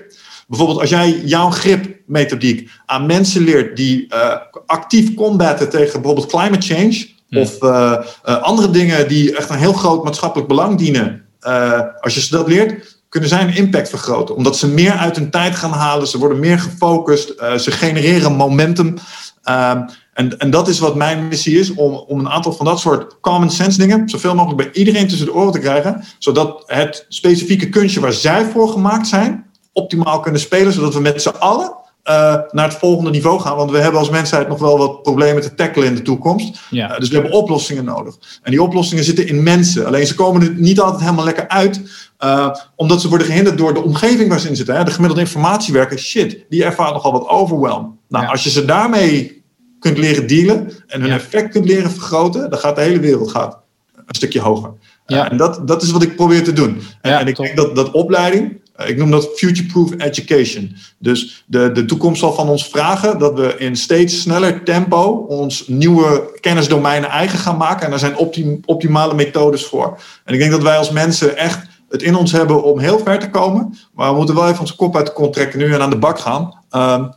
bijvoorbeeld 0.49 0.80
als 0.80 0.91
jij 0.91 1.20
jouw 1.24 1.51
gripmethodiek 1.51 2.70
aan 2.86 3.07
mensen 3.07 3.43
leert 3.43 3.76
die 3.76 4.07
uh, 4.14 4.36
actief 4.66 5.14
combatten 5.14 5.70
tegen 5.70 6.01
bijvoorbeeld 6.01 6.30
climate 6.30 6.74
change, 6.74 7.09
of 7.31 7.62
uh, 7.62 7.97
uh, 8.24 8.43
andere 8.43 8.70
dingen 8.70 9.09
die 9.09 9.37
echt 9.37 9.51
een 9.51 9.59
heel 9.59 9.72
groot 9.72 10.05
maatschappelijk 10.05 10.49
belang 10.49 10.78
dienen. 10.78 11.24
Uh, 11.43 11.81
als 12.01 12.14
je 12.14 12.20
ze 12.20 12.31
dat 12.31 12.49
leert, 12.49 12.99
kunnen 13.09 13.28
zij 13.28 13.43
een 13.43 13.57
impact 13.57 13.89
vergroten. 13.89 14.37
Omdat 14.37 14.57
ze 14.57 14.68
meer 14.68 14.93
uit 14.93 15.16
hun 15.16 15.31
tijd 15.31 15.55
gaan 15.55 15.72
halen, 15.72 16.09
ze 16.09 16.18
worden 16.18 16.41
meer 16.41 16.59
gefocust, 16.59 17.35
ze 17.57 17.70
genereren 17.70 18.33
momentum. 18.33 18.95
Ehm, 19.43 19.83
en, 20.14 20.39
en 20.39 20.51
dat 20.51 20.68
is 20.68 20.78
wat 20.78 20.95
mijn 20.95 21.28
missie 21.28 21.59
is, 21.59 21.74
om, 21.74 21.95
om 21.95 22.18
een 22.18 22.28
aantal 22.28 22.53
van 22.53 22.66
dat 22.66 22.81
soort 22.81 23.20
common 23.20 23.51
sense 23.51 23.78
dingen 23.78 24.09
zoveel 24.09 24.35
mogelijk 24.35 24.62
bij 24.62 24.81
iedereen 24.81 25.09
tussen 25.09 25.26
de 25.26 25.35
oren 25.35 25.53
te 25.53 25.59
krijgen. 25.59 26.05
Zodat 26.18 26.62
het 26.66 27.05
specifieke 27.09 27.68
kunstje 27.68 28.01
waar 28.01 28.12
zij 28.12 28.45
voor 28.45 28.68
gemaakt 28.68 29.07
zijn, 29.07 29.47
optimaal 29.72 30.20
kunnen 30.20 30.41
spelen. 30.41 30.72
Zodat 30.72 30.95
we 30.95 31.01
met 31.01 31.22
z'n 31.22 31.28
allen 31.28 31.72
uh, 32.05 32.36
naar 32.51 32.68
het 32.68 32.74
volgende 32.74 33.11
niveau 33.11 33.40
gaan. 33.40 33.57
Want 33.57 33.70
we 33.70 33.78
hebben 33.78 34.01
als 34.01 34.11
mensheid 34.11 34.48
nog 34.48 34.59
wel 34.59 34.78
wat 34.78 35.03
problemen 35.03 35.42
te 35.42 35.55
tackelen 35.55 35.88
in 35.88 35.94
de 35.94 36.03
toekomst. 36.03 36.61
Ja. 36.70 36.90
Uh, 36.90 36.98
dus 36.98 37.09
we 37.09 37.14
hebben 37.14 37.32
oplossingen 37.32 37.84
nodig. 37.84 38.14
En 38.42 38.51
die 38.51 38.62
oplossingen 38.62 39.05
zitten 39.05 39.26
in 39.26 39.42
mensen. 39.42 39.86
Alleen 39.86 40.07
ze 40.07 40.14
komen 40.14 40.42
er 40.42 40.55
niet 40.55 40.80
altijd 40.80 41.03
helemaal 41.03 41.24
lekker 41.24 41.48
uit. 41.48 41.80
Uh, 42.24 42.55
omdat 42.76 43.01
ze 43.01 43.09
worden 43.09 43.26
gehinderd 43.26 43.59
door 43.59 43.74
de 43.74 43.82
omgeving 43.82 44.28
waar 44.28 44.40
ze 44.40 44.48
in 44.48 44.57
zitten. 44.57 44.76
Hè. 44.76 44.84
De 44.84 44.90
gemiddelde 44.90 45.22
informatiewerker, 45.22 45.98
shit, 45.98 46.44
die 46.48 46.64
ervaart 46.64 46.92
nogal 46.92 47.12
wat 47.12 47.28
overwhelm. 47.28 47.98
Nou, 48.09 48.24
ja. 48.24 48.30
als 48.30 48.44
je 48.44 48.51
ze 48.51 48.64
daarmee 48.64 49.42
kunt 49.78 49.98
leren 49.98 50.26
dealen 50.26 50.72
en 50.86 51.01
hun 51.01 51.11
ja. 51.11 51.16
effect 51.16 51.51
kunt 51.51 51.64
leren 51.64 51.90
vergroten, 51.90 52.51
dan 52.51 52.59
gaat 52.59 52.76
de 52.76 52.82
hele 52.82 53.01
wereld 53.01 53.30
gaat 53.30 53.59
een 54.07 54.14
stukje 54.14 54.40
hoger. 54.40 54.72
Ja. 55.07 55.30
en 55.30 55.36
dat, 55.36 55.68
dat 55.68 55.82
is 55.82 55.90
wat 55.90 56.03
ik 56.03 56.16
probeer 56.16 56.44
te 56.44 56.53
doen. 56.53 56.82
En, 57.01 57.18
en 57.18 57.26
ik 57.26 57.36
denk 57.36 57.57
dat, 57.57 57.76
dat 57.76 57.90
opleiding, 57.90 58.61
ik 58.87 58.97
noem 58.97 59.11
dat 59.11 59.28
future-proof 59.35 59.91
education. 59.99 60.76
Dus 60.99 61.45
de, 61.47 61.72
de 61.72 61.85
toekomst 61.85 62.20
zal 62.20 62.33
van 62.33 62.49
ons 62.49 62.66
vragen 62.66 63.18
dat 63.18 63.35
we 63.35 63.55
in 63.59 63.76
steeds 63.76 64.20
sneller 64.20 64.64
tempo 64.64 65.24
ons 65.28 65.68
nieuwe 65.68 66.39
kennisdomeinen 66.41 67.11
eigen 67.11 67.39
gaan 67.39 67.57
maken. 67.57 67.85
En 67.85 67.91
daar 67.91 67.99
zijn 67.99 68.16
optim, 68.16 68.61
optimale 68.64 69.14
methodes 69.14 69.66
voor. 69.66 70.01
En 70.24 70.35
ik 70.35 70.41
denk 70.41 70.51
dat 70.51 70.62
wij 70.62 70.76
als 70.76 70.91
mensen 70.91 71.37
echt 71.37 71.68
het 71.89 72.03
in 72.03 72.14
ons 72.14 72.33
hebben 72.33 72.62
om 72.62 72.78
heel 72.78 72.99
ver 72.99 73.18
te 73.18 73.31
komen. 73.31 73.78
Maar 73.95 74.11
we 74.11 74.16
moeten 74.16 74.35
wel 74.35 74.49
even 74.49 74.61
onze 74.61 74.76
kop 74.76 74.97
uit 74.97 75.07
de 75.07 75.12
kont 75.12 75.33
trekken 75.33 75.59
nu 75.59 75.72
en 75.74 75.81
aan 75.81 75.91
de 75.91 75.99
bak 75.99 76.18
gaan. 76.18 76.43
Um, 76.70 77.12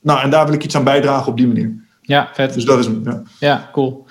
nou, 0.00 0.20
en 0.20 0.30
daar 0.30 0.44
wil 0.44 0.54
ik 0.54 0.64
iets 0.64 0.76
aan 0.76 0.84
bijdragen 0.84 1.26
op 1.26 1.36
die 1.36 1.46
manier. 1.46 1.82
Ja, 2.02 2.28
vet. 2.32 2.54
Dus 2.54 2.64
dat 2.64 2.78
is 2.78 2.86
hem. 2.86 3.02
Ja, 3.04 3.22
ja 3.38 3.68
cool. 3.72 4.06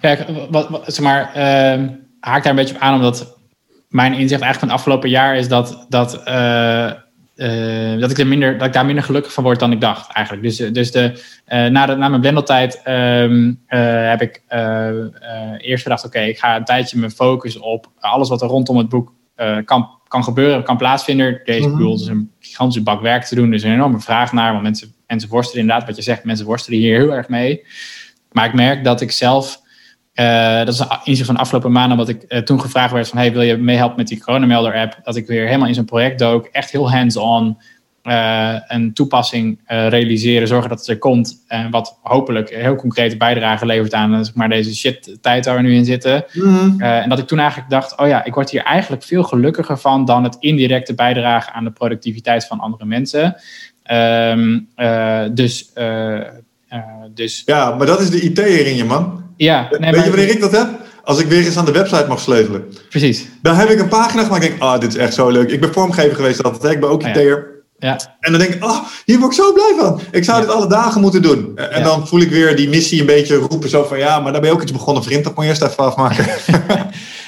Kijk, 0.00 0.24
wat, 0.50 0.68
wat, 0.68 0.82
zeg 0.86 1.04
maar, 1.04 1.28
uh, 1.28 1.88
haak 2.20 2.42
daar 2.42 2.46
een 2.46 2.54
beetje 2.54 2.74
op 2.74 2.80
aan, 2.80 2.94
omdat 2.94 3.35
mijn 3.88 4.12
inzicht 4.12 4.42
eigenlijk 4.42 4.58
van 4.58 4.68
het 4.68 4.76
afgelopen 4.76 5.08
jaar 5.08 5.36
is 5.36 5.48
dat, 5.48 5.86
dat 5.88 6.22
uh, 6.28 6.92
uh, 7.36 8.00
dat, 8.00 8.10
ik 8.10 8.18
er 8.18 8.26
minder, 8.26 8.58
dat 8.58 8.66
ik 8.66 8.72
daar 8.72 8.86
minder 8.86 9.04
gelukkig 9.04 9.32
van 9.32 9.44
word 9.44 9.58
dan 9.58 9.72
ik 9.72 9.80
dacht 9.80 10.12
eigenlijk. 10.12 10.46
Dus, 10.46 10.56
dus 10.56 10.90
de, 10.92 11.12
uh, 11.48 11.66
na, 11.66 11.86
de, 11.86 11.94
na 11.94 12.08
mijn 12.08 12.20
blendeltijd 12.20 12.80
um, 12.88 13.48
uh, 13.68 14.08
heb 14.08 14.22
ik 14.22 14.42
eerst 15.58 15.82
gedacht... 15.82 16.04
oké, 16.04 16.16
okay, 16.16 16.28
ik 16.28 16.38
ga 16.38 16.56
een 16.56 16.64
tijdje 16.64 16.98
me 16.98 17.10
focussen 17.10 17.62
op 17.62 17.90
alles 17.98 18.28
wat 18.28 18.42
er 18.42 18.48
rondom 18.48 18.76
het 18.76 18.88
boek 18.88 19.12
kan, 19.64 19.90
kan 20.08 20.24
gebeuren, 20.24 20.64
kan 20.64 20.76
plaatsvinden. 20.76 21.40
Deze 21.44 21.60
mm 21.60 21.66
-hmm. 21.66 21.76
bedoel, 21.76 21.94
is 21.94 22.06
een 22.06 22.30
gigantische 22.40 22.82
bak 22.82 23.00
werk 23.00 23.24
te 23.24 23.34
doen. 23.34 23.48
Er 23.48 23.54
is 23.54 23.62
een 23.62 23.72
enorme 23.72 24.00
vraag 24.00 24.32
naar, 24.32 24.50
want 24.50 24.62
mensen, 24.62 24.94
mensen 25.06 25.28
worstelen 25.28 25.62
inderdaad... 25.62 25.86
wat 25.86 25.96
je 25.96 26.02
zegt, 26.02 26.24
mensen 26.24 26.46
worstelen 26.46 26.78
hier 26.78 26.98
heel 26.98 27.14
erg 27.14 27.28
mee. 27.28 27.64
Maar 28.32 28.46
ik 28.46 28.54
merk 28.54 28.84
dat 28.84 29.00
ik 29.00 29.10
zelf... 29.10 29.64
Uh, 30.20 30.58
dat 30.58 30.68
is 30.68 30.78
een 30.78 30.86
inzicht 31.04 31.26
van 31.26 31.34
de 31.34 31.40
afgelopen 31.40 31.72
maanden, 31.72 31.96
wat 31.96 32.08
ik 32.08 32.24
uh, 32.28 32.38
toen 32.38 32.60
gevraagd 32.60 32.92
werd 32.92 33.08
van, 33.08 33.18
hey, 33.18 33.32
wil 33.32 33.42
je 33.42 33.56
meehelpen 33.56 33.96
met 33.96 34.08
die 34.08 34.20
coronamelder 34.20 34.74
app? 34.74 35.00
Dat 35.02 35.16
ik 35.16 35.26
weer 35.26 35.46
helemaal 35.46 35.68
in 35.68 35.74
zo'n 35.74 35.84
project 35.84 36.18
dook, 36.18 36.46
echt 36.46 36.70
heel 36.70 36.90
hands-on 36.90 37.58
uh, 38.02 38.54
een 38.66 38.92
toepassing 38.92 39.58
realiseren, 39.66 40.48
zorgen 40.48 40.68
dat 40.68 40.78
het 40.78 40.88
er 40.88 40.98
komt 40.98 41.44
en 41.48 41.70
wat 41.70 41.98
hopelijk 42.02 42.50
een 42.50 42.60
heel 42.60 42.76
concrete 42.76 43.16
bijdrage 43.16 43.66
levert 43.66 43.94
aan 43.94 44.24
zeg 44.24 44.34
maar, 44.34 44.48
deze 44.48 44.76
shit 44.76 45.18
tijd 45.20 45.46
waar 45.46 45.56
we 45.56 45.62
nu 45.62 45.74
in 45.74 45.84
zitten. 45.84 46.24
Mm. 46.32 46.80
en 46.80 47.08
dat 47.08 47.18
ik 47.18 47.26
toen 47.26 47.38
eigenlijk 47.38 47.70
dacht, 47.70 47.98
oh 47.98 48.06
ja, 48.06 48.24
ik 48.24 48.34
word 48.34 48.50
hier 48.50 48.62
eigenlijk 48.62 49.02
veel 49.02 49.22
gelukkiger 49.22 49.78
van 49.78 50.04
dan 50.04 50.24
het 50.24 50.36
indirecte 50.40 50.94
bijdragen 50.94 51.52
aan 51.52 51.64
de 51.64 51.70
productiviteit 51.70 52.46
van 52.46 52.60
andere 52.60 52.84
mensen. 52.84 53.36
Um, 53.90 54.68
dus, 55.34 55.72
dus... 57.14 57.42
Ja, 57.46 57.74
maar 57.74 57.86
dat 57.86 58.00
is 58.00 58.10
de 58.10 58.20
IT-er 58.20 58.66
in 58.66 58.76
je, 58.76 58.84
man. 58.84 59.24
Ja, 59.36 59.68
nee, 59.78 59.90
Weet 59.90 60.04
je 60.04 60.10
wanneer 60.10 60.28
ik 60.28 60.40
dat 60.40 60.52
heb? 60.52 60.68
Als 61.04 61.18
ik 61.18 61.26
weer 61.26 61.44
eens 61.44 61.56
aan 61.56 61.64
de 61.64 61.72
website 61.72 62.06
mag 62.08 62.20
sleutelen. 62.20 62.64
Precies. 62.88 63.26
Dan 63.42 63.54
heb 63.54 63.68
ik 63.68 63.80
een 63.80 63.88
pagina 63.88 64.22
gemaakt 64.22 64.42
en 64.42 64.48
denk 64.48 64.62
ah, 64.62 64.74
oh, 64.74 64.80
dit 64.80 64.88
is 64.88 64.96
echt 64.96 65.14
zo 65.14 65.28
leuk. 65.28 65.50
Ik 65.50 65.60
ben 65.60 65.72
vormgever 65.72 66.16
geweest 66.16 66.42
altijd, 66.42 66.72
ik 66.72 66.80
ben 66.80 66.88
ook 66.88 67.02
IT'er. 67.02 67.54
Ja. 67.78 68.00
En 68.20 68.32
dan 68.32 68.40
denk 68.40 68.54
ik, 68.54 68.64
oh, 68.64 68.78
hier 69.04 69.18
word 69.18 69.32
ik 69.32 69.38
zo 69.38 69.52
blij 69.52 69.74
van. 69.78 70.00
Ik 70.10 70.24
zou 70.24 70.40
dit 70.40 70.50
alle 70.50 70.66
dagen 70.66 71.00
moeten 71.00 71.22
doen. 71.22 71.52
En 71.56 71.78
ja. 71.78 71.84
dan 71.84 72.08
voel 72.08 72.20
ik 72.20 72.30
weer 72.30 72.56
die 72.56 72.68
missie 72.68 73.00
een 73.00 73.06
beetje 73.06 73.36
roepen. 73.36 73.68
Zo 73.68 73.84
van, 73.84 73.98
ja, 73.98 74.20
maar 74.20 74.32
daar 74.32 74.40
ben 74.40 74.50
je 74.50 74.56
ook 74.56 74.62
iets 74.62 74.72
begonnen, 74.72 75.02
vriend. 75.02 75.24
Dat 75.24 75.34
moet 75.34 75.44
je 75.44 75.50
eerst 75.50 75.62
even 75.62 75.84
afmaken. 75.84 76.26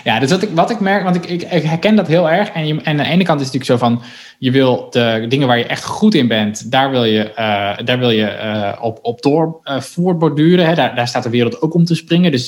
ja, 0.08 0.18
dus 0.18 0.30
wat 0.30 0.42
ik, 0.42 0.50
wat 0.54 0.70
ik 0.70 0.80
merk, 0.80 1.02
want 1.02 1.16
ik, 1.16 1.24
ik, 1.26 1.62
herken 1.62 1.96
dat 1.96 2.06
heel 2.06 2.30
erg. 2.30 2.48
En, 2.48 2.64
en 2.64 2.86
aan 2.86 2.96
de 2.96 3.02
ene 3.02 3.24
kant 3.24 3.40
is 3.40 3.46
het 3.46 3.54
natuurlijk 3.54 3.64
zo 3.64 3.76
van, 3.76 4.02
je 4.38 4.50
wil 4.50 4.86
de 4.90 5.24
dingen 5.28 5.46
waar 5.46 5.58
je 5.58 5.66
echt 5.66 5.84
goed 5.84 6.14
in 6.14 6.28
bent, 6.28 6.70
daar 6.70 6.90
wil 6.90 7.04
je, 7.04 7.30
uh, 7.30 7.86
daar 7.86 7.98
wil 7.98 8.10
je 8.10 8.38
uh, 8.42 8.82
op, 8.84 8.98
op 9.02 9.22
door 9.22 9.60
uh. 9.64 10.66
Hè. 10.66 10.74
Daar, 10.74 10.94
daar 10.94 11.08
staat 11.08 11.22
de 11.22 11.30
wereld 11.30 11.62
ook 11.62 11.74
om 11.74 11.84
te 11.84 11.94
springen. 11.94 12.30
Dus 12.30 12.46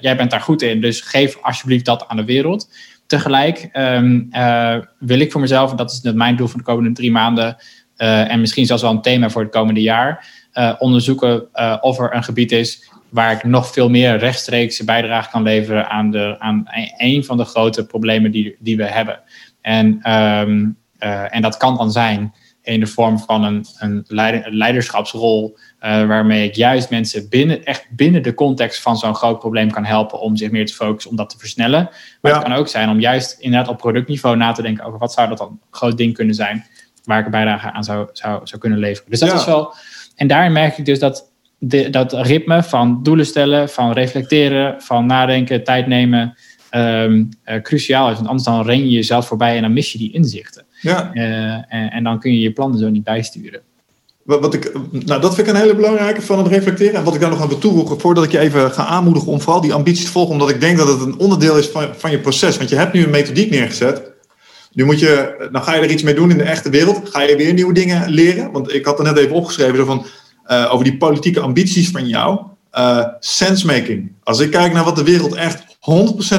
jij 0.00 0.16
bent 0.16 0.30
daar 0.30 0.40
goed 0.40 0.62
in. 0.62 0.80
Dus 0.80 1.00
geef 1.00 1.38
alsjeblieft 1.40 1.84
dat 1.84 2.08
aan 2.08 2.16
de 2.16 2.24
wereld. 2.24 2.68
Tegelijk 3.06 3.68
um, 3.72 4.28
wil 4.98 5.20
ik 5.20 5.32
voor 5.32 5.40
mezelf, 5.40 5.70
en 5.70 5.76
dat 5.76 5.90
is 5.90 6.12
mijn 6.12 6.36
doel 6.36 6.46
voor 6.46 6.58
de 6.58 6.64
komende 6.64 6.92
drie 6.92 7.10
maanden, 7.10 7.56
en 7.96 8.40
misschien 8.40 8.66
zelfs 8.66 8.82
wel 8.82 8.90
een 8.90 9.02
thema 9.02 9.30
voor 9.30 9.42
het 9.42 9.50
komende 9.50 9.80
jaar, 9.80 10.26
onderzoeken 10.78 11.48
of 11.80 11.98
er 11.98 12.14
een 12.14 12.24
gebied 12.24 12.52
is 12.52 12.94
waar 13.16 13.32
ik 13.32 13.44
nog 13.44 13.72
veel 13.72 13.88
meer 13.88 14.18
rechtstreeks 14.18 14.84
bijdrage 14.84 15.30
kan 15.30 15.42
leveren 15.42 15.88
aan, 15.88 16.10
de, 16.10 16.36
aan 16.38 16.64
een 16.96 17.24
van 17.24 17.36
de 17.36 17.44
grote 17.44 17.86
problemen 17.86 18.30
die, 18.30 18.56
die 18.58 18.76
we 18.76 18.84
hebben. 18.84 19.20
En, 19.60 20.12
um, 20.12 20.76
uh, 21.00 21.34
en 21.34 21.42
dat 21.42 21.56
kan 21.56 21.76
dan 21.76 21.92
zijn 21.92 22.34
in 22.62 22.80
de 22.80 22.86
vorm 22.86 23.18
van 23.18 23.44
een, 23.44 23.66
een 23.78 24.04
leiderschapsrol, 24.50 25.56
uh, 25.56 26.06
waarmee 26.06 26.48
ik 26.48 26.54
juist 26.54 26.90
mensen 26.90 27.28
binnen, 27.28 27.64
echt 27.64 27.86
binnen 27.90 28.22
de 28.22 28.34
context 28.34 28.82
van 28.82 28.96
zo'n 28.96 29.14
groot 29.14 29.38
probleem 29.38 29.70
kan 29.70 29.84
helpen 29.84 30.20
om 30.20 30.36
zich 30.36 30.50
meer 30.50 30.66
te 30.66 30.74
focussen 30.74 31.10
om 31.10 31.16
dat 31.16 31.30
te 31.30 31.38
versnellen. 31.38 31.88
Maar 32.20 32.32
ja. 32.32 32.38
het 32.38 32.46
kan 32.46 32.56
ook 32.56 32.68
zijn 32.68 32.88
om 32.88 33.00
juist 33.00 33.38
inderdaad 33.38 33.68
op 33.68 33.78
productniveau 33.78 34.36
na 34.36 34.52
te 34.52 34.62
denken 34.62 34.84
over 34.84 34.98
wat 34.98 35.12
zou 35.12 35.28
dat 35.28 35.38
dan 35.38 35.48
een 35.48 35.60
groot 35.70 35.96
ding 35.96 36.14
kunnen 36.14 36.34
zijn 36.34 36.66
waar 37.04 37.18
ik 37.18 37.24
een 37.24 37.30
bijdrage 37.30 37.72
aan 37.72 37.84
zou, 37.84 38.08
zou, 38.12 38.46
zou 38.46 38.60
kunnen 38.60 38.78
leveren. 38.78 39.10
Dus 39.10 39.20
dat 39.20 39.30
ja. 39.30 39.36
is 39.36 39.44
wel. 39.44 39.74
En 40.16 40.26
daarin 40.26 40.52
merk 40.52 40.78
ik 40.78 40.84
dus 40.84 40.98
dat 40.98 41.34
de, 41.58 41.90
dat 41.90 42.12
ritme 42.12 42.62
van 42.62 43.00
doelen 43.02 43.26
stellen, 43.26 43.68
van 43.68 43.92
reflecteren, 43.92 44.82
van 44.82 45.06
nadenken, 45.06 45.64
tijd 45.64 45.86
nemen, 45.86 46.36
um, 46.70 47.28
uh, 47.44 47.62
cruciaal 47.62 48.10
is. 48.10 48.14
Want 48.14 48.26
anders 48.26 48.44
dan 48.44 48.66
ren 48.66 48.78
je 48.78 48.90
jezelf 48.90 49.26
voorbij 49.26 49.56
en 49.56 49.62
dan 49.62 49.72
mis 49.72 49.92
je 49.92 49.98
die 49.98 50.12
inzichten. 50.12 50.64
Ja. 50.80 51.10
Uh, 51.12 51.22
en, 51.52 51.90
en, 51.90 52.04
dan 52.04 52.20
kun 52.20 52.32
je 52.32 52.40
je 52.40 52.52
plannen 52.52 52.78
zo 52.78 52.88
niet 52.88 53.04
bijsturen. 53.04 53.60
Wat, 54.22 54.40
wat 54.40 54.54
ik, 54.54 54.72
nou, 54.90 55.20
dat 55.20 55.34
vind 55.34 55.46
ik 55.46 55.54
een 55.54 55.60
hele 55.60 55.74
belangrijke 55.74 56.22
van 56.22 56.38
het 56.38 56.46
reflecteren. 56.46 56.94
En 56.94 57.04
wat 57.04 57.14
ik 57.14 57.20
daar 57.20 57.30
nog 57.30 57.40
aan 57.40 57.48
wil 57.48 57.58
toevoegen, 57.58 58.00
voordat 58.00 58.24
ik 58.24 58.30
je 58.30 58.38
even 58.38 58.70
ga 58.70 58.84
aanmoedigen 58.84 59.32
om 59.32 59.40
vooral 59.40 59.60
die 59.60 59.72
ambitie 59.72 60.04
te 60.04 60.10
volgen, 60.10 60.32
omdat 60.32 60.50
ik 60.50 60.60
denk 60.60 60.78
dat 60.78 60.88
het 60.88 61.00
een 61.00 61.18
onderdeel 61.18 61.58
is 61.58 61.66
van, 61.66 61.88
van 61.96 62.10
je 62.10 62.18
proces. 62.18 62.56
Want 62.56 62.68
je 62.68 62.76
hebt 62.76 62.92
nu 62.92 63.04
een 63.04 63.10
methodiek 63.10 63.50
neergezet. 63.50 64.14
Nu 64.72 64.84
moet 64.84 64.98
je, 64.98 65.48
dan 65.52 65.62
ga 65.62 65.74
je 65.74 65.80
er 65.80 65.90
iets 65.90 66.02
mee 66.02 66.14
doen 66.14 66.30
in 66.30 66.38
de 66.38 66.42
echte 66.42 66.70
wereld. 66.70 67.08
Ga 67.08 67.22
je 67.22 67.36
weer 67.36 67.52
nieuwe 67.52 67.72
dingen 67.72 68.08
leren. 68.08 68.52
Want 68.52 68.74
ik 68.74 68.84
had 68.84 68.98
er 68.98 69.04
net 69.04 69.16
even 69.16 69.34
opgeschreven 69.34 69.76
zo 69.76 69.84
van, 69.84 70.06
uh, 70.48 70.68
over 70.72 70.84
die 70.84 70.96
politieke 70.96 71.40
ambities 71.40 71.90
van 71.90 72.08
jou. 72.08 72.40
Uh, 72.72 73.04
sensemaking. 73.20 74.12
Als 74.22 74.40
ik 74.40 74.50
kijk 74.50 74.72
naar 74.72 74.84
wat 74.84 74.96
de 74.96 75.04
wereld 75.04 75.34
echt 75.34 75.76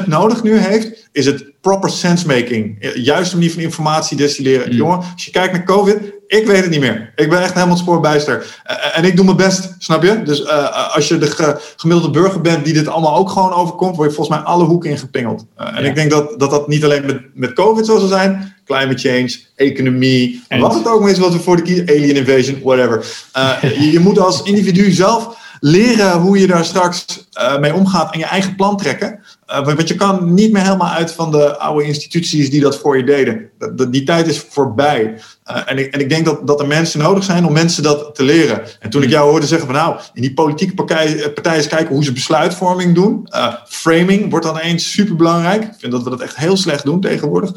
100% 0.03 0.05
nodig 0.05 0.43
nu 0.43 0.57
heeft, 0.57 1.09
is 1.11 1.25
het 1.25 1.61
proper 1.61 1.89
sensemaking. 1.89 2.91
Juiste 2.95 3.35
manier 3.35 3.51
van 3.51 3.61
informatie 3.61 4.17
destilleren. 4.17 4.69
Mm. 4.69 4.75
Jongen, 4.75 4.97
als 4.97 5.25
je 5.25 5.31
kijkt 5.31 5.53
naar 5.53 5.63
COVID, 5.63 5.97
ik 6.27 6.45
weet 6.45 6.61
het 6.61 6.69
niet 6.69 6.79
meer. 6.79 7.11
Ik 7.15 7.29
ben 7.29 7.41
echt 7.41 7.53
helemaal 7.53 7.75
het 7.75 7.83
spoorbijster. 7.83 8.61
Uh, 8.69 8.97
en 8.97 9.03
ik 9.03 9.15
doe 9.15 9.25
mijn 9.25 9.37
best, 9.37 9.75
snap 9.77 10.03
je? 10.03 10.23
Dus 10.23 10.41
uh, 10.41 10.95
als 10.95 11.07
je 11.07 11.17
de 11.17 11.27
ge 11.27 11.73
gemiddelde 11.75 12.11
burger 12.11 12.41
bent 12.41 12.65
die 12.65 12.73
dit 12.73 12.87
allemaal 12.87 13.15
ook 13.15 13.29
gewoon 13.29 13.53
overkomt, 13.53 13.95
word 13.95 14.09
je 14.09 14.15
volgens 14.15 14.37
mij 14.37 14.47
alle 14.47 14.63
hoeken 14.63 14.89
ingepingeld. 14.89 15.45
Uh, 15.59 15.67
en 15.67 15.83
ja. 15.83 15.89
ik 15.89 15.95
denk 15.95 16.11
dat, 16.11 16.39
dat 16.39 16.49
dat 16.49 16.67
niet 16.67 16.83
alleen 16.83 17.05
met, 17.05 17.21
met 17.33 17.53
COVID 17.53 17.85
zo 17.85 17.97
zal 17.97 18.07
zijn, 18.07 18.55
climate 18.67 18.99
change, 18.99 19.39
economie, 19.55 20.43
en 20.47 20.59
wat 20.59 20.73
het 20.73 20.87
ook 20.87 21.07
is 21.07 21.17
wat 21.17 21.33
we 21.33 21.39
voor 21.39 21.55
de 21.55 21.61
kiezen, 21.61 21.89
alien 21.89 22.15
invasion, 22.15 22.59
whatever. 22.63 23.05
je, 23.61 23.91
je 23.91 23.99
moet 23.99 24.19
als 24.19 24.41
individu 24.41 24.91
zelf 24.91 25.37
leren 25.59 26.19
hoe 26.19 26.39
je 26.39 26.47
daar 26.47 26.65
straks 26.65 27.05
uh, 27.39 27.59
mee 27.59 27.73
omgaat 27.73 28.13
en 28.13 28.19
je 28.19 28.25
eigen 28.25 28.55
plan 28.55 28.77
trekken. 28.77 29.19
Uh, 29.51 29.65
want 29.65 29.87
je 29.87 29.95
kan 29.95 30.33
niet 30.33 30.51
meer 30.51 30.63
helemaal 30.63 30.89
uit 30.89 31.11
van 31.11 31.31
de 31.31 31.57
oude 31.57 31.85
instituties 31.85 32.49
die 32.49 32.61
dat 32.61 32.77
voor 32.77 32.97
je 32.97 33.03
deden. 33.03 33.49
Dat, 33.75 33.91
die 33.91 34.03
tijd 34.03 34.27
is 34.27 34.45
voorbij. 34.49 35.21
Uh, 35.51 35.61
en, 35.65 35.77
ik, 35.77 35.93
en 35.93 35.99
ik 35.99 36.09
denk 36.09 36.25
dat, 36.25 36.47
dat 36.47 36.59
er 36.59 36.67
mensen 36.67 36.99
nodig 36.99 37.23
zijn 37.23 37.45
om 37.45 37.53
mensen 37.53 37.83
dat 37.83 38.15
te 38.15 38.23
leren. 38.23 38.61
En 38.79 38.89
toen 38.89 39.03
ik 39.03 39.09
jou 39.09 39.29
hoorde 39.29 39.45
zeggen 39.45 39.67
van 39.67 39.75
nou, 39.75 39.99
in 40.13 40.21
die 40.21 40.33
politieke 40.33 40.73
partij, 40.73 41.31
partijen 41.33 41.67
kijken 41.67 41.95
hoe 41.95 42.03
ze 42.03 42.11
besluitvorming 42.11 42.95
doen. 42.95 43.27
framing 43.67 44.29
wordt 44.29 44.45
dan 44.45 44.57
eens 44.57 44.91
super 44.91 45.15
belangrijk. 45.15 45.63
Ik 45.63 45.75
vind 45.77 45.91
dat 45.91 46.03
we 46.03 46.09
dat 46.09 46.21
echt 46.21 46.35
heel 46.35 46.57
slecht 46.57 46.83
doen 46.83 47.01
tegenwoordig. 47.01 47.51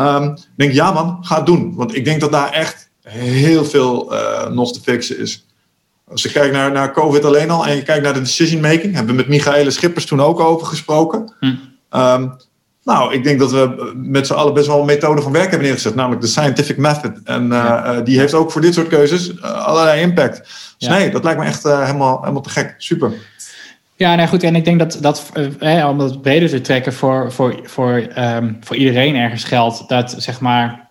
Um, 0.00 0.32
ik 0.32 0.38
denk 0.56 0.72
ja 0.72 0.92
man, 0.92 1.18
ga 1.20 1.36
het 1.36 1.46
doen. 1.46 1.74
Want 1.74 1.96
ik 1.96 2.04
denk 2.04 2.20
dat 2.20 2.32
daar 2.32 2.50
echt 2.50 2.90
heel 3.02 3.64
veel 3.64 4.12
nog 4.50 4.72
te 4.72 4.80
fixen 4.80 5.18
is. 5.18 5.46
Als 6.12 6.22
je 6.22 6.32
kijkt 6.32 6.52
naar, 6.54 6.72
naar 6.72 6.92
COVID 6.92 7.24
alleen 7.24 7.50
al 7.50 7.66
en 7.66 7.76
je 7.76 7.82
kijkt 7.82 8.02
naar 8.02 8.14
de 8.14 8.20
decision 8.20 8.60
making, 8.60 8.94
hebben 8.94 9.14
we 9.14 9.20
met 9.20 9.28
Michaële 9.28 9.70
Schippers 9.70 10.06
toen 10.06 10.20
ook 10.20 10.40
over 10.40 10.66
gesproken. 10.66 11.32
Hm. 11.40 11.46
Um, 11.90 12.36
nou, 12.84 13.14
ik 13.14 13.24
denk 13.24 13.38
dat 13.38 13.50
we 13.50 13.92
met 13.94 14.26
z'n 14.26 14.32
allen 14.32 14.54
best 14.54 14.66
wel 14.66 14.80
een 14.80 14.86
methode 14.86 15.22
van 15.22 15.32
werk 15.32 15.48
hebben 15.48 15.66
neergezet, 15.66 15.94
namelijk 15.94 16.20
de 16.20 16.26
scientific 16.26 16.76
method. 16.76 17.12
En 17.24 17.42
uh, 17.42 17.48
ja. 17.48 17.94
uh, 17.94 18.04
die 18.04 18.18
heeft 18.18 18.34
ook 18.34 18.52
voor 18.52 18.60
dit 18.60 18.74
soort 18.74 18.88
keuzes 18.88 19.32
uh, 19.32 19.66
allerlei 19.66 20.00
impact. 20.00 20.38
Dus 20.78 20.88
ja. 20.88 20.96
nee, 20.96 21.10
dat 21.10 21.24
lijkt 21.24 21.38
me 21.38 21.44
echt 21.46 21.62
helemaal, 21.62 22.20
helemaal 22.20 22.42
te 22.42 22.50
gek. 22.50 22.74
Super. 22.78 23.12
Ja, 23.96 24.14
nee, 24.14 24.26
goed. 24.26 24.42
En 24.42 24.56
ik 24.56 24.64
denk 24.64 24.78
dat, 24.78 24.98
dat 25.00 25.30
eh, 25.58 25.88
om 25.88 25.98
dat 25.98 26.22
breder 26.22 26.48
te 26.48 26.60
trekken 26.60 26.92
voor, 26.92 27.32
voor, 27.32 27.60
voor, 27.62 28.06
um, 28.18 28.58
voor 28.60 28.76
iedereen 28.76 29.16
ergens 29.16 29.44
geldt, 29.44 29.88
dat 29.88 30.14
zeg 30.18 30.40
maar 30.40 30.90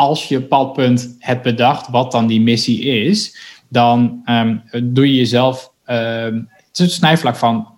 als 0.00 0.28
je 0.28 0.42
padpunt 0.42 1.16
hebt 1.18 1.42
bedacht, 1.42 1.88
wat 1.88 2.12
dan 2.12 2.26
die 2.26 2.40
missie 2.40 2.80
is, 2.82 3.36
dan 3.68 4.22
um, 4.24 4.62
doe 4.84 5.06
je 5.06 5.14
jezelf 5.14 5.72
um, 5.86 6.48
het 6.72 6.92
snijvlak 6.92 7.36
van. 7.36 7.68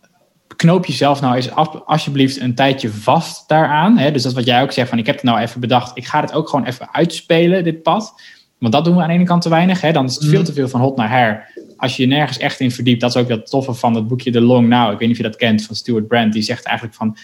Knoop 0.57 0.87
jezelf 0.87 1.21
nou 1.21 1.35
eens 1.35 1.51
af, 1.51 1.83
alsjeblieft 1.85 2.41
een 2.41 2.55
tijdje 2.55 2.91
vast 2.91 3.49
daaraan. 3.49 3.99
Hè? 3.99 4.13
Dus 4.13 4.23
dat 4.23 4.31
is 4.31 4.37
wat 4.39 4.47
jij 4.47 4.63
ook 4.63 4.73
zegt: 4.73 4.89
van 4.89 4.99
ik 4.99 5.07
heb 5.07 5.15
het 5.15 5.25
nou 5.25 5.39
even 5.39 5.61
bedacht. 5.61 5.97
Ik 5.97 6.07
ga 6.07 6.21
het 6.21 6.33
ook 6.33 6.49
gewoon 6.49 6.65
even 6.65 6.95
uitspelen, 6.95 7.65
dit 7.65 7.83
pad. 7.83 8.15
Want 8.59 8.73
dat 8.73 8.85
doen 8.85 8.97
we 8.97 9.03
aan 9.03 9.09
de 9.09 9.15
ene 9.15 9.25
kant 9.25 9.43
te 9.43 9.49
weinig. 9.49 9.81
Hè? 9.81 9.93
Dan 9.93 10.05
is 10.05 10.15
het 10.15 10.25
veel 10.25 10.45
te 10.45 10.53
veel 10.53 10.69
van 10.69 10.81
hot 10.81 10.97
naar 10.97 11.11
her. 11.11 11.53
Als 11.77 11.97
je 11.97 12.03
je 12.03 12.09
nergens 12.09 12.39
echt 12.39 12.61
in 12.61 12.71
verdiept, 12.71 13.01
dat 13.01 13.15
is 13.15 13.21
ook 13.21 13.29
dat 13.29 13.51
toffe 13.51 13.75
van 13.75 13.95
het 13.95 14.09
boekje 14.09 14.31
The 14.31 14.41
Long 14.41 14.69
Now. 14.69 14.93
Ik 14.93 14.99
weet 14.99 15.09
niet 15.09 15.11
of 15.11 15.17
je 15.17 15.31
dat 15.31 15.37
kent 15.37 15.65
van 15.65 15.77
Stuart 15.77 16.09
Brand. 16.09 16.33
Die 16.33 16.43
zegt 16.43 16.65
eigenlijk 16.65 16.97
van. 16.97 17.17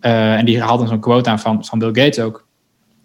Uh, 0.00 0.34
en 0.34 0.44
die 0.44 0.62
haalt 0.62 0.78
dan 0.78 0.88
zo'n 0.88 1.00
quote 1.00 1.30
aan 1.30 1.40
van, 1.40 1.64
van 1.64 1.78
Bill 1.78 2.04
Gates 2.04 2.18
ook. 2.18 2.46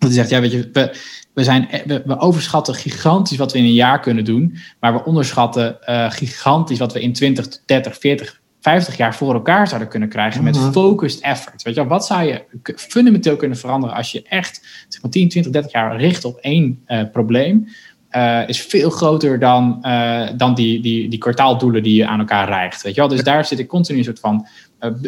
Dat 0.04 0.10
hij 0.10 0.18
zegt: 0.18 0.30
Ja, 0.30 0.42
weet 0.42 0.52
je, 0.52 0.70
we, 0.74 0.96
we, 1.34 1.44
zijn, 1.44 1.68
we, 1.86 2.02
we, 2.06 2.20
overschatten 2.20 2.76
gigantisch 2.76 3.38
wat 3.38 3.52
we 3.52 3.58
in 3.58 3.64
een 3.64 3.74
jaar 3.74 4.00
kunnen 4.00 4.26
doen, 4.26 4.58
maar 4.80 4.94
we 4.94 5.06
onderschatten 5.06 5.78
uh, 5.90 6.12
gigantisch 6.12 6.80
wat 6.80 6.94
we 6.94 7.02
in 7.02 7.14
20, 7.14 7.48
30, 7.66 7.98
40, 7.98 8.42
50 8.62 8.98
jaar 8.98 9.16
voor 9.16 9.34
elkaar 9.34 9.68
zouden 9.68 9.90
kunnen 9.90 10.10
krijgen 10.10 10.44
met 10.44 10.58
-hmm. 10.58 10.72
focused 10.72 11.22
effort. 11.22 11.64
Weet 11.64 11.74
je 11.74 11.80
wel, 11.80 11.90
wat 11.90 12.06
zou 12.06 12.24
je 12.24 12.44
fundamenteel 12.76 13.36
kunnen 13.36 13.58
veranderen 13.58 13.96
als 13.96 14.12
je 14.12 14.24
echt 14.24 14.86
zeg 14.88 15.02
maar, 15.02 15.12
10, 15.12 15.30
20, 15.30 15.52
30 15.52 15.72
jaar 15.72 15.98
richt 15.98 16.26
op 16.26 16.38
één 16.38 16.84
uh, 16.88 17.02
probleem? 17.12 17.68
Uh, 18.12 18.48
is 18.48 18.62
veel 18.62 18.90
groter 18.90 19.40
dan, 19.40 19.86
dan 20.38 20.54
die, 20.56 20.82
die, 20.82 21.10
die 21.10 21.20
kwartaaldoelen 21.20 21.84
die 21.84 21.96
je 21.96 22.08
aan 22.08 22.20
elkaar 22.20 22.48
rijgt. 22.48 22.82
Weet 22.82 22.96
je 22.96 23.00
wel? 23.00 23.10
Dus 23.10 23.24
daar 23.24 23.46
zit 23.46 23.60
ik 23.60 23.68
continu 23.68 23.98
een 23.98 24.04
soort 24.04 24.20
van. 24.20 24.48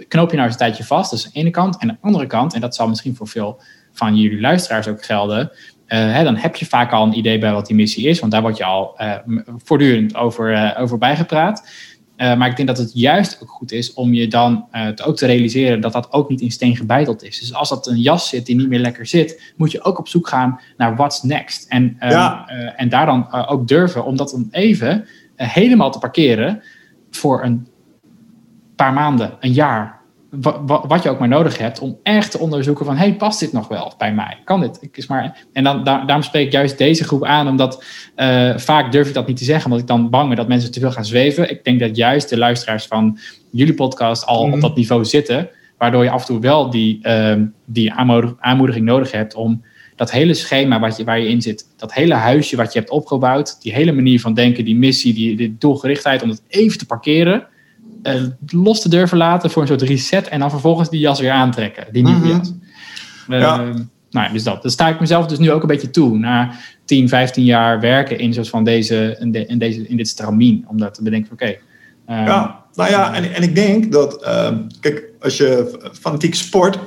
knoop 0.08 0.30
je 0.30 0.36
nou 0.36 0.48
eens 0.48 0.52
een 0.52 0.66
tijdje 0.66 0.84
vast, 0.84 1.10
dat 1.10 1.20
is 1.20 1.26
de 1.26 1.40
ene 1.40 1.50
kant. 1.50 1.78
En 1.78 1.88
de 1.88 1.98
andere 2.02 2.28
kant, 2.28 2.54
en 2.54 2.62
dat 2.62 2.76
zal 2.76 2.88
misschien 2.88 3.16
voor 3.16 3.28
veel 3.28 3.62
van 3.96 4.16
jullie 4.16 4.40
luisteraars 4.40 4.88
ook 4.88 5.06
gelden, 5.06 5.52
hè, 5.86 6.24
dan 6.24 6.36
heb 6.36 6.56
je 6.56 6.66
vaak 6.66 6.92
al 6.92 7.06
een 7.06 7.18
idee 7.18 7.38
bij 7.38 7.52
wat 7.52 7.68
die 7.68 7.76
missie 7.76 8.08
is, 8.08 8.20
want 8.20 8.32
daar 8.32 8.42
word 8.42 8.58
je 8.58 8.64
al 8.64 9.00
voortdurend 9.58 10.16
over, 10.16 10.76
over 10.78 10.98
bijgepraat. 10.98 11.68
maar 12.18 12.48
ik 12.48 12.56
denk 12.56 12.68
dat 12.68 12.78
het 12.78 12.92
juist 12.94 13.40
ook 13.42 13.50
goed 13.50 13.72
is 13.72 13.94
om 13.94 14.14
je 14.14 14.28
dan 14.28 14.68
te 14.96 15.04
ook 15.04 15.18
te 15.18 15.26
realiseren 15.26 15.82
dat 15.82 15.94
dat 15.94 16.12
ook 16.12 16.30
niet 16.30 16.42
in 16.42 16.52
steen 16.52 16.76
gebeiteld 16.76 17.24
is. 17.24 17.40
Dus 17.40 17.54
als 17.54 17.70
dat 17.70 17.88
een 17.88 18.00
jas 18.00 18.30
zit 18.30 18.46
die 18.46 18.56
niet 18.56 18.70
meer 18.70 18.80
lekker 18.80 19.06
zit, 19.06 19.54
moet 19.56 19.72
je 19.72 19.84
ook 19.84 20.00
op 20.00 20.08
zoek 20.08 20.28
gaan 20.28 20.60
naar 20.78 20.96
what's 20.96 21.22
next. 21.22 21.70
En, 21.70 21.96
ehm, 22.00 22.42
en 22.76 22.90
daar 22.90 23.06
dan 23.06 23.32
ook 23.32 23.68
durven 23.68 24.06
om 24.06 24.16
dat 24.16 24.30
dan 24.30 24.48
even 24.52 25.08
helemaal 25.36 25.92
te 25.92 26.00
parkeren 26.00 26.62
voor 27.12 27.44
een 27.44 27.68
paar 28.76 28.94
maanden, 28.94 29.34
een 29.40 29.54
jaar, 29.54 30.02
wat 30.88 31.04
je 31.04 31.10
ook 31.10 31.20
maar 31.20 31.28
nodig 31.28 31.58
hebt 31.58 31.80
om 31.80 31.98
echt 32.04 32.32
te 32.32 32.40
onderzoeken 32.40 32.86
van, 32.86 32.98
hey, 32.98 33.16
past 33.16 33.40
dit 33.40 33.52
nog 33.52 33.68
wel 33.68 33.94
bij 33.98 34.14
mij? 34.14 34.38
Kan 34.44 34.62
dit? 34.62 34.78
Ik 34.82 34.98
is 34.98 35.08
maar, 35.08 35.46
en 35.54 35.64
dan, 35.64 35.84
daarom 35.84 36.22
spreek 36.22 36.46
ik 36.46 36.52
juist 36.52 36.78
deze 36.78 37.04
groep 37.04 37.24
aan, 37.24 37.48
omdat 37.48 37.84
uh, 38.16 38.58
vaak 38.58 38.92
durf 38.92 39.08
ik 39.08 39.14
dat 39.14 39.28
niet 39.28 39.38
te 39.38 39.44
zeggen, 39.44 39.66
omdat 39.66 39.82
ik 39.82 39.88
dan 39.88 40.10
bang 40.10 40.28
ben 40.28 40.38
dat 40.38 40.48
mensen 40.48 40.72
te 40.72 40.80
veel 40.80 40.92
gaan 40.92 41.06
zweven. 41.06 41.50
Ik 41.50 41.64
denk 41.64 41.80
dat 41.80 41.96
juist 41.96 42.30
de 42.30 42.38
luisteraars 42.38 42.86
van 42.86 43.18
jullie 43.52 43.74
podcast 43.74 44.26
al 44.26 44.42
op 44.42 44.50
mhm. 44.50 44.60
dat 44.60 44.76
niveau 44.76 45.06
zitten, 45.06 45.50
waardoor 45.78 46.04
je 46.04 46.10
af 46.10 46.22
en 46.22 46.28
toe 46.28 46.40
wel 46.40 46.70
die, 46.70 47.00
uh, 47.02 47.36
die 47.66 47.94
aanmoediging 48.40 48.86
nodig 48.86 49.12
hebt 49.12 49.36
om 49.36 49.64
dat 49.96 50.12
hele 50.12 50.34
schema 50.34 50.80
wat 50.80 50.98
je, 50.98 51.04
waar 51.04 51.20
je 51.20 51.28
in 51.30 51.42
zit, 51.42 51.66
dat 51.78 51.94
hele 51.94 52.14
huisje 52.14 52.56
wat 52.56 52.74
je 52.74 52.80
hebt 52.80 52.92
opgebouwd, 52.92 53.62
die 53.62 53.74
hele 53.74 53.92
manier 53.92 54.20
van 54.20 54.34
denken, 54.34 54.66
die 54.66 54.76
missie, 54.76 55.14
die, 55.14 55.36
die 55.36 55.56
doelgerichtheid, 55.60 56.22
om 56.22 56.30
dat 56.30 56.42
even 56.48 56.78
te 56.78 56.86
parkeren 56.86 57.48
uh, 58.08 58.22
los 58.48 58.82
te 58.82 58.90
durven 58.90 59.18
laten 59.18 59.50
voor 59.50 59.62
een 59.62 59.68
soort 59.68 59.82
reset 59.82 60.28
en 60.28 60.40
dan 60.40 60.50
vervolgens 60.50 60.90
die 60.90 61.00
jas 61.00 61.20
weer 61.20 61.32
aantrekken, 61.32 61.88
die 61.92 62.04
nieuwe 62.04 62.20
mhm. 62.20 62.38
jas. 62.38 62.54
Uh, 63.28 63.40
ja. 63.40 63.74
Nou 64.16 64.28
ja, 64.28 64.34
dus 64.34 64.44
dat. 64.44 64.64
Dat 64.64 64.72
sta 64.72 64.88
ik 64.88 65.00
mezelf 65.00 65.26
dus 65.26 65.38
nu 65.38 65.52
ook 65.52 65.62
een 65.62 65.68
beetje 65.68 65.90
toe. 65.90 66.18
Na 66.18 66.52
10, 66.86 67.10
15 67.10 67.44
jaar 67.44 67.80
werken 67.80 68.20
in, 68.20 68.34
soort 68.34 68.50
van 68.50 68.64
deze, 68.64 69.18
in, 69.20 69.32
de, 69.32 69.46
in, 69.46 69.58
deze, 69.58 69.88
in 69.88 69.98
dit 69.98 70.08
stramien. 70.08 70.66
Om 70.68 70.78
dat 70.78 70.94
te 70.94 71.04
bedenken 71.04 71.32
oké. 71.32 71.44
Okay, 71.44 72.22
uh, 72.22 72.28
ja, 72.28 72.64
nou 72.74 72.90
ja, 72.90 73.14
en, 73.14 73.34
en 73.34 73.44
ik 73.44 73.56
denk 73.56 73.92
dat, 73.92 74.24
ehm, 74.24 74.58
kijk, 74.80 75.04
als 75.20 75.38
je 75.38 75.80
fanatiek 76.00 76.36
sport 76.36 76.80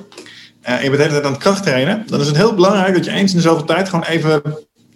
en 0.61 0.83
je 0.83 0.91
bent 0.91 0.93
de 0.93 1.03
hele 1.03 1.13
tijd 1.13 1.25
aan 1.25 1.33
het 1.33 1.41
krachttrainen, 1.41 2.05
dan 2.07 2.21
is 2.21 2.27
het 2.27 2.37
heel 2.37 2.55
belangrijk 2.55 2.95
dat 2.95 3.05
je 3.05 3.11
eens 3.11 3.31
in 3.31 3.37
dezelfde 3.37 3.65
tijd 3.65 3.89
gewoon 3.89 4.05
even 4.05 4.43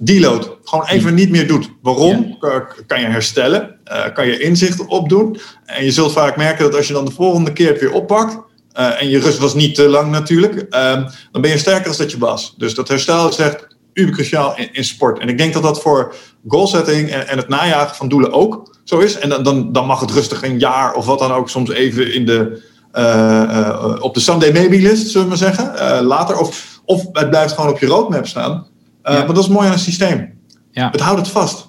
deload. 0.04 0.56
Gewoon 0.64 0.86
even 0.86 1.14
niet 1.14 1.30
meer 1.30 1.46
doet. 1.46 1.70
Waarom? 1.82 2.38
Kan 2.86 3.00
je 3.00 3.06
herstellen? 3.06 3.76
Uh, 3.92 4.04
kan 4.14 4.26
je 4.26 4.38
inzichten 4.38 4.88
opdoen? 4.88 5.40
En 5.64 5.84
je 5.84 5.90
zult 5.90 6.12
vaak 6.12 6.36
merken 6.36 6.64
dat 6.64 6.74
als 6.74 6.86
je 6.86 6.92
dan 6.92 7.04
de 7.04 7.10
volgende 7.10 7.52
keer 7.52 7.68
het 7.68 7.80
weer 7.80 7.92
oppakt. 7.92 8.38
Uh, 8.78 9.02
en 9.02 9.08
je 9.08 9.18
rust 9.18 9.38
was 9.38 9.54
niet 9.54 9.74
te 9.74 9.88
lang 9.88 10.10
natuurlijk. 10.10 10.54
Uh, 10.54 10.92
dan 11.32 11.42
ben 11.42 11.50
je 11.50 11.58
sterker 11.58 11.84
dan 11.84 11.96
dat 11.96 12.10
je 12.10 12.18
was. 12.18 12.54
Dus 12.56 12.74
dat 12.74 12.88
herstel 12.88 13.28
is 13.28 13.36
echt 13.36 13.66
uber 13.92 14.14
cruciaal 14.14 14.56
in, 14.56 14.68
in, 14.72 14.84
sport. 14.84 15.18
En 15.18 15.28
ik 15.28 15.38
denk 15.38 15.52
dat 15.52 15.62
dat 15.62 15.82
voor 15.82 16.14
goalsetting 16.48 17.10
en, 17.10 17.28
en 17.28 17.36
het 17.36 17.48
najagen 17.48 17.96
van 17.96 18.08
doelen 18.08 18.32
ook 18.32 18.76
zo 18.84 18.98
is. 18.98 19.18
En 19.18 19.28
dan, 19.28 19.42
dan, 19.42 19.72
dan 19.72 19.86
mag 19.86 20.00
het 20.00 20.10
rustig 20.10 20.42
een 20.42 20.58
jaar 20.58 20.94
of 20.94 21.06
wat 21.06 21.18
dan 21.18 21.32
ook 21.32 21.48
soms 21.48 21.70
even 21.70 22.14
in 22.14 22.26
de, 22.26 22.62
uh, 22.94 23.96
op 24.00 24.14
de 24.14 24.20
Sunday 24.20 24.52
maybe 24.52 24.80
list, 24.80 25.10
zullen 25.10 25.28
we 25.28 25.28
maar 25.28 25.54
zeggen. 25.54 26.04
later. 26.04 26.38
Of, 26.38 26.80
of 26.84 27.06
het 27.12 27.30
blijft 27.30 27.54
gewoon 27.54 27.70
op 27.70 27.78
je 27.78 27.86
roadmap 27.86 28.26
staan. 28.26 28.66
Uh, 29.04 29.14
Maar 29.14 29.26
dat 29.26 29.38
is 29.38 29.48
mooi 29.48 29.66
aan 29.66 29.72
het 29.72 29.80
systeem. 29.80 30.32
Ja. 30.70 30.88
Het 30.90 31.00
houdt 31.00 31.20
het 31.20 31.28
vast. 31.28 31.68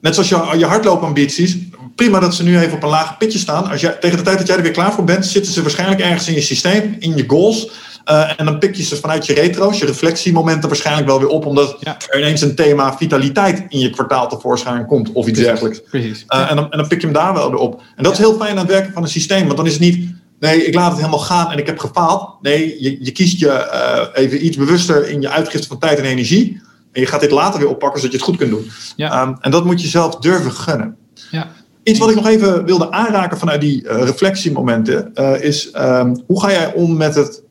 Net 0.00 0.14
zoals 0.14 0.28
je, 0.28 0.58
je 0.58 0.66
hardloopambities. 0.66 1.56
Prima 1.94 2.20
dat 2.20 2.34
ze 2.34 2.42
nu 2.42 2.58
even 2.58 2.72
op 2.72 2.82
een 2.82 2.88
laag 2.88 3.18
pitje 3.18 3.38
staan. 3.38 3.70
Als 3.70 3.80
je, 3.80 3.96
tegen 4.00 4.16
de 4.16 4.22
tijd 4.22 4.38
dat 4.38 4.46
jij 4.46 4.56
er 4.56 4.62
weer 4.62 4.72
klaar 4.72 4.92
voor 4.92 5.04
bent, 5.04 5.26
zitten 5.26 5.52
ze 5.52 5.62
waarschijnlijk 5.62 6.00
ergens 6.00 6.28
in 6.28 6.34
je 6.34 6.40
systeem, 6.40 6.96
in 6.98 7.16
je 7.16 7.24
goals. 7.26 7.70
Uh, 8.10 8.32
en 8.36 8.44
dan 8.44 8.58
pik 8.58 8.74
je 8.74 8.82
ze 8.82 8.96
vanuit 8.96 9.26
je 9.26 9.34
retro's, 9.34 9.78
je 9.78 9.86
reflectiemomenten 9.86 10.68
waarschijnlijk 10.68 11.06
wel 11.06 11.18
weer 11.18 11.28
op, 11.28 11.46
omdat 11.46 11.76
er 12.10 12.18
ineens 12.18 12.40
een 12.40 12.54
thema 12.54 12.96
vitaliteit 12.96 13.64
in 13.68 13.78
je 13.78 13.90
kwartaal 13.90 14.28
tevoorschijn 14.28 14.86
komt 14.86 15.12
of 15.12 15.26
iets 15.26 15.40
dergelijks. 15.40 15.82
Precies. 15.90 16.24
Uh, 16.28 16.50
en, 16.50 16.56
dan, 16.56 16.70
en 16.70 16.78
dan 16.78 16.88
pik 16.88 17.00
je 17.00 17.06
hem 17.06 17.14
daar 17.14 17.34
wel 17.34 17.50
weer 17.50 17.60
op. 17.60 17.82
En 17.96 18.02
dat 18.02 18.12
is 18.12 18.18
heel 18.18 18.34
fijn 18.34 18.50
aan 18.50 18.56
het 18.56 18.66
werken 18.66 18.92
van 18.92 19.02
een 19.02 19.08
systeem, 19.08 19.44
want 19.44 19.56
dan 19.56 19.66
is 19.66 19.72
het 19.72 19.80
niet 19.80 20.10
Nee, 20.42 20.64
ik 20.64 20.74
laat 20.74 20.90
het 20.90 20.98
helemaal 20.98 21.18
gaan 21.18 21.50
en 21.52 21.58
ik 21.58 21.66
heb 21.66 21.78
gefaald. 21.78 22.36
Nee, 22.40 22.82
je, 22.82 23.04
je 23.04 23.10
kiest 23.10 23.38
je 23.38 23.46
uh, 23.46 24.22
even 24.22 24.46
iets 24.46 24.56
bewuster 24.56 25.08
in 25.08 25.20
je 25.20 25.28
uitgifte 25.28 25.66
van 25.66 25.78
tijd 25.78 25.98
en 25.98 26.04
energie. 26.04 26.60
En 26.92 27.00
je 27.00 27.06
gaat 27.06 27.20
dit 27.20 27.30
later 27.30 27.60
weer 27.60 27.68
oppakken 27.68 28.00
zodat 28.00 28.14
je 28.14 28.18
het 28.18 28.28
goed 28.28 28.38
kunt 28.38 28.50
doen. 28.50 28.70
Ja. 28.96 29.22
Um, 29.22 29.36
en 29.40 29.50
dat 29.50 29.64
moet 29.64 29.82
je 29.82 29.88
zelf 29.88 30.16
durven 30.16 30.52
gunnen. 30.52 30.96
Ja. 31.30 31.48
Iets 31.82 31.98
wat 31.98 32.10
ik 32.10 32.14
nog 32.14 32.26
even 32.26 32.64
wilde 32.64 32.90
aanraken 32.90 33.38
vanuit 33.38 33.60
die 33.60 33.84
uh, 33.84 34.02
reflectiemomenten 34.02 35.10
uh, 35.14 35.42
is: 35.42 35.70
um, 35.74 36.22
hoe 36.26 36.40
ga 36.40 36.50
jij 36.50 36.72
om 36.74 36.96
met 36.96 37.14
het 37.14 37.42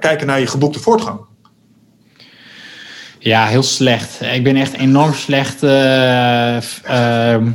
kijken 0.00 0.26
naar 0.26 0.40
je 0.40 0.46
geboekte 0.46 0.80
voortgang? 0.80 1.20
Ja, 3.18 3.46
heel 3.46 3.62
slecht. 3.62 4.20
Ik 4.20 4.44
ben 4.44 4.56
echt 4.56 4.72
enorm 4.72 5.14
slecht 5.14 5.62
ehm, 5.62 7.50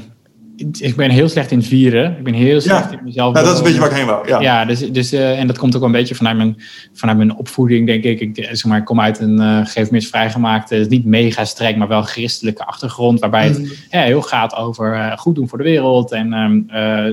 ik 0.80 0.96
ben 0.96 1.10
heel 1.10 1.30
slecht 1.30 1.52
in 1.52 1.64
vieren. 1.64 2.18
Ik 2.18 2.24
ben 2.24 2.34
heel 2.34 2.62
slecht 2.62 2.92
in 2.92 3.00
mezelf. 3.04 3.36
Ja, 3.36 3.44
dat 3.44 3.52
is 3.52 3.58
een 3.58 3.64
beetje 3.64 3.80
waar 3.80 3.90
ik 3.90 3.96
heen 3.96 4.06
wou. 4.06 4.28
Ja, 4.28 4.42
ja 4.42 4.66
dus, 4.66 4.92
dus, 4.92 5.14
uh, 5.14 5.40
en 5.40 5.48
dat 5.48 5.58
komt 5.58 5.74
ook 5.74 5.80
wel 5.80 5.90
een 5.90 5.96
beetje 5.96 6.16
vanuit 6.16 6.38
mijn, 6.38 6.56
vanuit 6.94 7.18
mijn 7.18 7.36
opvoeding, 7.36 7.88
denk 7.88 8.04
ik. 8.04 8.20
Ik, 8.20 8.36
zeg 8.36 8.66
maar, 8.66 8.78
ik 8.78 8.86
kom 8.86 9.02
uit 9.02 9.20
een 9.20 9.42
uh, 9.42 10.02
vrijgemaakte, 10.02 10.86
niet 10.90 11.06
mega 11.06 11.46
streng, 11.46 11.78
maar 11.78 11.88
wel 11.88 12.02
christelijke 12.02 12.66
achtergrond. 12.66 13.20
Waarbij 13.20 13.48
het 13.48 13.60
mm. 13.60 13.72
ja, 13.90 14.02
heel 14.02 14.22
gaat 14.22 14.56
over 14.56 14.94
uh, 14.96 15.18
goed 15.18 15.36
doen 15.36 15.50
voor 15.50 15.58
de 15.58 15.64
wereld 15.64 16.12
en 16.12 16.34
um, 16.34 16.66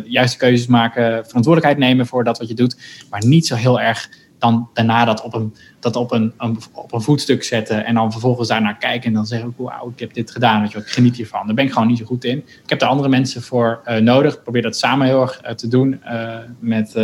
juiste 0.05 0.36
keuzes 0.36 0.66
maken, 0.66 1.03
verantwoordelijkheid 1.26 1.78
nemen 1.78 2.07
voor 2.07 2.24
dat 2.24 2.38
wat 2.38 2.49
je 2.49 2.55
doet. 2.55 2.76
Maar 3.11 3.26
niet 3.26 3.47
zo 3.47 3.55
heel 3.55 3.80
erg 3.80 4.09
dan 4.51 4.68
daarna 4.72 5.05
dat 5.05 5.22
op 5.22 5.34
een, 5.34 5.55
dat 5.80 5.97
op 5.97 6.12
een, 6.12 6.32
op 6.72 6.92
een 6.92 7.01
voetstuk 7.01 7.44
zetten 7.44 7.84
en 7.84 7.94
dan 7.94 8.12
vervolgens 8.12 8.49
daarnaar 8.49 8.76
kijken 8.76 9.09
en 9.09 9.12
dan 9.12 9.26
zeggen, 9.26 9.55
wauw, 9.57 9.90
ik 9.94 10.01
heb 10.01 10.14
dit 10.14 10.30
gedaan, 10.30 10.61
weet 10.61 10.72
je, 10.72 10.78
ik 10.78 10.86
geniet 10.86 11.16
hiervan. 11.16 11.47
Daar 11.47 11.55
ben 11.55 11.64
ik 11.64 11.72
gewoon 11.72 11.88
niet 11.88 11.99
zo 11.99 12.05
goed 12.05 12.24
in. 12.24 12.38
Ik 12.38 12.70
heb 12.70 12.82
er 12.82 12.88
andere 12.88 13.09
mensen 13.09 13.42
voor 13.42 13.80
uh, 13.86 13.97
nodig. 13.97 14.34
Ik 14.34 14.42
probeer 14.42 14.62
dat 14.62 14.76
samen 14.76 15.07
heel 15.07 15.20
erg 15.20 15.40
uh, 15.44 15.51
te 15.51 15.68
doen 15.68 16.01
uh, 16.05 16.36
met, 16.59 16.94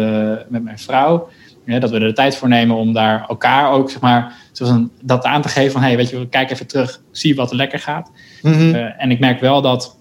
met 0.48 0.62
mijn 0.62 0.78
vrouw. 0.78 1.28
Ja, 1.66 1.78
dat 1.78 1.90
we 1.90 1.98
er 1.98 2.06
de 2.06 2.12
tijd 2.12 2.36
voor 2.36 2.48
nemen 2.48 2.76
om 2.76 2.92
daar 2.92 3.24
elkaar 3.28 3.70
ook, 3.70 3.90
zeg 3.90 4.00
maar, 4.00 4.34
zoals 4.52 4.72
een, 4.72 4.90
dat 5.02 5.24
aan 5.24 5.42
te 5.42 5.48
geven 5.48 5.72
van, 5.72 5.82
hey, 5.82 5.96
weet 5.96 6.10
je, 6.10 6.28
kijk 6.28 6.50
even 6.50 6.66
terug, 6.66 7.00
zie 7.10 7.34
wat 7.34 7.50
er 7.50 7.56
lekker 7.56 7.78
gaat. 7.78 8.10
Mm 8.42 8.52
-hmm. 8.52 8.74
en 8.74 9.10
ik 9.10 9.20
merk 9.20 9.40
wel 9.40 9.62
dat 9.62 9.96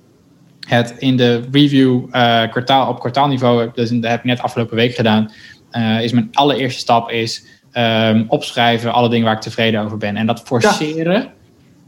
het 0.67 0.95
in 0.97 1.17
de 1.17 1.43
review 1.51 2.09
kwartaal 2.49 2.89
op 2.89 2.99
kwartaalniveau, 2.99 3.69
dus 3.73 3.89
dat 3.89 4.03
heb 4.03 4.19
ik 4.19 4.25
net 4.25 4.41
afgelopen 4.41 4.75
week 4.75 4.95
gedaan, 4.95 5.31
uh, 5.71 6.03
is 6.03 6.11
mijn 6.11 6.29
allereerste 6.31 6.79
stap 6.79 7.09
is 7.09 7.45
um, 7.73 8.25
opschrijven 8.27 8.93
alle 8.93 9.09
dingen 9.09 9.25
waar 9.25 9.35
ik 9.35 9.41
tevreden 9.41 9.81
over 9.81 9.97
ben. 9.97 10.15
En 10.15 10.25
dat 10.25 10.41
forceren, 10.41 11.31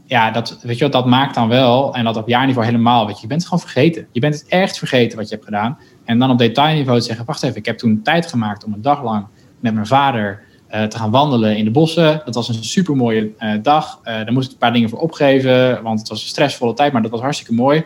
ja, 0.06 0.30
dat, 0.30 0.58
weet 0.62 0.78
je 0.78 0.84
wat, 0.84 0.92
dat 0.92 1.06
maakt 1.06 1.34
dan 1.34 1.48
wel, 1.48 1.94
en 1.94 2.04
dat 2.04 2.16
op 2.16 2.28
jaarniveau 2.28 2.66
helemaal, 2.66 3.06
weet 3.06 3.14
je, 3.14 3.22
je 3.22 3.26
bent 3.26 3.40
het 3.40 3.48
gewoon 3.48 3.64
vergeten. 3.64 4.06
Je 4.12 4.20
bent 4.20 4.34
het 4.34 4.46
echt 4.48 4.78
vergeten 4.78 5.18
wat 5.18 5.28
je 5.28 5.34
hebt 5.34 5.46
gedaan. 5.46 5.78
En 6.04 6.18
dan 6.18 6.30
op 6.30 6.38
detailniveau 6.38 6.98
te 6.98 7.04
zeggen, 7.04 7.24
wacht 7.24 7.42
even, 7.42 7.56
ik 7.56 7.66
heb 7.66 7.78
toen 7.78 8.02
tijd 8.02 8.26
gemaakt 8.26 8.64
om 8.64 8.72
een 8.72 8.82
dag 8.82 9.02
lang 9.02 9.26
met 9.60 9.74
mijn 9.74 9.86
vader 9.86 10.42
uh, 10.70 10.82
te 10.82 10.98
gaan 10.98 11.10
wandelen 11.10 11.56
in 11.56 11.64
de 11.64 11.70
bossen. 11.70 12.22
Dat 12.24 12.34
was 12.34 12.48
een 12.48 12.64
super 12.64 12.96
mooie 12.96 13.30
uh, 13.38 13.52
dag. 13.62 14.00
daar 14.02 14.32
moest 14.32 14.46
ik 14.46 14.52
een 14.52 14.58
paar 14.58 14.72
dingen 14.72 14.88
voor 14.88 14.98
opgeven, 14.98 15.82
want 15.82 15.98
het 15.98 16.08
was 16.08 16.22
een 16.22 16.28
stressvolle 16.28 16.74
tijd, 16.74 16.92
maar 16.92 17.02
dat 17.02 17.10
was 17.10 17.20
hartstikke 17.20 17.54
mooi. 17.54 17.84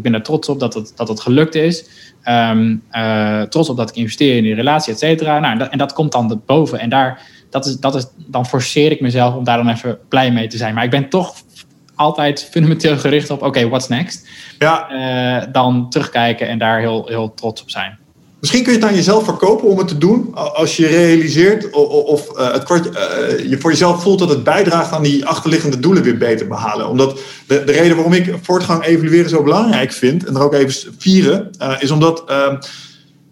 Ik 0.00 0.06
ben 0.10 0.14
er 0.14 0.22
trots 0.22 0.48
op 0.48 0.60
dat 0.60 0.74
het, 0.74 0.92
dat 0.96 1.08
het 1.08 1.20
gelukt 1.20 1.54
is. 1.54 1.84
Um, 2.24 2.82
uh, 2.92 3.42
trots 3.42 3.68
op 3.68 3.76
dat 3.76 3.88
ik 3.88 3.96
investeer 3.96 4.36
in 4.36 4.42
die 4.42 4.54
relatie, 4.54 4.92
et 4.92 4.98
cetera. 4.98 5.38
Nou, 5.38 5.52
en, 5.52 5.58
dat, 5.58 5.68
en 5.70 5.78
dat 5.78 5.92
komt 5.92 6.12
dan 6.12 6.42
boven. 6.46 6.78
En 6.78 6.88
daar, 6.88 7.22
dat 7.50 7.66
is, 7.66 7.76
dat 7.76 7.94
is, 7.94 8.06
dan 8.16 8.46
forceer 8.46 8.90
ik 8.90 9.00
mezelf 9.00 9.34
om 9.34 9.44
daar 9.44 9.56
dan 9.56 9.68
even 9.68 9.98
blij 10.08 10.32
mee 10.32 10.46
te 10.46 10.56
zijn. 10.56 10.74
Maar 10.74 10.84
ik 10.84 10.90
ben 10.90 11.08
toch 11.08 11.34
altijd 11.94 12.48
fundamenteel 12.50 12.98
gericht 12.98 13.30
op, 13.30 13.42
oké, 13.42 13.68
what's 13.68 13.88
next? 13.88 14.28
Ja. 14.58 14.90
Uh, 14.90 15.46
dan 15.52 15.90
terugkijken 15.90 16.48
en 16.48 16.58
daar 16.58 16.78
heel, 16.78 17.06
heel 17.06 17.34
trots 17.34 17.62
op 17.62 17.70
zijn. 17.70 17.98
Misschien 18.40 18.62
kun 18.62 18.72
je 18.72 18.78
het 18.78 18.88
aan 18.88 18.94
jezelf 18.94 19.24
verkopen 19.24 19.68
om 19.68 19.78
het 19.78 19.88
te 19.88 19.98
doen. 19.98 20.34
Als 20.34 20.76
je 20.76 20.86
realiseert 20.86 21.70
of, 21.70 21.88
of 21.88 22.38
uh, 22.38 22.52
het 22.52 22.62
kwart, 22.62 22.86
uh, 22.86 23.50
je 23.50 23.58
voor 23.58 23.70
jezelf 23.70 24.02
voelt 24.02 24.18
dat 24.18 24.28
het 24.28 24.44
bijdraagt 24.44 24.92
aan 24.92 25.02
die 25.02 25.26
achterliggende 25.26 25.80
doelen 25.80 26.02
weer 26.02 26.18
beter 26.18 26.48
behalen. 26.48 26.88
Omdat 26.88 27.18
de, 27.46 27.64
de 27.64 27.72
reden 27.72 27.96
waarom 27.96 28.12
ik 28.12 28.34
voortgang 28.42 28.84
evalueren 28.84 29.30
zo 29.30 29.42
belangrijk 29.42 29.92
vind, 29.92 30.24
en 30.24 30.34
er 30.34 30.42
ook 30.42 30.54
even 30.54 30.94
vieren, 30.98 31.50
uh, 31.62 31.76
is 31.80 31.90
omdat 31.90 32.24
ehm, 32.26 32.56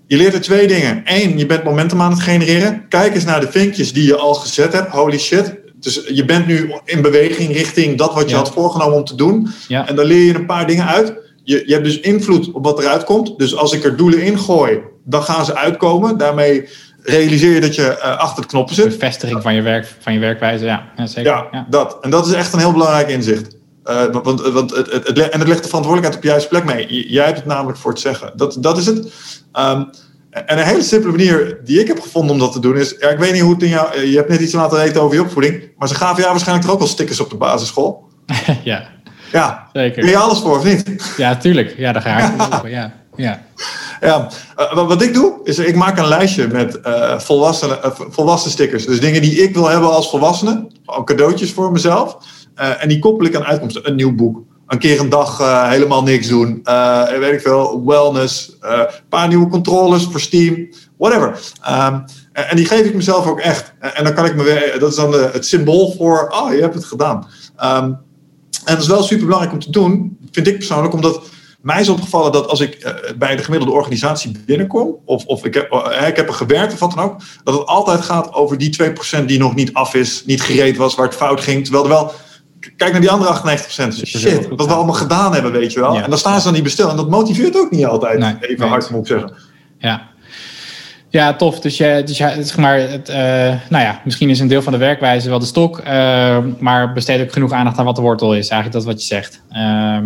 je 0.06 0.16
leert 0.16 0.34
er 0.34 0.40
twee 0.40 0.66
dingen. 0.66 1.02
Eén, 1.04 1.38
je 1.38 1.46
bent 1.46 1.64
momentum 1.64 2.00
aan 2.00 2.10
het 2.10 2.20
genereren. 2.20 2.88
Kijk 2.88 3.14
eens 3.14 3.24
naar 3.24 3.40
de 3.40 3.50
vinkjes 3.50 3.92
die 3.92 4.06
je 4.06 4.16
al 4.16 4.34
gezet 4.34 4.72
hebt. 4.72 4.90
Holy 4.90 5.18
shit. 5.18 5.54
Dus 5.80 6.02
je 6.08 6.24
bent 6.24 6.46
nu 6.46 6.72
in 6.84 7.02
beweging 7.02 7.52
richting 7.52 7.98
dat 7.98 8.14
wat 8.14 8.24
je 8.24 8.30
ja. 8.30 8.36
had 8.36 8.52
voorgenomen 8.52 8.96
om 8.96 9.04
te 9.04 9.14
doen. 9.14 9.48
Ja. 9.68 9.88
En 9.88 9.96
dan 9.96 10.04
leer 10.04 10.24
je 10.24 10.34
een 10.34 10.46
paar 10.46 10.66
dingen 10.66 10.86
uit. 10.86 11.14
Je, 11.44 11.62
je 11.66 11.72
hebt 11.72 11.84
dus 11.84 12.00
invloed 12.00 12.52
op 12.52 12.64
wat 12.64 12.78
eruit 12.78 13.04
komt. 13.04 13.38
Dus 13.38 13.56
als 13.56 13.72
ik 13.72 13.84
er 13.84 13.96
doelen 13.96 14.22
in 14.22 14.38
gooi, 14.38 14.80
dan 15.08 15.22
gaan 15.22 15.44
ze 15.44 15.56
uitkomen. 15.56 16.18
Daarmee 16.18 16.68
realiseer 17.02 17.54
je 17.54 17.60
dat 17.60 17.74
je 17.74 17.96
uh, 17.96 18.18
achter 18.18 18.42
de 18.42 18.48
knoppen 18.48 18.74
zit. 18.74 18.88
Bevestiging 18.88 19.42
van 19.42 19.54
je, 19.54 19.62
werk, 19.62 19.94
van 19.98 20.12
je 20.12 20.18
werkwijze, 20.18 20.64
ja. 20.64 20.88
ja 20.96 21.06
zeker. 21.06 21.32
Ja, 21.32 21.46
ja, 21.50 21.66
dat. 21.70 21.98
En 22.00 22.10
dat 22.10 22.26
is 22.26 22.32
echt 22.32 22.52
een 22.52 22.58
heel 22.58 22.72
belangrijk 22.72 23.08
inzicht. 23.08 23.56
Uh, 23.84 24.04
want, 24.22 24.40
want 24.40 24.70
het, 24.70 24.90
het, 24.92 25.06
het, 25.06 25.18
en 25.18 25.38
het 25.38 25.48
legt 25.48 25.62
de 25.62 25.68
verantwoordelijkheid 25.68 26.14
op 26.14 26.22
de 26.22 26.28
juiste 26.28 26.48
plek 26.48 26.64
mee. 26.64 27.08
Jij 27.10 27.24
hebt 27.24 27.36
het 27.36 27.46
namelijk 27.46 27.78
voor 27.78 27.90
het 27.90 28.00
zeggen. 28.00 28.32
Dat, 28.36 28.56
dat 28.60 28.78
is 28.78 28.86
het. 28.86 29.12
Um, 29.58 29.90
en 30.30 30.58
een 30.58 30.64
hele 30.64 30.82
simpele 30.82 31.12
manier 31.12 31.58
die 31.64 31.80
ik 31.80 31.86
heb 31.86 32.00
gevonden 32.00 32.30
om 32.32 32.38
dat 32.38 32.52
te 32.52 32.60
doen 32.60 32.76
is... 32.76 32.92
ik 32.92 33.18
weet 33.18 33.32
niet 33.32 33.42
hoe 33.42 33.52
het 33.52 33.62
in 33.62 33.68
jou... 33.68 34.00
Je 34.00 34.16
hebt 34.16 34.28
net 34.28 34.40
iets 34.40 34.52
laten 34.52 34.78
weten 34.78 35.02
over 35.02 35.16
je 35.16 35.22
opvoeding... 35.22 35.62
maar 35.78 35.88
ze 35.88 35.94
gaven 35.94 36.18
jou 36.18 36.30
waarschijnlijk 36.30 36.66
er 36.66 36.72
ook 36.72 36.78
wel 36.78 36.88
stickers 36.88 37.20
op 37.20 37.30
de 37.30 37.36
basisschool. 37.36 38.08
ja. 38.64 38.88
Ja, 39.32 39.68
zeker. 39.72 40.02
Kun 40.02 40.10
je 40.10 40.16
alles 40.16 40.38
voor 40.38 40.56
of 40.56 40.64
niet? 40.64 41.14
Ja, 41.16 41.36
tuurlijk. 41.36 41.74
Ja, 41.76 41.92
daar 41.92 42.02
ga 42.02 42.18
ik 42.18 42.42
voor. 42.60 42.68
Ja, 42.70 42.92
ja. 43.18 43.42
Ja, 44.00 44.28
uh, 44.58 44.86
wat 44.86 45.02
ik 45.02 45.14
doe, 45.14 45.40
is 45.44 45.58
ik 45.58 45.74
maak 45.74 45.98
een 45.98 46.08
lijstje 46.08 46.46
met 46.46 46.78
uh, 46.86 47.18
volwassen, 47.18 47.68
uh, 47.68 47.90
volwassen 48.08 48.50
stickers. 48.50 48.86
Dus 48.86 49.00
dingen 49.00 49.22
die 49.22 49.42
ik 49.42 49.54
wil 49.54 49.68
hebben 49.68 49.90
als 49.90 50.10
volwassene. 50.10 50.66
Cadeautjes 51.04 51.52
voor 51.52 51.72
mezelf. 51.72 52.16
en 52.54 52.88
die 52.88 52.98
koppel 52.98 53.26
ik 53.26 53.36
aan 53.36 53.44
uitkomsten. 53.44 53.88
Een 53.88 53.94
nieuw 53.94 54.14
boek. 54.14 54.42
Een 54.66 54.78
keer 54.78 55.00
een 55.00 55.08
dag 55.08 55.38
helemaal 55.68 56.02
niks 56.02 56.28
doen. 56.28 56.60
weet 57.18 57.32
ik 57.32 57.40
veel, 57.40 57.82
wellness. 57.86 58.56
Een 58.60 58.86
paar 59.08 59.28
nieuwe 59.28 59.48
controllers 59.48 60.04
voor 60.04 60.20
Steam. 60.20 60.68
Whatever. 60.96 61.38
Um, 61.70 62.04
en 62.32 62.56
die 62.56 62.66
geef 62.66 62.86
ik 62.86 62.94
mezelf 62.94 63.26
ook 63.26 63.40
echt. 63.40 63.72
En 63.78 64.04
dan 64.04 64.14
kan 64.14 64.24
ik 64.24 64.36
me 64.36 64.42
weer, 64.42 64.76
dat 64.78 64.90
is 64.90 64.96
dan 64.96 65.12
het 65.12 65.46
symbool 65.46 65.94
voor, 65.98 66.28
oh, 66.30 66.52
je 66.52 66.60
hebt 66.60 66.74
het 66.74 66.84
gedaan. 66.84 67.26
Um, 67.62 67.98
en 68.64 68.74
dat 68.74 68.78
is 68.78 68.86
wel 68.86 69.02
super 69.02 69.24
belangrijk 69.24 69.54
om 69.54 69.60
te 69.60 69.70
doen, 69.70 70.18
vind 70.30 70.46
ik 70.46 70.56
persoonlijk, 70.56 70.94
omdat 70.94 71.20
mij 71.60 71.80
is 71.80 71.88
opgevallen 71.88 72.32
dat 72.32 72.48
als 72.48 72.60
ik 72.60 72.84
uh, 72.84 72.92
bij 73.16 73.36
de 73.36 73.42
gemiddelde 73.42 73.74
organisatie 73.74 74.32
binnenkom, 74.46 74.96
of, 75.04 75.24
of 75.24 75.44
ik, 75.44 75.54
heb, 75.54 75.72
uh, 75.72 76.08
ik 76.08 76.16
heb 76.16 76.28
er 76.28 76.34
gewerkt 76.34 76.72
of 76.72 76.78
wat 76.78 76.94
dan 76.94 77.04
ook, 77.04 77.20
dat 77.44 77.58
het 77.58 77.66
altijd 77.66 78.00
gaat 78.00 78.32
over 78.32 78.58
die 78.58 78.76
2% 79.20 79.24
die 79.24 79.38
nog 79.38 79.54
niet 79.54 79.72
af 79.72 79.94
is, 79.94 80.22
niet 80.26 80.42
gereed 80.42 80.76
was, 80.76 80.94
waar 80.94 81.06
het 81.06 81.16
fout 81.16 81.40
ging. 81.40 81.62
Terwijl 81.62 81.84
er 81.84 81.90
wel, 81.90 82.12
kijk 82.76 82.92
naar 82.92 83.00
die 83.00 83.10
andere 83.10 83.58
98%. 83.58 84.06
Shit, 84.06 84.48
wat 84.48 84.66
we 84.66 84.72
allemaal 84.72 84.94
gedaan 84.94 85.34
hebben, 85.34 85.52
weet 85.52 85.72
je 85.72 85.80
wel. 85.80 85.94
Ja. 85.94 86.02
En 86.02 86.10
dan 86.10 86.18
staan 86.18 86.38
ze 86.38 86.44
dan 86.44 86.54
niet 86.54 86.62
bestil. 86.62 86.90
En 86.90 86.96
dat 86.96 87.10
motiveert 87.10 87.56
ook 87.56 87.70
niet 87.70 87.86
altijd, 87.86 88.18
nee, 88.18 88.36
even 88.40 88.60
nee. 88.60 88.68
hard 88.68 88.90
moet 88.90 89.00
ik 89.00 89.06
zeggen. 89.06 89.32
Ja, 89.78 90.07
ja, 91.08 91.34
tof. 91.34 91.60
Dus, 91.60 91.76
je, 91.76 92.02
dus 92.04 92.18
je, 92.18 92.34
zeg 92.40 92.56
maar, 92.56 92.78
het, 92.78 93.08
uh, 93.08 93.16
nou 93.68 93.84
ja, 93.84 94.00
misschien 94.04 94.30
is 94.30 94.40
een 94.40 94.48
deel 94.48 94.62
van 94.62 94.72
de 94.72 94.78
werkwijze 94.78 95.28
wel 95.28 95.38
de 95.38 95.46
stok, 95.46 95.78
uh, 95.78 96.38
maar 96.58 96.92
besteed 96.92 97.20
ook 97.20 97.32
genoeg 97.32 97.52
aandacht 97.52 97.78
aan 97.78 97.84
wat 97.84 97.96
de 97.96 98.02
wortel 98.02 98.34
is. 98.34 98.48
Eigenlijk 98.48 98.72
dat 98.72 98.82
is 98.82 98.88
wat 98.88 99.00
je 99.00 99.14
zegt. 99.14 99.40
Uh, 99.52 99.58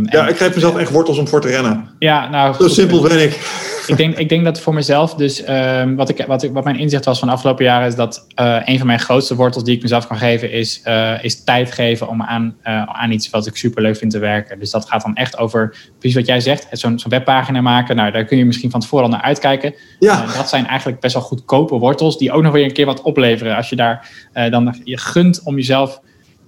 ja, 0.05 0.29
ik 0.29 0.37
geef 0.37 0.55
mezelf 0.55 0.77
echt 0.77 0.91
wortels 0.91 1.19
om 1.19 1.29
voor 1.29 1.41
te 1.41 1.49
rennen. 1.49 1.89
Ja, 1.99 2.29
nou. 2.29 2.55
Zo 2.55 2.69
simpel 2.69 3.01
ben 3.01 3.23
ik. 3.23 3.41
Ik 3.87 3.97
denk, 3.97 4.17
ik 4.17 4.29
denk 4.29 4.45
dat 4.45 4.61
voor 4.61 4.75
mezelf, 4.75 5.15
dus 5.15 5.43
ehm, 5.43 5.95
wat, 5.95 6.09
ik, 6.09 6.25
wat, 6.27 6.43
ik, 6.43 6.53
wat 6.53 6.65
mijn 6.65 6.79
inzicht 6.79 7.05
was 7.05 7.19
van 7.19 7.29
de 7.29 7.35
afgelopen 7.35 7.65
jaren, 7.65 7.87
is 7.87 7.95
dat 7.95 8.27
eh, 8.35 8.61
een 8.65 8.79
van 8.79 8.87
mijn 8.87 8.99
grootste 8.99 9.35
wortels 9.35 9.65
die 9.65 9.77
ik 9.77 9.83
mezelf 9.83 10.07
kan 10.07 10.17
geven, 10.17 10.53
is, 10.53 10.83
is 11.21 11.45
tijd 11.45 11.73
geven 11.73 12.09
om 12.09 12.23
aan, 12.23 12.57
aan 12.87 13.11
iets 13.11 13.31
wat 13.31 13.47
ik 13.47 13.57
super 13.57 13.83
leuk 13.83 13.97
vind 13.97 14.11
te 14.11 14.19
werken. 14.19 14.59
Dus 14.59 14.71
dat 14.71 14.89
gaat 14.89 15.03
dan 15.03 15.15
echt 15.15 15.39
over, 15.39 15.77
precies 15.99 16.17
wat 16.17 16.27
jij 16.27 16.41
zegt, 16.41 16.67
zo'n 16.71 16.99
zo'n 16.99 17.11
webpagina 17.11 17.61
maken. 17.61 17.97
Nou, 17.97 18.11
daar 18.11 18.25
kun 18.25 18.39
je 18.39 18.45
misschien 18.45 18.71
van 18.71 18.81
tevoren 18.81 19.05
al 19.05 19.11
naar 19.11 19.23
uitkijken. 19.23 19.75
Ja. 19.99 20.27
dat 20.37 20.49
zijn 20.49 20.67
eigenlijk 20.67 21.01
best 21.01 21.15
wel 21.15 21.23
goedkope 21.23 21.79
wortels 21.79 22.19
die 22.19 22.33
ook 22.33 22.43
nog 22.43 22.53
weer 22.53 22.65
een 22.65 22.73
keer 22.73 22.87
wat 22.87 23.03
opleveren. 23.03 23.57
Als 23.57 23.69
je 23.69 23.77
daar 23.77 24.09
dan 24.51 24.81
je 24.85 24.99
gunt 24.99 25.41
om 25.45 25.57
jezelf 25.57 26.01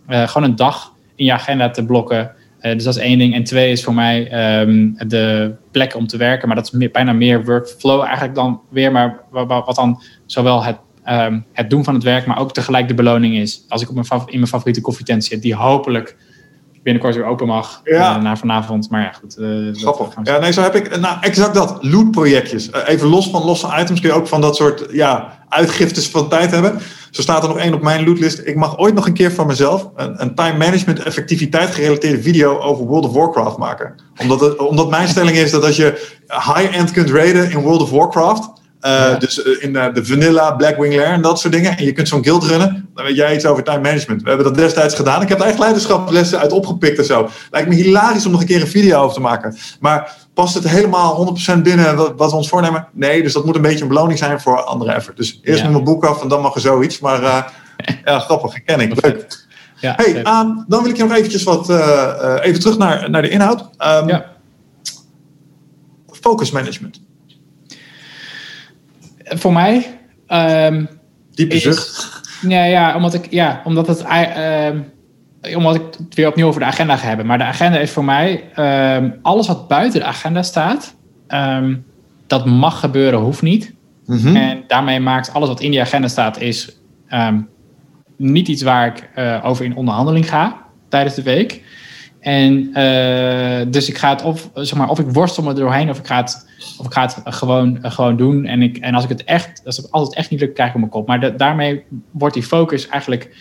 gewoon 0.09 0.48
een 0.48 0.56
dag 0.56 0.93
in 1.15 1.24
je 1.24 1.32
agenda 1.32 1.70
te 1.70 1.85
blokken. 1.85 2.32
Uh, 2.65 2.73
dus 2.73 2.85
dat 2.85 2.97
is 2.97 3.03
één 3.03 3.19
ding. 3.19 3.35
En 3.35 3.45
twee 3.45 3.70
is 3.70 3.85
voor 3.85 3.95
mij 3.95 4.19
um, 4.61 4.95
de 5.07 5.55
plek 5.70 5.97
om 5.97 6.07
te 6.07 6.16
werken. 6.16 6.47
Maar 6.47 6.57
dat 6.57 6.66
is 6.66 6.70
meer, 6.70 6.91
bijna 6.91 7.12
meer 7.12 7.45
workflow 7.45 8.03
eigenlijk 8.03 8.35
dan 8.35 8.61
weer. 8.70 8.93
Maar 8.93 9.20
wat, 9.31 9.74
dan 9.74 10.03
zowel 10.27 10.65
het, 10.65 10.77
um, 11.09 11.45
het 11.53 11.70
doen 11.70 11.85
van 11.85 11.95
het 11.95 12.03
werk, 12.03 12.27
maar 12.27 12.39
ook 12.39 12.53
tegelijk 12.53 12.89
de 12.89 12.95
beloning 12.95 13.36
is. 13.36 13.65
Als 13.69 13.82
ik 13.82 13.89
op 13.89 13.95
mijn, 13.95 14.07
in 14.27 14.39
mijn 14.39 14.47
favoriete 14.47 14.81
koffietent 14.81 15.24
zit, 15.24 15.43
die 15.43 15.55
hopelijk 15.55 16.16
binnenkort 16.85 17.15
weer 17.15 17.24
open 17.24 17.47
mag 17.47 17.81
ja. 17.85 18.16
uh, 18.16 18.23
na 18.23 18.36
vanavond. 18.36 18.90
Maar 18.90 19.02
ja, 19.02 19.12
goed. 19.12 19.36
Uh, 19.39 19.74
Grappig. 19.74 20.15
Ja, 20.23 20.39
nee, 20.39 20.52
zo 20.52 20.62
heb 20.62 20.74
ik. 20.74 21.01
Nou, 21.01 21.16
exact 21.20 21.55
dat. 21.55 21.78
Loot-projectjes. 21.81 22.69
Uh, 22.69 22.77
even 22.86 23.09
los 23.09 23.31
van 23.31 23.44
losse 23.44 23.66
items 23.66 24.01
kun 24.01 24.09
je 24.09 24.15
ook 24.15 24.28
van 24.28 24.40
dat 24.40 24.56
soort 24.56 24.86
ja, 24.90 25.39
uitgiftes 25.48 26.09
van 26.09 26.28
tijd 26.28 26.51
hebben. 26.51 26.81
Zo 27.11 27.23
staat 27.23 27.43
er 27.43 27.48
nog 27.48 27.59
één 27.59 27.74
op 27.74 27.82
mijn 27.82 28.05
lootlist. 28.05 28.40
Ik 28.44 28.56
mag 28.56 28.78
ooit 28.78 28.94
nog 28.94 29.06
een 29.06 29.12
keer 29.12 29.32
van 29.32 29.47
mezelf 29.47 29.90
een, 29.97 30.23
een 30.23 30.35
time 30.35 30.59
management 30.59 31.02
effectiviteit 31.02 31.70
gerelateerde 31.70 32.23
video 32.23 32.59
over 32.59 32.85
World 32.85 33.05
of 33.05 33.12
Warcraft 33.12 33.56
maken. 33.56 33.94
Omdat, 34.16 34.40
het, 34.40 34.56
omdat 34.56 34.90
mijn 34.90 35.09
stelling 35.09 35.36
is 35.36 35.51
dat 35.51 35.65
als 35.65 35.77
je 35.77 36.16
high-end 36.28 36.90
kunt 36.90 37.11
raiden 37.11 37.51
in 37.51 37.61
World 37.61 37.82
of 37.82 37.90
Warcraft. 37.90 38.62
Ja. 38.90 39.15
Dus 39.15 39.39
in 39.39 39.74
uh, 39.74 39.86
de 39.94 40.05
vanilla, 40.05 40.51
Blackwing 40.51 40.94
Lair 40.94 41.12
en 41.12 41.23
dat 41.23 41.40
soort 41.40 41.52
dingen. 41.52 41.77
En 41.77 41.85
je 41.85 41.93
kunt 41.93 42.09
zo'n 42.09 42.24
guild 42.24 42.44
runnen. 42.44 42.89
Dan 42.94 43.05
weet 43.05 43.16
jij 43.16 43.35
iets 43.35 43.47
over 43.47 43.62
time 43.62 43.81
management. 43.81 44.23
We 44.23 44.28
hebben 44.28 44.47
dat 44.47 44.55
destijds 44.55 44.94
gedaan. 44.94 45.23
Ik 45.23 45.28
heb 45.28 45.40
er 45.40 45.47
echt 45.47 45.59
leiderschapslessen 45.59 46.39
uit 46.39 46.52
opgepikt 46.52 46.98
en 46.98 47.05
zo. 47.05 47.28
Lijkt 47.51 47.69
me 47.69 47.74
hilarisch 47.74 48.27
om 48.27 48.32
nog 48.32 48.40
een 48.40 48.47
keer 48.47 48.61
een 48.61 48.66
video 48.66 49.01
over 49.01 49.15
te 49.15 49.20
maken. 49.20 49.56
Maar 49.81 50.16
past 50.35 50.55
het 50.55 50.69
helemaal 50.69 51.36
100% 51.56 51.62
binnen 51.62 51.97
wat, 51.97 52.31
we 52.31 52.36
ons 52.36 52.48
voornemen? 52.48 52.89
Nee, 52.93 53.23
dus 53.23 53.32
dat 53.32 53.44
moet 53.44 53.55
een 53.55 53.62
beetje 53.62 53.82
een 53.82 53.89
beloning 53.89 54.19
zijn 54.19 54.40
voor 54.40 54.62
andere 54.62 54.93
effort. 54.93 55.16
Dus 55.16 55.40
eerst 55.43 55.62
ja. 55.62 55.69
mijn 55.69 55.85
boek 55.85 56.05
af 56.05 56.23
en 56.23 56.28
dan 56.28 56.40
mag 56.40 56.55
er 56.55 56.61
zoiets. 56.61 57.01
Maar 57.01 57.23
uh, 57.23 57.43
ja, 58.05 58.19
grappig, 58.19 58.52
herken 58.52 58.81
ik. 58.81 59.02
Leuk. 59.02 59.47
Ja, 59.81 59.94
hey, 59.97 60.16
um, 60.16 60.65
dan 60.69 60.82
wil 60.82 60.90
ik 60.90 60.97
je 60.97 61.02
nog 61.02 61.16
eventjes 61.16 61.43
wat, 61.43 61.69
even 62.40 62.61
terug 62.61 62.78
naar, 62.78 63.11
naar 63.11 63.23
de 63.23 63.28
inhoud. 63.28 63.61
Um, 63.61 64.09
ja. 64.09 64.32
Focus 66.20 66.51
management 66.51 67.01
voor 69.39 69.52
mij. 69.52 69.98
Um, 70.28 70.89
Diepe 71.31 71.59
zucht. 71.59 72.23
Ja, 72.48 72.65
ja, 72.65 72.97
omdat 72.97 73.15
ik, 73.15 73.27
ja, 73.31 73.61
omdat 73.65 73.86
het, 73.86 74.05
uh, 74.05 75.56
omdat 75.56 75.74
ik 75.74 75.82
het 75.98 76.15
weer 76.15 76.28
opnieuw 76.28 76.47
over 76.47 76.61
de 76.61 76.66
agenda 76.66 76.97
ga 76.97 77.06
hebben. 77.06 77.27
Maar 77.27 77.39
de 77.39 77.44
agenda 77.44 77.78
is 77.78 77.90
voor 77.90 78.05
mij 78.05 78.44
um, 78.97 79.19
alles 79.23 79.47
wat 79.47 79.69
buiten 79.69 80.01
de 80.01 80.06
agenda 80.06 80.43
staat. 80.43 80.94
Um, 81.28 81.85
dat 82.27 82.47
mag 82.47 82.81
gebeuren, 82.81 83.20
hoeft 83.20 83.43
niet. 83.43 83.74
Mhm. 84.06 84.36
En 84.36 84.65
daarmee 84.66 85.01
maakt 85.01 85.32
alles 85.32 85.48
wat 85.48 85.61
in 85.61 85.70
die 85.70 85.81
agenda 85.81 86.09
staat, 86.09 86.40
is 86.40 86.78
niet 88.16 88.48
iets 88.48 88.62
waar 88.62 88.86
ik 88.86 89.11
uh, 89.19 89.40
over 89.44 89.65
in 89.65 89.77
onderhandeling 89.77 90.28
ga 90.28 90.62
tijdens 90.89 91.15
de 91.15 91.23
week. 91.23 91.62
En 92.25 92.79
uh, 92.79 93.73
dus 93.73 93.89
ik 93.89 93.99
ga 93.99 94.11
het 94.11 94.23
of, 94.23 94.51
zeg 94.55 94.79
maar, 94.79 94.89
of 94.89 94.99
ik 94.99 95.07
worstel 95.09 95.43
me 95.43 95.49
er 95.49 95.55
doorheen, 95.55 95.91
of 95.91 95.99
ik 95.99 96.07
ga 96.07 96.17
het, 96.17 96.47
of 96.79 96.87
ik 96.87 96.93
ga 96.93 97.03
het 97.03 97.17
gewoon, 97.25 97.79
gewoon 97.83 98.17
doen. 98.17 98.45
En, 98.45 98.63
ik, 98.63 98.77
en 98.77 98.95
als 98.95 99.05
ik 99.05 99.09
het 99.09 99.25
echt, 99.25 99.63
als 99.65 99.77
het 99.77 99.91
altijd 99.91 100.17
echt 100.17 100.31
niet 100.31 100.41
lukt, 100.41 100.55
krijg 100.55 100.69
ik 100.69 100.75
op 100.75 100.81
mijn 100.81 100.93
kop. 100.93 101.07
Maar 101.07 101.21
de, 101.21 101.35
daarmee 101.35 101.83
wordt 102.11 102.35
die 102.35 102.43
focus 102.43 102.89
eigenlijk, 102.89 103.37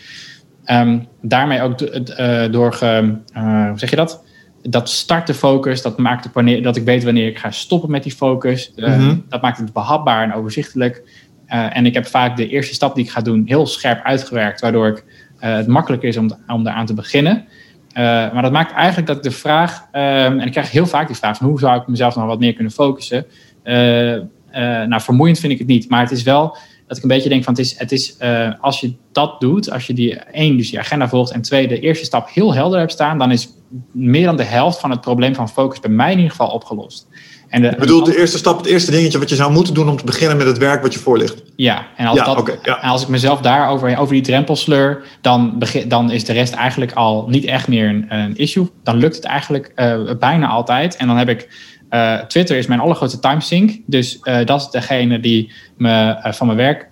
um, 0.65 1.07
daarmee 1.21 1.61
ook 1.61 1.81
uh, 1.81 2.51
door, 2.51 2.73
ge, 2.73 3.15
hoe 3.33 3.79
zeg 3.79 3.89
je 3.89 3.95
dat? 3.95 4.23
Dat 4.61 4.89
start 4.89 5.27
de 5.27 5.33
focus, 5.33 5.81
dat 5.81 5.97
maakt 5.97 6.23
het 6.23 6.33
wanneer, 6.33 6.63
dat 6.63 6.75
ik 6.75 6.83
weet 6.83 7.03
wanneer 7.03 7.27
ik 7.27 7.37
ga 7.37 7.51
stoppen 7.51 7.91
met 7.91 8.03
die 8.03 8.11
focus. 8.11 8.71
Mm-hmm. 8.75 9.25
Dat 9.29 9.41
maakt 9.41 9.57
het 9.57 9.73
behapbaar 9.73 10.23
en 10.23 10.33
overzichtelijk. 10.33 11.03
en 11.47 11.85
ik 11.85 11.93
heb 11.93 12.05
vaak 12.05 12.37
de 12.37 12.49
eerste 12.49 12.73
stap 12.73 12.95
die 12.95 13.03
ik 13.03 13.11
ga 13.11 13.21
doen 13.21 13.43
heel 13.45 13.67
scherp 13.67 14.03
uitgewerkt, 14.03 14.61
waardoor 14.61 14.87
ik, 14.87 15.05
het 15.37 15.67
makkelijker 15.67 16.09
is 16.09 16.17
om, 16.17 16.31
om 16.47 16.67
eraan 16.67 16.85
te 16.85 16.93
beginnen. 16.93 17.45
Uh, 17.93 18.03
maar 18.03 18.41
dat 18.41 18.51
maakt 18.51 18.71
eigenlijk 18.73 19.07
dat 19.07 19.17
ik 19.17 19.23
de 19.23 19.31
vraag, 19.31 19.87
um, 19.91 20.39
en 20.39 20.41
ik 20.41 20.51
krijg 20.51 20.71
heel 20.71 20.85
vaak 20.85 21.07
die 21.07 21.15
vraag 21.15 21.37
van 21.37 21.47
hoe 21.47 21.59
zou 21.59 21.81
ik 21.81 21.87
mezelf 21.87 22.15
nog 22.15 22.25
wat 22.25 22.39
meer 22.39 22.53
kunnen 22.53 22.73
focussen. 22.73 23.25
Uh, 23.63 24.15
uh, 24.15 24.21
nou, 24.51 25.01
vermoeiend 25.01 25.39
vind 25.39 25.53
ik 25.53 25.57
het 25.57 25.67
niet, 25.67 25.89
maar 25.89 26.01
het 26.01 26.11
is 26.11 26.23
wel 26.23 26.57
dat 26.87 26.97
ik 26.97 27.03
een 27.03 27.09
beetje 27.09 27.29
denk 27.29 27.43
van 27.43 27.53
het 27.53 27.61
is, 27.61 27.79
het 27.79 27.91
is 27.91 28.17
als 28.59 28.79
je 28.79 28.93
dat 29.11 29.39
doet, 29.41 29.71
als 29.71 29.87
je 29.87 29.93
die 29.93 30.15
één, 30.15 30.57
dus 30.57 30.69
je 30.69 30.79
agenda 30.79 31.07
volgt 31.09 31.31
en 31.31 31.41
twee, 31.41 31.67
de 31.67 31.79
eerste 31.79 32.05
stap 32.05 32.29
heel 32.29 32.53
helder 32.53 32.79
hebt 32.79 32.91
staan, 32.91 33.17
dan 33.17 33.31
is 33.31 33.49
meer 33.91 34.25
dan 34.25 34.37
de 34.37 34.43
helft 34.43 34.79
van 34.79 34.91
het 34.91 35.01
probleem 35.01 35.35
van 35.35 35.49
focus 35.49 35.79
bij 35.79 35.89
mij 35.89 36.11
in 36.11 36.17
ieder 36.17 36.31
geval 36.31 36.49
opgelost. 36.49 37.07
En 37.53 37.61
de, 37.61 37.67
ik 37.67 37.77
bedoel, 37.77 38.03
de 38.03 38.17
eerste 38.17 38.37
stap, 38.37 38.57
het 38.57 38.65
eerste 38.65 38.91
dingetje 38.91 39.19
wat 39.19 39.29
je 39.29 39.35
zou 39.35 39.51
moeten 39.51 39.73
doen 39.73 39.89
om 39.89 39.97
te 39.97 40.05
beginnen 40.05 40.37
met 40.37 40.47
het 40.47 40.57
werk 40.57 40.81
wat 40.81 40.93
je 40.93 40.99
voor 40.99 41.17
ligt. 41.17 41.43
Ja, 41.55 41.85
en 41.97 42.05
als, 42.05 42.17
ja, 42.17 42.25
dat, 42.25 42.37
okay, 42.37 42.59
ja. 42.63 42.81
en 42.81 42.89
als 42.89 43.01
ik 43.01 43.07
mezelf 43.07 43.41
daar 43.41 43.69
over, 43.69 43.97
over 43.97 44.13
die 44.13 44.23
drempel 44.23 44.55
sleur, 44.55 45.03
dan, 45.21 45.59
begin, 45.59 45.89
dan 45.89 46.11
is 46.11 46.25
de 46.25 46.33
rest 46.33 46.53
eigenlijk 46.53 46.91
al 46.91 47.25
niet 47.29 47.45
echt 47.45 47.67
meer 47.67 47.89
een, 47.89 48.05
een 48.09 48.35
issue. 48.35 48.69
Dan 48.83 48.97
lukt 48.97 49.15
het 49.15 49.25
eigenlijk 49.25 49.71
uh, 49.75 50.11
bijna 50.19 50.47
altijd. 50.47 50.95
En 50.95 51.07
dan 51.07 51.17
heb 51.17 51.29
ik, 51.29 51.47
uh, 51.89 52.19
Twitter 52.19 52.57
is 52.57 52.67
mijn 52.67 52.79
allergrootste 52.79 53.19
timesync. 53.19 53.79
Dus 53.85 54.19
uh, 54.23 54.45
dat 54.45 54.61
is 54.61 54.69
degene 54.69 55.19
die 55.19 55.51
me 55.77 56.15
van 56.23 56.47
mijn 56.47 56.59
werk 56.59 56.87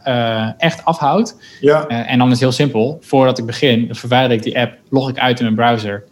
echt 0.58 0.86
afhoudt. 0.86 1.36
Ja. 1.62 1.88
en 1.88 2.18
dan 2.18 2.28
is 2.28 2.34
het 2.34 2.42
heel 2.42 2.52
simpel. 2.52 2.98
Voordat 3.02 3.38
ik 3.38 3.46
begin, 3.46 3.88
verwijder 3.92 4.38
ik 4.38 4.44
die 4.44 4.60
app, 4.60 4.78
log 4.90 5.10
ik 5.10 5.20
uit 5.20 5.40
in 5.40 5.46
mijn 5.46 5.56
browser. 5.56 6.04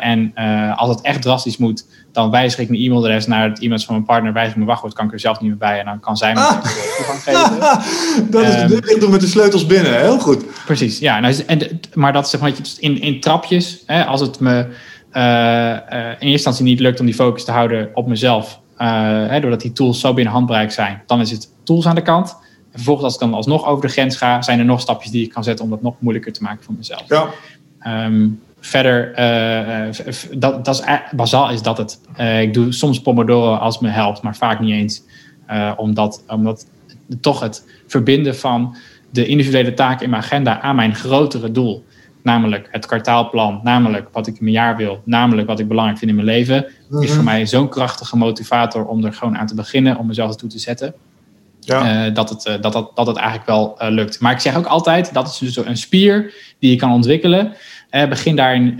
en 0.00 0.32
als 0.76 0.88
het 0.88 1.00
echt 1.00 1.22
drastisch 1.22 1.56
moet, 1.56 1.84
dan 2.12 2.30
wijzig 2.30 2.58
ik 2.58 2.68
mijn 2.68 2.82
e-mailadres 2.82 3.26
naar 3.26 3.48
het 3.48 3.60
e-mail 3.60 3.80
van 3.80 3.94
mijn 3.94 4.06
partner, 4.06 4.32
wijzig 4.32 4.50
ik 4.50 4.56
mijn 4.56 4.68
wachtwoord, 4.68 4.94
kan 4.94 5.06
ik 5.06 5.12
er 5.12 5.20
zelf 5.20 5.40
niet 5.40 5.48
meer 5.48 5.58
bij 5.58 5.78
en 5.78 5.84
dan 5.84 6.00
kan 6.00 6.16
zij 6.16 6.32
me 6.32 6.40
ah. 6.40 6.64
toegang 6.96 7.22
geven. 7.22 7.58
dat 8.30 8.42
is 8.42 8.60
um, 8.60 8.68
de 8.68 8.96
doen 9.00 9.10
met 9.10 9.20
de 9.20 9.26
sleutels 9.26 9.66
binnen, 9.66 10.00
heel 10.00 10.18
goed. 10.18 10.44
Precies, 10.64 10.98
ja. 10.98 11.20
Nou, 11.20 11.34
en, 11.46 11.80
maar 11.94 12.12
dat 12.12 12.24
is 12.24 12.30
zeg 12.30 12.40
maar 12.40 12.52
in, 12.78 13.00
in 13.00 13.20
trapjes, 13.20 13.82
hè, 13.86 14.04
als 14.04 14.20
het 14.20 14.40
me 14.40 14.66
uh, 15.12 15.22
uh, 15.22 16.06
in 16.06 16.10
eerste 16.10 16.26
instantie 16.26 16.64
niet 16.64 16.80
lukt 16.80 17.00
om 17.00 17.06
die 17.06 17.14
focus 17.14 17.44
te 17.44 17.52
houden 17.52 17.90
op 17.94 18.06
mezelf, 18.06 18.60
uh, 18.78 18.88
hè, 19.28 19.40
doordat 19.40 19.60
die 19.60 19.72
tools 19.72 20.00
zo 20.00 20.14
binnen 20.14 20.32
handbereik 20.32 20.72
zijn, 20.72 21.02
dan 21.06 21.20
is 21.20 21.30
het 21.30 21.48
tools 21.64 21.86
aan 21.86 21.94
de 21.94 22.02
kant. 22.02 22.36
En 22.72 22.78
vervolgens 22.78 23.04
als 23.04 23.14
ik 23.14 23.20
dan 23.20 23.34
alsnog 23.34 23.66
over 23.66 23.86
de 23.86 23.92
grens 23.92 24.16
ga, 24.16 24.42
zijn 24.42 24.58
er 24.58 24.64
nog 24.64 24.80
stapjes 24.80 25.10
die 25.10 25.24
ik 25.24 25.30
kan 25.30 25.44
zetten 25.44 25.64
om 25.64 25.70
dat 25.70 25.82
nog 25.82 25.94
moeilijker 25.98 26.32
te 26.32 26.42
maken 26.42 26.64
voor 26.64 26.74
mezelf. 26.74 27.04
Ja. 27.08 27.28
Um, 28.04 28.40
verder, 28.64 29.18
uh, 29.18 29.94
dat, 30.38 30.64
dat 30.64 30.74
is, 30.74 30.84
bazaal 31.16 31.50
is 31.50 31.62
dat 31.62 31.78
het. 31.78 32.00
Uh, 32.20 32.40
ik 32.40 32.54
doe 32.54 32.72
soms 32.72 33.00
Pomodoro 33.00 33.54
als 33.54 33.74
het 33.74 33.82
me 33.82 33.90
helpt, 33.90 34.22
maar 34.22 34.36
vaak 34.36 34.60
niet 34.60 34.72
eens. 34.72 35.02
Uh, 35.50 35.72
omdat, 35.76 36.24
omdat 36.28 36.66
toch 37.20 37.40
het 37.40 37.64
verbinden 37.86 38.36
van 38.36 38.76
de 39.10 39.26
individuele 39.26 39.74
taken 39.74 40.04
in 40.04 40.10
mijn 40.10 40.22
agenda 40.22 40.60
aan 40.60 40.76
mijn 40.76 40.94
grotere 40.94 41.52
doel. 41.52 41.84
namelijk 42.22 42.68
het 42.70 42.86
kwartaalplan, 42.86 43.60
namelijk 43.62 44.08
wat 44.12 44.26
ik 44.26 44.34
in 44.38 44.44
mijn 44.44 44.56
jaar 44.56 44.76
wil, 44.76 45.02
namelijk 45.04 45.48
wat 45.48 45.58
ik 45.58 45.68
belangrijk 45.68 45.98
vind 45.98 46.10
in 46.10 46.16
mijn 46.16 46.28
leven, 46.28 46.66
is 47.00 47.12
voor 47.12 47.24
mij 47.24 47.46
zo'n 47.46 47.68
krachtige 47.68 48.16
motivator 48.16 48.86
om 48.86 49.04
er 49.04 49.12
gewoon 49.12 49.38
aan 49.38 49.46
te 49.46 49.54
beginnen, 49.54 49.96
om 49.96 50.06
mezelf 50.06 50.36
toe 50.36 50.48
te 50.48 50.58
zetten. 50.58 50.94
Ja. 51.60 52.10
dat, 52.10 52.28
het, 52.28 52.62
dat, 52.62 52.72
dat, 52.72 52.90
dat 52.94 53.06
het 53.06 53.16
eigenlijk 53.16 53.46
wel 53.46 53.76
lukt. 53.78 54.20
Maar 54.20 54.32
ik 54.32 54.40
zeg 54.40 54.56
ook 54.56 54.66
altijd, 54.66 55.12
dat 55.12 55.26
is 55.28 55.38
dus 55.38 55.66
een 55.66 55.76
spier 55.76 56.34
die 56.58 56.70
je 56.70 56.76
kan 56.76 56.92
ontwikkelen. 56.92 57.52
Begin 58.08 58.36
daarin 58.36 58.76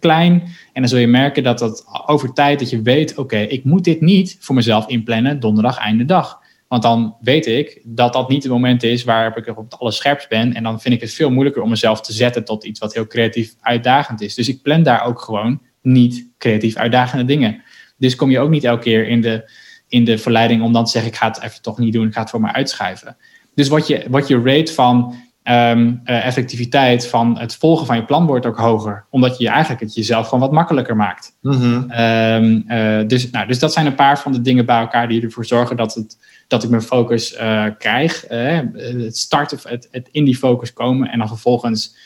klein 0.00 0.42
en 0.72 0.82
dan 0.82 0.88
zul 0.88 0.98
je 0.98 1.06
merken 1.06 1.42
dat 1.42 1.58
dat 1.58 1.84
over 2.06 2.32
tijd 2.32 2.58
dat 2.58 2.70
je 2.70 2.82
weet, 2.82 3.18
oké, 3.18 3.38
ik 3.38 3.64
moet 3.64 3.84
dit 3.84 4.00
niet 4.00 4.36
voor 4.40 4.54
mezelf 4.54 4.88
inplannen 4.88 5.40
donderdag 5.40 5.78
einde 5.78 6.04
dag. 6.04 6.44
Want 6.68 6.82
dan 6.82 7.16
weet 7.20 7.46
ik 7.46 7.80
dat 7.84 8.12
dat 8.12 8.28
niet 8.28 8.42
het 8.42 8.52
moment 8.52 8.82
is 8.82 9.04
waarop 9.04 9.36
ik 9.36 9.46
op 9.46 9.56
het 9.56 9.78
allerscherpst 9.78 10.28
ben. 10.28 10.54
En 10.54 10.62
dan 10.62 10.80
vind 10.80 10.94
ik 10.94 11.00
het 11.00 11.12
veel 11.12 11.30
moeilijker 11.30 11.62
om 11.62 11.68
mezelf 11.68 12.00
te 12.00 12.12
zetten 12.12 12.44
tot 12.44 12.64
iets 12.64 12.80
wat 12.80 12.94
heel 12.94 13.06
creatief 13.06 13.54
uitdagend 13.60 14.20
is. 14.20 14.34
Dus 14.34 14.48
ik 14.48 14.62
plan 14.62 14.82
daar 14.82 15.04
ook 15.04 15.20
gewoon 15.20 15.60
niet 15.82 16.28
creatief 16.38 16.76
uitdagende 16.76 17.24
dingen. 17.24 17.62
Dus 17.96 18.16
kom 18.16 18.30
je 18.30 18.38
ook 18.38 18.50
niet 18.50 18.64
elke 18.64 18.82
keer 18.82 19.08
in 19.08 19.20
de, 19.20 19.50
in 19.88 20.04
de 20.04 20.18
verleiding 20.18 20.62
om 20.62 20.72
dan 20.72 20.84
te 20.84 20.90
zeggen: 20.90 21.10
ik 21.10 21.16
ga 21.16 21.26
het 21.26 21.42
even 21.42 21.62
toch 21.62 21.78
niet 21.78 21.92
doen, 21.92 22.06
ik 22.06 22.12
ga 22.12 22.20
het 22.20 22.30
voor 22.30 22.40
me 22.40 22.52
uitschuiven. 22.52 23.16
Dus 23.54 23.68
wat 23.68 23.86
je, 23.86 24.04
wat 24.08 24.28
je 24.28 24.40
rate 24.44 24.72
van 24.72 25.14
um, 25.48 26.00
uh, 26.04 26.26
effectiviteit 26.26 27.06
van 27.06 27.38
het 27.38 27.56
volgen 27.56 27.86
van 27.86 27.96
je 27.96 28.04
plan 28.04 28.26
wordt 28.26 28.46
ook 28.46 28.56
hoger. 28.56 29.04
Omdat 29.10 29.38
je 29.38 29.48
eigenlijk 29.48 29.80
het 29.80 29.94
jezelf 29.94 30.24
gewoon 30.24 30.40
wat 30.40 30.52
makkelijker 30.52 30.96
maakt. 30.96 31.36
Mm 31.40 31.86
dus, 33.06 33.30
nou, 33.30 33.46
dus 33.46 33.58
dat 33.58 33.72
zijn 33.72 33.86
een 33.86 33.94
paar 33.94 34.18
van 34.18 34.32
de 34.32 34.40
dingen 34.40 34.66
bij 34.66 34.78
elkaar 34.78 35.08
die 35.08 35.22
ervoor 35.22 35.44
zorgen 35.44 35.76
dat, 35.76 35.94
het, 35.94 36.18
dat 36.48 36.64
ik 36.64 36.70
mijn 36.70 36.82
focus 36.82 37.34
uh, 37.34 37.64
krijg. 37.78 38.24
het 38.28 39.16
starten, 39.16 39.58
het, 39.62 39.88
het 39.90 40.08
in 40.10 40.24
die 40.24 40.36
focus 40.36 40.72
komen. 40.72 41.08
En 41.08 41.18
dan 41.18 41.28
vervolgens 41.28 41.96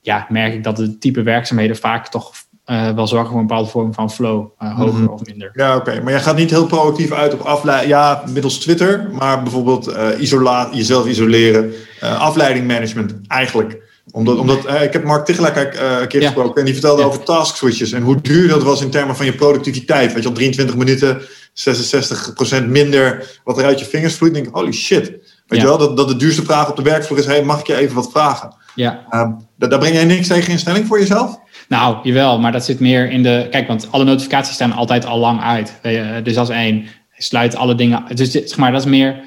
ja, 0.00 0.26
merk 0.28 0.54
ik 0.54 0.64
dat 0.64 0.76
de 0.76 0.98
type 0.98 1.22
werkzaamheden 1.22 1.76
vaak 1.76 2.08
toch 2.08 2.32
uh, 2.70 2.90
wel 2.90 3.06
zorgen 3.06 3.30
voor 3.30 3.40
een 3.40 3.46
bepaalde 3.46 3.70
vorm 3.70 3.94
van 3.94 4.10
flow, 4.10 4.46
uh, 4.62 4.76
hoger 4.78 5.00
mhm. 5.00 5.12
of 5.12 5.24
minder. 5.24 5.50
Ja, 5.54 5.76
oké. 5.76 6.00
Maar 6.02 6.12
jij 6.12 6.22
gaat 6.22 6.36
niet 6.36 6.50
heel 6.50 6.66
proactief 6.66 7.12
uit 7.12 7.32
op 7.32 7.40
afleiding, 7.40 7.90
ja, 7.90 8.22
middels 8.32 8.58
Twitter, 8.58 9.10
maar 9.12 9.42
bijvoorbeeld 9.42 9.88
uh, 9.88 10.06
isola 10.18 10.68
jezelf 10.72 11.06
isoleren, 11.06 11.72
afleiding 12.00 12.66
management 12.66 13.14
eigenlijk. 13.26 13.88
Omdat, 14.12 14.38
omdat 14.38 14.58
ik 14.82 14.92
heb 14.92 15.04
Mark 15.04 15.24
Tichelaar 15.24 15.56
een 16.00 16.08
keer 16.08 16.22
gesproken 16.22 16.54
en 16.54 16.64
die 16.64 16.72
vertelde 16.72 17.04
over 17.04 17.22
task 17.22 17.56
switches 17.56 17.92
en 17.92 18.02
hoe 18.02 18.20
duur 18.20 18.48
dat 18.48 18.62
was 18.62 18.82
in 18.82 18.90
termen 18.90 19.16
van 19.16 19.26
je 19.26 19.34
productiviteit. 19.34 20.12
Weet 20.12 20.22
je, 20.22 20.28
al 20.28 20.34
23 20.34 20.76
minuten, 20.76 21.20
66% 21.52 22.66
minder 22.66 23.38
wat 23.44 23.58
er 23.58 23.64
uit 23.64 23.78
je 23.78 23.84
vingers 23.84 24.14
vloeit. 24.14 24.34
denk 24.34 24.46
ik, 24.46 24.54
holy 24.54 24.72
shit. 24.72 25.12
Weet 25.46 25.60
je 25.60 25.66
wel, 25.66 25.78
dat, 25.78 25.96
dat 25.96 26.08
de 26.08 26.16
duurste 26.16 26.44
vraag 26.44 26.70
op 26.70 26.76
de 26.76 26.82
werkvloer 26.82 27.18
is, 27.18 27.26
hey, 27.26 27.44
mag 27.44 27.60
ik 27.60 27.66
je 27.66 27.76
even 27.76 27.94
wat 27.94 28.10
vragen? 28.10 28.54
Ja. 28.74 29.06
Um, 29.10 29.36
daar 29.56 29.78
breng 29.78 29.94
jij 29.94 30.04
niks 30.04 30.26
tegen 30.26 30.52
in 30.52 30.58
stelling 30.58 30.86
voor 30.86 30.98
jezelf? 30.98 31.38
Nou, 31.70 31.96
jawel, 32.02 32.38
maar 32.40 32.52
dat 32.52 32.64
zit 32.64 32.80
meer 32.80 33.10
in 33.10 33.22
de. 33.22 33.46
Kijk, 33.50 33.68
want 33.68 33.92
alle 33.92 34.04
notificaties 34.04 34.54
staan 34.54 34.72
altijd 34.72 35.04
al 35.04 35.18
lang 35.18 35.40
uit. 35.40 35.80
Dus 36.22 36.36
als 36.36 36.48
één 36.48 36.86
sluit 37.16 37.56
alle 37.56 37.74
dingen. 37.74 38.04
Dus 38.14 38.30
zeg 38.30 38.56
maar, 38.56 38.72
dat 38.72 38.80
is 38.80 38.86
meer. 38.86 39.20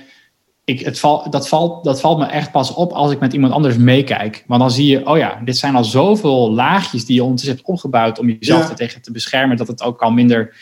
Ik, 0.63 0.79
het 0.79 0.99
val, 0.99 1.29
dat, 1.29 1.47
valt, 1.47 1.83
dat 1.83 2.01
valt 2.01 2.17
me 2.17 2.25
echt 2.25 2.51
pas 2.51 2.73
op 2.73 2.91
als 2.91 3.11
ik 3.11 3.19
met 3.19 3.33
iemand 3.33 3.53
anders 3.53 3.77
meekijk. 3.77 4.43
Want 4.47 4.61
dan 4.61 4.71
zie 4.71 4.87
je, 4.87 5.07
oh 5.07 5.17
ja, 5.17 5.41
dit 5.45 5.57
zijn 5.57 5.75
al 5.75 5.83
zoveel 5.83 6.51
laagjes 6.51 7.05
die 7.05 7.15
je 7.15 7.21
ondertussen 7.21 7.55
hebt 7.55 7.67
opgebouwd 7.67 8.19
om 8.19 8.29
jezelf 8.29 8.69
er 8.69 8.75
tegen 8.75 9.01
te 9.01 9.11
beschermen, 9.11 9.57
dat 9.57 9.67
het 9.67 9.83
ook 9.83 10.01
al 10.01 10.11
minder. 10.11 10.55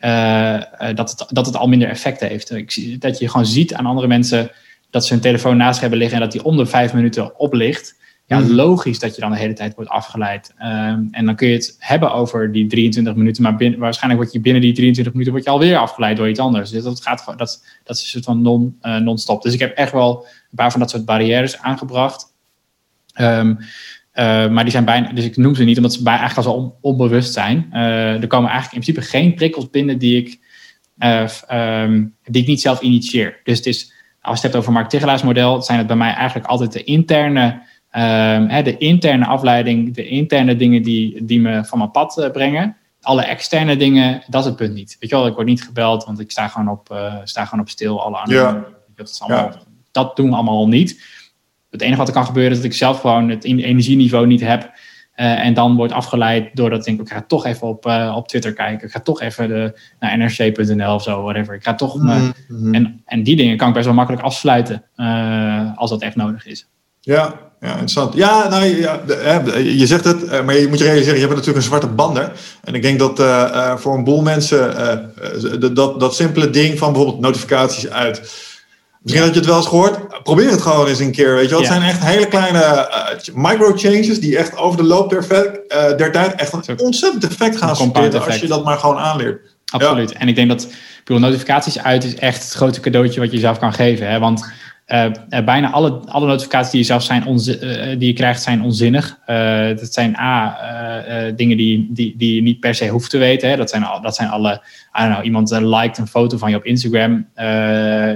Uh, 0.00 0.60
dat, 0.94 1.10
het, 1.10 1.26
dat 1.28 1.46
het 1.46 1.56
al 1.56 1.68
minder 1.68 1.88
effect 1.88 2.20
heeft. 2.20 2.50
Ik 2.50 2.70
zie, 2.70 2.98
dat 2.98 3.18
je 3.18 3.28
gewoon 3.28 3.46
ziet 3.46 3.74
aan 3.74 3.86
andere 3.86 4.06
mensen 4.06 4.50
dat 4.90 5.06
ze 5.06 5.12
hun 5.12 5.22
telefoon 5.22 5.56
naast 5.56 5.80
hebben 5.80 5.98
liggen 5.98 6.16
en 6.16 6.22
dat 6.22 6.32
die 6.32 6.44
onder 6.44 6.66
vijf 6.66 6.92
minuten 6.92 7.38
oplicht 7.38 7.96
ja, 8.26 8.38
mhm. 8.38 8.52
logisch 8.52 8.98
dat 8.98 9.14
je 9.14 9.20
dan 9.20 9.30
de 9.30 9.36
hele 9.36 9.52
tijd 9.52 9.74
wordt 9.74 9.90
afgeleid. 9.90 10.54
Ehm, 10.58 11.04
en 11.10 11.24
dan 11.24 11.36
kun 11.36 11.48
je 11.48 11.54
het 11.54 11.76
hebben 11.78 12.12
over 12.12 12.52
die 12.52 12.66
23 12.66 13.14
minuten, 13.14 13.42
maar 13.42 13.56
binnen, 13.56 13.78
waarschijnlijk 13.78 14.22
word 14.22 14.34
je 14.34 14.40
binnen 14.40 14.62
die 14.62 14.72
23 14.72 15.12
minuten 15.12 15.32
word 15.32 15.44
je 15.44 15.50
alweer 15.50 15.78
afgeleid 15.78 16.16
door 16.16 16.28
iets 16.28 16.40
anders. 16.40 16.70
Dus 16.70 16.82
dat, 16.82 17.02
gaat, 17.02 17.24
dat, 17.26 17.64
dat 17.84 17.96
is 17.96 18.02
een 18.02 18.08
soort 18.08 18.24
van 18.24 18.42
non, 18.42 18.78
uh, 18.82 18.96
non-stop. 18.96 19.42
Dus 19.42 19.54
ik 19.54 19.60
heb 19.60 19.76
echt 19.76 19.92
wel 19.92 20.24
een 20.24 20.56
paar 20.56 20.70
van 20.70 20.80
dat 20.80 20.90
soort 20.90 21.04
barrières 21.04 21.58
aangebracht. 21.58 22.34
Um, 23.20 23.58
uh, 24.14 24.48
maar 24.48 24.62
die 24.62 24.72
zijn 24.72 24.84
bijna, 24.84 25.12
dus 25.12 25.24
ik 25.24 25.36
noem 25.36 25.54
ze 25.54 25.64
niet 25.64 25.76
omdat 25.76 25.92
ze 25.92 26.02
bij, 26.02 26.16
eigenlijk 26.16 26.48
al 26.48 26.54
on, 26.54 26.72
onbewust 26.80 27.32
zijn. 27.32 27.66
Uh, 27.72 28.22
er 28.22 28.26
komen 28.26 28.50
eigenlijk 28.50 28.86
in 28.86 28.92
principe 28.92 29.16
geen 29.16 29.34
prikkels 29.34 29.70
binnen 29.70 29.98
die 29.98 30.16
ik, 30.16 30.38
um, 31.52 32.14
die 32.24 32.42
ik 32.42 32.48
niet 32.48 32.60
zelf 32.60 32.80
initieer. 32.80 33.40
Dus 33.44 33.56
het 33.56 33.66
is, 33.66 33.92
als 34.20 34.40
je 34.40 34.42
het 34.42 34.42
hebt 34.42 34.56
over 34.56 34.72
Mark 34.72 34.88
Tigelaars 34.88 35.22
model, 35.22 35.62
zijn 35.62 35.78
het 35.78 35.86
bij 35.86 35.96
mij 35.96 36.14
eigenlijk 36.14 36.46
altijd 36.46 36.72
de 36.72 36.84
interne 36.84 37.62
Um, 37.98 38.64
de 38.64 38.76
interne 38.78 39.26
afleiding, 39.26 39.94
de 39.94 40.08
interne 40.08 40.56
dingen 40.56 40.82
die, 40.82 41.24
die 41.24 41.40
me 41.40 41.64
van 41.64 41.78
mijn 41.78 41.90
pad 41.90 42.18
uh, 42.18 42.30
brengen. 42.30 42.76
Alle 43.00 43.22
externe 43.22 43.76
dingen, 43.76 44.22
dat 44.26 44.40
is 44.40 44.46
het 44.46 44.56
punt 44.56 44.74
niet. 44.74 44.96
Weet 45.00 45.10
je 45.10 45.16
wel, 45.16 45.26
ik 45.26 45.34
word 45.34 45.46
niet 45.46 45.62
gebeld, 45.62 46.04
want 46.04 46.20
ik 46.20 46.30
sta 46.30 46.48
gewoon 46.48 46.68
op, 46.68 46.88
uh, 46.92 47.14
sta 47.24 47.44
gewoon 47.44 47.60
op 47.60 47.68
stil. 47.68 48.02
Alle 48.02 48.16
andere 48.16 48.40
ja. 48.40 48.64
dat, 48.94 49.08
is 49.08 49.20
allemaal, 49.20 49.44
ja. 49.44 49.58
dat 49.92 50.16
doen 50.16 50.28
we 50.28 50.34
allemaal 50.34 50.68
niet. 50.68 51.02
Het 51.70 51.80
enige 51.80 51.98
wat 51.98 52.08
er 52.08 52.14
kan 52.14 52.26
gebeuren 52.26 52.52
is 52.52 52.56
dat 52.56 52.66
ik 52.66 52.74
zelf 52.74 53.00
gewoon 53.00 53.28
het 53.28 53.44
energieniveau 53.44 54.26
niet 54.26 54.40
heb. 54.40 54.62
Uh, 54.62 55.44
en 55.44 55.54
dan 55.54 55.76
wordt 55.76 55.92
afgeleid 55.92 56.56
doordat 56.56 56.78
ik 56.78 56.84
denk, 56.84 57.00
ik 57.00 57.14
ga 57.16 57.22
toch 57.22 57.46
even 57.46 57.66
op, 57.66 57.86
op 58.14 58.28
Twitter 58.28 58.52
kijken. 58.52 58.86
Ik 58.86 58.92
ga 58.92 59.00
toch 59.00 59.20
even 59.20 59.48
de, 59.48 59.80
naar 60.00 60.18
nrc.nl 60.18 60.94
of 60.94 61.02
zo, 61.02 61.22
whatever. 61.22 61.54
Ik 61.54 61.62
ga 61.62 61.74
toch... 61.74 61.96
Mm 61.96 62.32
-hmm. 62.48 62.74
en, 62.74 63.02
en 63.04 63.22
die 63.22 63.36
dingen 63.36 63.56
kan 63.56 63.68
ik 63.68 63.74
best 63.74 63.86
wel 63.86 63.94
makkelijk 63.94 64.22
afsluiten 64.22 64.84
als 65.74 65.90
dat 65.90 66.02
echt 66.02 66.16
nodig 66.16 66.46
is. 66.46 66.66
Ja, 67.06 67.34
ja, 67.60 67.70
interessant. 67.70 68.14
Ja, 68.14 68.48
nou, 68.48 68.64
ja, 68.64 69.00
je 69.54 69.86
zegt 69.86 70.04
het, 70.04 70.24
eh, 70.24 70.44
maar 70.44 70.58
je 70.58 70.68
moet 70.68 70.78
je 70.78 70.84
realiseren, 70.84 71.14
je 71.14 71.20
hebt 71.20 71.34
natuurlijk 71.34 71.58
een 71.58 71.70
zwarte 71.70 71.86
bander. 71.86 72.32
En 72.64 72.74
ik 72.74 72.82
denk 72.82 72.98
dat 72.98 73.20
uh, 73.20 73.76
voor 73.76 73.94
een 73.94 74.04
boel 74.04 74.22
mensen 74.22 74.74
uh, 75.42 75.74
dat, 75.74 76.00
dat 76.00 76.14
simpele 76.14 76.50
ding 76.50 76.78
van 76.78 76.92
bijvoorbeeld 76.92 77.22
notificaties 77.22 77.90
uit. 77.90 78.18
Misschien 79.02 79.24
had 79.24 79.32
je 79.32 79.40
het 79.40 79.48
wel 79.48 79.56
eens 79.56 79.66
gehoord. 79.66 80.22
Probeer 80.22 80.50
het 80.50 80.62
gewoon 80.62 80.86
eens 80.86 80.98
een 80.98 81.12
keer. 81.12 81.34
Weet 81.34 81.44
je 81.44 81.50
wel. 81.50 81.58
Het 81.58 81.68
zijn 81.68 81.82
echt 81.82 82.04
hele 82.04 82.26
kleine 82.26 82.88
micro-changes 83.34 84.20
die 84.20 84.36
echt 84.36 84.56
over 84.56 84.76
de 84.76 84.84
loop 84.84 85.10
der, 85.10 85.26
der 85.96 86.12
tijd 86.12 86.34
echt 86.34 86.52
een 86.52 86.80
ontzettend 86.80 87.24
effect 87.24 87.56
gaan 87.56 87.76
spelen 87.76 88.24
als 88.24 88.38
je 88.38 88.46
dat 88.46 88.64
maar 88.64 88.78
gewoon 88.78 88.98
aanleert. 88.98 89.40
Absoluut. 89.66 90.12
En 90.12 90.28
ik 90.28 90.34
denk 90.34 90.48
dat 90.48 90.68
bedoel, 91.04 91.22
notificaties 91.22 91.78
uit 91.78 92.04
is 92.04 92.14
echt 92.14 92.44
het 92.44 92.52
grote 92.52 92.80
cadeautje 92.80 93.20
wat 93.20 93.32
je 93.32 93.38
zelf 93.38 93.58
kan 93.58 93.72
geven. 93.72 94.10
Hè? 94.10 94.18
Want 94.18 94.52
uh, 94.86 95.44
bijna 95.44 95.70
alle, 95.70 95.90
alle 95.90 96.26
notificaties 96.26 96.70
die 96.70 96.80
je 96.80 96.86
zelf 96.86 97.02
zijn 97.02 97.22
uh, 97.28 97.98
die 97.98 98.06
je 98.06 98.12
krijgt 98.12 98.42
zijn 98.42 98.62
onzinnig. 98.62 99.18
dat 99.76 99.92
zijn 99.92 100.16
A, 100.16 101.32
dingen 101.36 101.56
die, 101.56 101.88
die, 101.90 102.14
die 102.16 102.34
je 102.34 102.42
niet 102.42 102.60
per 102.60 102.74
se 102.74 102.88
hoeft 102.88 103.10
te 103.10 103.18
weten. 103.18 103.48
Hè. 103.48 103.56
Dat, 103.56 103.70
zijn, 103.70 103.86
dat 104.02 104.14
zijn 104.14 104.28
alle, 104.28 104.62
I 104.98 105.00
don't 105.00 105.12
know, 105.12 105.24
iemand 105.24 105.50
liked 105.50 105.98
een 105.98 106.06
foto 106.06 106.36
van 106.36 106.50
je 106.50 106.56
op 106.56 106.64
Instagram. 106.64 107.28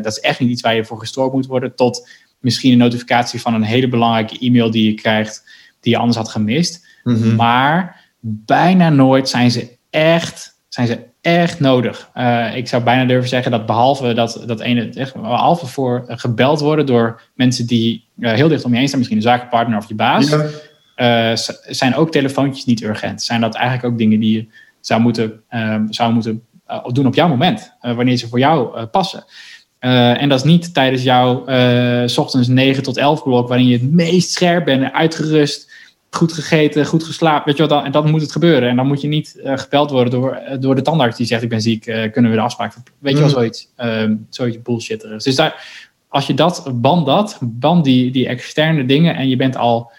dat 0.03 0.13
is 0.13 0.21
echt 0.21 0.41
niet 0.41 0.51
iets 0.51 0.63
waar 0.63 0.75
je 0.75 0.85
voor 0.85 0.99
gestoord 0.99 1.33
moet 1.33 1.47
worden. 1.47 1.75
Tot 1.75 2.09
misschien 2.41 2.73
een 2.73 2.79
notificatie 2.79 3.41
van 3.41 3.55
een 3.55 3.63
hele 3.63 3.89
belangrijke 3.89 4.39
e-mail 4.39 4.71
die 4.71 4.85
je 4.85 4.95
krijgt, 4.95 5.45
die 5.81 5.93
je 5.93 5.99
anders 5.99 6.17
had 6.17 6.29
gemist. 6.29 6.87
Mm 7.03 7.15
-hmm. 7.15 7.35
Maar 7.35 8.09
bijna 8.21 8.89
nooit 8.89 9.29
zijn 9.29 9.51
ze 9.51 9.77
echt, 9.91 10.59
zijn 10.69 10.87
ze 10.87 11.10
echt 11.21 11.61
nodig. 11.61 12.11
Uh, 12.17 12.57
ik 12.57 12.69
zou 12.69 12.83
bijna 12.83 13.05
durven 13.05 13.29
zeggen 13.29 13.51
dat 13.51 13.67
behalve 13.67 14.13
dat, 14.13 14.43
dat 14.47 14.61
ene, 14.61 14.91
echt, 14.95 15.15
behalve 15.15 15.67
voor 15.67 16.05
gebeld 16.07 16.61
worden 16.61 16.87
door 16.87 17.21
mensen 17.35 17.67
die 17.67 18.05
uh, 18.19 18.33
heel 18.33 18.49
dicht 18.49 18.65
om 18.65 18.73
je 18.73 18.79
heen 18.79 18.87
staan, 18.87 18.99
misschien 18.99 19.19
een 19.19 19.25
zakenpartner 19.25 19.79
of 19.79 19.89
je 19.89 19.95
baas, 19.95 20.29
ja. 20.97 21.31
uh, 21.33 21.37
zijn 21.69 21.95
ook 21.95 22.11
telefoontjes 22.11 22.65
niet 22.65 22.83
urgent. 22.83 23.23
Zijn 23.23 23.41
dat 23.41 23.55
eigenlijk 23.55 23.93
ook 23.93 23.99
dingen 23.99 24.21
die 24.21 24.37
je 24.37 24.47
zou 24.81 25.01
moeten, 25.01 25.43
zou 25.89 26.13
moeten 26.13 26.43
doen 26.93 27.07
op 27.07 27.15
jouw 27.15 27.29
moment, 27.29 27.73
wanneer 27.81 28.17
ze 28.17 28.29
voor 28.29 28.39
jou 28.39 28.85
passen. 28.87 29.25
en 29.79 30.29
dat 30.29 30.39
is 30.39 30.45
niet 30.45 30.75
tijdens 30.75 31.03
jouw 31.03 31.45
s 32.07 32.19
ochtends 32.19 32.49
9 32.49 32.83
tot 32.83 32.97
11 32.97 33.23
blok, 33.23 33.49
waarin 33.49 33.67
je 33.67 33.79
het 33.79 33.93
meest 33.93 34.31
scherp 34.31 34.65
bent, 34.65 34.93
uitgerust, 34.93 35.73
goed 36.11 36.33
gegeten, 36.33 36.87
goed 36.87 37.05
geslapen. 37.05 37.45
Weet 37.45 37.57
je 37.57 37.63
wat, 37.63 37.71
dan, 37.71 37.85
en 37.85 37.93
dan 37.93 38.11
moet 38.11 38.21
het 38.21 38.33
gebeuren. 38.33 38.69
En 38.69 38.77
dan 38.77 38.87
moet 38.87 39.01
je 39.01 39.09
niet 39.09 39.41
uh, 39.45 39.59
gebeld 39.59 39.91
worden 39.91 40.11
door, 40.13 40.41
uh, 40.49 40.57
door 40.61 40.75
de 40.75 40.83
tandarts 40.83 41.17
die 41.17 41.27
zegt: 41.27 41.43
Ik 41.43 41.49
ben 41.49 41.61
ziek, 41.61 41.87
uh, 41.87 42.13
kunnen 42.13 42.31
we 42.31 42.37
de 42.37 42.43
afspraak. 42.43 42.75
Weet 42.99 43.13
je 43.13 43.19
wel, 43.19 43.29
mm. 43.29 43.35
zoiets. 43.35 43.69
Um, 43.77 44.27
zoiets 44.31 44.63
bullshit. 44.63 45.01
Dus 45.01 45.37
daar, 45.37 45.65
als 46.09 46.27
je 46.27 46.35
dat, 46.35 46.73
band 46.75 47.07
dat, 47.07 47.39
band 47.43 47.85
die, 47.85 48.11
die 48.11 48.29
externe 48.29 48.87
dingen 48.87 49.17
en 49.17 49.29
je 49.29 49.37
bent 49.37 49.57
al. 49.57 49.91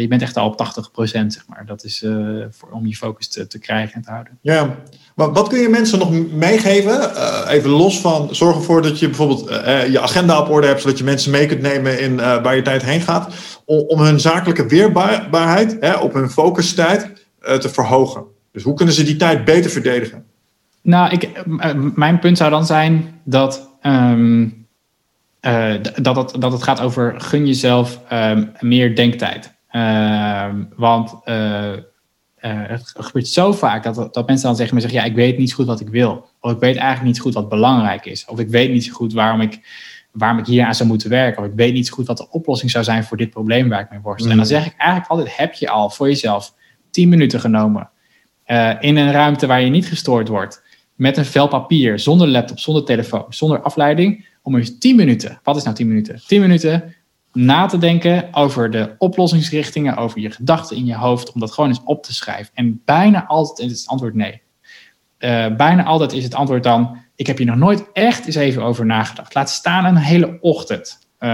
Je 0.00 0.08
bent 0.08 0.22
echt 0.22 0.36
al 0.36 0.46
op 0.46 0.66
80%, 0.90 1.02
zeg 1.10 1.44
maar. 1.48 1.66
Dat 1.66 1.84
is 1.84 2.04
voor, 2.50 2.68
om 2.70 2.86
je 2.86 2.96
focus 2.96 3.28
te, 3.28 3.46
te 3.46 3.58
krijgen 3.58 3.94
en 3.94 4.02
te 4.02 4.10
houden. 4.10 4.38
Ja, 4.40 4.76
maar 5.14 5.32
wat 5.32 5.48
kun 5.48 5.58
je 5.58 5.68
mensen 5.68 5.98
nog 5.98 6.32
meegeven? 6.32 7.10
even 7.48 7.70
los 7.70 8.00
van 8.00 8.34
zorg 8.34 8.56
ervoor 8.56 8.82
dat 8.82 8.98
je 8.98 9.06
bijvoorbeeld 9.06 9.48
je 9.90 10.00
agenda 10.00 10.40
op 10.40 10.50
orde 10.50 10.66
hebt, 10.66 10.80
zodat 10.80 10.98
je 10.98 11.04
mensen 11.04 11.30
mee 11.30 11.46
kunt 11.46 11.60
nemen 11.60 12.00
in 12.00 12.16
waar 12.16 12.56
je 12.56 12.62
tijd 12.62 12.82
heen 12.82 13.00
gaat 13.00 13.34
om, 13.64 14.00
hun 14.00 14.20
zakelijke 14.20 14.66
weerbaarheid 14.66 15.76
hè, 15.80 15.94
op 15.94 16.12
hun 16.12 16.30
focustijd 16.30 17.26
te 17.40 17.68
verhogen. 17.68 18.24
Dus 18.52 18.62
hoe 18.62 18.74
kunnen 18.74 18.94
ze 18.94 19.04
die 19.04 19.16
tijd 19.16 19.44
beter 19.44 19.70
verdedigen? 19.70 20.24
Nou, 20.86 21.12
ik, 21.12 21.22
eh, 21.22 21.74
mijn 21.94 22.18
punt 22.18 22.36
zou 22.36 22.50
dan 22.50 22.66
zijn 22.66 23.20
dat, 23.24 23.70
um, 23.82 24.66
uh, 25.40 25.74
dat, 26.02 26.16
het, 26.16 26.34
dat 26.38 26.52
het 26.52 26.62
gaat 26.62 26.80
over 26.80 27.20
gun 27.20 27.46
jezelf 27.46 28.00
um, 28.12 28.52
meer 28.60 28.96
denktijd. 28.96 29.54
Ehm, 29.76 30.64
want 30.76 31.14
uh, 31.24 31.72
het 32.40 32.92
gebeurt 32.96 33.28
zo 33.28 33.52
vaak 33.52 33.82
dat, 33.82 34.14
dat 34.14 34.26
mensen 34.26 34.46
dan 34.46 34.56
zeggen, 34.56 34.74
maar 34.74 34.82
zeggen, 34.82 35.00
ja, 35.00 35.06
ik 35.06 35.16
weet 35.16 35.38
niet 35.38 35.50
zo 35.50 35.56
goed 35.56 35.66
wat 35.66 35.80
ik 35.80 35.88
wil. 35.88 36.28
Of 36.40 36.52
ik 36.52 36.58
weet 36.58 36.76
eigenlijk 36.76 37.06
niet 37.06 37.16
zo 37.16 37.22
goed 37.22 37.34
wat 37.34 37.48
belangrijk 37.48 38.06
is. 38.06 38.24
Of 38.24 38.38
ik 38.38 38.48
weet 38.48 38.70
niet 38.70 38.84
zo 38.84 38.92
goed 38.92 39.12
waarom 39.12 39.40
ik, 39.40 39.60
waarom 40.12 40.38
ik 40.38 40.46
hier 40.46 40.64
aan 40.64 40.74
zou 40.74 40.88
moeten 40.88 41.10
werken. 41.10 41.42
Of 41.42 41.48
ik 41.48 41.54
weet 41.56 41.72
niet 41.72 41.86
zo 41.86 41.94
goed 41.94 42.06
wat 42.06 42.16
de 42.16 42.30
oplossing 42.30 42.70
zou 42.70 42.84
zijn 42.84 43.04
voor 43.04 43.16
dit 43.16 43.30
probleem 43.30 43.68
waar 43.68 43.80
ik 43.80 43.90
mee 43.90 44.00
worstel. 44.00 44.30
En 44.30 44.36
dan 44.36 44.46
mm. 44.46 44.52
zeg 44.52 44.66
ik 44.66 44.74
eigenlijk 44.76 45.10
altijd, 45.10 45.36
heb 45.36 45.54
je 45.54 45.68
al 45.68 45.90
voor 45.90 46.08
jezelf 46.08 46.54
10 46.90 47.08
minuten 47.08 47.40
genomen 47.40 47.90
uh, 48.46 48.72
in 48.80 48.96
een 48.96 49.12
ruimte 49.12 49.46
waar 49.46 49.60
je 49.60 49.70
niet 49.70 49.88
gestoord 49.88 50.28
wordt. 50.28 50.62
Met 50.94 51.16
een 51.16 51.24
vel 51.24 51.48
papier, 51.48 51.98
zonder 51.98 52.28
laptop, 52.28 52.58
zonder 52.58 52.84
telefoon, 52.84 53.24
zonder 53.28 53.60
afleiding. 53.60 54.28
Om 54.42 54.56
eens 54.56 54.78
10 54.78 54.96
minuten, 54.96 55.40
wat 55.42 55.56
is 55.56 55.62
nou 55.62 55.76
10 55.76 55.88
minuten? 55.88 56.22
10 56.26 56.40
minuten 56.40 56.94
na 57.36 57.66
te 57.66 57.78
denken 57.78 58.28
over 58.34 58.70
de 58.70 58.94
oplossingsrichtingen, 58.98 59.96
over 59.96 60.20
je 60.20 60.30
gedachten 60.30 60.76
in 60.76 60.86
je 60.86 60.94
hoofd, 60.94 61.32
om 61.32 61.40
dat 61.40 61.52
gewoon 61.52 61.70
eens 61.70 61.82
op 61.84 62.02
te 62.02 62.14
schrijven. 62.14 62.52
En 62.54 62.82
bijna 62.84 63.26
altijd 63.26 63.70
is 63.70 63.78
het 63.78 63.88
antwoord 63.88 64.14
nee. 64.14 64.42
Uh, 65.18 65.46
bijna 65.56 65.84
altijd 65.84 66.12
is 66.12 66.24
het 66.24 66.34
antwoord 66.34 66.62
dan: 66.62 66.98
ik 67.14 67.26
heb 67.26 67.36
hier 67.36 67.46
nog 67.46 67.56
nooit 67.56 67.84
echt 67.92 68.26
eens 68.26 68.34
even 68.34 68.62
over 68.62 68.86
nagedacht. 68.86 69.34
Laat 69.34 69.50
staan 69.50 69.84
een 69.84 69.96
hele 69.96 70.38
ochtend. 70.40 70.98
Uh, 71.20 71.30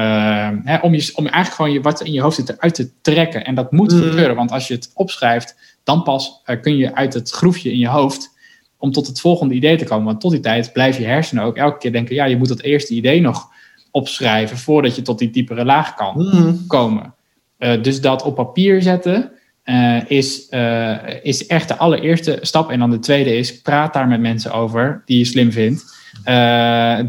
hè, 0.62 0.76
om, 0.76 0.94
je, 0.94 1.12
om 1.14 1.26
eigenlijk 1.26 1.54
gewoon 1.54 1.72
je, 1.72 1.80
wat 1.80 2.02
in 2.02 2.12
je 2.12 2.20
hoofd 2.20 2.36
zit 2.36 2.48
eruit 2.48 2.74
te 2.74 2.90
trekken. 3.00 3.44
En 3.44 3.54
dat 3.54 3.72
moet 3.72 3.92
mm. 3.92 4.02
gebeuren, 4.02 4.36
want 4.36 4.52
als 4.52 4.68
je 4.68 4.74
het 4.74 4.90
opschrijft, 4.94 5.76
dan 5.84 6.02
pas 6.02 6.42
uh, 6.46 6.60
kun 6.60 6.76
je 6.76 6.94
uit 6.94 7.14
het 7.14 7.30
groefje 7.30 7.72
in 7.72 7.78
je 7.78 7.88
hoofd 7.88 8.30
om 8.78 8.92
tot 8.92 9.06
het 9.06 9.20
volgende 9.20 9.54
idee 9.54 9.76
te 9.76 9.84
komen. 9.84 10.04
Want 10.04 10.20
tot 10.20 10.30
die 10.30 10.40
tijd 10.40 10.72
blijf 10.72 10.98
je 10.98 11.04
hersenen 11.04 11.44
ook 11.44 11.56
elke 11.56 11.78
keer 11.78 11.92
denken: 11.92 12.14
ja, 12.14 12.24
je 12.24 12.36
moet 12.36 12.48
dat 12.48 12.60
eerste 12.60 12.94
idee 12.94 13.20
nog 13.20 13.51
opschrijven 13.92 14.58
voordat 14.58 14.96
je 14.96 15.02
tot 15.02 15.18
die 15.18 15.30
diepere 15.30 15.64
laag 15.64 15.94
kan 15.94 16.14
mm. 16.16 16.66
komen. 16.66 17.14
Uh, 17.58 17.82
dus 17.82 18.00
dat 18.00 18.22
op 18.22 18.34
papier 18.34 18.82
zetten 18.82 19.30
uh, 19.64 20.10
is, 20.10 20.46
uh, 20.50 20.98
is 21.22 21.46
echt 21.46 21.68
de 21.68 21.76
allereerste 21.76 22.38
stap. 22.40 22.70
En 22.70 22.78
dan 22.78 22.90
de 22.90 22.98
tweede 22.98 23.36
is: 23.36 23.60
praat 23.60 23.92
daar 23.92 24.08
met 24.08 24.20
mensen 24.20 24.52
over 24.52 25.02
die 25.04 25.18
je 25.18 25.24
slim 25.24 25.52
vindt, 25.52 25.84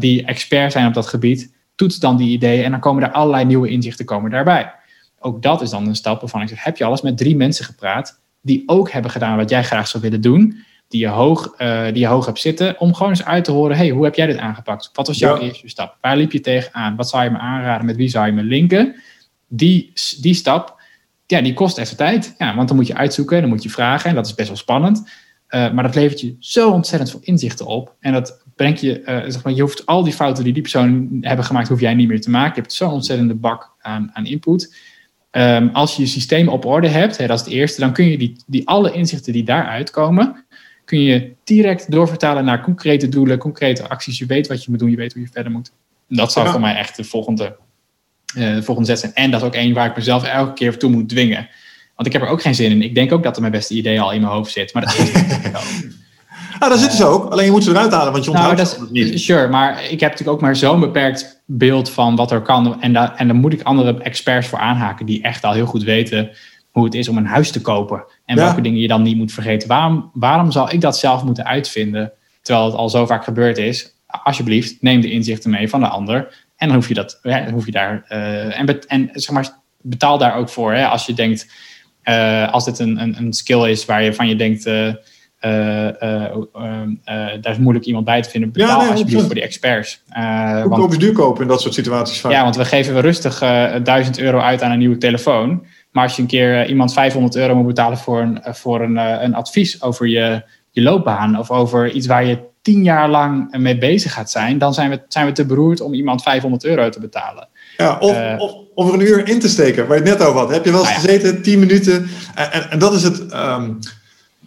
die 0.00 0.24
expert 0.24 0.72
zijn 0.72 0.86
op 0.86 0.94
dat 0.94 1.06
gebied. 1.06 1.52
Toets 1.74 1.98
dan 1.98 2.16
die 2.16 2.30
ideeën 2.30 2.64
en 2.64 2.70
dan 2.70 2.80
komen 2.80 3.02
er 3.02 3.10
allerlei 3.10 3.44
nieuwe 3.44 3.68
inzichten 3.68 4.04
komen 4.04 4.30
daarbij. 4.30 4.72
Ook 5.18 5.42
dat 5.42 5.62
is 5.62 5.70
dan 5.70 5.86
een 5.86 5.96
stap 5.96 6.20
waarvan 6.20 6.42
ik 6.42 6.48
zeg: 6.48 6.64
heb 6.64 6.76
je 6.76 6.84
alles 6.84 7.02
met 7.02 7.16
drie 7.16 7.36
mensen 7.36 7.64
gepraat 7.64 8.20
die 8.42 8.62
ook 8.66 8.90
hebben 8.90 9.10
gedaan 9.10 9.36
wat 9.36 9.50
jij 9.50 9.64
graag 9.64 9.88
zou 9.88 10.02
willen 10.02 10.20
doen? 10.20 10.64
Die 10.88 11.00
je 11.00 11.08
hoog, 11.08 11.54
uh, 11.58 11.84
die 11.84 11.98
je 11.98 12.06
hoog 12.06 12.26
hebt 12.26 12.40
zitten, 12.40 12.80
om 12.80 12.94
gewoon 12.94 13.12
eens 13.12 13.24
uit 13.24 13.44
te 13.44 13.50
horen, 13.50 13.76
hey, 13.76 13.88
hoe 13.88 14.04
heb 14.04 14.14
jij 14.14 14.26
dit 14.26 14.38
aangepakt? 14.38 14.90
Wat 14.92 15.06
was 15.06 15.18
jouw 15.18 15.38
eerste 15.38 15.68
stap? 15.68 15.96
Waar 16.00 16.16
liep 16.16 16.32
je 16.32 16.40
tegenaan? 16.40 16.96
Wat 16.96 17.08
zou 17.08 17.24
je 17.24 17.30
me 17.30 17.38
aanraden? 17.38 17.86
Met 17.86 17.96
wie 17.96 18.08
zou 18.08 18.26
je 18.26 18.32
me 18.32 18.42
linken? 18.42 18.94
Die, 19.48 19.92
die 20.20 20.34
stap, 20.34 20.82
ja, 21.26 21.40
die 21.40 21.54
kost 21.54 21.78
even 21.78 21.96
tijd. 21.96 22.34
Ja, 22.38 22.54
want 22.54 22.68
dan 22.68 22.76
moet 22.76 22.86
je 22.86 22.94
uitzoeken, 22.94 23.40
dan 23.40 23.48
moet 23.48 23.62
je 23.62 23.70
vragen 23.70 24.10
en 24.10 24.16
dat 24.16 24.26
is 24.26 24.34
best 24.34 24.48
wel 24.48 24.56
spannend. 24.56 25.10
Uh, 25.48 25.72
maar 25.72 25.84
dat 25.84 25.94
levert 25.94 26.20
je 26.20 26.36
zo 26.38 26.70
ontzettend 26.70 27.10
veel 27.10 27.20
inzichten 27.22 27.66
op. 27.66 27.94
En 28.00 28.12
dat 28.12 28.42
brengt 28.56 28.80
je, 28.80 29.00
uh, 29.00 29.06
zeg 29.06 29.44
maar, 29.44 29.52
je 29.52 29.60
hoeft 29.60 29.86
al 29.86 30.04
die 30.04 30.12
fouten 30.12 30.44
die 30.44 30.52
die 30.52 30.62
personen 30.62 31.18
hebben 31.20 31.44
gemaakt, 31.44 31.68
hoef 31.68 31.80
jij 31.80 31.94
niet 31.94 32.08
meer 32.08 32.20
te 32.20 32.30
maken. 32.30 32.54
Je 32.54 32.60
hebt 32.60 32.72
zo'n 32.72 32.90
ontzettende 32.90 33.34
bak 33.34 33.74
aan, 33.80 34.10
aan 34.12 34.26
input. 34.26 34.76
Um, 35.30 35.70
als 35.72 35.96
je 35.96 36.02
je 36.02 36.08
systeem 36.08 36.48
op 36.48 36.64
orde 36.64 36.88
hebt, 36.88 37.16
hè, 37.16 37.26
dat 37.26 37.38
is 37.38 37.44
het 37.44 37.54
eerste, 37.54 37.80
dan 37.80 37.92
kun 37.92 38.04
je 38.04 38.18
die, 38.18 38.36
die 38.46 38.68
alle 38.68 38.92
inzichten 38.92 39.32
die 39.32 39.44
daaruit 39.44 39.90
komen, 39.90 40.44
kun 40.84 41.00
je 41.00 41.32
direct 41.44 41.90
doorvertalen 41.90 42.44
naar 42.44 42.62
concrete 42.62 43.08
doelen, 43.08 43.38
concrete 43.38 43.88
acties. 43.88 44.18
Je 44.18 44.26
weet 44.26 44.46
wat 44.46 44.64
je 44.64 44.70
moet 44.70 44.78
doen, 44.78 44.90
je 44.90 44.96
weet 44.96 45.12
hoe 45.12 45.22
je 45.22 45.28
verder 45.32 45.52
moet. 45.52 45.72
Dat 46.08 46.32
zou 46.32 46.48
voor 46.48 46.60
mij 46.60 46.74
echt 46.74 46.96
de 46.96 47.04
volgende, 47.04 47.56
uh, 48.36 48.54
de 48.54 48.62
volgende 48.62 48.88
zet 48.88 48.98
zijn. 48.98 49.14
En 49.14 49.30
dat 49.30 49.40
is 49.40 49.46
ook 49.46 49.54
één 49.54 49.74
waar 49.74 49.86
ik 49.86 49.96
mezelf 49.96 50.24
elke 50.24 50.52
keer 50.52 50.78
toe 50.78 50.90
moet 50.90 51.08
dwingen. 51.08 51.48
Want 51.94 52.06
ik 52.06 52.12
heb 52.12 52.22
er 52.22 52.28
ook 52.28 52.42
geen 52.42 52.54
zin 52.54 52.70
in. 52.70 52.82
Ik 52.82 52.94
denk 52.94 53.12
ook 53.12 53.22
dat 53.22 53.34
er 53.34 53.40
mijn 53.40 53.52
beste 53.52 53.74
idee 53.74 54.00
al 54.00 54.12
in 54.12 54.20
mijn 54.20 54.32
hoofd 54.32 54.52
zit. 54.52 54.74
Maar 54.74 54.82
dat 54.82 54.94
is 54.94 55.12
niet 55.12 56.02
Ah, 56.58 56.68
daar 56.68 56.78
zitten 56.78 56.98
ze 56.98 57.04
ook. 57.04 57.30
Alleen 57.30 57.44
je 57.44 57.50
moet 57.50 57.64
ze 57.64 57.70
eruit 57.70 57.92
halen, 57.92 58.12
want 58.12 58.24
je 58.24 58.30
nou, 58.30 58.48
onthoudt 58.48 58.70
nou, 58.70 58.84
het 58.84 58.92
niet. 58.92 59.20
Sure, 59.20 59.48
maar 59.48 59.82
ik 59.82 60.00
heb 60.00 60.10
natuurlijk 60.10 60.28
ook 60.28 60.40
maar 60.40 60.56
zo'n 60.56 60.80
beperkt 60.80 61.42
beeld 61.46 61.90
van 61.90 62.16
wat 62.16 62.30
er 62.30 62.42
kan. 62.42 62.82
En, 62.82 62.92
da 62.92 63.16
en 63.16 63.26
daar 63.26 63.36
moet 63.36 63.52
ik 63.52 63.62
andere 63.62 64.02
experts 64.02 64.46
voor 64.46 64.58
aanhaken 64.58 65.06
die 65.06 65.22
echt 65.22 65.44
al 65.44 65.52
heel 65.52 65.66
goed 65.66 65.82
weten 65.82 66.30
hoe 66.70 66.84
het 66.84 66.94
is 66.94 67.08
om 67.08 67.16
een 67.16 67.26
huis 67.26 67.50
te 67.50 67.60
kopen. 67.60 68.04
En 68.24 68.36
welke 68.36 68.60
dingen 68.60 68.80
je 68.80 68.88
dan 68.88 69.02
niet 69.02 69.16
moet 69.16 69.32
vergeten. 69.32 69.68
Waarom, 69.68 70.10
waarom 70.14 70.50
zal 70.50 70.72
ik 70.72 70.80
dat 70.80 70.98
zelf 70.98 71.24
moeten 71.24 71.46
uitvinden, 71.46 72.12
terwijl 72.42 72.66
het 72.66 72.74
al 72.74 72.88
zo 72.88 73.06
vaak 73.06 73.24
gebeurd 73.24 73.58
is? 73.58 73.94
Alsjeblieft, 74.06 74.82
neem 74.82 75.00
de 75.00 75.10
inzichten 75.10 75.50
mee 75.50 75.68
van 75.68 75.80
de 75.80 75.88
ander. 75.88 76.44
En 76.56 76.66
dan 76.68 76.76
hoef 76.76 76.88
je, 76.88 76.94
dat, 76.94 77.18
ja, 77.22 77.50
hoef 77.50 77.66
je 77.66 77.72
daar. 77.72 78.04
Uh, 78.08 78.58
en, 78.58 78.88
en 78.88 79.10
zeg 79.12 79.34
maar, 79.34 79.48
betaal 79.80 80.18
daar 80.18 80.36
ook 80.36 80.48
voor. 80.48 80.72
Hè, 80.72 80.86
als 80.86 81.06
je 81.06 81.14
denkt, 81.14 81.52
uh, 82.04 82.52
als 82.52 82.64
dit 82.64 82.78
een, 82.78 83.00
een, 83.00 83.16
een, 83.16 83.32
skill 83.32 83.70
is 83.70 83.84
waar 83.84 84.02
je 84.02 84.14
van 84.14 84.28
je 84.28 84.36
denkt. 84.36 84.66
Uh, 84.66 84.92
daar 87.40 87.52
is 87.52 87.58
moeilijk 87.58 87.84
iemand 87.84 88.04
bij 88.04 88.22
te 88.22 88.30
vinden. 88.30 88.52
Betaal 88.52 88.68
ja, 88.68 88.76
nee, 88.76 88.90
alsjeblieft 88.90 89.24
voor 89.24 89.34
die 89.34 89.42
experts. 89.42 90.02
Uh, 90.16 90.64
want, 90.64 90.92
is 90.92 90.98
duur 90.98 91.12
kopen 91.12 91.42
in 91.42 91.48
dat 91.48 91.60
soort 91.60 91.74
situaties? 91.74 92.20
Vaak. 92.20 92.32
Ja, 92.32 92.42
want 92.42 92.56
we 92.56 92.64
geven 92.64 93.00
rustig 93.00 93.42
uh, 93.42 93.74
1000 93.82 94.18
euro 94.18 94.38
uit 94.38 94.62
aan 94.62 94.70
een 94.70 94.78
nieuwe 94.78 94.98
telefoon. 94.98 95.66
Maar 95.94 96.04
als 96.04 96.16
je 96.16 96.22
een 96.22 96.28
keer 96.28 96.60
eh, 96.60 96.68
iemand 96.68 96.92
500 96.92 97.36
euro 97.36 97.54
moet 97.54 97.66
betalen 97.66 97.98
voor 97.98 98.20
een, 98.20 98.42
eh, 98.42 98.54
voor 98.54 98.80
een, 98.80 98.96
eh, 98.96 99.22
een 99.22 99.34
advies 99.34 99.82
over 99.82 100.06
je, 100.06 100.42
je 100.70 100.82
loopbaan 100.82 101.38
of 101.38 101.50
over 101.50 101.90
iets 101.90 102.06
waar 102.06 102.24
je 102.24 102.38
tien 102.62 102.82
jaar 102.82 103.08
lang 103.08 103.56
mee 103.56 103.78
bezig 103.78 104.12
gaat 104.12 104.30
zijn, 104.30 104.58
dan 104.58 104.74
zijn 104.74 104.90
we, 104.90 105.02
zijn 105.08 105.26
we 105.26 105.32
te 105.32 105.46
beroerd 105.46 105.80
om 105.80 105.94
iemand 105.94 106.22
500 106.22 106.64
euro 106.64 106.88
te 106.88 107.00
betalen. 107.00 107.48
Ja, 107.76 107.98
of, 107.98 108.16
uh, 108.16 108.34
of, 108.38 108.54
of, 108.74 108.88
er 108.88 108.94
een 108.94 109.06
uur 109.06 109.28
in 109.28 109.40
te 109.40 109.48
steken, 109.48 109.86
waar 109.86 109.96
je 109.96 110.02
het 110.02 110.18
net 110.18 110.28
over 110.28 110.40
had. 110.40 110.50
Heb 110.50 110.64
je 110.64 110.70
wel 110.70 110.80
eens 110.80 110.88
ah, 110.88 110.94
gezeten, 110.94 111.42
10 111.42 111.58
minuten? 111.58 112.08
En, 112.34 112.52
en, 112.52 112.70
en, 112.70 112.78
dat 112.78 112.92
is 112.92 113.02
het. 113.02 113.34
Um, 113.34 113.78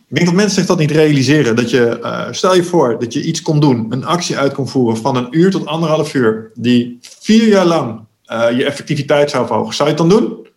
ik 0.07 0.15
denk 0.15 0.25
dat 0.25 0.35
mensen 0.35 0.55
zich 0.55 0.65
dat 0.65 0.79
niet 0.79 0.91
realiseren. 0.91 1.55
Dat 1.55 1.69
je, 1.69 1.99
uh, 2.01 2.27
stel 2.31 2.55
je 2.55 2.63
voor 2.63 2.99
dat 2.99 3.13
je 3.13 3.23
iets 3.23 3.41
kon 3.41 3.59
doen, 3.59 3.85
een 3.89 4.05
actie 4.05 4.37
uit 4.37 4.53
kon 4.53 4.67
voeren 4.67 4.97
van 4.97 5.15
een 5.15 5.27
uur 5.31 5.51
tot 5.51 5.65
anderhalf 5.65 6.13
uur, 6.13 6.51
die 6.53 6.97
vier 7.01 7.47
jaar 7.47 7.65
lang 7.65 7.99
uh, 8.31 8.57
je 8.57 8.65
effectiviteit 8.65 9.29
zou 9.29 9.47
verhogen. 9.47 9.73
Zou 9.75 9.89
je 9.89 9.95
het 9.95 10.09
dan 10.09 10.19
doen? 10.19 10.47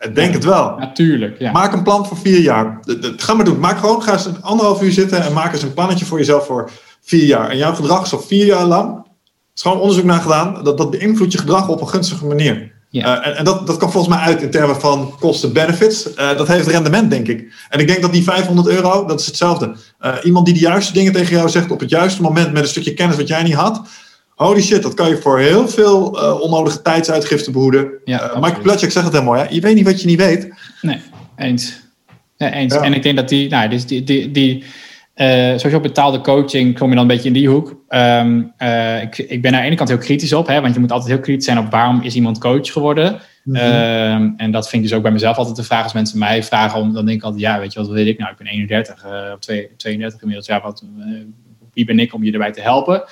Ik 0.00 0.14
denk 0.14 0.34
het 0.34 0.44
wel. 0.44 0.76
Natuurlijk. 0.78 1.38
Ja. 1.38 1.52
Maak 1.52 1.72
een 1.72 1.82
plan 1.82 2.06
voor 2.06 2.16
vier 2.16 2.40
jaar. 2.40 2.80
Ga 3.16 3.34
maar 3.34 3.44
doen. 3.44 3.58
Maak 3.58 3.78
gewoon, 3.78 4.02
ga 4.02 4.12
eens 4.12 4.26
een 4.26 4.42
anderhalf 4.42 4.82
uur 4.82 4.92
zitten 4.92 5.22
en 5.22 5.32
maak 5.32 5.52
eens 5.52 5.62
een 5.62 5.74
plannetje 5.74 6.04
voor 6.04 6.18
jezelf 6.18 6.46
voor 6.46 6.70
vier 7.00 7.24
jaar. 7.24 7.50
En 7.50 7.56
jouw 7.56 7.74
gedrag 7.74 8.04
is 8.04 8.12
al 8.12 8.20
vier 8.20 8.46
jaar 8.46 8.64
lang. 8.64 8.94
Er 8.94 9.02
is 9.54 9.62
gewoon 9.62 9.80
onderzoek 9.80 10.04
naar 10.04 10.20
gedaan. 10.20 10.64
Dat, 10.64 10.78
dat 10.78 10.90
beïnvloedt 10.90 11.32
je 11.32 11.38
gedrag 11.38 11.68
op 11.68 11.80
een 11.80 11.88
gunstige 11.88 12.26
manier. 12.26 12.74
Ja. 12.90 13.20
Uh, 13.20 13.26
en, 13.26 13.36
en 13.36 13.44
dat, 13.44 13.66
dat 13.66 13.76
kan 13.76 13.92
volgens 13.92 14.14
mij 14.14 14.24
uit 14.24 14.42
in 14.42 14.50
termen 14.50 14.80
van 14.80 15.14
kosten-benefits. 15.20 16.08
Uh, 16.08 16.36
dat 16.36 16.48
heeft 16.48 16.66
rendement, 16.66 17.10
denk 17.10 17.28
ik. 17.28 17.52
En 17.68 17.80
ik 17.80 17.86
denk 17.86 18.02
dat 18.02 18.12
die 18.12 18.22
500 18.22 18.68
euro, 18.68 19.06
dat 19.06 19.20
is 19.20 19.26
hetzelfde. 19.26 19.76
Uh, 20.00 20.14
iemand 20.22 20.46
die 20.46 20.54
de 20.54 20.60
juiste 20.60 20.92
dingen 20.92 21.12
tegen 21.12 21.36
jou 21.36 21.48
zegt 21.48 21.70
op 21.70 21.80
het 21.80 21.90
juiste 21.90 22.22
moment 22.22 22.52
met 22.52 22.62
een 22.62 22.68
stukje 22.68 22.94
kennis 22.94 23.16
wat 23.16 23.28
jij 23.28 23.42
niet 23.42 23.54
had 23.54 23.82
Holy 24.36 24.62
shit, 24.62 24.82
dat 24.82 24.94
kan 24.94 25.08
je 25.08 25.16
voor 25.16 25.38
heel 25.38 25.68
veel 25.68 26.22
uh, 26.22 26.40
onnodige 26.40 26.82
tijdsuitgiften 26.82 27.52
behoeden. 27.52 27.90
Ja, 28.04 28.30
uh, 28.30 28.42
Mike 28.42 28.60
Platschek 28.60 28.90
zegt 28.90 29.04
het 29.04 29.14
heel 29.14 29.22
mooi. 29.22 29.40
Hè? 29.40 29.46
Je 29.48 29.60
weet 29.60 29.74
niet 29.74 29.84
wat 29.84 30.00
je 30.00 30.06
niet 30.06 30.18
weet. 30.18 30.52
Nee, 30.80 31.00
eens. 31.36 31.80
Ja, 32.36 32.52
eens. 32.52 32.74
En 32.74 32.92
ik 32.92 33.02
denk 33.02 33.16
dat 33.16 33.28
die, 33.28 33.48
nou, 33.48 33.68
dus 33.68 33.86
die, 33.86 34.04
die, 34.04 34.30
die 34.30 34.64
uh, 35.14 35.50
sowieso 35.56 35.80
betaalde 35.80 36.20
coaching 36.20 36.78
kom 36.78 36.88
je 36.88 36.94
dan 36.94 37.02
een 37.02 37.10
beetje 37.10 37.28
in 37.28 37.34
die 37.34 37.48
hoek. 37.48 37.84
Um, 37.88 38.52
ik, 39.02 39.18
ik 39.18 39.42
ben 39.42 39.54
aan 39.54 39.60
de 39.60 39.66
ene 39.66 39.76
kant 39.76 39.88
heel 39.88 39.98
kritisch 39.98 40.32
op, 40.32 40.46
hè, 40.46 40.60
want 40.60 40.74
je 40.74 40.80
moet 40.80 40.92
altijd 40.92 41.10
heel 41.10 41.20
kritisch 41.20 41.44
zijn 41.44 41.58
op 41.58 41.70
waarom 41.70 42.02
is 42.02 42.14
iemand 42.14 42.38
coach 42.38 42.72
geworden. 42.72 43.20
Mm 43.44 43.56
-hmm. 43.56 44.34
en 44.36 44.50
dat 44.50 44.68
vind 44.68 44.82
ik 44.82 44.88
dus 44.88 44.96
ook 44.96 45.02
bij 45.02 45.12
mezelf 45.12 45.36
altijd 45.36 45.56
de 45.56 45.62
vraag. 45.62 45.82
Als 45.82 45.92
mensen 45.92 46.18
mij 46.18 46.42
vragen, 46.42 46.80
om, 46.80 46.92
dan 46.92 47.06
denk 47.06 47.18
ik 47.18 47.24
altijd, 47.24 47.42
ja, 47.42 47.58
weet 47.58 47.72
je 47.72 47.78
wat 47.78 47.88
weet 47.88 48.06
ik? 48.06 48.18
Nou, 48.18 48.30
ik 48.30 48.36
ben 48.36 48.46
31 48.46 49.04
of 49.34 49.38
32 49.76 50.20
inmiddels. 50.20 50.46
Ja, 50.46 50.62
wat, 50.62 50.84
wie 51.72 51.84
ben 51.84 51.98
ik 51.98 52.14
om 52.14 52.24
je 52.24 52.32
erbij 52.32 52.52
te 52.52 52.60
helpen? 52.60 53.04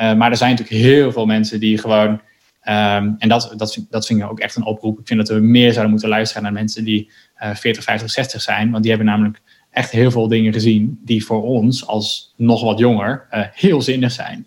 Uh, 0.00 0.14
maar 0.14 0.30
er 0.30 0.36
zijn 0.36 0.50
natuurlijk 0.50 0.82
heel 0.82 1.12
veel 1.12 1.26
mensen 1.26 1.60
die 1.60 1.78
gewoon. 1.78 2.08
Um, 2.08 3.14
en 3.18 3.28
dat, 3.28 3.52
dat, 3.56 3.86
dat 3.90 4.06
vind 4.06 4.20
ik 4.20 4.30
ook 4.30 4.40
echt 4.40 4.56
een 4.56 4.64
oproep. 4.64 4.98
Ik 4.98 5.06
vind 5.06 5.18
dat 5.18 5.28
we 5.28 5.44
meer 5.44 5.70
zouden 5.70 5.90
moeten 5.90 6.08
luisteren 6.08 6.42
naar 6.42 6.52
mensen 6.52 6.84
die 6.84 7.10
uh, 7.42 7.54
40, 7.54 7.84
50, 7.84 8.10
60 8.10 8.42
zijn. 8.42 8.70
Want 8.70 8.82
die 8.82 8.92
hebben 8.92 9.10
namelijk 9.10 9.40
echt 9.70 9.90
heel 9.90 10.10
veel 10.10 10.28
dingen 10.28 10.52
gezien 10.52 11.00
die 11.04 11.24
voor 11.24 11.42
ons 11.42 11.86
als 11.86 12.34
nog 12.36 12.62
wat 12.62 12.78
jonger 12.78 13.26
uh, 13.30 13.40
heel 13.52 13.82
zinnig 13.82 14.12
zijn. 14.12 14.46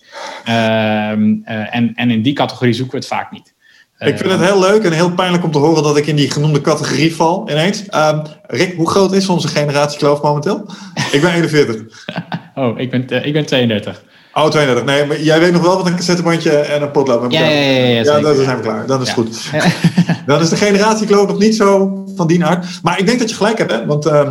Um, 0.50 1.42
en, 1.46 1.94
en 1.96 2.12
in 2.12 2.22
die 2.22 2.34
categorie 2.34 2.74
zoeken 2.74 2.94
we 2.94 3.00
het 3.00 3.08
vaak 3.08 3.32
niet. 3.32 3.54
Ik 3.98 4.18
vind 4.18 4.32
het 4.32 4.42
heel 4.42 4.60
leuk 4.60 4.84
en 4.84 4.92
heel 4.92 5.14
pijnlijk 5.14 5.44
om 5.44 5.52
te 5.52 5.58
horen 5.58 5.84
dat 5.84 5.98
ik 5.98 6.08
in 6.08 6.16
die 6.16 6.32
genoemde 6.32 6.62
categorie 6.62 7.16
val 7.16 7.50
ineens. 7.50 7.84
Um, 7.96 8.22
Rick, 8.48 8.74
hoe 8.76 8.90
groot 8.90 9.14
is 9.14 9.30
onze 9.30 9.48
generatie 9.48 10.00
kloof 10.00 10.22
momenteel? 10.22 10.70
Ik 11.12 11.22
ben 11.22 11.34
41. 11.34 12.06
oh, 12.56 12.80
ik 12.80 12.90
ben, 12.90 13.26
ik 13.26 13.34
ben 13.34 13.46
32. 13.46 14.04
Oh, 14.34 14.50
32. 14.50 14.86
Nee, 14.86 15.06
maar 15.06 15.22
jij 15.22 15.40
weet 15.40 15.52
nog 15.52 15.62
wel 15.62 15.78
wat 15.78 15.86
een 15.86 15.96
cassettebandje 15.96 16.52
en 16.52 16.82
een 16.82 16.92
potlood. 16.92 17.32
Ja, 17.32 17.40
ja, 17.40 17.50
ja, 17.50 17.72
ja, 17.72 17.88
ja, 17.88 18.20
dan 18.20 18.36
zijn 18.36 18.58
we 18.58 18.64
klaar. 18.64 18.86
Dan 18.86 19.02
is 19.02 19.10
goed. 19.10 19.52
dan 20.26 20.42
is 20.42 20.50
de 20.50 20.56
generatiekloof 20.56 21.28
nog 21.28 21.40
niet 21.40 21.56
zo 21.56 22.04
van 22.16 22.28
die 22.28 22.46
aard. 22.46 22.80
Maar 22.84 23.00
ik 23.00 23.06
denk 23.06 23.20
dat 23.20 23.30
je 23.30 23.36
gelijk 23.36 23.58
hebt, 23.58 23.72
hè? 23.72 23.86
want 23.86 24.06
uh, 24.06 24.30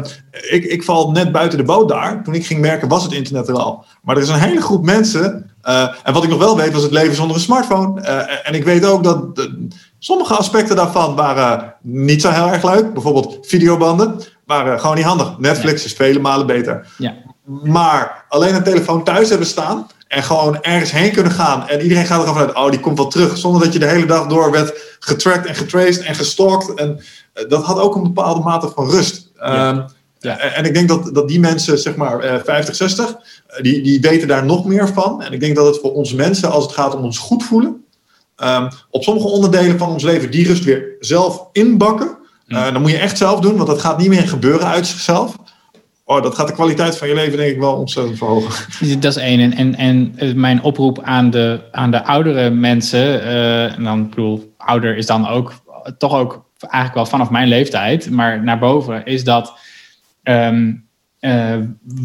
ik, 0.48 0.64
ik 0.64 0.82
val 0.82 1.10
net 1.10 1.32
buiten 1.32 1.58
de 1.58 1.64
boot 1.64 1.88
daar. 1.88 2.22
Toen 2.24 2.34
ik 2.34 2.46
ging 2.46 2.60
merken 2.60 2.88
was 2.88 3.02
het 3.02 3.12
internet 3.12 3.48
er 3.48 3.58
al. 3.58 3.84
Maar 4.02 4.16
er 4.16 4.22
is 4.22 4.28
een 4.28 4.38
hele 4.38 4.60
groep 4.60 4.84
mensen. 4.84 5.50
Uh, 5.68 5.88
en 6.02 6.12
wat 6.12 6.24
ik 6.24 6.30
nog 6.30 6.38
wel 6.38 6.56
weet 6.56 6.72
was 6.72 6.82
het 6.82 6.92
leven 6.92 7.14
zonder 7.14 7.36
een 7.36 7.42
smartphone. 7.42 8.00
Uh, 8.00 8.48
en 8.48 8.54
ik 8.54 8.64
weet 8.64 8.84
ook 8.84 9.04
dat 9.04 9.48
Sommige 10.02 10.34
aspecten 10.34 10.76
daarvan 10.76 11.14
waren 11.14 11.74
niet 11.82 12.20
zo 12.20 12.30
heel 12.30 12.46
erg 12.46 12.64
leuk. 12.64 12.92
Bijvoorbeeld 12.92 13.38
videobanden 13.42 14.20
waren 14.46 14.80
gewoon 14.80 14.96
niet 14.96 15.04
handig. 15.04 15.38
Netflix 15.38 15.84
is 15.84 15.92
vele 15.92 16.18
malen 16.18 16.46
beter. 16.46 16.86
Ja. 16.98 17.14
Maar 17.62 18.24
alleen 18.28 18.54
een 18.54 18.62
telefoon 18.62 19.04
thuis 19.04 19.28
hebben 19.28 19.46
staan 19.46 19.86
en 20.08 20.22
gewoon 20.22 20.62
ergens 20.62 20.90
heen 20.90 21.12
kunnen 21.12 21.32
gaan. 21.32 21.68
En 21.68 21.80
iedereen 21.80 22.06
gaat 22.06 22.20
ervan 22.20 22.36
uit, 22.36 22.54
oh, 22.54 22.70
die 22.70 22.80
komt 22.80 22.98
wel 22.98 23.08
terug. 23.08 23.36
Zonder 23.36 23.62
dat 23.62 23.72
je 23.72 23.78
de 23.78 23.86
hele 23.86 24.06
dag 24.06 24.26
door 24.26 24.50
werd 24.50 24.96
getracked 24.98 25.46
en 25.46 25.54
getraced 25.54 26.02
en 26.02 26.14
gestalkt. 26.14 26.74
En 26.74 27.00
eh, 27.32 27.48
dat 27.48 27.64
had 27.64 27.78
ook 27.78 27.94
een 27.94 28.02
bepaalde 28.02 28.40
mate 28.40 28.68
van 28.74 28.90
rust. 28.90 29.30
Ja. 29.36 29.70
Ehm, 29.70 29.82
Ja. 30.22 30.38
En 30.38 30.64
ik 30.64 30.74
denk 30.74 30.88
dat, 30.88 31.14
dat 31.14 31.28
die 31.28 31.40
mensen, 31.40 31.78
zeg 31.78 31.96
maar 31.96 32.20
eh, 32.20 32.40
50, 32.44 32.74
60, 32.74 33.16
eh, 33.46 33.62
die, 33.62 33.82
die 33.82 34.00
weten 34.00 34.28
daar 34.28 34.44
nog 34.44 34.64
meer 34.64 34.88
van. 34.88 35.22
En 35.22 35.32
ik 35.32 35.40
denk 35.40 35.56
dat 35.56 35.66
het 35.66 35.78
voor 35.80 35.92
ons 35.92 36.14
mensen, 36.14 36.50
als 36.50 36.64
het 36.64 36.72
gaat 36.72 36.94
om 36.94 37.04
ons 37.04 37.18
goed 37.18 37.44
voelen, 37.44 37.84
ehm, 38.36 38.70
op 38.90 39.02
sommige 39.02 39.26
onderdelen 39.28 39.78
van 39.78 39.88
ons 39.88 40.02
leven 40.02 40.30
die 40.30 40.46
rust 40.46 40.64
weer 40.64 40.96
zelf 41.00 41.48
inbakken. 41.52 42.18
Eh, 42.46 42.72
dan 42.72 42.82
moet 42.82 42.90
je 42.90 42.98
echt 42.98 43.18
zelf 43.18 43.40
doen, 43.40 43.56
want 43.56 43.68
dat 43.68 43.80
gaat 43.80 43.98
niet 43.98 44.08
meer 44.08 44.28
gebeuren 44.28 44.66
uit 44.66 44.86
zichzelf. 44.86 45.36
Oh, 46.10 46.22
dat 46.22 46.34
gaat 46.34 46.46
de 46.46 46.52
kwaliteit 46.52 46.98
van 46.98 47.08
je 47.08 47.14
leven 47.14 47.38
denk 47.38 47.52
ik 47.52 47.58
wel 47.58 47.74
ontzettend 47.74 48.18
verhogen. 48.18 48.64
Dat 49.00 49.16
is 49.16 49.22
één. 49.22 49.52
En, 49.52 49.74
en, 49.74 50.12
en 50.16 50.40
mijn 50.40 50.62
oproep 50.62 51.02
aan 51.02 51.30
de, 51.30 51.60
aan 51.70 51.90
de 51.90 52.04
oudere 52.04 52.50
mensen, 52.50 53.22
eh, 53.22 53.76
en 53.76 53.84
dan 53.84 54.00
ik 54.00 54.08
bedoel, 54.08 54.54
ouder 54.56 54.96
is 54.96 55.06
dan 55.06 55.28
ook 55.28 55.52
toch 55.98 56.14
ook 56.14 56.44
eigenlijk 56.60 56.94
wel 56.94 57.06
vanaf 57.06 57.30
mijn 57.30 57.48
leeftijd, 57.48 58.10
maar 58.10 58.42
naar 58.42 58.58
boven, 58.58 59.04
is 59.04 59.24
dat 59.24 59.58
ehm, 60.22 60.72
eh, 61.18 61.56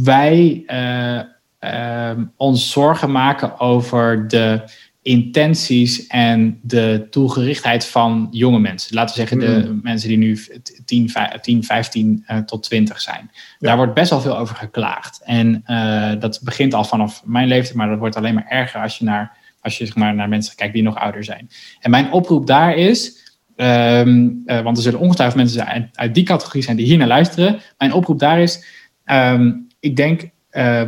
wij 0.03 0.63
eh, 0.65 1.19
ehm, 1.59 2.23
ons 2.37 2.71
zorgen 2.71 3.11
maken 3.11 3.59
over 3.59 4.27
de 4.27 4.61
intenties 5.05 6.07
en 6.07 6.59
de 6.61 7.07
toegerichtheid 7.09 7.85
van 7.85 8.27
jonge 8.31 8.59
mensen. 8.59 8.95
Laten 8.95 9.15
we 9.15 9.21
zeggen 9.27 9.39
de 9.39 9.79
mensen 9.81 10.09
die 10.09 10.17
nu 10.17 10.39
10, 10.85 11.11
10 11.41 11.63
15 11.63 12.23
eh, 12.25 12.37
tot 12.37 12.63
20 12.63 13.01
zijn. 13.01 13.31
Daar 13.59 13.77
wordt 13.77 13.93
best 13.93 14.09
wel 14.09 14.21
veel 14.21 14.37
over 14.37 14.55
geklaagd. 14.55 15.21
En 15.23 15.61
eh, 15.65 16.11
dat 16.19 16.39
begint 16.43 16.73
al 16.73 16.83
vanaf 16.83 17.21
mijn 17.25 17.47
leeftijd, 17.47 17.75
maar 17.75 17.89
dat 17.89 17.99
wordt 17.99 18.15
alleen 18.15 18.33
maar 18.33 18.47
erger 18.47 18.81
als 18.81 18.97
je 18.97 19.05
naar, 19.05 19.37
als 19.61 19.77
je, 19.77 19.85
zeg 19.85 19.95
maar, 19.95 20.15
naar 20.15 20.29
mensen 20.29 20.55
kijkt 20.55 20.73
die 20.73 20.83
nog 20.83 20.97
ouder 20.97 21.23
zijn. 21.23 21.49
En 21.79 21.89
mijn 21.89 22.11
oproep 22.11 22.47
daar 22.47 22.75
is. 22.75 23.23
ehm, 23.55 24.29
eh, 24.45 24.61
want 24.61 24.77
er 24.77 24.83
zullen 24.83 24.99
ongetwijfeld 24.99 25.37
mensen 25.37 25.55
zijn 25.55 25.69
uit, 25.69 25.89
uit 25.93 26.15
die 26.15 26.23
categorie 26.23 26.63
zijn 26.63 26.77
die 26.77 26.85
hier 26.85 26.97
naar 26.97 27.07
luisteren. 27.07 27.59
Mijn 27.77 27.93
oproep 27.93 28.19
daar 28.19 28.39
is. 28.39 28.65
ehm, 29.03 29.51
ik 29.79 29.95
denk, 29.95 30.29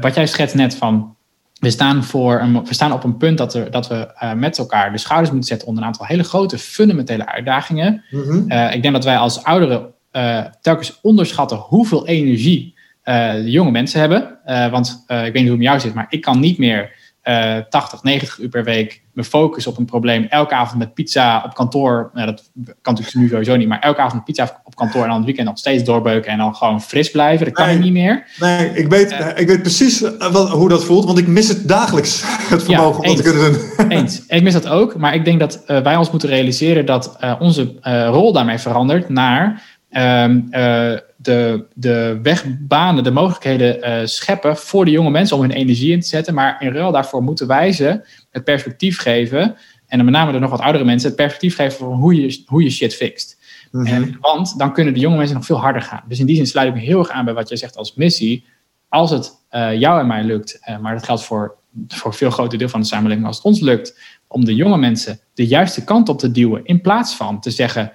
wat 0.02 0.15
jij 0.15 0.27
schetst 0.27 0.56
net 0.56 0.76
van. 0.76 1.16
We 1.59 1.69
staan, 1.69 2.03
voor 2.03 2.39
een, 2.39 2.65
we 2.65 2.73
staan 2.73 2.91
op 2.91 3.03
een 3.03 3.17
punt 3.17 3.38
dat, 3.38 3.53
er, 3.53 3.71
dat 3.71 3.88
we 3.88 4.13
eh, 4.13 4.34
met 4.34 4.57
elkaar 4.57 4.91
de 4.91 4.97
schouders 4.97 5.31
moeten 5.31 5.49
zetten 5.49 5.67
onder 5.67 5.84
een 5.84 5.89
aantal 5.89 6.05
hele 6.05 6.23
grote 6.23 6.57
fundamentele 6.57 7.25
uitdagingen. 7.25 8.03
Mhm. 8.11 8.49
Eh, 8.49 8.75
ik 8.75 8.81
denk 8.81 8.93
dat 8.93 9.03
wij 9.03 9.17
als 9.17 9.43
ouderen 9.43 9.93
eh, 10.11 10.45
telkens 10.61 10.99
onderschatten 11.01 11.57
hoeveel 11.57 12.07
energie 12.07 12.75
de 13.03 13.51
jonge 13.51 13.71
mensen 13.71 13.99
hebben. 13.99 14.38
Want 14.71 15.03
ik 15.07 15.15
weet 15.15 15.34
niet 15.34 15.34
hoe 15.34 15.49
het 15.49 15.57
met 15.57 15.67
jou 15.67 15.79
zit, 15.79 15.93
maar 15.93 16.05
ik 16.09 16.21
kan 16.21 16.39
niet 16.39 16.57
meer 16.57 16.91
eh 17.28 17.58
80, 17.70 18.04
90 18.04 18.40
uur 18.40 18.49
per 18.49 18.64
week 18.64 19.02
me 19.14 19.24
focussen 19.24 19.72
op 19.72 19.78
een 19.78 19.86
probleem. 19.86 20.26
Elke 20.30 20.54
avond 20.54 20.80
met 20.80 20.94
pizza 20.94 21.41
op 21.45 21.54
kantoor. 21.54 22.10
Nou, 22.14 22.26
dat 22.26 22.49
kan 22.82 22.94
natuurlijk 22.94 23.16
nu 23.16 23.28
sowieso 23.28 23.56
niet, 23.56 23.68
maar 23.68 23.80
elke 23.80 24.02
avond 24.02 24.24
pizza 24.24 24.62
op 24.64 24.76
kantoor 24.76 25.02
en 25.02 25.08
dan 25.08 25.16
het 25.18 25.26
weekend 25.26 25.48
nog 25.48 25.58
steeds 25.58 25.84
doorbeuken 25.84 26.32
en 26.32 26.38
dan 26.38 26.56
gewoon 26.56 26.82
fris 26.82 27.12
blijven. 27.12 27.45
Dat 27.45 27.54
kan 27.54 27.66
Nee. 27.66 27.76
ik 27.76 27.82
niet 27.82 27.91
meer. 27.94 28.26
Nee, 28.40 28.70
ik 28.74 28.88
weet, 28.88 29.16
ik 29.36 29.48
weet 29.48 29.62
precies 29.62 30.04
eh, 30.04 30.32
wat, 30.32 30.49
hoe 30.49 30.70
dat 30.70 30.84
voelt, 30.86 31.06
want 31.06 31.18
ik 31.18 31.28
mis 31.28 31.48
het 31.48 31.68
dagelijks. 31.68 32.24
Het 32.49 32.64
vermogen 32.64 33.04
om 33.04 33.08
dat 33.08 33.16
te 33.18 33.24
kunnen 33.24 33.54
doen. 33.54 33.90
Eens. 33.90 34.26
Ik 34.28 34.44
mis 34.44 34.54
dat 34.54 34.68
ook. 34.68 34.98
Maar 34.98 35.16
ik 35.16 35.26
denk 35.26 35.40
dat 35.40 35.64
eh, 35.66 35.82
wij 35.82 35.95
ons 35.95 36.12
moeten 36.12 36.30
realiseren 36.30 36.86
dat 36.86 37.16
eh, 37.20 37.36
onze 37.40 37.74
eh, 37.82 38.08
rol 38.08 38.34
daarmee 38.34 38.58
verandert 38.58 39.10
naar 39.10 39.64
ehm, 39.90 40.40
eh, 40.49 40.94
de, 41.28 41.66
de 41.74 42.20
wegbanen, 42.24 43.04
de 43.04 43.12
mogelijkheden 43.12 43.82
eh, 43.82 44.06
scheppen 44.06 44.58
voor 44.58 44.86
de 44.86 44.91
jonge 44.91 45.10
mensen 45.10 45.36
om 45.36 45.41
hun 45.41 45.52
energie 45.52 45.91
in 45.91 45.99
te 45.99 46.08
zetten. 46.08 46.34
Maar 46.34 46.62
in 46.62 46.72
ruil 46.72 46.91
daarvoor 46.91 47.24
moeten 47.24 47.48
wij 47.48 47.72
ze 47.72 48.02
het 48.32 48.44
perspectief 48.44 48.99
geven. 48.99 49.41
En 49.88 49.98
dan 49.98 50.06
met 50.06 50.14
name 50.14 50.32
de 50.32 50.40
nog 50.40 50.49
wat 50.49 50.60
oudere 50.60 50.84
mensen, 50.84 51.08
het 51.08 51.18
perspectief 51.18 51.56
geven 51.56 51.78
van 51.78 51.94
hoe 51.94 52.22
je, 52.22 52.44
hoe 52.45 52.64
je 52.64 52.70
shit 52.70 52.95
fixt. 52.95 53.38
En, 53.72 54.18
want 54.22 54.58
dan 54.58 54.74
kunnen 54.74 54.94
de 54.94 54.99
jonge 54.99 55.18
mensen 55.18 55.36
nog 55.36 55.45
veel 55.45 55.60
harder 55.60 55.82
gaan. 55.82 56.04
Dus 56.08 56.20
in 56.20 56.26
die 56.26 56.36
zin 56.36 56.48
sluit 56.48 56.68
ik 56.68 56.74
me 56.74 56.80
heel 56.80 56.99
erg 56.99 57.10
aan 57.10 57.26
bij 57.26 57.34
wat 57.34 57.49
jij 57.49 57.58
zegt 57.58 57.78
als 57.78 57.95
missie. 57.95 58.45
Als 58.90 59.12
het 59.12 59.32
eh, 59.49 59.80
jou 59.80 59.99
en 59.99 60.08
mij 60.08 60.24
lukt, 60.24 60.60
eh, 60.62 60.78
maar 60.78 60.94
dat 60.94 61.04
geldt 61.04 61.24
voor, 61.24 61.56
voor 61.88 62.14
veel 62.14 62.30
groter 62.30 62.58
deel 62.58 62.70
van 62.70 62.82
de 62.82 62.88
samenleving, 62.88 63.28
als 63.28 63.36
het 63.36 63.45
ons 63.45 63.60
lukt 63.60 63.99
om 64.28 64.45
de 64.45 64.56
jonge 64.56 64.78
mensen 64.78 65.20
de 65.34 65.48
juiste 65.48 65.84
kant 65.84 66.10
op 66.10 66.20
te 66.20 66.32
duwen, 66.32 66.66
in 66.66 66.82
plaats 66.82 67.16
van 67.16 67.40
te 67.40 67.52
zeggen: 67.52 67.91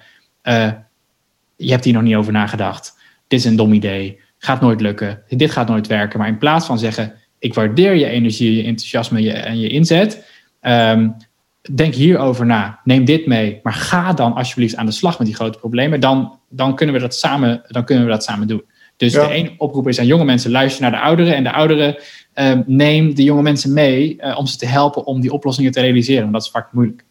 Je 1.55 1.71
hebt 1.71 1.83
hier 1.83 1.93
nog 1.93 2.03
niet 2.03 2.15
over 2.15 2.31
nagedacht. 2.31 3.01
Dit 3.27 3.39
is 3.39 3.45
een 3.45 3.55
dom 3.55 3.73
idee. 3.73 4.19
Gaat 4.37 4.61
nooit 4.61 4.81
lukken. 4.81 5.23
Dit 5.29 5.51
gaat 5.51 5.67
nooit 5.67 5.87
werken. 5.87 6.19
Maar 6.19 6.27
in 6.27 6.37
plaats 6.37 6.65
van 6.65 6.79
zeggen: 6.79 7.13
Ik 7.39 7.53
waardeer 7.53 7.93
je 7.93 8.05
energie, 8.05 8.55
je 8.55 8.63
enthousiasme 8.63 9.21
je, 9.21 9.31
en 9.31 9.59
je 9.59 9.67
inzet. 9.67 10.25
Ehm, 10.59 11.09
denk 11.75 11.93
hierover 11.93 12.45
na. 12.45 12.79
Neem 12.83 13.05
dit 13.05 13.25
mee. 13.25 13.59
Maar 13.63 13.73
ga 13.73 14.13
dan 14.13 14.33
alsjeblieft 14.33 14.75
aan 14.75 14.85
de 14.85 14.91
slag 14.91 15.17
met 15.17 15.27
die 15.27 15.35
grote 15.35 15.57
problemen. 15.57 15.99
Dan, 15.99 16.39
dan, 16.49 16.75
kunnen, 16.75 16.95
we 16.95 17.01
dat 17.01 17.15
samen, 17.15 17.63
dan 17.67 17.85
kunnen 17.85 18.05
we 18.05 18.11
dat 18.11 18.23
samen 18.23 18.47
doen. 18.47 18.63
Dus 18.97 19.13
Ja. 19.13 19.27
de 19.27 19.33
ene 19.33 19.53
oproep 19.57 19.87
is 19.87 19.99
aan 19.99 20.05
jonge 20.05 20.25
mensen: 20.25 20.51
luister 20.51 20.81
naar 20.81 20.91
de 20.91 20.99
ouderen. 20.99 21.35
En 21.35 21.43
de 21.43 21.51
ouderen 21.51 21.95
ehm, 22.33 22.61
neem 22.65 23.15
de 23.15 23.23
jonge 23.23 23.41
mensen 23.41 23.73
mee 23.73 24.17
eh, 24.17 24.37
om 24.37 24.45
ze 24.45 24.57
te 24.57 24.65
helpen 24.65 25.05
om 25.05 25.21
die 25.21 25.31
oplossingen 25.31 25.71
te 25.71 25.81
realiseren. 25.81 26.21
Want 26.21 26.33
dat 26.33 26.43
is 26.43 26.49
vaak 26.49 26.73
moeilijk. 26.73 27.05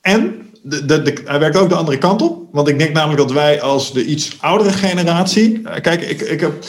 En 0.00 0.46
de, 0.64 1.02
de, 1.02 1.20
hij 1.24 1.38
werkt 1.38 1.56
ook 1.56 1.68
de 1.68 1.74
andere 1.74 1.98
kant 1.98 2.22
op. 2.22 2.48
Want 2.52 2.68
ik 2.68 2.78
denk 2.78 2.92
namelijk 2.92 3.20
dat 3.20 3.32
wij 3.32 3.62
als 3.62 3.92
de 3.92 4.04
iets 4.04 4.36
oudere 4.40 4.72
generatie. 4.72 5.60
eh, 5.64 5.80
kijk, 5.80 6.02
ik, 6.02 6.20
ik 6.20 6.40
heb, 6.40 6.64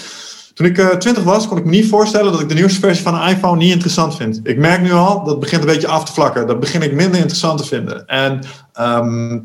toen 0.54 0.66
ik 0.66 0.78
eh, 0.78 0.88
20 0.88 1.24
was, 1.24 1.48
kon 1.48 1.58
ik 1.58 1.66
me 1.66 1.70
niet 1.70 1.90
voorstellen 1.90 2.32
dat 2.32 2.42
ik 2.42 2.50
de 2.50 2.54
nieuwste 2.54 2.80
versie 2.80 3.04
van 3.04 3.16
een 3.16 3.30
iPhone 3.30 3.58
niet 3.58 3.72
interessant 3.72 4.16
vind. 4.16 4.40
Ik 4.44 4.58
merk 4.58 4.82
nu 4.82 4.92
al, 4.92 5.24
dat 5.24 5.40
begint 5.40 5.62
een 5.62 5.68
beetje 5.68 5.88
af 5.88 6.06
te 6.06 6.14
vlakken. 6.14 6.48
Dat 6.48 6.60
begin 6.60 6.82
ik 6.82 6.94
minder 6.94 7.20
interessant 7.20 7.58
te 7.58 7.66
vinden. 7.66 8.08
En 8.08 8.40
ehm, 8.74 9.40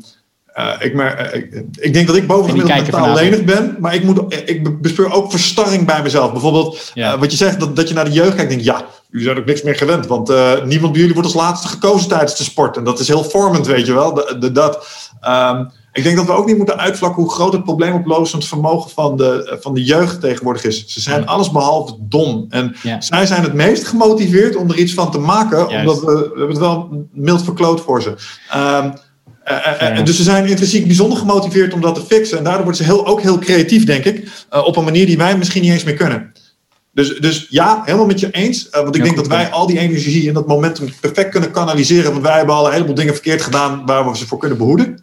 eh, 0.53 0.67
ik, 0.79 0.93
merk, 0.93 1.19
eh, 1.19 1.39
ik, 1.41 1.63
ik 1.79 1.93
denk 1.93 2.07
dat 2.07 2.15
ik 2.15 2.27
bovengemiddeld 2.27 2.81
mentaal 2.81 3.13
lenig 3.15 3.43
ben. 3.43 3.75
Maar 3.79 3.95
ik, 3.95 4.03
moet, 4.03 4.19
ik 4.45 4.81
bespeur 4.81 5.11
ook 5.13 5.31
verstarring 5.31 5.85
bij 5.85 6.01
mezelf. 6.01 6.31
Bijvoorbeeld, 6.31 6.91
Ja. 6.93 7.13
eh, 7.13 7.19
wat 7.19 7.31
je 7.31 7.37
zegt, 7.37 7.59
dat, 7.59 7.75
dat 7.75 7.87
je 7.87 7.93
naar 7.93 8.05
de 8.05 8.11
jeugd 8.11 8.35
kijkt. 8.35 8.49
denk 8.49 8.61
ja, 8.61 8.85
jullie 9.09 9.25
zijn 9.25 9.37
ook 9.39 9.45
niks 9.45 9.61
meer 9.61 9.75
gewend. 9.75 10.07
Want 10.07 10.27
niemand 10.65 10.91
bij 10.91 11.01
jullie 11.01 11.13
wordt 11.15 11.33
als 11.33 11.41
laatste 11.43 11.67
gekozen 11.67 12.09
tijdens 12.09 12.37
de 12.37 12.43
sport. 12.43 12.77
En 12.77 12.83
dat 12.83 12.99
is 12.99 13.07
heel 13.07 13.23
vormend, 13.23 13.67
weet 13.67 13.85
je 13.85 13.93
wel. 13.93 14.13
De, 14.13 14.35
de- 14.39 14.51
dat, 14.51 14.87
Ehm, 15.21 15.65
ik 15.93 16.03
denk 16.03 16.15
dat 16.15 16.25
we 16.25 16.31
ook 16.31 16.45
niet 16.45 16.57
moeten 16.57 16.77
uitvlakken 16.79 17.21
hoe 17.23 17.31
groot 17.31 17.53
het 17.53 17.63
probleemoplosend 17.63 18.45
vermogen 18.45 18.89
van 18.91 19.17
de, 19.17 19.57
van 19.61 19.73
de 19.73 19.83
jeugd 19.83 20.21
tegenwoordig 20.21 20.63
is. 20.63 20.85
Ze 20.87 21.01
zijn 21.01 21.25
allesbehalve 21.27 21.95
dom. 21.99 22.45
En 22.49 22.75
Ja. 22.83 23.01
zij 23.01 23.25
zijn 23.25 23.41
het 23.43 23.53
meest 23.53 23.87
gemotiveerd 23.87 24.55
om 24.55 24.69
er 24.69 24.77
iets 24.77 24.93
van 24.93 25.11
te 25.11 25.19
maken, 25.19 25.57
Juist. 25.69 25.73
omdat 25.89 25.99
we, 26.03 26.13
we 26.19 26.27
hebben 26.27 26.47
het 26.49 26.57
wel 26.57 27.05
mild 27.11 27.43
verkloot 27.43 27.81
voor 27.81 28.01
ze. 28.01 28.13
Ehm, 28.49 28.91
eh, 29.43 29.55
eh, 29.81 29.97
en 29.97 30.05
dus 30.05 30.15
ze 30.15 30.23
zijn 30.23 30.45
intrinsiek 30.45 30.85
bijzonder 30.85 31.17
gemotiveerd 31.17 31.73
om 31.73 31.81
dat 31.81 31.95
te 31.95 32.01
fixen. 32.15 32.37
En 32.37 32.43
daardoor 32.43 32.63
worden 32.63 32.85
ze 32.85 32.91
heel, 32.91 33.05
ook 33.07 33.21
heel 33.21 33.39
creatief, 33.39 33.85
denk 33.85 34.05
ik. 34.05 34.27
eh, 34.49 34.65
op 34.65 34.75
een 34.75 34.83
manier 34.83 35.05
die 35.05 35.17
wij 35.17 35.37
misschien 35.37 35.61
niet 35.61 35.71
eens 35.71 35.83
meer 35.83 35.93
kunnen. 35.95 36.31
Dus, 36.93 37.17
dus 37.19 37.47
ja, 37.49 37.81
helemaal 37.85 38.05
met 38.05 38.19
je 38.19 38.31
eens. 38.31 38.69
Eh, 38.69 38.81
want 38.81 38.95
ik 38.95 39.01
Ja, 39.01 39.07
denk 39.07 39.19
goed 39.19 39.29
dat 39.29 39.37
wij 39.37 39.49
al 39.51 39.67
die 39.67 39.79
energie 39.79 40.27
en 40.27 40.33
dat 40.33 40.47
momentum 40.47 40.89
perfect 41.01 41.29
kunnen 41.29 41.51
kanaliseren. 41.51 42.11
Want 42.11 42.23
wij 42.23 42.37
hebben 42.37 42.55
al 42.55 42.65
een 42.67 42.73
heleboel 42.73 42.95
dingen 42.95 43.13
verkeerd 43.13 43.41
gedaan 43.41 43.85
waar 43.85 44.09
we 44.11 44.17
ze 44.17 44.27
voor 44.27 44.37
kunnen 44.37 44.57
behoeden. 44.57 44.99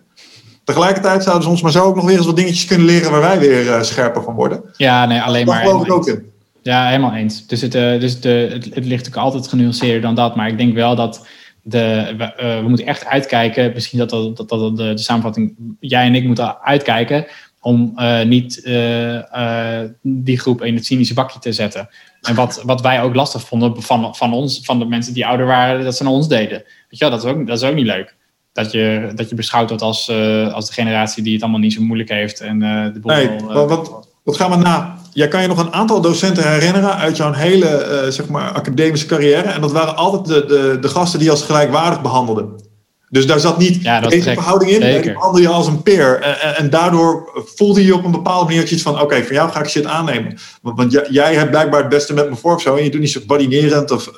Tegelijkertijd 0.64 1.22
zouden 1.22 1.42
ze 1.44 1.48
ons 1.50 1.62
maar 1.62 1.72
zo 1.72 1.84
ook 1.84 1.94
nog 1.96 2.04
weer 2.04 2.16
eens 2.16 2.26
wat 2.26 2.36
dingetjes 2.36 2.64
kunnen 2.64 2.86
leren 2.86 3.10
waar 3.10 3.20
wij 3.20 3.38
weer 3.38 3.72
eh, 3.72 3.82
scherper 3.82 4.22
van 4.22 4.34
worden. 4.34 4.62
Ja, 4.76 5.06
nee, 5.06 5.20
alleen 5.20 5.46
Daar 5.46 5.54
maar. 5.54 5.64
geloof 5.64 5.86
ik 5.86 5.92
ook 5.92 6.06
eens. 6.08 6.16
in. 6.16 6.26
Ja, 6.62 6.86
helemaal 6.86 7.14
eens. 7.14 7.46
Dus, 7.46 7.60
het, 7.60 7.74
eh, 7.74 8.00
dus 8.00 8.20
de, 8.20 8.48
het, 8.52 8.68
het 8.74 8.84
ligt 8.84 9.06
ook 9.08 9.16
altijd 9.16 9.48
genuanceerder 9.48 10.00
dan 10.00 10.14
dat. 10.14 10.36
Maar 10.36 10.48
ik 10.48 10.58
denk 10.58 10.74
wel 10.74 10.96
dat 10.96 11.26
de, 11.68 12.14
we, 12.16 12.24
eh, 12.24 12.60
we 12.60 12.68
moeten 12.68 12.86
echt 12.86 13.04
uitkijken. 13.04 13.72
Misschien 13.74 13.98
dat, 13.98 14.10
dat, 14.10 14.36
dat, 14.36 14.48
dat 14.48 14.76
de, 14.76 14.94
de 14.94 14.98
samenvatting. 14.98 15.56
Jij 15.80 16.06
en 16.06 16.14
ik 16.14 16.24
moeten 16.24 16.62
uitkijken. 16.62 17.26
Om 17.60 17.92
eh, 17.96 18.22
niet 18.22 18.62
eh, 18.62 19.80
die 20.02 20.38
groep 20.38 20.62
in 20.62 20.74
het 20.74 20.86
cynische 20.86 21.14
bakje 21.14 21.38
te 21.38 21.52
zetten. 21.52 21.88
En 22.22 22.34
wat, 22.34 22.62
wat 22.64 22.80
wij 22.80 23.02
ook 23.02 23.14
lastig 23.14 23.42
vonden 23.42 23.82
van, 23.82 24.14
van 24.14 24.32
ons, 24.32 24.60
van 24.62 24.78
de 24.78 24.84
mensen 24.84 25.14
die 25.14 25.26
ouder 25.26 25.46
waren, 25.46 25.84
dat 25.84 25.96
ze 25.96 26.02
naar 26.02 26.12
ons 26.12 26.28
deden. 26.28 26.58
Weet 26.58 26.98
je 26.98 27.08
wel, 27.08 27.10
dat 27.10 27.24
is 27.24 27.30
ook, 27.30 27.46
dat 27.46 27.62
is 27.62 27.68
ook 27.68 27.74
niet 27.74 27.86
leuk. 27.86 28.16
Dat 28.52 28.72
je, 28.72 29.12
dat 29.14 29.28
je 29.28 29.34
beschouwd 29.34 29.68
wordt 29.68 29.82
als, 29.82 30.10
als 30.52 30.66
de 30.66 30.72
generatie 30.72 31.22
die 31.22 31.32
het 31.32 31.42
allemaal 31.42 31.60
niet 31.60 31.72
zo 31.72 31.82
moeilijk 31.82 32.08
heeft. 32.08 32.40
En 32.40 32.58
de 32.92 32.98
boel 33.00 33.12
Nee, 33.12 33.38
wat, 33.40 34.08
wat 34.22 34.36
gaan 34.36 34.50
we 34.50 34.56
na? 34.56 34.98
Jij 35.18 35.28
kan 35.28 35.42
je 35.42 35.48
nog 35.48 35.58
een 35.58 35.72
aantal 35.72 36.00
docenten 36.00 36.52
herinneren 36.52 36.96
uit 36.96 37.16
jouw 37.16 37.32
hele 37.32 37.66
eh, 37.66 38.10
zeg 38.10 38.28
maar, 38.28 38.50
academische 38.50 39.06
carrière. 39.06 39.48
En 39.48 39.60
dat 39.60 39.72
waren 39.72 39.96
altijd 39.96 40.24
de, 40.24 40.44
de, 40.46 40.78
de 40.80 40.88
gasten 40.88 41.18
die 41.18 41.30
als 41.30 41.42
gelijkwaardig 41.42 42.02
behandelden. 42.02 42.62
Dus 43.08 43.26
daar 43.26 43.40
zat 43.40 43.58
niet 43.58 43.82
Ja, 43.82 44.00
deze 44.00 44.32
verhouding 44.32 44.70
in. 44.70 44.82
Zeker. 44.82 45.02
Die 45.02 45.12
behandelde 45.12 45.40
je 45.40 45.48
als 45.48 45.66
een 45.66 45.82
peer. 45.82 46.20
En, 46.20 46.40
en, 46.40 46.56
en 46.56 46.70
daardoor 46.70 47.42
voelde 47.54 47.84
je 47.84 47.94
op 47.94 48.04
een 48.04 48.10
bepaalde 48.10 48.44
manier 48.44 48.72
iets 48.72 48.82
van... 48.82 49.00
Oké, 49.00 49.22
van 49.24 49.34
jou 49.34 49.50
ga 49.50 49.60
ik 49.60 49.68
shit 49.68 49.84
aannemen. 49.84 50.38
Want, 50.62 50.76
want 50.76 50.92
jij, 50.92 51.06
jij 51.10 51.34
hebt 51.34 51.50
blijkbaar 51.50 51.80
het 51.80 51.88
beste 51.88 52.14
met 52.14 52.30
me 52.30 52.36
voor 52.36 52.54
of 52.54 52.62
zo. 52.62 52.76
En 52.76 52.84
je 52.84 52.90
doet 52.90 53.00
niet 53.00 53.10
zo 53.10 53.20
badinerend 53.26 53.90
of... 53.90 54.10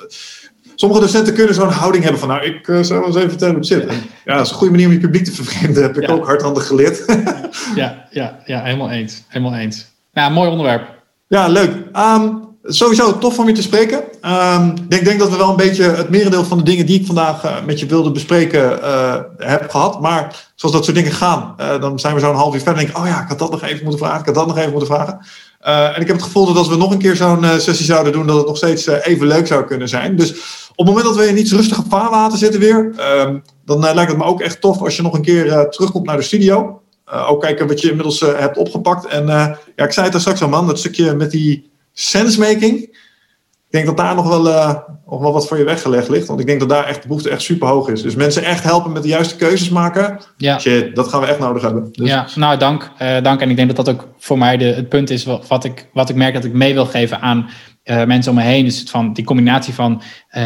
sommige 0.75 1.01
docenten 1.01 1.33
kunnen 1.33 1.55
zo'n 1.55 1.69
houding 1.69 2.03
hebben 2.03 2.19
van, 2.19 2.29
nou, 2.29 2.43
ik 2.43 2.67
uh, 2.67 2.81
zou 2.81 2.99
wel 2.99 3.07
eens 3.07 3.17
even 3.17 3.29
vertellen 3.29 3.53
hoe 3.53 3.63
het 3.63 3.73
zit. 3.73 3.91
Ja, 4.25 4.35
dat 4.35 4.45
is 4.45 4.51
een 4.51 4.57
goede 4.57 4.71
manier 4.71 4.87
om 4.87 4.93
je 4.93 4.99
publiek 4.99 5.25
te 5.25 5.31
vervreemden, 5.31 5.83
heb 5.83 5.97
ik 5.97 6.09
ook 6.09 6.25
hardhandig 6.25 6.67
geleerd. 6.67 7.05
ja, 7.75 8.07
ja, 8.11 8.39
ja, 8.45 8.63
helemaal 8.63 8.89
eens. 8.89 9.23
Helemaal 9.27 9.59
eens. 9.59 9.90
Ja, 10.13 10.29
mooi 10.29 10.49
onderwerp. 10.49 10.99
Ja, 11.27 11.47
leuk. 11.47 11.71
Um, 11.95 12.49
sowieso 12.63 13.17
tof 13.17 13.39
om 13.39 13.47
je 13.47 13.53
te 13.53 13.61
spreken. 13.61 14.03
Um, 14.25 14.73
ik 14.89 15.05
denk, 15.05 15.19
dat 15.19 15.29
we 15.29 15.37
wel 15.37 15.49
een 15.49 15.55
beetje 15.55 15.83
het 15.83 16.09
merendeel 16.09 16.43
van 16.43 16.57
de 16.57 16.63
dingen 16.63 16.85
die 16.85 16.99
ik 16.99 17.05
vandaag 17.05 17.45
uh, 17.45 17.55
met 17.65 17.79
je 17.79 17.85
wilde 17.85 18.11
bespreken 18.11 18.79
uh, 18.79 19.15
heb 19.37 19.69
gehad. 19.69 20.01
Maar 20.01 20.51
zoals 20.55 20.75
dat 20.75 20.83
soort 20.83 20.97
dingen 20.97 21.11
gaan, 21.11 21.55
uh, 21.59 21.81
dan 21.81 21.99
zijn 21.99 22.13
we 22.13 22.19
zo'n 22.19 22.35
half 22.35 22.53
uur 22.53 22.61
verder 22.61 22.79
en 22.79 22.85
denk 22.85 22.97
ik, 22.97 23.03
oh 23.03 23.09
ja, 23.09 23.21
ik 23.21 23.27
had 23.27 23.39
dat 23.39 23.51
nog 23.51 23.63
even 23.63 23.83
moeten 23.83 23.99
vragen, 23.99 24.19
ik 24.19 24.25
had 24.25 24.35
dat 24.35 24.47
nog 24.47 24.57
even 24.57 24.71
moeten 24.71 24.87
vragen. 24.87 25.19
en 25.95 26.01
ik 26.01 26.07
heb 26.07 26.15
het 26.15 26.25
gevoel 26.25 26.45
dat 26.45 26.57
als 26.57 26.67
we 26.67 26.75
nog 26.75 26.91
een 26.91 26.99
keer 26.99 27.15
zo'n 27.15 27.45
sessie 27.57 27.85
zouden 27.85 28.13
doen, 28.13 28.27
dat 28.27 28.37
het 28.37 28.47
nog 28.47 28.57
steeds 28.57 28.87
even 28.87 29.27
leuk 29.27 29.47
zou 29.47 29.65
kunnen 29.65 29.89
zijn. 29.89 30.15
Dus 30.15 30.31
op 30.75 30.85
het 30.85 30.95
moment 30.95 31.05
dat 31.05 31.15
we 31.15 31.27
in 31.27 31.39
iets 31.39 31.51
rustige 31.51 31.83
vaarwater 31.89 32.37
zitten 32.37 32.59
weer, 32.59 32.93
um, 33.25 33.43
dan 33.65 33.79
lijkt 33.79 34.11
het 34.11 34.17
me 34.17 34.23
ook 34.23 34.41
echt 34.41 34.61
tof 34.61 34.81
als 34.81 34.95
je 34.95 35.01
nog 35.01 35.13
een 35.13 35.21
keer 35.21 35.69
terugkomt 35.69 36.05
naar 36.05 36.17
de 36.17 36.23
studio. 36.23 36.81
Ook 37.27 37.41
kijken 37.41 37.67
wat 37.67 37.81
je 37.81 37.89
inmiddels 37.89 38.19
hebt 38.19 38.57
opgepakt. 38.57 39.05
En 39.05 39.25
ja, 39.25 39.57
ik 39.75 39.91
zei 39.91 40.05
het 40.05 40.15
er 40.15 40.21
straks 40.21 40.41
al 40.41 40.49
man, 40.49 40.67
dat 40.67 40.79
stukje 40.79 41.15
met 41.15 41.31
die 41.31 41.71
sensemaking. 41.93 42.99
Ik 43.71 43.77
denk 43.77 43.85
dat 43.97 44.05
daar 44.05 44.15
nog 44.15 44.27
wel, 44.27 44.47
uh, 44.47 44.75
nog 45.05 45.21
wel 45.21 45.33
wat 45.33 45.47
voor 45.47 45.57
je 45.57 45.63
weggelegd 45.63 46.09
ligt. 46.09 46.27
Want 46.27 46.39
ik 46.39 46.45
denk 46.45 46.59
dat 46.59 46.69
daar 46.69 46.85
echt 46.85 47.01
de 47.01 47.07
behoefte 47.07 47.29
echt 47.29 47.41
super 47.41 47.67
hoog 47.67 47.89
is. 47.89 48.01
Dus 48.01 48.15
mensen 48.15 48.43
echt 48.43 48.63
helpen 48.63 48.91
met 48.91 49.01
de 49.01 49.07
juiste 49.07 49.35
keuzes 49.35 49.69
maken. 49.69 50.19
Ja. 50.37 50.59
Shit, 50.59 50.95
dat 50.95 51.07
gaan 51.07 51.21
we 51.21 51.27
echt 51.27 51.39
nodig 51.39 51.61
hebben. 51.61 51.89
Dus. 51.91 52.09
Ja, 52.09 52.27
nou 52.35 52.57
dank, 52.57 52.91
uh, 53.01 53.21
dank. 53.21 53.41
En 53.41 53.49
ik 53.49 53.55
denk 53.55 53.75
dat 53.75 53.85
dat 53.85 53.95
ook 53.95 54.07
voor 54.17 54.37
mij 54.37 54.57
de, 54.57 54.65
het 54.65 54.89
punt 54.89 55.09
is 55.09 55.23
wat, 55.47 55.63
ik, 55.63 55.89
wat 55.93 56.09
ik 56.09 56.15
merk 56.15 56.33
dat 56.33 56.43
ik 56.43 56.53
mee 56.53 56.73
wil 56.73 56.85
geven 56.85 57.21
aan 57.21 57.49
uh, 57.83 58.03
mensen 58.03 58.31
om 58.31 58.37
me 58.37 58.43
heen. 58.43 58.65
Dus 58.65 58.83
van 58.89 59.13
die 59.13 59.25
combinatie 59.25 59.73
van 59.73 60.01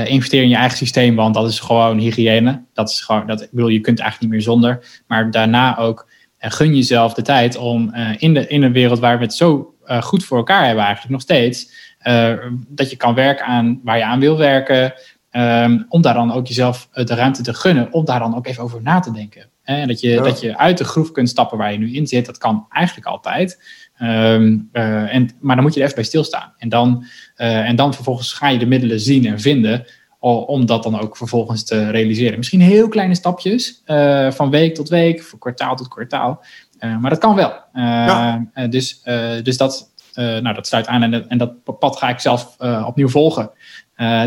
investeren 0.05 0.45
in 0.45 0.51
je 0.51 0.57
eigen 0.57 0.77
systeem. 0.77 1.15
Want 1.15 1.33
dat 1.33 1.49
is 1.49 1.59
gewoon 1.59 1.97
hygiëne. 1.97 2.63
Dat 2.73 2.89
is 2.89 3.01
gewoon, 3.01 3.27
dat, 3.27 3.41
ik 3.41 3.51
bedoel, 3.51 3.69
je 3.69 3.81
kunt 3.81 3.99
eigenlijk 3.99 4.31
niet 4.31 4.41
meer 4.41 4.53
zonder. 4.53 5.03
Maar 5.07 5.31
daarna 5.31 5.77
ook 5.77 6.07
gun 6.51 6.75
jezelf 6.75 7.13
de 7.13 7.21
tijd 7.21 7.57
om 7.57 7.93
in, 8.17 8.33
de, 8.33 8.47
in 8.47 8.63
een 8.63 8.71
wereld 8.71 8.99
waar 8.99 9.17
we 9.17 9.23
het 9.23 9.33
zo 9.33 9.75
uh, 9.87 10.01
goed 10.01 10.25
voor 10.25 10.37
elkaar 10.37 10.65
hebben 10.65 10.83
eigenlijk 10.83 11.13
nog 11.13 11.21
steeds. 11.21 11.71
Uh, 12.07 12.33
dat 12.67 12.89
je 12.89 12.95
kan 12.95 13.13
werken 13.13 13.45
aan 13.45 13.79
waar 13.83 13.97
je 13.97 14.05
aan 14.05 14.19
wil 14.19 14.37
werken. 14.37 14.93
Um, 15.31 15.85
om 15.89 16.01
daar 16.01 16.13
dan 16.13 16.33
ook 16.33 16.47
jezelf 16.47 16.89
de 16.93 17.15
ruimte 17.15 17.41
te 17.41 17.53
gunnen. 17.53 17.93
Om 17.93 18.05
daar 18.05 18.19
dan 18.19 18.35
ook 18.35 18.47
even 18.47 18.63
over 18.63 18.81
na 18.81 18.99
te 18.99 19.11
denken. 19.11 19.49
En 19.63 19.87
dat 19.87 19.99
je, 19.99 20.09
ja. 20.09 20.21
dat 20.21 20.39
je 20.39 20.57
uit 20.57 20.77
de 20.77 20.83
groef 20.83 21.11
kunt 21.11 21.29
stappen 21.29 21.57
waar 21.57 21.71
je 21.71 21.77
nu 21.77 21.93
in 21.93 22.07
zit. 22.07 22.25
Dat 22.25 22.37
kan 22.37 22.65
eigenlijk 22.69 23.07
altijd. 23.07 23.63
Um, 24.01 24.69
uh, 24.73 25.15
en, 25.15 25.29
maar 25.39 25.55
dan 25.55 25.63
moet 25.63 25.73
je 25.73 25.79
er 25.79 25.85
even 25.85 25.97
bij 25.97 26.05
stilstaan. 26.05 26.53
En 26.57 26.69
dan, 26.69 27.05
en 27.35 27.75
dan 27.75 27.93
vervolgens 27.93 28.33
ga 28.33 28.49
je 28.49 28.59
de 28.59 28.65
middelen 28.65 28.99
zien 28.99 29.25
en 29.25 29.39
vinden 29.39 29.85
om 30.33 30.65
dat 30.65 30.83
dan 30.83 30.99
ook 30.99 31.17
vervolgens 31.17 31.63
te 31.63 31.89
realiseren. 31.89 32.37
Misschien 32.37 32.61
heel 32.61 32.87
kleine 32.87 33.15
stapjes, 33.15 33.81
uh, 33.85 34.31
van 34.31 34.49
week 34.49 34.75
tot 34.75 34.89
week, 34.89 35.23
van 35.23 35.39
kwartaal 35.39 35.75
tot 35.75 35.87
kwartaal. 35.87 36.43
Uh, 36.79 36.97
maar 36.97 37.09
dat 37.09 37.19
kan 37.19 37.35
wel. 37.35 37.49
Uh, 37.49 37.83
ja. 37.83 38.47
dus, 38.69 39.01
dus 39.43 39.57
dat, 39.57 39.89
nou, 40.15 40.53
dat 40.53 40.67
sluit 40.67 40.87
aan 40.87 41.03
en, 41.03 41.29
en, 41.29 41.37
dat 41.37 41.79
pad 41.79 41.97
ga 41.97 42.09
ik 42.09 42.19
zelf 42.19 42.55
opnieuw 42.85 43.07
volgen. 43.07 43.49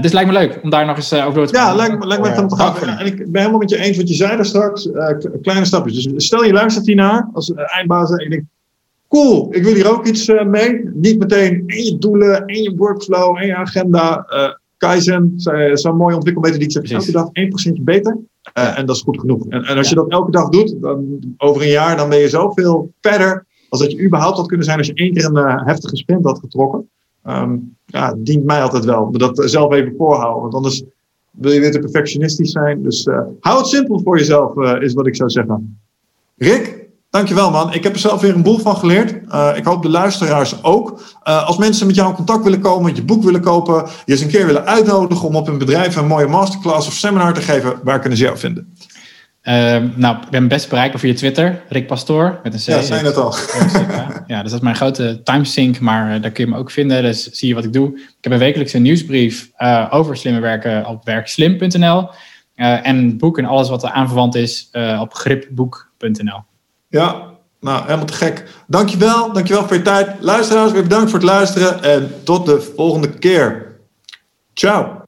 dus 0.01 0.13
lijkt 0.13 0.31
me 0.31 0.39
leuk 0.39 0.59
om 0.63 0.71
daar 0.71 0.87
nog 0.87 0.97
eens 0.97 1.13
over 1.13 1.35
door 1.35 1.47
te 1.47 1.57
gaan. 1.57 1.67
Ja, 1.67 1.75
lijkt 1.75 1.99
me, 1.99 2.07
lijkt 2.07 2.23
me 2.23 2.29
echt 2.29 2.49
te 2.49 2.57
gaan. 2.57 2.99
En 2.99 3.07
ik 3.07 3.17
ben 3.17 3.41
helemaal 3.41 3.61
met 3.61 3.71
je 3.71 3.79
eens 3.79 3.97
wat 3.97 4.09
je 4.09 4.15
zei 4.15 4.37
daar 4.37 4.45
straks. 4.45 4.89
kleine 5.43 5.65
stapjes. 5.65 6.05
Dus 6.05 6.25
stel 6.25 6.45
je 6.45 6.53
luistert 6.53 6.87
hiernaar 6.87 7.29
als 7.33 7.53
eindbaas 7.55 8.11
en 8.11 8.25
je 8.25 8.31
denkt, 8.31 8.47
cool, 9.09 9.55
ik 9.55 9.63
wil 9.63 9.75
hier 9.75 9.91
ook 9.91 10.07
iets 10.07 10.33
mee. 10.47 10.91
Niet 10.95 11.19
meteen 11.19 11.63
in 11.67 11.85
je 11.85 11.99
doelen, 11.99 12.47
in 12.47 12.63
je 12.63 12.75
workflow, 12.77 13.41
in 13.41 13.47
je 13.47 13.57
agenda 13.57 14.27
Kaizen, 14.79 15.33
zo'n 15.73 15.97
mooie 15.97 16.15
ontwikkelmethodiek, 16.15 16.73
zegt 16.73 16.91
elke 16.91 17.13
dag 17.13 17.29
1% 17.71 17.83
beter. 17.83 18.19
Uh, 18.59 18.79
en 18.79 18.87
dat 18.87 18.97
is 18.97 19.03
goed 19.03 19.21
genoeg. 19.21 19.47
En, 19.49 19.65
en 19.65 19.77
als 19.77 19.89
je 19.89 19.95
dat 19.95 20.09
elke 20.11 20.31
dag 20.31 20.49
doet, 20.49 20.75
dan 20.81 21.19
over 21.37 21.63
een 21.63 21.69
jaar, 21.69 21.97
dan 21.97 22.09
ben 22.09 22.19
je 22.19 22.29
zoveel 22.29 22.93
verder 23.01 23.47
als 23.69 23.81
dat 23.81 23.93
je 23.93 24.03
überhaupt 24.03 24.37
had 24.37 24.47
kunnen 24.47 24.67
zijn 24.67 24.79
als 24.79 24.87
je 24.87 24.95
één 24.95 25.13
keer 25.13 25.25
een 25.25 25.37
uh, 25.37 25.67
heftige 25.67 25.97
sprint 25.97 26.25
had 26.25 26.39
getrokken. 26.39 26.89
Um, 27.27 27.77
ja, 27.87 28.15
dient 28.19 28.45
mij 28.45 28.63
altijd 28.63 28.85
wel. 28.85 29.11
Dat 29.11 29.43
zelf 29.51 29.73
even 29.73 29.95
voorhouden. 29.97 30.43
Want 30.43 30.55
anders 30.55 30.83
wil 31.31 31.53
je 31.53 31.61
weer 31.61 31.71
te 31.71 31.79
perfectionistisch 31.79 32.51
zijn. 32.51 32.83
Dus 32.83 33.07
uh, 33.07 33.21
hou 33.41 33.59
het 33.59 33.67
simpel 33.67 34.01
voor 34.01 34.19
jezelf, 34.19 34.57
is 34.81 34.95
wat 34.95 35.07
ik 35.07 35.17
zou 35.17 35.31
zeggen. 35.31 35.79
Rick, 36.37 36.88
Dankjewel 37.19 37.51
man. 37.51 37.75
Ik 37.75 37.83
heb 37.83 37.93
er 37.93 37.99
zelf 37.99 38.21
weer 38.21 38.35
een 38.35 38.43
boel 38.43 38.59
van 38.59 38.77
geleerd. 38.77 39.15
Uh, 39.29 39.51
ik 39.57 39.65
hoop 39.65 39.83
de 39.83 39.89
luisteraars 39.89 40.63
ook. 40.63 41.01
Uh, 41.25 41.47
als 41.47 41.57
mensen 41.57 41.87
met 41.87 41.97
jou 41.97 42.09
in 42.09 42.15
contact 42.15 42.45
willen 42.45 42.61
komen, 42.61 42.95
je 42.95 43.03
boek 43.03 43.23
willen 43.23 43.41
kopen, 43.41 43.87
je 44.05 44.13
eens 44.13 44.21
een 44.21 44.29
keer 44.29 44.47
willen 44.47 44.67
uitnodigen 44.67 45.29
om 45.29 45.37
op 45.37 45.49
een 45.49 45.59
bedrijf 45.59 45.97
een 45.97 46.07
mooie 46.07 46.27
masterclass 46.27 46.87
of 46.87 46.93
seminar 46.93 47.35
te 47.35 47.41
geven, 47.41 47.81
waar 47.83 48.01
kunnen 48.01 48.19
ze 48.19 48.25
jou 48.25 48.39
vinden? 48.39 48.75
Uh, 49.43 49.55
nou, 49.95 50.17
ik 50.17 50.31
ben 50.31 50.49
best 50.49 50.69
bereikbaar 50.69 51.01
via 51.01 51.15
Twitter, 51.15 51.63
Rick 51.69 51.87
Pastoor 51.87 52.41
met 52.43 52.55
een 52.55 52.61
C. 52.61 52.63
Ja, 52.63 52.83
zijn 52.83 53.05
het 53.05 53.17
al. 53.17 53.35
ja, 54.27 54.43
dus 54.43 54.51
dat 54.51 54.61
is 54.61 54.61
mijn 54.61 54.77
grote 54.77 55.21
timesync, 55.25 55.81
maar 55.81 56.15
uh, 56.15 56.23
daar 56.23 56.31
kun 56.31 56.45
je 56.45 56.51
me 56.51 56.57
ook 56.57 56.71
vinden. 56.71 57.03
Dus 57.03 57.31
zie 57.31 57.49
je 57.49 57.55
wat 57.55 57.65
ik 57.65 57.73
doe. 57.73 57.99
Ik 57.99 58.19
heb 58.21 58.33
een 58.33 58.39
wekelijkse 58.39 58.79
nieuwsbrief 58.79 59.51
over 59.91 60.17
slimme 60.17 60.41
werken 60.41 60.87
op 60.87 61.05
werkslim.nl. 61.05 62.09
en 62.55 62.97
een 62.97 63.19
boek 63.19 63.39
en 63.39 63.45
alles 63.45 63.69
wat 63.69 63.83
er 63.83 63.91
aanverwant 63.91 64.35
is 64.35 64.71
op 65.01 65.15
gripboek.nl. 65.15 66.43
Ja, 66.89 67.29
nou, 67.61 67.83
helemaal 67.83 68.07
te 68.07 68.13
gek. 68.13 68.45
Dankjewel, 68.67 69.33
dankjewel 69.33 69.67
voor 69.67 69.77
je 69.77 69.83
tijd. 69.83 70.17
Luisteraars, 70.21 70.73
weer 70.73 70.83
bedankt 70.83 71.11
voor 71.11 71.19
het 71.19 71.29
luisteren 71.29 71.83
en 71.83 72.25
tot 72.25 72.47
de 72.47 72.73
volgende 72.77 73.19
keer. 73.19 73.77
Ciao. 74.55 75.07